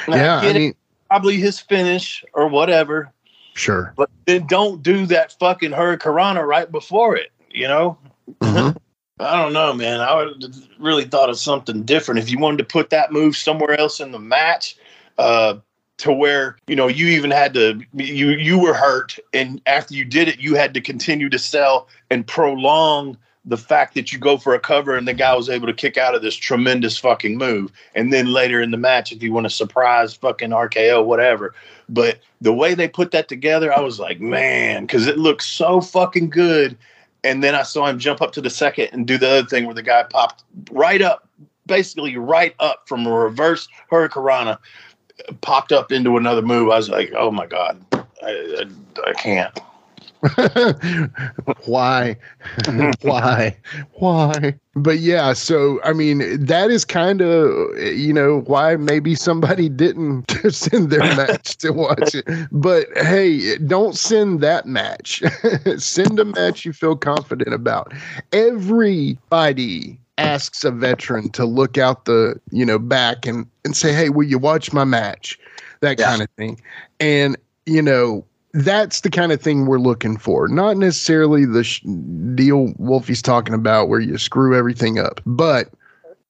Now, 0.07 0.17
yeah. 0.17 0.39
I 0.39 0.53
mean, 0.53 0.75
probably 1.09 1.37
his 1.37 1.59
finish 1.59 2.25
or 2.33 2.49
whatever, 2.49 3.13
sure. 3.61 3.93
but 3.97 4.11
then 4.27 4.47
don't 4.47 4.83
do 4.83 5.07
that 5.07 5.33
fucking 5.39 5.71
Hurricanrana 5.73 6.47
right 6.47 6.71
before 6.71 7.17
it, 7.17 7.31
you 7.51 7.69
know? 7.69 7.99
Mhm. 8.41 8.77
I 9.21 9.43
don't 9.43 9.53
know, 9.53 9.75
man. 9.75 10.01
I 10.01 10.15
would 10.15 10.55
really 10.79 11.05
thought 11.05 11.29
of 11.29 11.39
something 11.39 11.83
different. 11.83 12.21
If 12.21 12.31
you 12.31 12.39
wanted 12.39 12.57
to 12.59 12.65
put 12.65 12.89
that 12.91 13.13
move 13.13 13.37
somewhere 13.37 13.79
else 13.79 14.01
in 14.01 14.13
the 14.13 14.19
match, 14.19 14.77
uh, 15.19 15.57
to 15.99 16.13
where 16.13 16.57
you 16.67 16.75
know 16.75 16.89
you 16.89 17.09
even 17.09 17.31
had 17.31 17.53
to 17.53 17.81
you 17.93 18.31
you 18.31 18.59
were 18.59 18.73
hurt, 18.73 19.19
and 19.35 19.61
after 19.67 19.95
you 19.95 20.07
did 20.07 20.29
it, 20.29 20.41
you 20.41 20.55
had 20.55 20.73
to 20.73 20.81
continue 20.81 21.29
to 21.29 21.39
sell 21.39 21.89
and 22.11 22.27
prolong 22.27 23.19
the 23.45 23.57
fact 23.57 23.95
that 23.95 24.13
you 24.13 24.19
go 24.19 24.37
for 24.37 24.55
a 24.55 24.61
cover 24.61 24.97
and 24.97 25.09
the 25.09 25.15
guy 25.15 25.35
was 25.35 25.49
able 25.49 25.67
to 25.67 25.73
kick 25.73 25.97
out 25.97 26.15
of 26.15 26.23
this 26.23 26.37
tremendous 26.37 26.99
fucking 26.99 27.39
move, 27.39 27.73
and 27.95 28.13
then 28.13 28.27
later 28.27 28.61
in 28.61 28.71
the 28.71 28.77
match, 28.77 29.13
if 29.13 29.23
you 29.23 29.33
want 29.33 29.45
to 29.45 29.51
surprise 29.51 30.15
fucking 30.15 30.51
RKO, 30.51 31.05
whatever. 31.05 31.55
But 31.89 32.21
the 32.41 32.53
way 32.53 32.75
they 32.75 32.89
put 32.89 33.11
that 33.13 33.29
together, 33.29 33.73
I 33.73 33.81
was 33.81 33.99
like, 33.99 34.21
man, 34.21 34.83
because 34.83 35.07
it 35.07 35.19
looks 35.19 35.47
so 35.47 35.81
fucking 35.81 36.31
good. 36.31 36.77
And 37.25 37.43
then 37.45 37.55
I 37.55 37.63
saw 37.63 37.87
him 37.87 37.99
jump 37.99 38.23
up 38.23 38.33
to 38.33 38.41
the 38.41 38.51
second 38.51 38.89
and 38.93 39.07
do 39.07 39.19
the 39.19 39.29
other 39.29 39.47
thing 39.47 39.67
where 39.67 39.75
the 39.75 39.83
guy 39.83 40.05
popped 40.05 40.43
right 40.71 41.03
up, 41.03 41.29
basically 41.67 42.17
right 42.17 42.55
up 42.61 42.89
from 42.89 43.07
a 43.07 43.11
reverse 43.11 43.69
Hurricanrana, 43.91 44.59
popped 45.41 45.73
up 45.73 45.93
into 45.93 46.17
another 46.17 46.43
move. 46.43 46.71
I 46.71 46.77
was 46.77 46.89
like, 46.89 47.13
oh 47.17 47.31
my 47.31 47.47
God, 47.47 47.85
I, 47.93 48.05
I, 48.25 48.65
I 49.11 49.13
can't. 49.15 49.59
why? 51.65 52.17
Why? 53.03 53.57
Why? 53.95 54.55
But 54.75 54.99
yeah 54.99 55.33
so 55.33 55.81
i 55.83 55.93
mean 55.93 56.45
that 56.45 56.71
is 56.71 56.85
kind 56.85 57.21
of 57.21 57.51
you 57.79 58.13
know 58.13 58.41
why 58.43 58.77
maybe 58.77 59.15
somebody 59.15 59.69
didn't 59.69 60.31
send 60.51 60.91
their 60.91 61.07
match 61.09 61.57
to 61.59 61.73
watch 61.73 62.15
it. 62.15 62.27
But 62.53 62.87
hey 62.97 63.57
don't 63.59 63.97
send 63.97 64.41
that 64.41 64.67
match. 64.67 65.23
Send 65.77 66.19
a 66.21 66.25
match 66.25 66.65
you 66.65 66.73
feel 66.73 66.97
confident 66.97 67.53
about. 67.55 67.93
Everybody 68.33 69.99
asks 70.19 70.65
a 70.65 70.71
veteran 70.71 71.31
to 71.31 71.45
look 71.45 71.79
out 71.79 72.05
the 72.05 72.39
you 72.51 72.65
know 72.65 72.79
back 72.79 73.27
and 73.27 73.47
and 73.65 73.77
say 73.77 73.93
hey 73.93 74.09
will 74.11 74.27
you 74.27 74.39
watch 74.39 74.73
my 74.73 74.85
match? 74.85 75.39
That 75.81 75.99
Yeah. 75.99 76.11
kind 76.11 76.23
of 76.23 76.29
thing. 76.37 76.61
And 77.01 77.37
you 77.67 77.83
know 77.83 78.25
that's 78.53 79.03
the 79.03 79.11
kind 79.11 79.33
of 79.33 79.41
thing 79.41 79.67
we're 79.67 79.79
looking 79.79 80.17
for. 80.17 80.49
Not 80.49 80.77
necessarily 80.77 81.45
the 81.45 81.65
sh- 81.65 81.83
deal 82.35 82.73
Wolfie's 82.79 83.23
talking 83.23 83.55
about 83.55 83.89
where 83.89 84.01
you 84.01 84.19
screw 84.19 84.57
everything 84.57 84.99
up, 84.99 85.21
but 85.25 85.71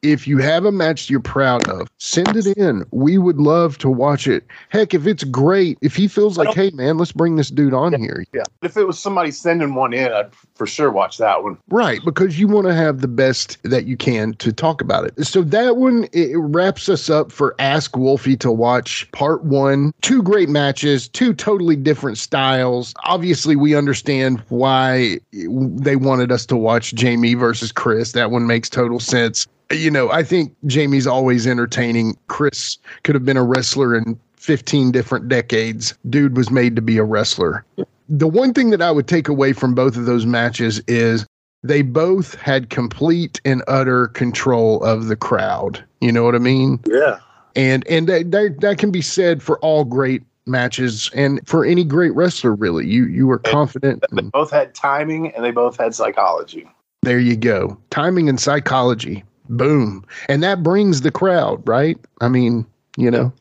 if 0.02 0.26
you 0.26 0.38
have 0.38 0.64
a 0.64 0.72
match 0.72 1.10
you're 1.10 1.20
proud 1.20 1.68
of, 1.68 1.88
send 1.98 2.36
it 2.36 2.46
in. 2.56 2.84
We 2.90 3.18
would 3.18 3.38
love 3.38 3.78
to 3.78 3.90
watch 3.90 4.26
it. 4.26 4.46
Heck, 4.68 4.94
if 4.94 5.06
it's 5.06 5.24
great, 5.24 5.78
if 5.80 5.94
he 5.96 6.08
feels 6.08 6.38
like, 6.38 6.54
hey 6.54 6.70
man, 6.70 6.98
let's 6.98 7.12
bring 7.12 7.36
this 7.36 7.50
dude 7.50 7.74
on 7.74 7.92
here. 7.94 8.24
Yeah. 8.32 8.44
If 8.62 8.76
it 8.76 8.84
was 8.84 8.98
somebody 8.98 9.30
sending 9.30 9.74
one 9.74 9.92
in, 9.92 10.12
I'd 10.12 10.30
for 10.54 10.66
sure 10.66 10.90
watch 10.90 11.18
that 11.18 11.42
one. 11.42 11.58
Right, 11.68 12.00
because 12.04 12.38
you 12.38 12.48
want 12.48 12.66
to 12.66 12.74
have 12.74 13.00
the 13.00 13.08
best 13.08 13.58
that 13.62 13.86
you 13.86 13.96
can 13.96 14.34
to 14.34 14.52
talk 14.52 14.80
about 14.80 15.06
it. 15.06 15.26
So 15.26 15.42
that 15.42 15.76
one 15.76 16.06
it 16.12 16.36
wraps 16.36 16.88
us 16.88 17.08
up 17.08 17.32
for 17.32 17.54
Ask 17.58 17.96
Wolfie 17.96 18.36
to 18.38 18.50
watch 18.50 19.10
part 19.12 19.44
one. 19.44 19.92
Two 20.02 20.22
great 20.22 20.48
matches, 20.48 21.08
two 21.08 21.32
totally 21.32 21.76
different 21.76 22.18
styles. 22.18 22.94
Obviously, 23.04 23.56
we 23.56 23.74
understand 23.74 24.40
why 24.48 25.18
they 25.32 25.96
wanted 25.96 26.32
us 26.32 26.46
to 26.46 26.56
watch 26.56 26.94
Jamie 26.94 27.34
versus 27.34 27.72
Chris. 27.72 28.12
That 28.12 28.30
one 28.30 28.46
makes 28.46 28.68
total 28.68 29.00
sense. 29.00 29.46
You 29.70 29.90
know, 29.90 30.10
I 30.10 30.22
think 30.22 30.54
Jamie's 30.66 31.06
always 31.06 31.46
entertaining. 31.46 32.16
Chris 32.28 32.78
could 33.04 33.14
have 33.14 33.24
been 33.24 33.36
a 33.36 33.44
wrestler 33.44 33.96
in 33.96 34.18
15 34.36 34.90
different 34.90 35.28
decades. 35.28 35.94
Dude 36.08 36.36
was 36.36 36.50
made 36.50 36.74
to 36.76 36.82
be 36.82 36.98
a 36.98 37.04
wrestler 37.04 37.64
the 38.10 38.28
one 38.28 38.52
thing 38.52 38.70
that 38.70 38.82
I 38.82 38.90
would 38.90 39.06
take 39.06 39.28
away 39.28 39.52
from 39.52 39.74
both 39.74 39.96
of 39.96 40.04
those 40.04 40.26
matches 40.26 40.82
is 40.88 41.24
they 41.62 41.82
both 41.82 42.34
had 42.34 42.68
complete 42.68 43.40
and 43.44 43.62
utter 43.68 44.08
control 44.08 44.82
of 44.82 45.06
the 45.06 45.16
crowd. 45.16 45.82
You 46.00 46.10
know 46.10 46.24
what 46.24 46.34
I 46.34 46.38
mean? 46.38 46.80
Yeah. 46.86 47.20
And 47.54 47.86
and 47.86 48.08
that 48.08 48.32
that, 48.32 48.56
that 48.60 48.78
can 48.78 48.90
be 48.90 49.00
said 49.00 49.42
for 49.42 49.58
all 49.60 49.84
great 49.84 50.22
matches 50.46 51.10
and 51.14 51.40
for 51.46 51.64
any 51.64 51.84
great 51.84 52.14
wrestler 52.14 52.54
really. 52.54 52.86
You 52.86 53.06
you 53.06 53.26
were 53.26 53.38
confident. 53.38 54.04
They 54.10 54.22
both 54.22 54.50
had 54.50 54.74
timing 54.74 55.32
and 55.32 55.44
they 55.44 55.52
both 55.52 55.78
had 55.78 55.94
psychology. 55.94 56.68
There 57.02 57.20
you 57.20 57.36
go. 57.36 57.78
Timing 57.90 58.28
and 58.28 58.40
psychology. 58.40 59.24
Boom. 59.50 60.04
And 60.28 60.42
that 60.42 60.62
brings 60.62 61.02
the 61.02 61.10
crowd, 61.10 61.66
right? 61.68 61.98
I 62.20 62.28
mean, 62.28 62.64
you 62.96 63.10
know. 63.10 63.32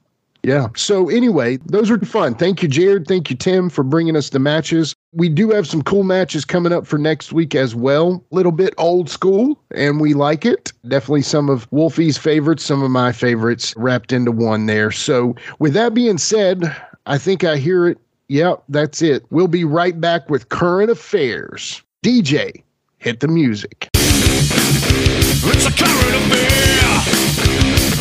Yeah. 0.44 0.68
So 0.76 1.10
anyway, 1.10 1.58
those 1.66 1.90
were 1.90 2.00
fun. 2.00 2.34
Thank 2.34 2.64
you, 2.64 2.70
Jared. 2.70 3.08
Thank 3.08 3.30
you, 3.30 3.36
Tim, 3.36 3.70
for 3.70 3.84
bringing 3.84 4.16
us 4.16 4.30
the 4.30 4.40
matches. 4.40 4.96
We 5.12 5.28
do 5.28 5.50
have 5.50 5.68
some 5.68 5.82
cool 5.82 6.04
matches 6.04 6.46
coming 6.46 6.72
up 6.72 6.88
for 6.88 6.98
next 6.98 7.34
week 7.34 7.56
as 7.56 7.76
well. 7.76 8.24
A 8.32 8.36
little 8.36 8.54
bit 8.54 8.74
old 8.78 9.10
school, 9.10 9.60
and 9.76 10.00
we 10.00 10.14
like 10.14 10.46
it. 10.46 10.72
Definitely 10.88 11.24
some 11.24 11.50
of 11.50 11.70
Wolfie's 11.72 12.18
favorites, 12.18 12.64
some 12.64 12.82
of 12.82 12.90
my 12.90 13.12
favorites 13.12 13.74
wrapped 13.76 14.14
into 14.14 14.32
one 14.32 14.66
there. 14.66 14.92
So 14.92 15.36
with 15.60 15.74
that 15.74 15.94
being 15.94 16.18
said, 16.18 16.74
I 17.06 17.18
think 17.18 17.44
I 17.44 17.58
hear 17.58 17.88
it. 17.88 17.98
Yep, 18.30 18.64
that's 18.70 19.02
it. 19.02 19.26
We'll 19.32 19.48
be 19.48 19.66
right 19.66 20.00
back 20.00 20.30
with 20.30 20.50
current 20.50 20.90
affairs. 20.90 21.82
DJ, 22.02 22.64
hit 23.00 23.20
the 23.20 23.28
music. 23.28 23.89
It's 25.72 25.82
a 25.82 25.86
current 25.86 26.16
affair. 26.16 26.50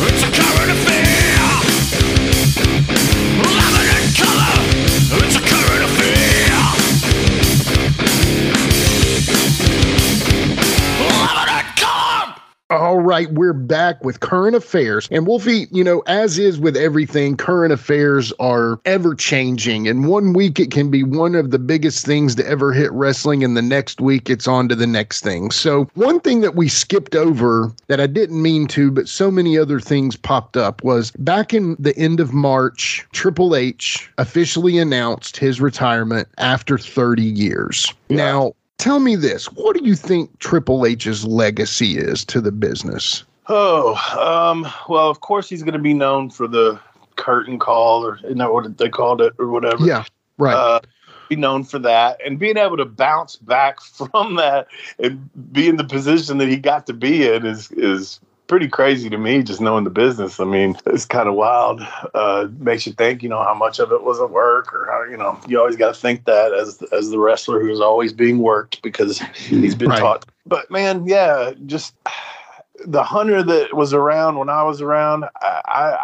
It's 0.07 0.23
a 0.23 0.31
current 0.31 0.71
affair. 0.71 1.08
Right, 13.09 13.31
we're 13.31 13.53
back 13.53 14.03
with 14.03 14.19
current 14.19 14.55
affairs. 14.55 15.07
And 15.11 15.25
Wolfie, 15.25 15.67
you 15.71 15.83
know, 15.83 16.03
as 16.05 16.37
is 16.37 16.59
with 16.59 16.77
everything, 16.77 17.35
current 17.35 17.73
affairs 17.73 18.31
are 18.39 18.79
ever 18.85 19.15
changing. 19.15 19.87
And 19.87 20.07
one 20.07 20.33
week 20.33 20.59
it 20.59 20.71
can 20.71 20.91
be 20.91 21.03
one 21.03 21.35
of 21.35 21.51
the 21.51 21.59
biggest 21.59 22.05
things 22.05 22.35
to 22.35 22.47
ever 22.47 22.71
hit 22.71 22.91
wrestling, 22.91 23.43
and 23.43 23.57
the 23.57 23.61
next 23.61 24.01
week 24.01 24.29
it's 24.29 24.47
on 24.47 24.69
to 24.69 24.75
the 24.75 24.87
next 24.87 25.21
thing. 25.21 25.51
So, 25.51 25.89
one 25.95 26.19
thing 26.19 26.41
that 26.41 26.55
we 26.55 26.67
skipped 26.67 27.15
over 27.15 27.71
that 27.87 27.99
I 27.99 28.07
didn't 28.07 28.41
mean 28.41 28.67
to, 28.67 28.91
but 28.91 29.09
so 29.09 29.31
many 29.31 29.57
other 29.57 29.79
things 29.79 30.15
popped 30.15 30.57
up 30.57 30.83
was 30.83 31.11
back 31.11 31.53
in 31.53 31.75
the 31.79 31.97
end 31.97 32.19
of 32.19 32.33
March, 32.33 33.05
Triple 33.11 33.55
H 33.55 34.09
officially 34.17 34.77
announced 34.77 35.37
his 35.37 35.59
retirement 35.59 36.27
after 36.37 36.77
30 36.77 37.23
years. 37.23 37.93
Now, 38.09 38.53
tell 38.79 38.99
me 38.99 39.15
this 39.15 39.45
what 39.51 39.77
do 39.77 39.85
you 39.85 39.93
think 39.93 40.39
Triple 40.39 40.85
H's 40.85 41.23
legacy 41.25 41.97
is 41.97 42.25
to 42.25 42.41
the 42.41 42.51
business? 42.51 43.23
Oh, 43.47 43.95
um, 44.19 44.67
well, 44.87 45.09
of 45.09 45.21
course 45.21 45.49
he's 45.49 45.61
going 45.61 45.73
to 45.73 45.79
be 45.79 45.93
known 45.93 46.29
for 46.29 46.47
the 46.47 46.79
curtain 47.15 47.59
call, 47.59 48.05
or 48.05 48.19
isn't 48.23 48.37
what 48.37 48.77
they 48.77 48.89
called 48.89 49.21
it, 49.21 49.33
or 49.37 49.47
whatever? 49.47 49.85
Yeah, 49.85 50.05
right. 50.37 50.55
Uh, 50.55 50.79
be 51.29 51.35
known 51.35 51.63
for 51.63 51.77
that, 51.79 52.19
and 52.25 52.39
being 52.39 52.57
able 52.57 52.77
to 52.77 52.85
bounce 52.85 53.35
back 53.35 53.81
from 53.81 54.35
that 54.35 54.67
and 54.97 55.29
be 55.53 55.67
in 55.67 55.77
the 55.77 55.83
position 55.83 56.39
that 56.39 56.47
he 56.47 56.57
got 56.57 56.87
to 56.87 56.93
be 56.93 57.27
in 57.27 57.45
is 57.45 57.71
is 57.71 58.19
pretty 58.49 58.67
crazy 58.67 59.09
to 59.09 59.17
me. 59.17 59.41
Just 59.43 59.61
knowing 59.61 59.85
the 59.85 59.89
business, 59.89 60.41
I 60.41 60.43
mean, 60.43 60.75
it's 60.87 61.05
kind 61.05 61.29
of 61.29 61.35
wild. 61.35 61.79
Uh, 62.13 62.49
makes 62.57 62.85
you 62.85 62.91
think, 62.91 63.23
you 63.23 63.29
know, 63.29 63.41
how 63.41 63.53
much 63.53 63.79
of 63.79 63.93
it 63.93 64.03
was 64.03 64.19
at 64.19 64.31
work, 64.31 64.73
or 64.73 64.87
how 64.91 65.09
you 65.09 65.15
know, 65.15 65.39
you 65.47 65.57
always 65.57 65.77
got 65.77 65.93
to 65.93 66.01
think 66.01 66.25
that 66.25 66.51
as 66.53 66.81
as 66.91 67.11
the 67.11 67.19
wrestler 67.19 67.61
who's 67.61 67.79
always 67.79 68.11
being 68.11 68.39
worked 68.39 68.81
because 68.81 69.19
he's 69.35 69.75
been 69.75 69.89
Right. 69.89 69.99
taught. 69.99 70.25
But 70.45 70.69
man, 70.69 71.05
yeah, 71.07 71.53
just 71.65 71.95
the 72.85 73.03
hunter 73.03 73.43
that 73.43 73.75
was 73.75 73.93
around 73.93 74.37
when 74.37 74.49
I 74.49 74.63
was 74.63 74.81
around, 74.81 75.25
I 75.41 75.61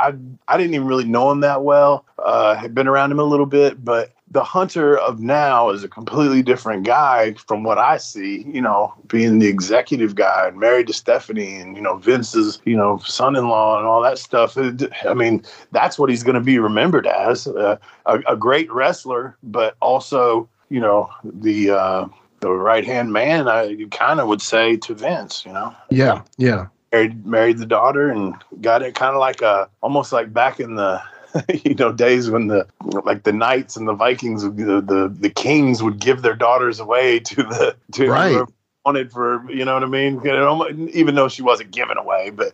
I, 0.07 0.13
I 0.47 0.57
didn't 0.57 0.75
even 0.75 0.87
really 0.87 1.05
know 1.05 1.31
him 1.31 1.41
that 1.41 1.63
well. 1.63 2.05
Uh, 2.19 2.55
had 2.55 2.73
been 2.73 2.87
around 2.87 3.11
him 3.11 3.19
a 3.19 3.23
little 3.23 3.45
bit, 3.45 3.83
but 3.83 4.11
the 4.35 4.43
hunter 4.43 4.97
of 4.97 5.21
now 5.21 5.69
is 5.69 5.81
a 5.85 5.87
completely 5.87 6.43
different 6.43 6.83
guy 6.83 7.33
from 7.47 7.63
what 7.63 7.77
I 7.77 7.95
see. 7.95 8.43
You 8.45 8.61
know, 8.61 8.93
being 9.07 9.39
the 9.39 9.47
executive 9.47 10.13
guy 10.13 10.49
and 10.49 10.59
married 10.59 10.87
to 10.87 10.93
Stephanie, 10.93 11.55
and 11.55 11.77
you 11.77 11.81
know 11.81 11.95
Vince's 11.95 12.61
you 12.65 12.75
know 12.75 12.97
son-in-law 13.05 13.77
and 13.77 13.87
all 13.87 14.01
that 14.01 14.19
stuff. 14.19 14.57
I 14.57 15.13
mean, 15.13 15.41
that's 15.71 15.97
what 15.97 16.09
he's 16.09 16.21
going 16.21 16.35
to 16.35 16.41
be 16.41 16.59
remembered 16.59 17.07
as 17.07 17.47
uh, 17.47 17.77
a, 18.05 18.19
a 18.27 18.35
great 18.35 18.69
wrestler, 18.71 19.37
but 19.41 19.75
also 19.81 20.47
you 20.69 20.81
know 20.81 21.09
the. 21.23 21.71
Uh, 21.71 22.07
the 22.41 22.51
right 22.51 22.85
hand 22.85 23.11
man, 23.11 23.47
I 23.47 23.75
kind 23.89 24.19
of 24.19 24.27
would 24.27 24.41
say 24.41 24.75
to 24.77 24.93
Vince, 24.93 25.43
you 25.47 25.53
know 25.53 25.73
Yeah, 25.89 26.21
yeah. 26.37 26.67
married 26.91 27.25
married 27.25 27.57
the 27.57 27.65
daughter 27.65 28.11
and 28.11 28.35
got 28.61 28.83
it 28.83 28.93
kind 28.93 29.15
of 29.15 29.19
like 29.19 29.41
a 29.41 29.67
almost 29.81 30.11
like 30.11 30.31
back 30.31 30.59
in 30.59 30.75
the 30.75 31.01
you 31.63 31.75
know 31.75 31.91
days 31.91 32.29
when 32.29 32.47
the 32.47 32.67
like 33.03 33.23
the 33.23 33.33
knights 33.33 33.75
and 33.75 33.87
the 33.87 33.93
vikings 33.93 34.43
the 34.43 34.49
the, 34.81 35.13
the 35.19 35.29
kings 35.29 35.81
would 35.83 35.99
give 35.99 36.21
their 36.21 36.35
daughters 36.35 36.79
away 36.79 37.19
to 37.19 37.43
the 37.43 37.75
to 37.91 38.09
Right. 38.09 38.47
wanted 38.85 39.11
for 39.11 39.49
you 39.51 39.65
know 39.65 39.73
what 39.73 39.83
i 39.83 39.87
mean 39.87 40.21
you 40.23 40.31
know, 40.31 40.67
even 40.93 41.15
though 41.15 41.27
she 41.27 41.41
wasn't 41.41 41.71
given 41.71 41.97
away 41.97 42.29
but 42.29 42.53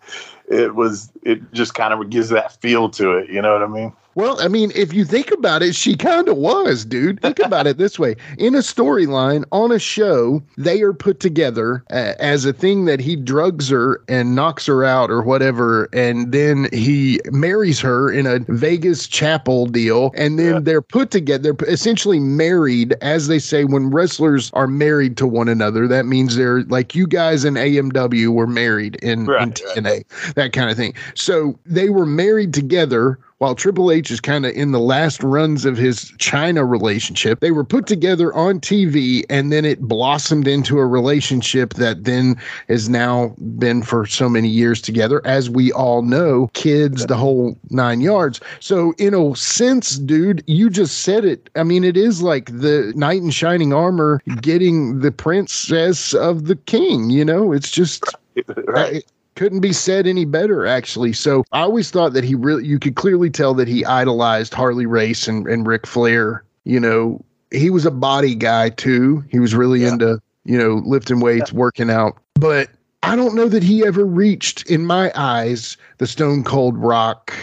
it 0.52 0.76
was 0.76 1.11
it 1.23 1.40
just 1.53 1.73
kind 1.73 1.94
of 1.94 2.10
gives 2.10 2.30
that 2.30 2.60
feel 2.61 2.90
to 2.90 3.11
it 3.11 3.30
you 3.30 3.41
know 3.41 3.53
what 3.53 3.64
i 3.64 3.68
mean 3.68 3.91
Well, 4.15 4.41
I 4.41 4.49
mean, 4.49 4.73
if 4.76 4.94
you 4.94 5.06
think 5.06 5.32
about 5.32 5.64
it, 5.64 5.73
she 5.73 5.95
kind 5.95 6.28
of 6.28 6.36
was, 6.36 6.84
dude. 6.84 7.22
Think 7.22 7.40
about 7.45 7.65
it 7.65 7.78
this 7.78 7.98
way 7.98 8.15
in 8.38 8.56
a 8.56 8.60
storyline 8.60 9.45
on 9.53 9.72
a 9.72 9.80
show, 9.80 10.44
they 10.57 10.82
are 10.82 10.91
put 10.91 11.22
together 11.22 11.84
uh, 11.91 12.14
as 12.19 12.44
a 12.44 12.52
thing 12.52 12.86
that 12.86 12.99
he 12.99 13.15
drugs 13.15 13.69
her 13.69 14.02
and 14.10 14.36
knocks 14.36 14.65
her 14.65 14.84
out 14.84 15.10
or 15.10 15.22
whatever. 15.22 15.88
And 15.94 16.32
then 16.34 16.68
he 16.73 17.22
marries 17.32 17.80
her 17.80 18.11
in 18.11 18.28
a 18.28 18.40
Vegas 18.49 19.07
chapel 19.07 19.65
deal. 19.65 20.11
And 20.15 20.38
then 20.38 20.65
they're 20.65 20.82
put 20.82 21.11
together, 21.11 21.53
they're 21.53 21.69
essentially 21.69 22.19
married, 22.19 22.94
as 23.02 23.28
they 23.30 23.40
say, 23.40 23.64
when 23.64 23.91
wrestlers 23.91 24.52
are 24.53 24.68
married 24.68 25.15
to 25.18 25.26
one 25.28 25.48
another. 25.48 25.88
That 25.88 26.06
means 26.06 26.36
they're 26.36 26.64
like 26.64 26.95
you 26.95 27.07
guys 27.07 27.45
in 27.45 27.53
AMW 27.53 28.28
were 28.28 28.48
married 28.48 28.95
in, 29.02 29.22
in 29.22 29.28
Right, 29.28 29.61
right. 29.86 30.06
That 30.41 30.53
kind 30.53 30.72
of 30.72 30.76
thing. 30.76 30.95
So 31.13 31.59
they 31.68 31.89
were 31.89 32.05
married 32.05 32.51
together 32.51 33.19
while 33.41 33.55
Triple 33.55 33.91
H 33.91 34.11
is 34.11 34.19
kind 34.19 34.45
of 34.45 34.53
in 34.53 34.72
the 34.72 34.80
last 34.80 35.23
runs 35.23 35.65
of 35.65 35.76
his 35.76 36.11
Chyna 36.19 36.68
relationship, 36.68 37.39
they 37.39 37.49
were 37.49 37.63
put 37.63 37.88
together 37.88 38.31
on 38.35 38.59
TV 38.59 39.23
and 39.31 39.51
then 39.51 39.65
it 39.65 39.81
blossomed 39.81 40.47
into 40.47 40.77
a 40.77 40.85
relationship 40.85 41.73
that 41.73 42.03
then 42.03 42.39
has 42.68 42.88
now 42.88 43.35
been 43.57 43.81
for 43.81 44.05
so 44.05 44.30
many 44.30 44.47
years 44.47 44.80
together. 44.80 45.23
As 45.26 45.49
we 45.49 45.72
all 45.72 46.03
know, 46.03 46.51
kids, 46.53 47.07
the 47.07 47.18
whole 47.18 47.57
nine 47.72 47.99
yards. 47.99 48.39
So, 48.59 48.93
in 48.99 49.15
a 49.15 49.35
sense, 49.35 49.97
dude, 49.97 50.43
you 50.45 50.69
just 50.69 50.99
said 50.99 51.26
it. 51.26 51.49
I 51.55 51.63
mean, 51.63 51.84
it 51.84 51.97
is 51.97 52.22
like 52.22 52.45
the 52.45 52.93
knight 52.95 53.23
in 53.23 53.31
shining 53.31 53.73
armor 53.73 54.22
getting 54.41 54.99
the 54.99 55.11
princess 55.11 56.13
of 56.13 56.45
the 56.45 56.55
king, 56.55 57.09
you 57.09 57.26
know? 57.26 57.53
It's 57.53 57.72
just. 57.72 58.03
right 58.68 59.03
couldn't 59.41 59.61
be 59.61 59.73
said 59.73 60.05
any 60.05 60.23
better 60.23 60.68
actually. 60.68 61.13
So 61.13 61.43
i 61.51 61.61
always 61.61 61.89
thought 61.89 62.13
that 62.13 62.23
he 62.23 62.35
really 62.35 62.63
you 62.63 62.77
could 62.77 62.93
clearly 62.93 63.31
tell 63.31 63.55
that 63.55 63.68
he 63.68 63.84
idolized 63.84 64.53
harley 64.53 64.85
race 64.85 65.27
and, 65.27 65.47
and 65.47 65.65
Ric 65.65 65.88
flair. 65.88 66.43
You 66.63 66.80
know 66.80 67.26
he 67.49 67.72
was 67.72 67.84
a 67.84 67.89
body 67.89 68.35
guy 68.35 68.69
too. 68.69 69.23
He 69.31 69.39
was 69.39 69.55
really 69.55 69.84
into 69.84 70.22
you 70.45 70.59
know 70.59 70.84
lifting 70.85 71.22
weights 71.22 71.51
working 71.51 71.89
out. 71.89 72.19
But 72.35 72.69
i 73.01 73.15
don't 73.15 73.34
know 73.34 73.49
that 73.49 73.63
he 73.63 73.84
ever 73.84 74.05
reached 74.05 74.69
in 74.69 74.85
my 74.85 75.11
eyes 75.15 75.76
the 75.97 76.05
stone 76.05 76.43
cold 76.43 76.77
rock. 76.77 77.34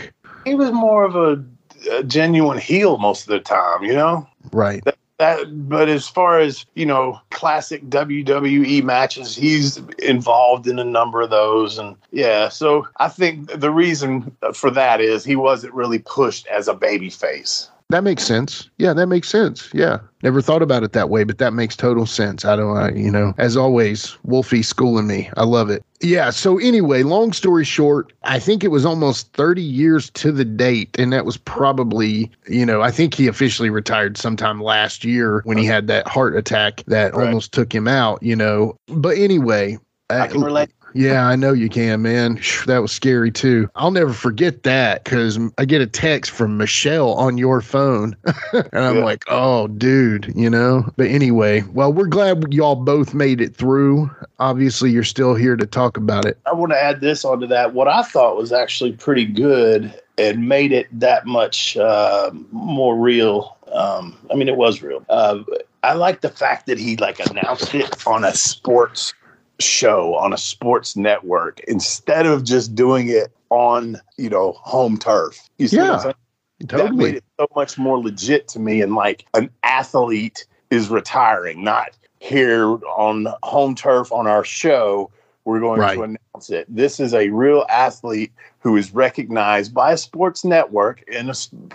He 0.45 0.55
was 0.55 0.71
more 0.71 1.03
of 1.03 1.17
a, 1.17 1.45
a 1.91 2.05
genuine 2.05 2.59
heel 2.59 2.99
most 2.99 3.23
of 3.23 3.31
the 3.31 3.41
time 3.41 3.83
you 3.83 3.95
know? 3.95 4.25
Right. 4.53 4.85
That 4.85 4.98
but 5.19 5.89
as 5.89 6.09
far 6.09 6.39
as 6.39 6.65
you 6.75 6.87
know 6.87 7.21
classic 7.31 7.85
wwe 7.89 8.83
matches 8.83 9.35
he's 9.35 9.79
involved 9.99 10.67
in 10.67 10.79
a 10.79 10.85
number 10.85 11.21
of 11.21 11.31
those. 11.31 11.77
And 11.79 11.97
yeah 12.13 12.49
so 12.49 12.87
i 12.97 13.09
think 13.09 13.51
the 13.53 13.71
reason 13.71 14.35
for 14.55 14.71
that 14.71 15.01
is 15.01 15.25
he 15.25 15.37
wasn't 15.37 15.75
really 15.75 15.99
pushed 15.99 16.47
as 16.47 16.69
a 16.69 16.75
baby 16.75 17.11
face 17.11 17.69
That 17.91 18.05
makes 18.05 18.23
sense. 18.23 18.69
Yeah, 18.77 18.93
that 18.93 19.07
makes 19.07 19.31
sense. 19.31 19.71
Yeah. 19.73 19.99
Never 20.23 20.43
thought 20.43 20.61
about 20.61 20.83
it 20.83 20.93
that 20.93 21.09
way, 21.09 21.25
but 21.25 21.39
that 21.39 21.55
makes 21.55 21.75
total 21.75 22.05
sense. 22.05 22.45
I 22.45 22.55
don't, 22.55 22.77
I, 22.77 22.91
you 22.91 23.11
know, 23.11 23.33
as 23.39 23.57
always, 23.57 24.15
Wolfie 24.25 24.63
schooling 24.63 25.07
me. 25.07 25.31
I 25.39 25.45
love 25.45 25.71
it. 25.71 25.83
Yeah. 26.03 26.29
So, 26.29 26.59
anyway, 26.59 27.03
long 27.03 27.33
story 27.33 27.65
short, 27.65 28.13
I 28.25 28.39
think 28.41 28.63
it 28.63 28.69
was 28.69 28.85
almost 28.85 29.33
30 29.33 29.63
years 29.63 30.11
to 30.11 30.33
the 30.33 30.45
date. 30.45 30.95
And 30.99 31.15
that 31.15 31.25
was 31.25 31.39
probably, 31.39 32.31
you 32.47 32.67
know, 32.67 32.83
I 32.83 32.91
think 32.91 33.15
he 33.15 33.27
officially 33.27 33.71
retired 33.71 34.19
sometime 34.19 34.63
last 34.63 35.03
year 35.03 35.41
when 35.45 35.57
he 35.57 35.65
had 35.65 35.87
that 35.87 36.07
heart 36.07 36.37
attack 36.37 36.83
that 36.89 37.15
Right. 37.15 37.27
almost 37.27 37.53
took 37.53 37.75
him 37.75 37.89
out, 37.89 38.23
you 38.23 38.37
know. 38.37 38.77
But 38.89 39.17
anyway, 39.17 39.79
i 40.11 40.19
uh, 40.21 40.29
can 40.29 40.43
relate 40.43 40.71
yeah, 40.95 41.27
I 41.27 41.37
know 41.37 41.53
you 41.53 41.69
can, 41.69 42.03
man. 42.03 42.41
That 42.67 42.79
was 42.79 42.93
scary 42.93 43.31
too. 43.31 43.69
I'll 43.75 43.91
never 43.91 44.13
forget 44.13 44.63
that 44.65 45.05
because 45.05 45.39
I 45.59 45.65
get 45.65 45.81
a 45.81 45.87
text 45.87 46.31
from 46.31 46.57
Michelle 46.57 47.15
on 47.15 47.39
your 47.39 47.61
phone. 47.61 48.17
and 48.53 48.69
I'm 48.85 48.97
Yeah. 48.99 49.05
like, 49.05 49.25
oh, 49.29 49.69
dude, 49.69 50.33
you 50.35 50.49
know? 50.51 50.85
But 50.97 51.09
anyway, 51.09 51.63
well, 51.73 51.93
we're 51.93 52.07
glad 52.07 52.53
y'all 52.53 52.77
both 52.77 53.15
made 53.15 53.41
it 53.41 53.55
through. 53.57 54.11
Obviously, 54.39 54.91
you're 54.91 55.05
still 55.05 55.35
here 55.35 55.57
to 55.57 55.67
talk 55.67 55.97
about 55.97 56.25
it. 56.25 56.39
I 56.47 56.53
want 56.55 56.73
to 56.73 56.83
add 56.83 57.01
this 57.01 57.25
onto 57.25 57.47
that. 57.49 57.75
What 57.75 57.89
I 57.89 58.03
thought 58.03 58.37
was 58.37 58.53
actually 58.53 58.93
pretty 58.93 59.27
good 59.27 59.93
and 60.17 60.49
made 60.49 60.73
it 60.73 60.87
that 60.99 61.27
much 61.27 61.77
uh, 61.77 62.31
more 62.51 62.97
real. 62.97 63.57
Um, 63.73 64.17
I 64.31 64.35
mean, 64.35 64.49
it 64.49 64.57
was 64.57 64.83
real. 64.83 65.05
Uh, 65.09 65.41
I 65.85 65.93
like 65.93 66.23
the 66.23 66.29
fact 66.29 66.67
that 66.67 66.79
he 66.79 66.97
like 66.97 67.21
announced 67.31 67.73
it 67.75 68.07
on 68.07 68.25
a 68.25 68.35
sports 68.35 69.13
show 69.61 70.15
on 70.15 70.33
a 70.33 70.39
sports 70.39 70.97
network 70.97 71.61
instead 71.61 72.27
of 72.27 72.45
just 72.45 72.75
doing 72.75 73.09
it 73.09 73.33
on 73.51 74.01
you 74.17 74.29
know 74.29 74.53
home 74.53 74.99
turf. 74.99 75.49
You 75.59 75.69
see 75.69 75.77
Yeah, 75.77 75.99
saying? 75.99 76.15
that 76.61 76.95
made 76.95 77.15
it 77.17 77.25
so 77.39 77.47
much 77.55 77.79
more 77.79 77.99
legit 77.99 78.49
to 78.49 78.59
me 78.59 78.81
and 78.83 78.95
like 78.95 79.25
an 79.35 79.51
athlete 79.63 80.45
is 80.71 80.89
retiring 80.89 81.63
not 81.63 81.91
here 82.21 82.65
on 82.97 83.29
home 83.45 83.75
turf 83.77 84.11
on 84.13 84.27
our 84.27 84.43
show 84.45 85.09
we're 85.45 85.61
going 85.61 85.81
Right. 85.81 85.95
to 85.95 86.03
announce 86.03 86.51
it 86.51 86.67
this 86.69 86.99
is 86.99 87.15
a 87.15 87.29
real 87.29 87.65
athlete 87.69 88.33
who 88.61 88.77
is 88.77 88.93
recognized 88.93 89.73
by 89.73 89.93
a 89.93 89.97
sports 89.97 90.45
network 90.45 91.05
and 91.13 91.31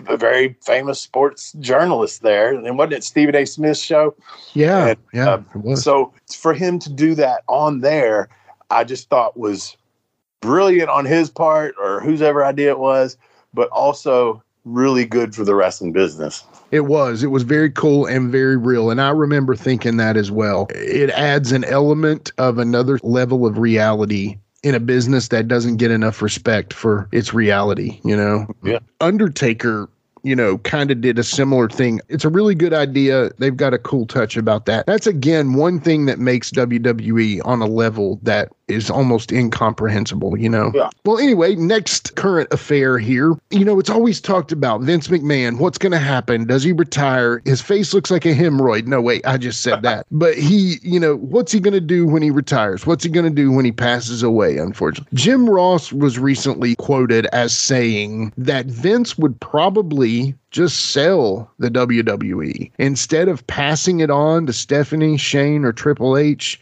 a 0.06 0.16
very 0.16 0.56
famous 0.62 1.00
sports 1.00 1.52
journalist 1.60 2.22
there 2.22 2.52
and 2.52 2.78
wasn't 2.78 2.92
it 2.92 3.04
stephen 3.04 3.34
a 3.34 3.44
smith's 3.44 3.80
show 3.80 4.14
Yeah. 4.52 4.88
And, 4.88 4.98
yeah. 5.12 5.40
uh, 5.64 5.76
so 5.76 6.12
for 6.36 6.54
him 6.54 6.78
to 6.80 6.90
do 6.90 7.14
that 7.16 7.42
on 7.48 7.80
there, 7.80 8.28
I 8.70 8.84
just 8.84 9.08
thought 9.08 9.36
was 9.36 9.76
brilliant 10.40 10.90
on 10.90 11.04
his 11.04 11.30
part 11.30 11.74
or 11.78 12.00
whosever 12.00 12.44
idea 12.44 12.70
it 12.70 12.78
was, 12.78 13.16
but 13.52 13.68
also 13.70 14.42
really 14.64 15.04
good 15.04 15.34
for 15.34 15.44
the 15.44 15.54
wrestling 15.54 15.92
business. 15.92 16.44
It 16.70 16.80
was. 16.80 17.22
It 17.22 17.28
was 17.28 17.42
very 17.42 17.70
cool 17.70 18.06
and 18.06 18.32
very 18.32 18.56
real. 18.56 18.90
And 18.90 19.00
I 19.00 19.10
remember 19.10 19.54
thinking 19.54 19.96
that 19.98 20.16
as 20.16 20.30
well. 20.30 20.66
It 20.70 21.10
adds 21.10 21.52
an 21.52 21.64
element 21.64 22.32
of 22.38 22.58
another 22.58 22.98
level 23.02 23.46
of 23.46 23.58
reality 23.58 24.38
in 24.64 24.74
a 24.74 24.80
business 24.80 25.28
that 25.28 25.46
doesn't 25.46 25.76
get 25.76 25.90
enough 25.90 26.22
respect 26.22 26.72
for 26.72 27.06
its 27.12 27.32
reality, 27.32 28.00
you 28.02 28.16
know? 28.16 28.46
Yeah. 28.64 28.78
Undertaker 29.00 29.88
you 30.24 30.34
know, 30.34 30.56
kind 30.58 30.90
of 30.90 31.02
did 31.02 31.18
a 31.18 31.22
similar 31.22 31.68
thing. 31.68 32.00
It's 32.08 32.24
a 32.24 32.30
really 32.30 32.54
good 32.54 32.72
idea. 32.72 33.30
They've 33.38 33.56
got 33.56 33.74
a 33.74 33.78
cool 33.78 34.06
touch 34.06 34.38
about 34.38 34.64
that. 34.66 34.86
That's 34.86 35.06
again 35.06 35.52
one 35.52 35.78
thing 35.78 36.06
that 36.06 36.18
makes 36.18 36.50
WWE 36.50 37.42
on 37.44 37.60
a 37.60 37.66
level 37.66 38.18
that 38.22 38.50
is 38.68 38.90
almost 38.90 39.32
incomprehensible, 39.32 40.38
you 40.38 40.48
know? 40.48 40.72
Yeah. 40.74 40.90
Well, 41.04 41.18
anyway, 41.18 41.54
next 41.54 42.14
current 42.16 42.52
affair 42.52 42.98
here. 42.98 43.34
You 43.50 43.64
know, 43.64 43.78
it's 43.78 43.90
always 43.90 44.20
talked 44.20 44.52
about 44.52 44.80
Vince 44.82 45.08
McMahon. 45.08 45.58
What's 45.58 45.78
going 45.78 45.92
to 45.92 45.98
happen? 45.98 46.46
Does 46.46 46.62
he 46.62 46.72
retire? 46.72 47.42
His 47.44 47.60
face 47.60 47.92
looks 47.92 48.10
like 48.10 48.24
a 48.24 48.34
hemorrhoid. 48.34 48.86
No, 48.86 49.00
wait, 49.00 49.26
I 49.26 49.36
just 49.36 49.62
said 49.62 49.82
that. 49.82 50.06
But 50.14 50.38
he, 50.38 50.76
you 50.82 51.00
know, 51.00 51.16
what's 51.16 51.50
he 51.50 51.58
going 51.60 51.74
to 51.74 51.80
do 51.80 52.06
when 52.06 52.22
he 52.22 52.30
retires? 52.30 52.86
What's 52.86 53.04
he 53.04 53.10
going 53.10 53.26
to 53.26 53.34
do 53.34 53.50
when 53.50 53.64
he 53.64 53.72
passes 53.72 54.22
away, 54.22 54.58
unfortunately? 54.58 55.10
Jim 55.12 55.50
Ross 55.50 55.92
was 55.92 56.18
recently 56.18 56.76
quoted 56.76 57.26
as 57.26 57.54
saying 57.54 58.32
that 58.38 58.66
Vince 58.66 59.18
would 59.18 59.38
probably 59.40 60.34
just 60.54 60.92
sell 60.92 61.50
the 61.58 61.68
WWE 61.68 62.70
instead 62.78 63.26
of 63.26 63.44
passing 63.48 63.98
it 63.98 64.10
on 64.10 64.46
to 64.46 64.52
Stephanie, 64.52 65.16
Shane, 65.16 65.64
or 65.64 65.72
Triple 65.72 66.16
H. 66.16 66.60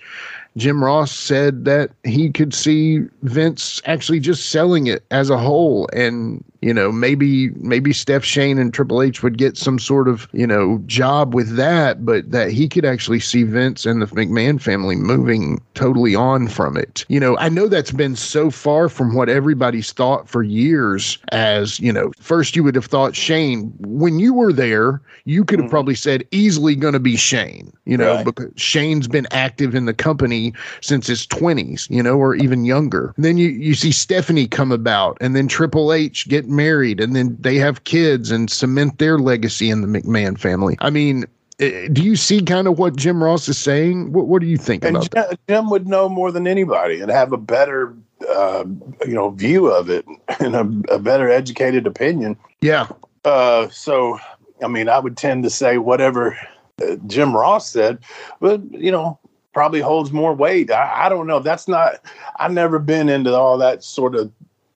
Jim 0.56 0.82
Ross 0.84 1.12
said 1.12 1.64
that 1.64 1.90
he 2.04 2.30
could 2.30 2.52
see 2.52 3.00
Vince 3.22 3.80
actually 3.86 4.20
just 4.20 4.50
selling 4.50 4.86
it 4.86 5.04
as 5.10 5.30
a 5.30 5.38
whole 5.38 5.88
and 5.92 6.44
you 6.62 6.72
know 6.72 6.92
maybe 6.92 7.50
maybe 7.56 7.92
Steph 7.92 8.24
Shane 8.24 8.58
and 8.58 8.72
Triple 8.72 9.02
H 9.02 9.22
would 9.22 9.36
get 9.36 9.56
some 9.56 9.78
sort 9.78 10.08
of 10.08 10.28
you 10.32 10.46
know 10.46 10.80
job 10.86 11.34
with 11.34 11.56
that 11.56 12.04
but 12.04 12.30
that 12.30 12.50
he 12.50 12.68
could 12.68 12.84
actually 12.84 13.20
see 13.20 13.42
Vince 13.42 13.84
and 13.84 14.00
the 14.00 14.06
McMahon 14.06 14.60
family 14.60 14.96
moving 14.96 15.60
totally 15.74 16.14
on 16.14 16.48
from 16.48 16.76
it 16.76 17.04
you 17.08 17.20
know 17.20 17.36
I 17.38 17.48
know 17.48 17.68
that's 17.68 17.92
been 17.92 18.16
so 18.16 18.50
far 18.50 18.88
from 18.88 19.14
what 19.14 19.28
everybody's 19.28 19.92
thought 19.92 20.28
for 20.28 20.42
years 20.42 21.18
as 21.32 21.80
you 21.80 21.92
know 21.92 22.12
first 22.18 22.56
you 22.56 22.62
would 22.62 22.74
have 22.76 22.86
thought 22.86 23.16
Shane 23.16 23.72
when 23.80 24.18
you 24.18 24.32
were 24.32 24.52
there 24.52 25.02
you 25.24 25.44
could 25.44 25.58
have 25.58 25.66
mm-hmm. 25.66 25.70
probably 25.70 25.94
said 25.94 26.26
easily 26.30 26.74
going 26.74 26.94
to 26.94 27.00
be 27.00 27.16
Shane 27.16 27.72
you 27.84 27.96
know 27.96 28.12
Right. 28.12 28.24
because 28.24 28.50
Shane's 28.56 29.08
been 29.08 29.26
active 29.30 29.74
in 29.74 29.86
the 29.86 29.94
company 29.94 30.52
since 30.80 31.06
his 31.06 31.26
20s, 31.26 31.88
you 31.90 32.02
know, 32.02 32.16
or 32.16 32.34
even 32.34 32.64
younger. 32.64 33.14
Then 33.16 33.36
you 33.36 33.48
you 33.48 33.74
see 33.74 33.92
Stephanie 33.92 34.46
come 34.46 34.72
about 34.72 35.16
and 35.20 35.34
then 35.34 35.48
Triple 35.48 35.92
H 35.92 36.28
get 36.28 36.46
married 36.52 37.00
and 37.00 37.16
then 37.16 37.36
they 37.40 37.56
have 37.56 37.84
kids 37.84 38.30
and 38.30 38.50
cement 38.50 38.98
their 38.98 39.18
legacy 39.18 39.70
in 39.70 39.80
the 39.80 39.88
McMahon 39.88 40.38
family. 40.38 40.76
I 40.80 40.90
mean, 40.90 41.24
eh, 41.58 41.88
do 41.90 42.02
you 42.02 42.16
see 42.16 42.42
kind 42.42 42.68
of 42.68 42.78
what 42.78 42.96
Jim 42.96 43.22
Ross 43.22 43.48
is 43.48 43.58
saying? 43.58 44.12
What 44.12 44.28
what 44.28 44.40
do 44.40 44.46
you 44.46 44.56
think 44.56 44.84
And 44.84 44.96
about 44.96 45.10
that? 45.12 45.28
Jim, 45.30 45.38
Jim 45.48 45.70
would 45.70 45.88
know 45.88 46.08
more 46.08 46.30
than 46.30 46.46
anybody 46.46 47.00
and 47.00 47.10
have 47.10 47.32
a 47.32 47.38
better, 47.38 47.94
uh, 48.28 48.64
you 49.06 49.14
know, 49.14 49.30
view 49.30 49.66
of 49.66 49.90
it 49.90 50.06
and 50.40 50.54
a, 50.54 50.94
a 50.94 50.98
better 50.98 51.28
educated 51.28 51.86
opinion. 51.86 52.36
Yeah. 52.60 52.88
Uh, 53.24 53.68
so, 53.70 54.18
I 54.62 54.68
mean, 54.68 54.88
I 54.88 54.98
would 54.98 55.16
tend 55.16 55.44
to 55.44 55.50
say 55.50 55.78
whatever 55.78 56.36
uh, 56.82 56.96
Jim 57.06 57.34
Ross 57.34 57.70
said, 57.70 57.98
but 58.40 58.60
you 58.72 58.90
know, 58.90 59.18
probably 59.52 59.80
holds 59.80 60.12
more 60.12 60.34
weight. 60.34 60.70
I, 60.70 61.06
I 61.06 61.08
don't 61.08 61.26
know. 61.26 61.40
That's 61.40 61.68
not. 61.68 61.96
I've 62.36 62.52
never 62.52 62.78
been 62.78 63.08
into 63.08 63.34
all 63.34 63.58
that 63.58 63.84
sort 63.84 64.14
of 64.14 64.32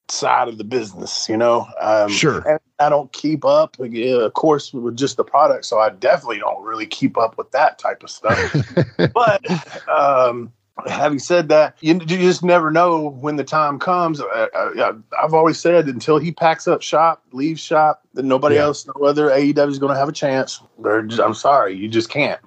side 0.08 0.48
of 0.48 0.58
the 0.58 0.64
business. 0.64 1.28
You 1.28 1.36
know. 1.36 1.66
Um, 1.80 2.08
Sure. 2.10 2.60
I 2.78 2.88
don't 2.90 3.10
keep 3.12 3.44
up, 3.44 3.76
yeah, 3.80 4.16
of 4.16 4.34
course, 4.34 4.72
with 4.72 4.96
just 4.96 5.16
the 5.16 5.24
product. 5.24 5.64
So 5.64 5.78
I 5.78 5.88
definitely 5.90 6.38
don't 6.40 6.62
really 6.62 6.86
keep 6.86 7.16
up 7.16 7.38
with 7.38 7.50
that 7.52 7.78
type 7.78 8.02
of 8.02 8.10
stuff. 8.10 8.38
but 9.14 9.42
um, 9.88 10.52
having 10.86 11.18
said 11.18 11.48
that, 11.48 11.74
you, 11.80 11.94
you 11.94 12.18
just 12.18 12.44
never 12.44 12.70
know 12.70 13.08
when 13.08 13.36
the 13.36 13.44
time 13.44 13.78
comes. 13.78 14.20
Uh, 14.20 14.46
uh, 14.54 14.92
I've 15.22 15.32
always 15.32 15.58
said 15.58 15.86
until 15.86 16.18
he 16.18 16.32
packs 16.32 16.68
up 16.68 16.82
shop, 16.82 17.22
leaves 17.32 17.62
shop, 17.62 18.02
then 18.12 18.28
nobody 18.28 18.56
Yeah. 18.56 18.64
else 18.64 18.86
know 18.86 18.92
whether 18.98 19.30
AEW 19.30 19.68
is 19.70 19.78
going 19.78 19.94
to 19.94 19.98
have 19.98 20.10
a 20.10 20.12
chance. 20.12 20.60
Just, 21.06 21.20
I'm 21.20 21.32
sorry, 21.32 21.74
you 21.74 21.88
just 21.88 22.10
can't. 22.10 22.40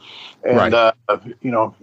And 0.44 0.58
Right. 0.58 0.74
uh, 0.74 0.92
you 1.42 1.50
know, 1.50 1.76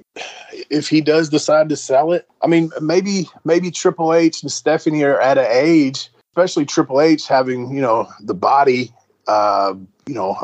if 0.71 0.89
he 0.89 1.01
does 1.01 1.29
decide 1.29 1.69
to 1.69 1.77
sell 1.77 2.13
it, 2.13 2.27
I 2.43 2.47
mean, 2.47 2.71
maybe 2.81 3.29
maybe 3.45 3.71
Triple 3.71 4.15
H 4.15 4.43
and 4.43 4.51
Stephanie 4.51 5.03
are 5.05 5.21
at 5.21 5.39
an 5.39 5.47
age, 5.51 6.11
especially 6.33 6.65
Triple 6.67 7.01
H 7.01 7.27
having 7.27 7.75
you 7.75 7.81
know 7.81 8.09
the 8.21 8.35
body. 8.35 8.93
Uh, 9.27 9.75
you 10.07 10.15
know 10.15 10.37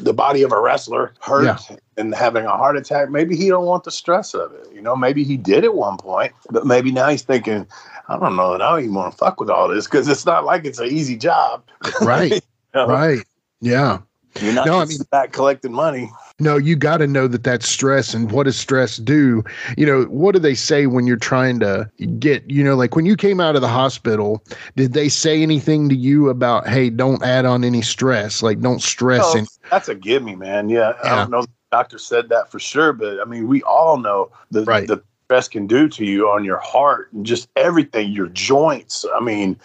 the, 0.00 0.12
body 0.12 0.42
of 0.42 0.50
a 0.50 0.60
wrestler 0.60 1.14
hurt 1.20 1.44
Yeah. 1.44 1.76
and 1.96 2.12
having 2.14 2.44
a 2.46 2.50
heart 2.50 2.76
attack 2.76 3.10
maybe 3.10 3.36
he 3.36 3.48
don't 3.48 3.64
want 3.64 3.84
the 3.84 3.92
stress 3.92 4.34
of 4.34 4.52
it 4.52 4.66
you 4.74 4.82
know 4.82 4.96
maybe 4.96 5.22
he 5.22 5.36
did 5.36 5.62
at 5.64 5.74
one 5.74 5.98
point 5.98 6.32
but 6.50 6.66
maybe 6.66 6.90
now 6.90 7.08
he's 7.08 7.22
thinking 7.22 7.64
i 8.08 8.18
don't 8.18 8.34
know 8.34 8.50
that 8.50 8.60
i 8.60 8.70
don't 8.70 8.80
even 8.80 8.94
want 8.94 9.12
to 9.12 9.16
fuck 9.16 9.38
with 9.38 9.50
all 9.50 9.68
this 9.68 9.86
because 9.86 10.08
it's 10.08 10.26
not 10.26 10.44
like 10.44 10.64
it's 10.64 10.80
an 10.80 10.88
easy 10.88 11.16
job 11.16 11.62
Right. 12.00 12.32
You 12.32 12.40
know? 12.74 12.88
Right. 12.88 13.20
Yeah. 13.60 14.00
You're 14.40 14.52
not 14.52 14.66
No, 14.66 14.78
I 14.80 14.84
mean- 14.84 14.98
back 15.10 15.32
collecting 15.32 15.72
money 15.72 16.10
No, 16.40 16.56
you 16.56 16.74
got 16.74 16.96
to 16.98 17.06
know 17.06 17.28
that 17.28 17.44
that's 17.44 17.68
stress. 17.68 18.12
And 18.12 18.32
what 18.32 18.42
does 18.44 18.56
stress 18.56 18.96
do? 18.96 19.44
You 19.76 19.86
know, 19.86 20.02
what 20.06 20.32
do 20.32 20.40
they 20.40 20.54
say 20.56 20.86
when 20.86 21.06
you're 21.06 21.16
trying 21.16 21.60
to 21.60 21.88
get, 22.18 22.42
you 22.50 22.64
know, 22.64 22.74
like 22.74 22.96
when 22.96 23.06
you 23.06 23.14
came 23.14 23.38
out 23.38 23.54
of 23.54 23.60
the 23.62 23.68
hospital, 23.68 24.42
did 24.74 24.94
they 24.94 25.08
say 25.08 25.42
anything 25.42 25.88
to 25.90 25.94
you 25.94 26.28
about, 26.30 26.66
hey, 26.66 26.90
don't 26.90 27.22
add 27.22 27.44
on 27.44 27.62
any 27.62 27.82
stress? 27.82 28.42
Like, 28.42 28.60
don't 28.60 28.82
stress. 28.82 29.22
Oh, 29.24 29.38
any- 29.38 29.46
that's 29.70 29.88
a 29.88 29.94
gimme 29.94 30.34
man 30.36 30.68
yeah, 30.68 30.92
i 31.04 31.14
don't 31.16 31.30
know 31.30 31.38
if 31.38 31.46
the 31.46 31.52
doctor 31.70 31.98
said 31.98 32.28
that 32.28 32.50
for 32.50 32.58
sure 32.58 32.92
but 32.92 33.18
i 33.20 33.24
mean 33.24 33.48
we 33.48 33.62
all 33.62 33.96
know 33.96 34.30
the, 34.50 34.62
Right. 34.64 34.86
the 34.86 35.02
stress 35.24 35.48
can 35.48 35.66
do 35.66 35.88
to 35.88 36.04
you 36.04 36.28
on 36.28 36.44
your 36.44 36.58
heart 36.58 37.10
and 37.14 37.24
just 37.24 37.48
everything 37.56 38.12
your 38.12 38.26
joints 38.28 39.06
i 39.16 39.20
mean 39.20 39.56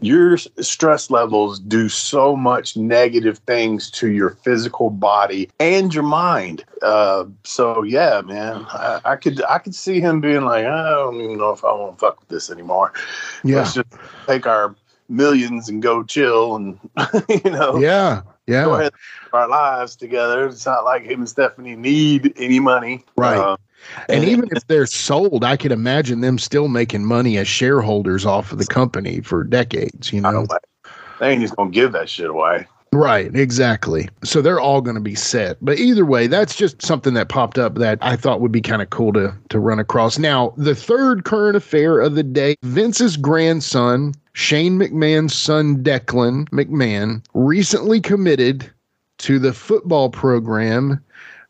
your 0.00 0.36
stress 0.36 1.10
levels 1.10 1.58
do 1.58 1.88
so 1.88 2.36
much 2.36 2.76
negative 2.76 3.38
things 3.38 3.90
to 3.92 4.08
your 4.10 4.30
physical 4.30 4.90
body 4.90 5.48
and 5.58 5.94
your 5.94 6.02
mind. 6.02 6.64
Uh, 6.82 7.24
so 7.44 7.82
yeah, 7.82 8.20
man, 8.24 8.66
I, 8.70 9.00
I 9.04 9.16
could 9.16 9.42
I 9.44 9.58
could 9.58 9.74
see 9.74 10.00
him 10.00 10.20
being 10.20 10.42
like, 10.44 10.66
I 10.66 10.90
don't 10.90 11.16
even 11.20 11.38
know 11.38 11.50
if 11.50 11.64
I 11.64 11.72
want 11.72 11.98
to 11.98 11.98
fuck 11.98 12.20
with 12.20 12.28
this 12.28 12.50
anymore. 12.50 12.92
yeah. 13.44 13.58
Let's 13.58 13.74
just 13.74 13.88
take 14.26 14.46
our 14.46 14.74
millions 15.08 15.68
and 15.68 15.80
go 15.80 16.02
chill 16.02 16.56
and 16.56 16.78
you 17.28 17.50
know 17.50 17.78
Yeah. 17.80 18.22
go 18.22 18.32
Yeah. 18.46 18.74
ahead 18.74 18.92
and 18.92 19.32
our 19.32 19.48
lives 19.48 19.96
together. 19.96 20.46
It's 20.46 20.66
not 20.66 20.84
like 20.84 21.04
him 21.04 21.20
and 21.20 21.28
Stephanie 21.28 21.76
need 21.76 22.32
any 22.36 22.60
money, 22.60 23.04
Right. 23.16 23.38
Uh, 23.38 23.56
And 24.08 24.24
uh, 24.24 24.28
even 24.28 24.48
if 24.52 24.66
they're 24.66 24.86
sold, 24.86 25.44
I 25.44 25.56
could 25.56 25.72
imagine 25.72 26.20
them 26.20 26.38
still 26.38 26.68
making 26.68 27.04
money 27.04 27.38
as 27.38 27.48
shareholders 27.48 28.26
off 28.26 28.52
of 28.52 28.58
the 28.58 28.66
company 28.66 29.20
for 29.20 29.44
decades, 29.44 30.12
you 30.12 30.20
know? 30.20 30.46
They 31.20 31.30
ain't 31.30 31.40
just 31.40 31.56
gonna 31.56 31.70
give 31.70 31.92
that 31.92 32.08
shit 32.08 32.28
away. 32.28 32.66
Right, 32.92 33.34
exactly. 33.34 34.08
So 34.24 34.40
they're 34.40 34.60
all 34.60 34.80
going 34.80 34.94
to 34.94 35.02
be 35.02 35.14
set. 35.14 35.58
But 35.60 35.78
either 35.78 36.06
way, 36.06 36.28
that's 36.28 36.54
just 36.54 36.80
something 36.80 37.14
that 37.14 37.28
popped 37.28 37.58
up 37.58 37.74
that 37.74 37.98
I 38.00 38.16
thought 38.16 38.40
would 38.40 38.52
be 38.52 38.62
kind 38.62 38.80
of 38.80 38.90
cool 38.90 39.12
to 39.14 39.34
to 39.50 39.58
run 39.58 39.78
across. 39.78 40.18
Now, 40.18 40.54
the 40.56 40.74
third 40.74 41.24
current 41.24 41.56
affair 41.56 42.00
of 42.00 42.14
the 42.14 42.22
day, 42.22 42.54
Vince's 42.62 43.16
grandson, 43.16 44.14
Shane 44.32 44.78
McMahon's 44.78 45.34
son 45.34 45.82
Declan 45.82 46.48
McMahon, 46.50 47.22
recently 47.34 48.00
committed 48.00 48.70
to 49.18 49.38
the 49.38 49.52
football 49.52 50.08
program 50.08 51.02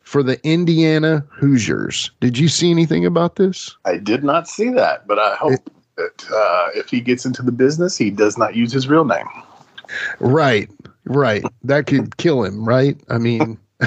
for 0.07 0.23
the 0.23 0.39
Indiana 0.47 1.21
Hoosiers. 1.31 2.11
Did 2.21 2.37
you 2.37 2.47
see 2.47 2.71
anything 2.71 3.05
about 3.05 3.35
this? 3.35 3.75
I 3.83 3.97
did 3.97 4.23
not 4.23 4.47
see 4.47 4.69
that, 4.69 5.05
but 5.05 5.19
I 5.19 5.35
hope 5.35 5.69
that 5.97 6.25
uh, 6.33 6.69
if 6.73 6.89
he 6.89 7.01
gets 7.01 7.25
into 7.25 7.41
the 7.41 7.51
business, 7.51 7.97
he 7.97 8.09
does 8.09 8.37
not 8.37 8.55
use 8.55 8.71
his 8.71 8.87
real 8.87 9.03
name. 9.03 9.27
Right, 10.21 10.69
right. 11.03 11.43
That 11.65 11.87
could 11.87 12.15
kill 12.15 12.45
him, 12.45 12.63
right? 12.63 12.97
I 13.09 13.17
mean, 13.17 13.59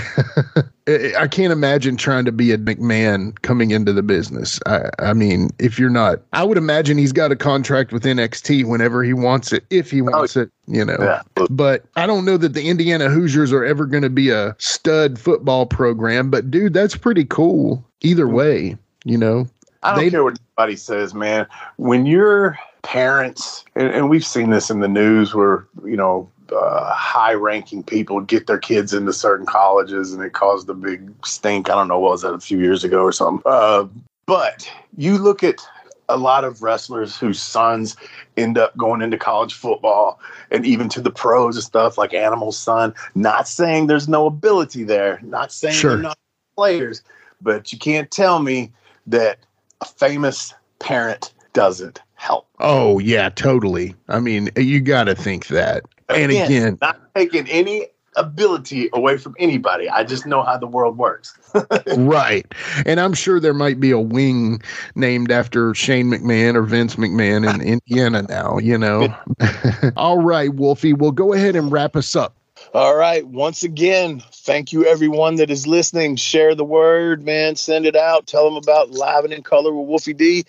I 0.86 1.28
can't 1.28 1.52
imagine 1.52 1.96
trying 1.96 2.24
to 2.24 2.32
be 2.32 2.52
a 2.52 2.58
McMahon 2.58 3.40
coming 3.42 3.70
into 3.70 3.92
the 3.92 4.02
business. 4.02 4.60
I, 4.66 4.88
I 4.98 5.12
mean, 5.12 5.50
if 5.58 5.78
you're 5.78 5.90
not, 5.90 6.20
I 6.32 6.44
would 6.44 6.58
imagine 6.58 6.98
he's 6.98 7.12
got 7.12 7.32
a 7.32 7.36
contract 7.36 7.92
with 7.92 8.04
NXT 8.04 8.64
whenever 8.66 9.02
he 9.02 9.12
wants 9.12 9.52
it, 9.52 9.64
if 9.70 9.90
he 9.90 10.00
oh, 10.00 10.04
wants 10.04 10.36
it, 10.36 10.50
you 10.66 10.84
know. 10.84 10.96
Yeah. 11.00 11.22
But 11.48 11.84
I 11.96 12.06
don't 12.06 12.24
know 12.24 12.36
that 12.36 12.54
the 12.54 12.68
Indiana 12.68 13.08
Hoosiers 13.08 13.52
are 13.52 13.64
ever 13.64 13.86
going 13.86 14.02
to 14.02 14.10
be 14.10 14.30
a 14.30 14.54
stud 14.58 15.18
football 15.18 15.66
program. 15.66 16.30
But 16.30 16.50
dude, 16.50 16.74
that's 16.74 16.96
pretty 16.96 17.24
cool. 17.24 17.84
Either 18.02 18.24
mm-hmm. 18.24 18.34
way, 18.34 18.76
you 19.04 19.18
know. 19.18 19.48
I 19.82 19.94
don't 19.94 20.04
They- 20.04 20.10
care 20.10 20.24
what 20.24 20.38
anybody 20.58 20.76
says, 20.76 21.14
man. 21.14 21.46
When 21.76 22.06
your 22.06 22.58
parents, 22.82 23.64
and, 23.74 23.88
and 23.88 24.08
we've 24.08 24.24
seen 24.24 24.50
this 24.50 24.70
in 24.70 24.80
the 24.80 24.88
news 24.88 25.34
where, 25.34 25.66
you 25.84 25.96
know, 25.96 26.30
uh, 26.52 26.93
high 26.93 27.35
ranking 27.35 27.82
people 27.82 28.20
get 28.20 28.47
their 28.47 28.59
kids 28.59 28.93
into 28.93 29.12
certain 29.12 29.47
colleges 29.47 30.12
and 30.12 30.22
it 30.22 30.32
caused 30.32 30.68
a 30.68 30.74
big 30.74 31.12
stink. 31.24 31.70
I 31.70 31.74
don't 31.74 31.89
know, 31.89 31.98
what 31.98 32.12
was 32.12 32.22
that 32.22 32.35
a 32.35 32.40
few 32.40 32.59
years 32.59 32.85
ago 32.85 33.02
or 33.02 33.12
something? 33.12 33.43
Uh, 33.44 33.86
but 34.27 34.70
you 34.97 35.18
look 35.18 35.43
at 35.43 35.60
a 36.09 36.16
lot 36.16 36.44
of 36.44 36.62
wrestlers 36.62 37.16
whose 37.16 37.40
sons 37.40 37.97
end 38.36 38.59
up 38.59 38.77
going 38.77 39.01
into 39.01 39.16
college 39.16 39.55
football 39.55 40.20
and 40.51 40.66
even 40.66 40.89
to 40.89 41.01
the 41.01 41.10
pros 41.10 41.56
and 41.56 41.64
stuff 41.64 41.97
like 41.97 42.12
Animal 42.12 42.52
son. 42.52 42.93
Not 43.14 43.48
saying 43.48 43.86
there's 43.86 44.09
no 44.09 44.27
ability 44.27 44.85
there, 44.85 45.20
not 45.22 45.52
saying 45.52 45.74
Sure. 45.74 45.90
they're 45.93 46.02
not 46.02 46.18
players, 46.56 47.02
but 47.40 47.72
you 47.72 47.78
can't 47.78 48.10
tell 48.10 48.40
me 48.40 48.72
that 49.06 49.39
a 49.81 49.85
famous 49.85 50.52
parent 50.78 51.32
doesn't 51.52 52.01
help. 52.14 52.48
Oh 52.59 52.98
yeah, 52.98 53.28
totally. 53.31 53.94
I 54.09 54.20
mean, 54.20 54.51
you 54.56 54.81
got 54.81 55.05
to 55.05 55.14
think 55.14 55.47
that. 55.48 55.85
And 56.15 56.31
again, 56.32 56.78
not 56.81 57.01
taking 57.15 57.49
any 57.49 57.87
ability 58.16 58.91
away 58.93 59.16
from 59.16 59.35
anybody. 59.39 59.89
I 59.89 60.05
just 60.05 60.27
know 60.27 60.43
how 60.43 60.59
the 60.59 60.66
world 60.66 60.99
works. 60.99 61.37
right. 61.97 62.47
And 62.85 63.01
I'm 63.01 63.15
sure 63.15 63.41
there 63.41 63.55
might 63.55 63.81
be 63.81 63.91
a 63.91 64.01
wing 64.01 64.61
named 64.95 65.31
after 65.31 65.74
Shane 65.74 66.11
McMahon 66.11 66.55
or 66.55 66.62
Vince 66.62 66.97
McMahon 66.97 67.49
in 67.49 67.61
Indiana 67.61 68.23
now, 68.23 68.59
you 68.59 68.77
know. 68.77 69.15
All 69.97 70.19
right, 70.19 70.53
Wolfie, 70.53 70.93
we'll 70.93 71.12
go 71.12 71.32
ahead 71.32 71.57
and 71.57 71.70
wrap 71.70 71.97
us 71.97 72.16
up. 72.16 72.37
All 72.74 72.95
right. 72.95 73.27
Once 73.27 73.65
again, 73.65 74.23
thank 74.32 74.73
you 74.73 74.87
everyone 74.87 75.37
that 75.37 75.51
is 75.51 75.66
listening. 75.66 76.15
Share 76.16 76.55
the 76.55 76.65
word, 76.65 77.24
man. 77.24 77.57
Send 77.57 77.85
it 77.85 77.97
out. 77.97 78.27
Tell 78.27 78.45
them 78.45 78.57
about 78.57 78.91
Live 78.91 79.24
and 79.24 79.32
in 79.32 79.43
Color 79.43 79.74
with 79.74 79.89
Wolfie 79.89 80.15
D. 80.15 80.45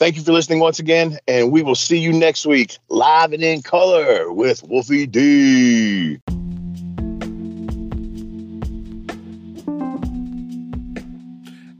Thank 0.00 0.16
you 0.16 0.22
for 0.22 0.32
listening 0.32 0.58
once 0.58 0.80
again, 0.80 1.18
and 1.28 1.52
we 1.52 1.62
will 1.62 1.76
see 1.76 1.98
you 1.98 2.12
next 2.12 2.44
week, 2.46 2.78
live 2.88 3.32
and 3.32 3.44
in 3.44 3.62
color 3.62 4.32
with 4.32 4.64
Wolfie 4.64 5.06
D. 5.06 6.18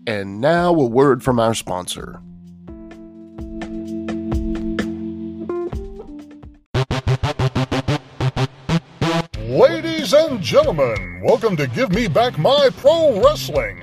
And 0.06 0.40
now 0.40 0.72
a 0.72 0.86
word 0.86 1.24
from 1.24 1.40
our 1.40 1.54
sponsor. 1.54 2.20
Ladies 9.40 10.12
and 10.12 10.40
gentlemen, 10.40 11.20
welcome 11.24 11.56
to 11.56 11.66
Give 11.66 11.90
Me 11.90 12.06
Back 12.06 12.38
My 12.38 12.70
Pro 12.76 13.20
Wrestling, 13.20 13.82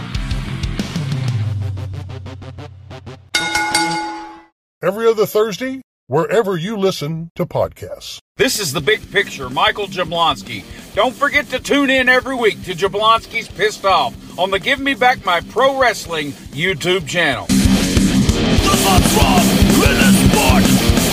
Every 4.83 5.05
other 5.05 5.27
Thursday, 5.27 5.83
wherever 6.07 6.57
you 6.57 6.75
listen 6.75 7.29
to 7.35 7.45
podcasts. 7.45 8.17
This 8.37 8.59
is 8.59 8.73
the 8.73 8.81
big 8.81 9.11
picture, 9.11 9.47
Michael 9.47 9.85
Jablonski. 9.85 10.63
Don't 10.95 11.13
forget 11.13 11.47
to 11.49 11.59
tune 11.59 11.91
in 11.91 12.09
every 12.09 12.33
week 12.33 12.63
to 12.63 12.73
Jablonski's 12.73 13.47
Pissed 13.47 13.85
Off 13.85 14.15
on 14.39 14.49
the 14.49 14.57
Give 14.57 14.79
Me 14.79 14.95
Back 14.95 15.23
My 15.23 15.39
Pro 15.39 15.79
Wrestling 15.79 16.31
YouTube 16.31 17.07
channel. 17.07 17.45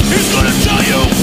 He's 0.09 0.33
gonna 0.33 0.57
tell 0.65 0.83
you 0.83 1.18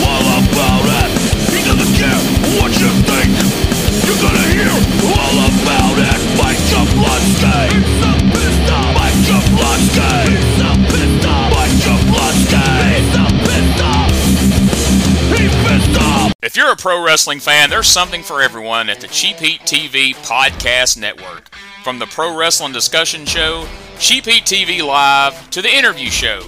a 16.76 16.82
pro 16.82 17.04
wrestling 17.04 17.40
fan, 17.40 17.70
there's 17.70 17.88
something 17.88 18.24
for 18.24 18.42
everyone 18.42 18.90
at 18.90 19.00
the 19.00 19.08
Cheap 19.08 19.38
Heat 19.38 19.62
TV 19.62 20.14
Podcast 20.16 20.98
Network. 20.98 21.48
From 21.84 22.00
the 22.00 22.08
Pro 22.08 22.36
Wrestling 22.38 22.74
Discussion 22.74 23.26
Show, 23.26 23.66
Cheap 23.98 24.26
Heat 24.26 24.44
TV 24.44 24.86
Live, 24.86 25.50
to 25.52 25.62
the 25.62 25.74
interview 25.74 26.10
show, 26.10 26.42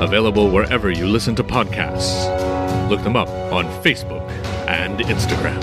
Available 0.00 0.50
wherever 0.50 0.90
you 0.90 1.06
listen 1.06 1.34
to 1.36 1.42
podcasts. 1.42 2.28
Look 2.88 3.02
them 3.02 3.16
up 3.16 3.28
on 3.52 3.64
Facebook 3.82 4.28
and 4.68 5.00
Instagram. 5.00 5.62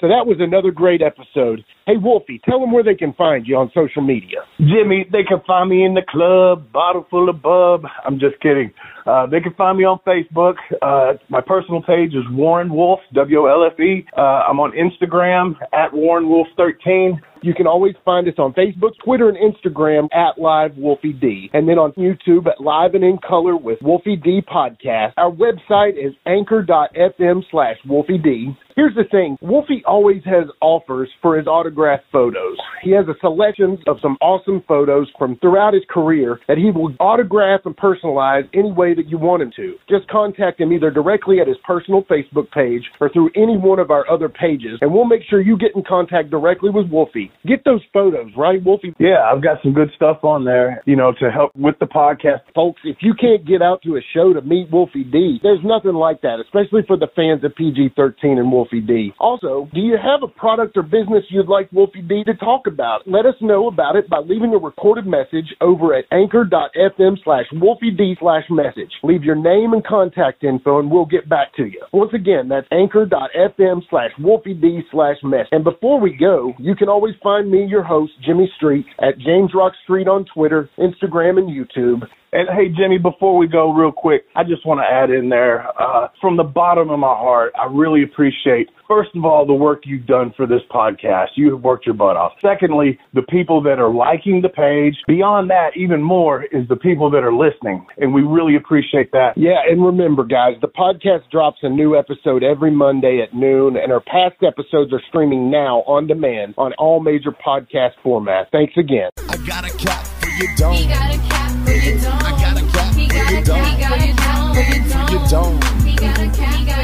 So 0.00 0.08
that 0.08 0.26
was 0.26 0.38
another 0.40 0.70
great 0.70 1.02
episode. 1.02 1.62
Hey, 1.90 1.96
Wolfie, 1.96 2.40
tell 2.48 2.60
them 2.60 2.70
where 2.70 2.84
they 2.84 2.94
can 2.94 3.12
find 3.14 3.44
you 3.48 3.56
on 3.56 3.68
social 3.74 4.00
media. 4.00 4.46
Jimmy, 4.60 5.06
they 5.10 5.24
can 5.24 5.40
find 5.44 5.68
me 5.68 5.84
in 5.84 5.94
the 5.94 6.02
club, 6.08 6.70
bottle 6.72 7.04
full 7.10 7.28
of 7.28 7.42
bub. 7.42 7.82
I'm 8.06 8.20
just 8.20 8.38
kidding. 8.40 8.72
Uh, 9.04 9.26
they 9.26 9.40
can 9.40 9.54
find 9.54 9.76
me 9.76 9.82
on 9.82 9.98
Facebook. 10.06 10.54
Uh, 10.80 11.18
my 11.28 11.40
personal 11.40 11.82
page 11.82 12.10
is 12.10 12.22
Warren 12.30 12.72
Wolf, 12.72 13.00
W 13.14 13.50
L 13.50 13.66
F 13.66 13.80
E. 13.80 14.06
Uh, 14.16 14.20
I'm 14.20 14.60
on 14.60 14.70
Instagram 14.70 15.54
at 15.72 15.92
Warren 15.92 16.28
Wolf 16.28 16.46
13. 16.56 17.20
You 17.42 17.54
can 17.54 17.66
always 17.66 17.94
find 18.04 18.28
us 18.28 18.34
on 18.36 18.52
Facebook, 18.52 18.90
Twitter, 19.02 19.30
and 19.30 19.38
Instagram 19.38 20.08
at 20.12 20.38
Live 20.38 20.76
Wolfie 20.76 21.14
D. 21.14 21.48
And 21.54 21.66
then 21.66 21.78
on 21.78 21.92
YouTube 21.92 22.46
at 22.46 22.60
Live 22.60 22.94
and 22.94 23.02
in 23.02 23.18
Color 23.26 23.56
with 23.56 23.78
Wolfie 23.80 24.16
D 24.16 24.42
Podcast. 24.46 25.14
Our 25.16 25.32
website 25.32 25.92
is 25.96 26.12
anchor.fm 26.26 27.42
slash 27.50 27.76
Wolfie 27.88 28.18
D. 28.18 28.54
Here's 28.76 28.94
the 28.94 29.04
thing 29.10 29.38
Wolfie 29.40 29.82
always 29.86 30.22
has 30.24 30.44
offers 30.60 31.08
for 31.22 31.36
his 31.36 31.46
autographed 31.80 32.04
photos. 32.12 32.56
He 32.82 32.92
has 32.92 33.06
a 33.08 33.14
selection 33.20 33.78
of 33.86 33.98
some 34.00 34.16
awesome 34.20 34.62
photos 34.66 35.08
from 35.18 35.36
throughout 35.36 35.74
his 35.74 35.82
career 35.88 36.40
that 36.48 36.58
he 36.58 36.70
will 36.70 36.94
autograph 36.98 37.60
and 37.64 37.76
personalize 37.76 38.48
any 38.54 38.72
way 38.72 38.94
that 38.94 39.08
you 39.08 39.18
want 39.18 39.42
him 39.42 39.52
to. 39.56 39.74
Just 39.88 40.08
contact 40.08 40.60
him 40.60 40.72
either 40.72 40.90
directly 40.90 41.40
at 41.40 41.48
his 41.48 41.56
personal 41.64 42.02
Facebook 42.04 42.50
page 42.52 42.82
or 43.00 43.10
through 43.10 43.30
any 43.36 43.56
one 43.56 43.78
of 43.78 43.90
our 43.90 44.08
other 44.10 44.28
pages, 44.28 44.78
and 44.80 44.92
we'll 44.92 45.04
make 45.04 45.22
sure 45.28 45.40
you 45.40 45.58
get 45.58 45.74
in 45.74 45.82
contact 45.86 46.30
directly 46.30 46.70
with 46.70 46.90
Wolfie. 46.90 47.30
Get 47.46 47.64
those 47.64 47.82
photos, 47.92 48.30
right, 48.36 48.62
Wolfie? 48.64 48.94
Yeah, 48.98 49.28
I've 49.30 49.42
got 49.42 49.58
some 49.62 49.74
good 49.74 49.90
stuff 49.96 50.24
on 50.24 50.44
there, 50.44 50.82
you 50.86 50.96
know, 50.96 51.12
to 51.20 51.30
help 51.30 51.54
with 51.54 51.78
the 51.80 51.86
podcast. 51.86 52.40
Folks, 52.54 52.80
if 52.84 52.96
you 53.00 53.14
can't 53.18 53.46
get 53.46 53.62
out 53.62 53.82
to 53.82 53.96
a 53.96 54.00
show 54.14 54.32
to 54.32 54.40
meet 54.40 54.70
Wolfie 54.70 55.04
D, 55.04 55.38
there's 55.42 55.60
nothing 55.64 55.94
like 55.94 56.22
that, 56.22 56.38
especially 56.40 56.82
for 56.86 56.96
the 56.96 57.08
fans 57.14 57.44
of 57.44 57.54
PG 57.54 57.90
13 57.96 58.38
and 58.38 58.50
Wolfie 58.50 58.80
D. 58.80 59.12
Also, 59.18 59.68
do 59.74 59.80
you 59.80 59.96
have 60.02 60.22
a 60.22 60.28
product 60.28 60.76
or 60.76 60.82
business 60.82 61.24
you'd 61.28 61.48
like 61.48 61.59
Wolfie 61.72 62.02
D 62.02 62.24
to 62.24 62.34
talk 62.34 62.66
about? 62.66 63.06
Let 63.06 63.26
us 63.26 63.34
know 63.40 63.68
about 63.68 63.96
it 63.96 64.08
by 64.08 64.18
leaving 64.18 64.54
a 64.54 64.58
recorded 64.58 65.06
message 65.06 65.54
over 65.60 65.94
at 65.94 66.04
anchor.fm 66.12 67.16
slash 67.24 67.46
Wolfie 67.52 67.90
D 67.90 68.16
slash 68.20 68.44
message. 68.50 68.92
Leave 69.02 69.22
your 69.24 69.36
name 69.36 69.72
and 69.72 69.84
contact 69.84 70.44
info 70.44 70.78
and 70.78 70.90
we'll 70.90 71.06
get 71.06 71.28
back 71.28 71.54
to 71.56 71.64
you. 71.64 71.82
Once 71.92 72.12
again, 72.14 72.48
that's 72.48 72.66
anchor.fm 72.70 73.80
slash 73.90 74.10
Wolfie 74.18 74.54
D 74.54 74.80
slash 74.90 75.16
message. 75.22 75.48
And 75.52 75.64
before 75.64 76.00
we 76.00 76.16
go, 76.16 76.52
you 76.58 76.74
can 76.74 76.88
always 76.88 77.14
find 77.22 77.50
me, 77.50 77.66
your 77.66 77.82
host, 77.82 78.12
Jimmy 78.24 78.50
Street, 78.56 78.86
at 79.00 79.18
James 79.18 79.52
Rock 79.54 79.72
Street 79.84 80.08
on 80.08 80.24
Twitter, 80.32 80.70
Instagram, 80.78 81.38
and 81.38 81.48
YouTube. 81.48 82.06
And 82.32 82.48
hey, 82.48 82.68
Jimmy, 82.68 82.98
before 82.98 83.36
we 83.36 83.48
go 83.48 83.72
real 83.72 83.90
quick, 83.90 84.22
I 84.36 84.44
just 84.44 84.64
want 84.64 84.78
to 84.80 84.84
add 84.84 85.10
in 85.10 85.30
there, 85.30 85.66
uh, 85.80 86.08
from 86.20 86.36
the 86.36 86.44
bottom 86.44 86.88
of 86.90 86.98
my 87.00 87.08
heart, 87.08 87.52
I 87.60 87.66
really 87.66 88.04
appreciate, 88.04 88.68
first 88.86 89.10
of 89.16 89.24
all, 89.24 89.44
the 89.44 89.52
work 89.52 89.82
you've 89.84 90.06
done 90.06 90.32
for 90.36 90.46
this 90.46 90.60
podcast. 90.70 91.30
You 91.34 91.52
have 91.52 91.62
worked 91.62 91.86
your 91.86 91.96
butt 91.96 92.16
off. 92.16 92.32
Secondly, 92.40 93.00
the 93.14 93.22
people 93.22 93.60
that 93.62 93.80
are 93.80 93.92
liking 93.92 94.42
the 94.42 94.48
page. 94.48 94.94
Beyond 95.08 95.50
that, 95.50 95.70
even 95.76 96.02
more 96.02 96.44
is 96.44 96.68
the 96.68 96.76
people 96.76 97.10
that 97.10 97.24
are 97.24 97.34
listening. 97.34 97.84
And 97.98 98.14
we 98.14 98.22
really 98.22 98.54
appreciate 98.54 99.10
that. 99.10 99.32
Yeah, 99.36 99.58
and 99.68 99.84
remember, 99.84 100.22
guys, 100.24 100.54
the 100.60 100.68
podcast 100.68 101.28
drops 101.32 101.58
a 101.62 101.68
new 101.68 101.98
episode 101.98 102.44
every 102.44 102.70
Monday 102.70 103.20
at 103.26 103.34
noon, 103.34 103.76
and 103.76 103.90
our 103.90 104.00
past 104.00 104.36
episodes 104.46 104.92
are 104.92 105.02
streaming 105.08 105.50
now 105.50 105.78
on 105.88 106.06
demand 106.06 106.54
on 106.58 106.74
all 106.74 107.00
major 107.00 107.32
podcast 107.32 107.94
formats. 108.04 108.46
Thanks 108.52 108.74
again. 108.76 109.10
I 109.28 109.36
got 109.38 109.64
a 109.64 109.76
cap 109.76 110.06
for 110.06 110.28
your 110.28 110.54
dome. 110.56 111.39
Dome. 111.70 111.78
I 112.02 112.30
got 112.32 112.60
a 112.60 112.66
cap 112.66 112.96
your 113.30 113.44
dome. 113.44 113.64
He 113.64 113.76
got 113.78 114.02
a 114.02 114.12
cap 114.16 114.56
for 114.90 115.12
your 115.12 115.28
dome. 115.28 115.60
He 115.86 115.94
got 115.94 116.18
a 116.18 116.26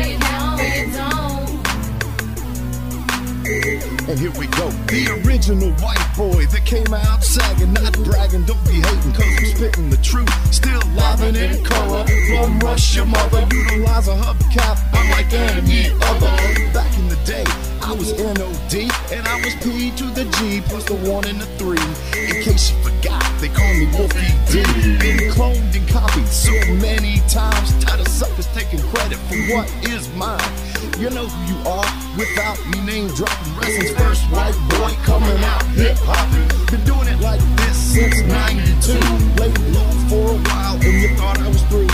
your 0.08 0.18
dome. 0.20 0.45
And 3.46 4.18
here 4.18 4.32
we 4.32 4.48
go. 4.58 4.70
The 4.90 5.22
original 5.22 5.70
white 5.78 6.02
boy 6.16 6.46
that 6.46 6.64
came 6.64 6.92
out 6.92 7.22
sagging, 7.22 7.72
not 7.74 7.92
bragging, 8.02 8.42
don't 8.42 8.58
be 8.66 8.82
hating, 8.82 9.12
cause 9.12 9.22
I'm 9.22 9.46
spitting 9.54 9.90
the 9.90 9.98
truth. 9.98 10.26
Still 10.52 10.82
livin' 10.98 11.36
in 11.36 11.62
color. 11.62 12.04
From 12.26 12.58
rush 12.58 12.96
your 12.96 13.06
mother, 13.06 13.46
utilize 13.52 14.08
a 14.08 14.16
hubcap, 14.18 14.82
unlike 14.90 15.32
any 15.32 15.94
other. 15.94 16.34
Back 16.74 16.90
in 16.98 17.08
the 17.08 17.18
day, 17.24 17.44
I 17.82 17.94
was 17.94 18.10
NOD, 18.18 18.90
and 19.14 19.28
I 19.28 19.36
was 19.44 19.54
P 19.62 19.92
to 19.94 20.04
the 20.10 20.24
G, 20.38 20.60
plus 20.66 20.82
the 20.84 20.96
one 21.06 21.24
and 21.26 21.40
the 21.40 21.46
three. 21.54 21.78
In 22.18 22.42
case 22.42 22.72
you 22.72 22.82
forgot, 22.82 23.22
they 23.40 23.48
call 23.48 23.72
me 23.74 23.86
Wolfie 23.94 24.34
D. 24.50 24.66
Been 24.98 25.30
cloned 25.30 25.70
and 25.70 25.88
copied 25.88 26.26
so 26.26 26.50
many 26.82 27.22
times, 27.28 27.70
tired 27.84 28.00
of 28.00 28.08
suckers 28.08 28.48
taking 28.54 28.80
credit 28.90 29.18
for 29.30 29.38
what 29.54 29.70
is 29.86 30.12
mine. 30.14 30.42
You 30.98 31.10
know 31.10 31.26
who 31.26 31.52
you 31.52 31.58
are 31.68 31.84
without 32.16 32.56
me 32.72 32.80
name 32.80 33.08
dropping. 33.08 33.52
Wrestling's 33.60 33.92
first 34.00 34.24
white 34.32 34.56
boy 34.72 34.96
coming 35.04 35.44
out 35.44 35.62
hip 35.76 35.94
hopping. 36.00 36.48
Been 36.72 36.84
doing 36.88 37.08
it 37.08 37.20
like 37.20 37.40
this 37.60 37.76
since 37.76 38.22
92. 38.22 38.96
Laid 39.36 39.58
low 39.76 39.90
for 40.08 40.32
a 40.32 40.38
while 40.48 40.80
and 40.80 40.96
you 40.96 41.14
thought 41.16 41.38
I 41.38 41.48
was 41.48 41.60
through. 41.68 41.92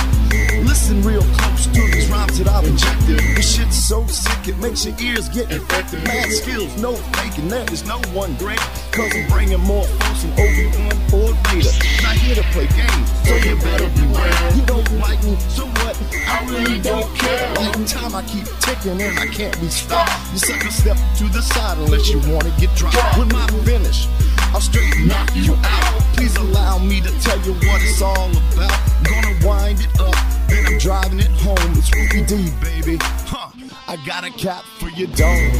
Listen 0.62 1.02
real 1.02 1.22
close 1.34 1.66
to 1.66 1.82
these 1.90 2.08
rhymes 2.10 2.38
that 2.38 2.46
I've 2.46 2.64
injected. 2.64 3.18
This 3.34 3.56
shit's 3.56 3.74
so 3.74 4.06
sick 4.06 4.46
it 4.46 4.58
makes 4.58 4.86
your 4.86 4.94
ears 5.00 5.28
get 5.28 5.50
infected. 5.50 6.04
Mad 6.04 6.30
skills, 6.30 6.80
no 6.80 6.94
faking, 7.18 7.48
there 7.48 7.66
is 7.72 7.84
no 7.84 7.98
one 8.14 8.36
great. 8.36 8.62
Cause 8.92 9.10
I'm 9.16 9.28
bringing 9.28 9.60
more 9.60 9.84
folks 9.84 10.22
than 10.22 10.32
Obi-Wan 10.38 10.94
or 11.10 11.34
Vader. 11.50 11.91
Here 12.22 12.36
to 12.36 12.42
play 12.54 12.68
games, 12.68 13.10
so 13.26 13.34
you 13.34 13.56
better 13.56 13.90
beware. 13.98 14.54
You 14.54 14.62
don't 14.62 14.86
like 15.00 15.20
me, 15.24 15.34
so 15.50 15.66
what? 15.82 15.98
I 16.28 16.46
really 16.48 16.80
don't 16.80 17.12
care. 17.16 17.52
Like 17.56 17.84
time 17.84 18.14
I 18.14 18.22
keep 18.22 18.46
ticking 18.60 19.02
and 19.02 19.18
I 19.18 19.26
can't 19.26 19.58
be 19.60 19.68
stopped. 19.68 20.12
You 20.30 20.38
sucker 20.38 20.70
step 20.70 20.96
to 21.18 21.24
the 21.24 21.42
side 21.42 21.78
unless 21.78 22.08
you 22.10 22.20
wanna 22.32 22.54
get 22.60 22.72
dropped. 22.76 23.18
With 23.18 23.32
my 23.32 23.44
finish, 23.64 24.06
I'll 24.54 24.60
straight 24.60 24.94
knock 25.04 25.34
you 25.34 25.54
out. 25.64 26.00
Please 26.14 26.36
allow 26.36 26.78
me 26.78 27.00
to 27.00 27.10
tell 27.20 27.40
you 27.40 27.54
what 27.54 27.82
it's 27.82 28.00
all 28.00 28.30
about. 28.30 28.78
Gonna 29.02 29.34
wind 29.44 29.80
it 29.80 30.00
up, 30.00 30.14
then 30.46 30.64
I'm 30.66 30.78
driving 30.78 31.18
it 31.18 31.32
home. 31.42 31.58
It's 31.74 31.92
Ruby 31.92 32.22
D, 32.24 32.52
baby. 32.62 32.98
Huh, 33.26 33.50
I 33.88 33.96
got 34.06 34.22
a 34.22 34.30
cap 34.30 34.62
for 34.78 34.90
your 34.90 35.08
dome. 35.08 35.58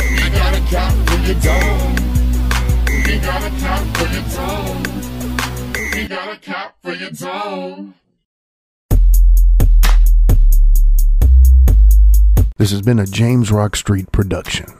I 0.00 0.30
got 0.32 0.56
a 0.56 0.60
cap 0.72 0.94
for 1.06 1.20
your 1.20 1.38
dome. 1.44 1.96
He 3.04 3.18
got 3.18 3.44
a 3.44 3.50
cap 3.60 3.84
for 3.98 4.08
your 4.08 4.24
dome. 4.34 5.09
Got 6.10 6.34
a 6.34 6.40
cap 6.40 6.74
for 6.82 6.92
your 6.92 7.10
dome. 7.10 7.94
This 12.56 12.72
has 12.72 12.82
been 12.82 12.98
a 12.98 13.06
James 13.06 13.52
Rock 13.52 13.76
Street 13.76 14.10
production. 14.10 14.79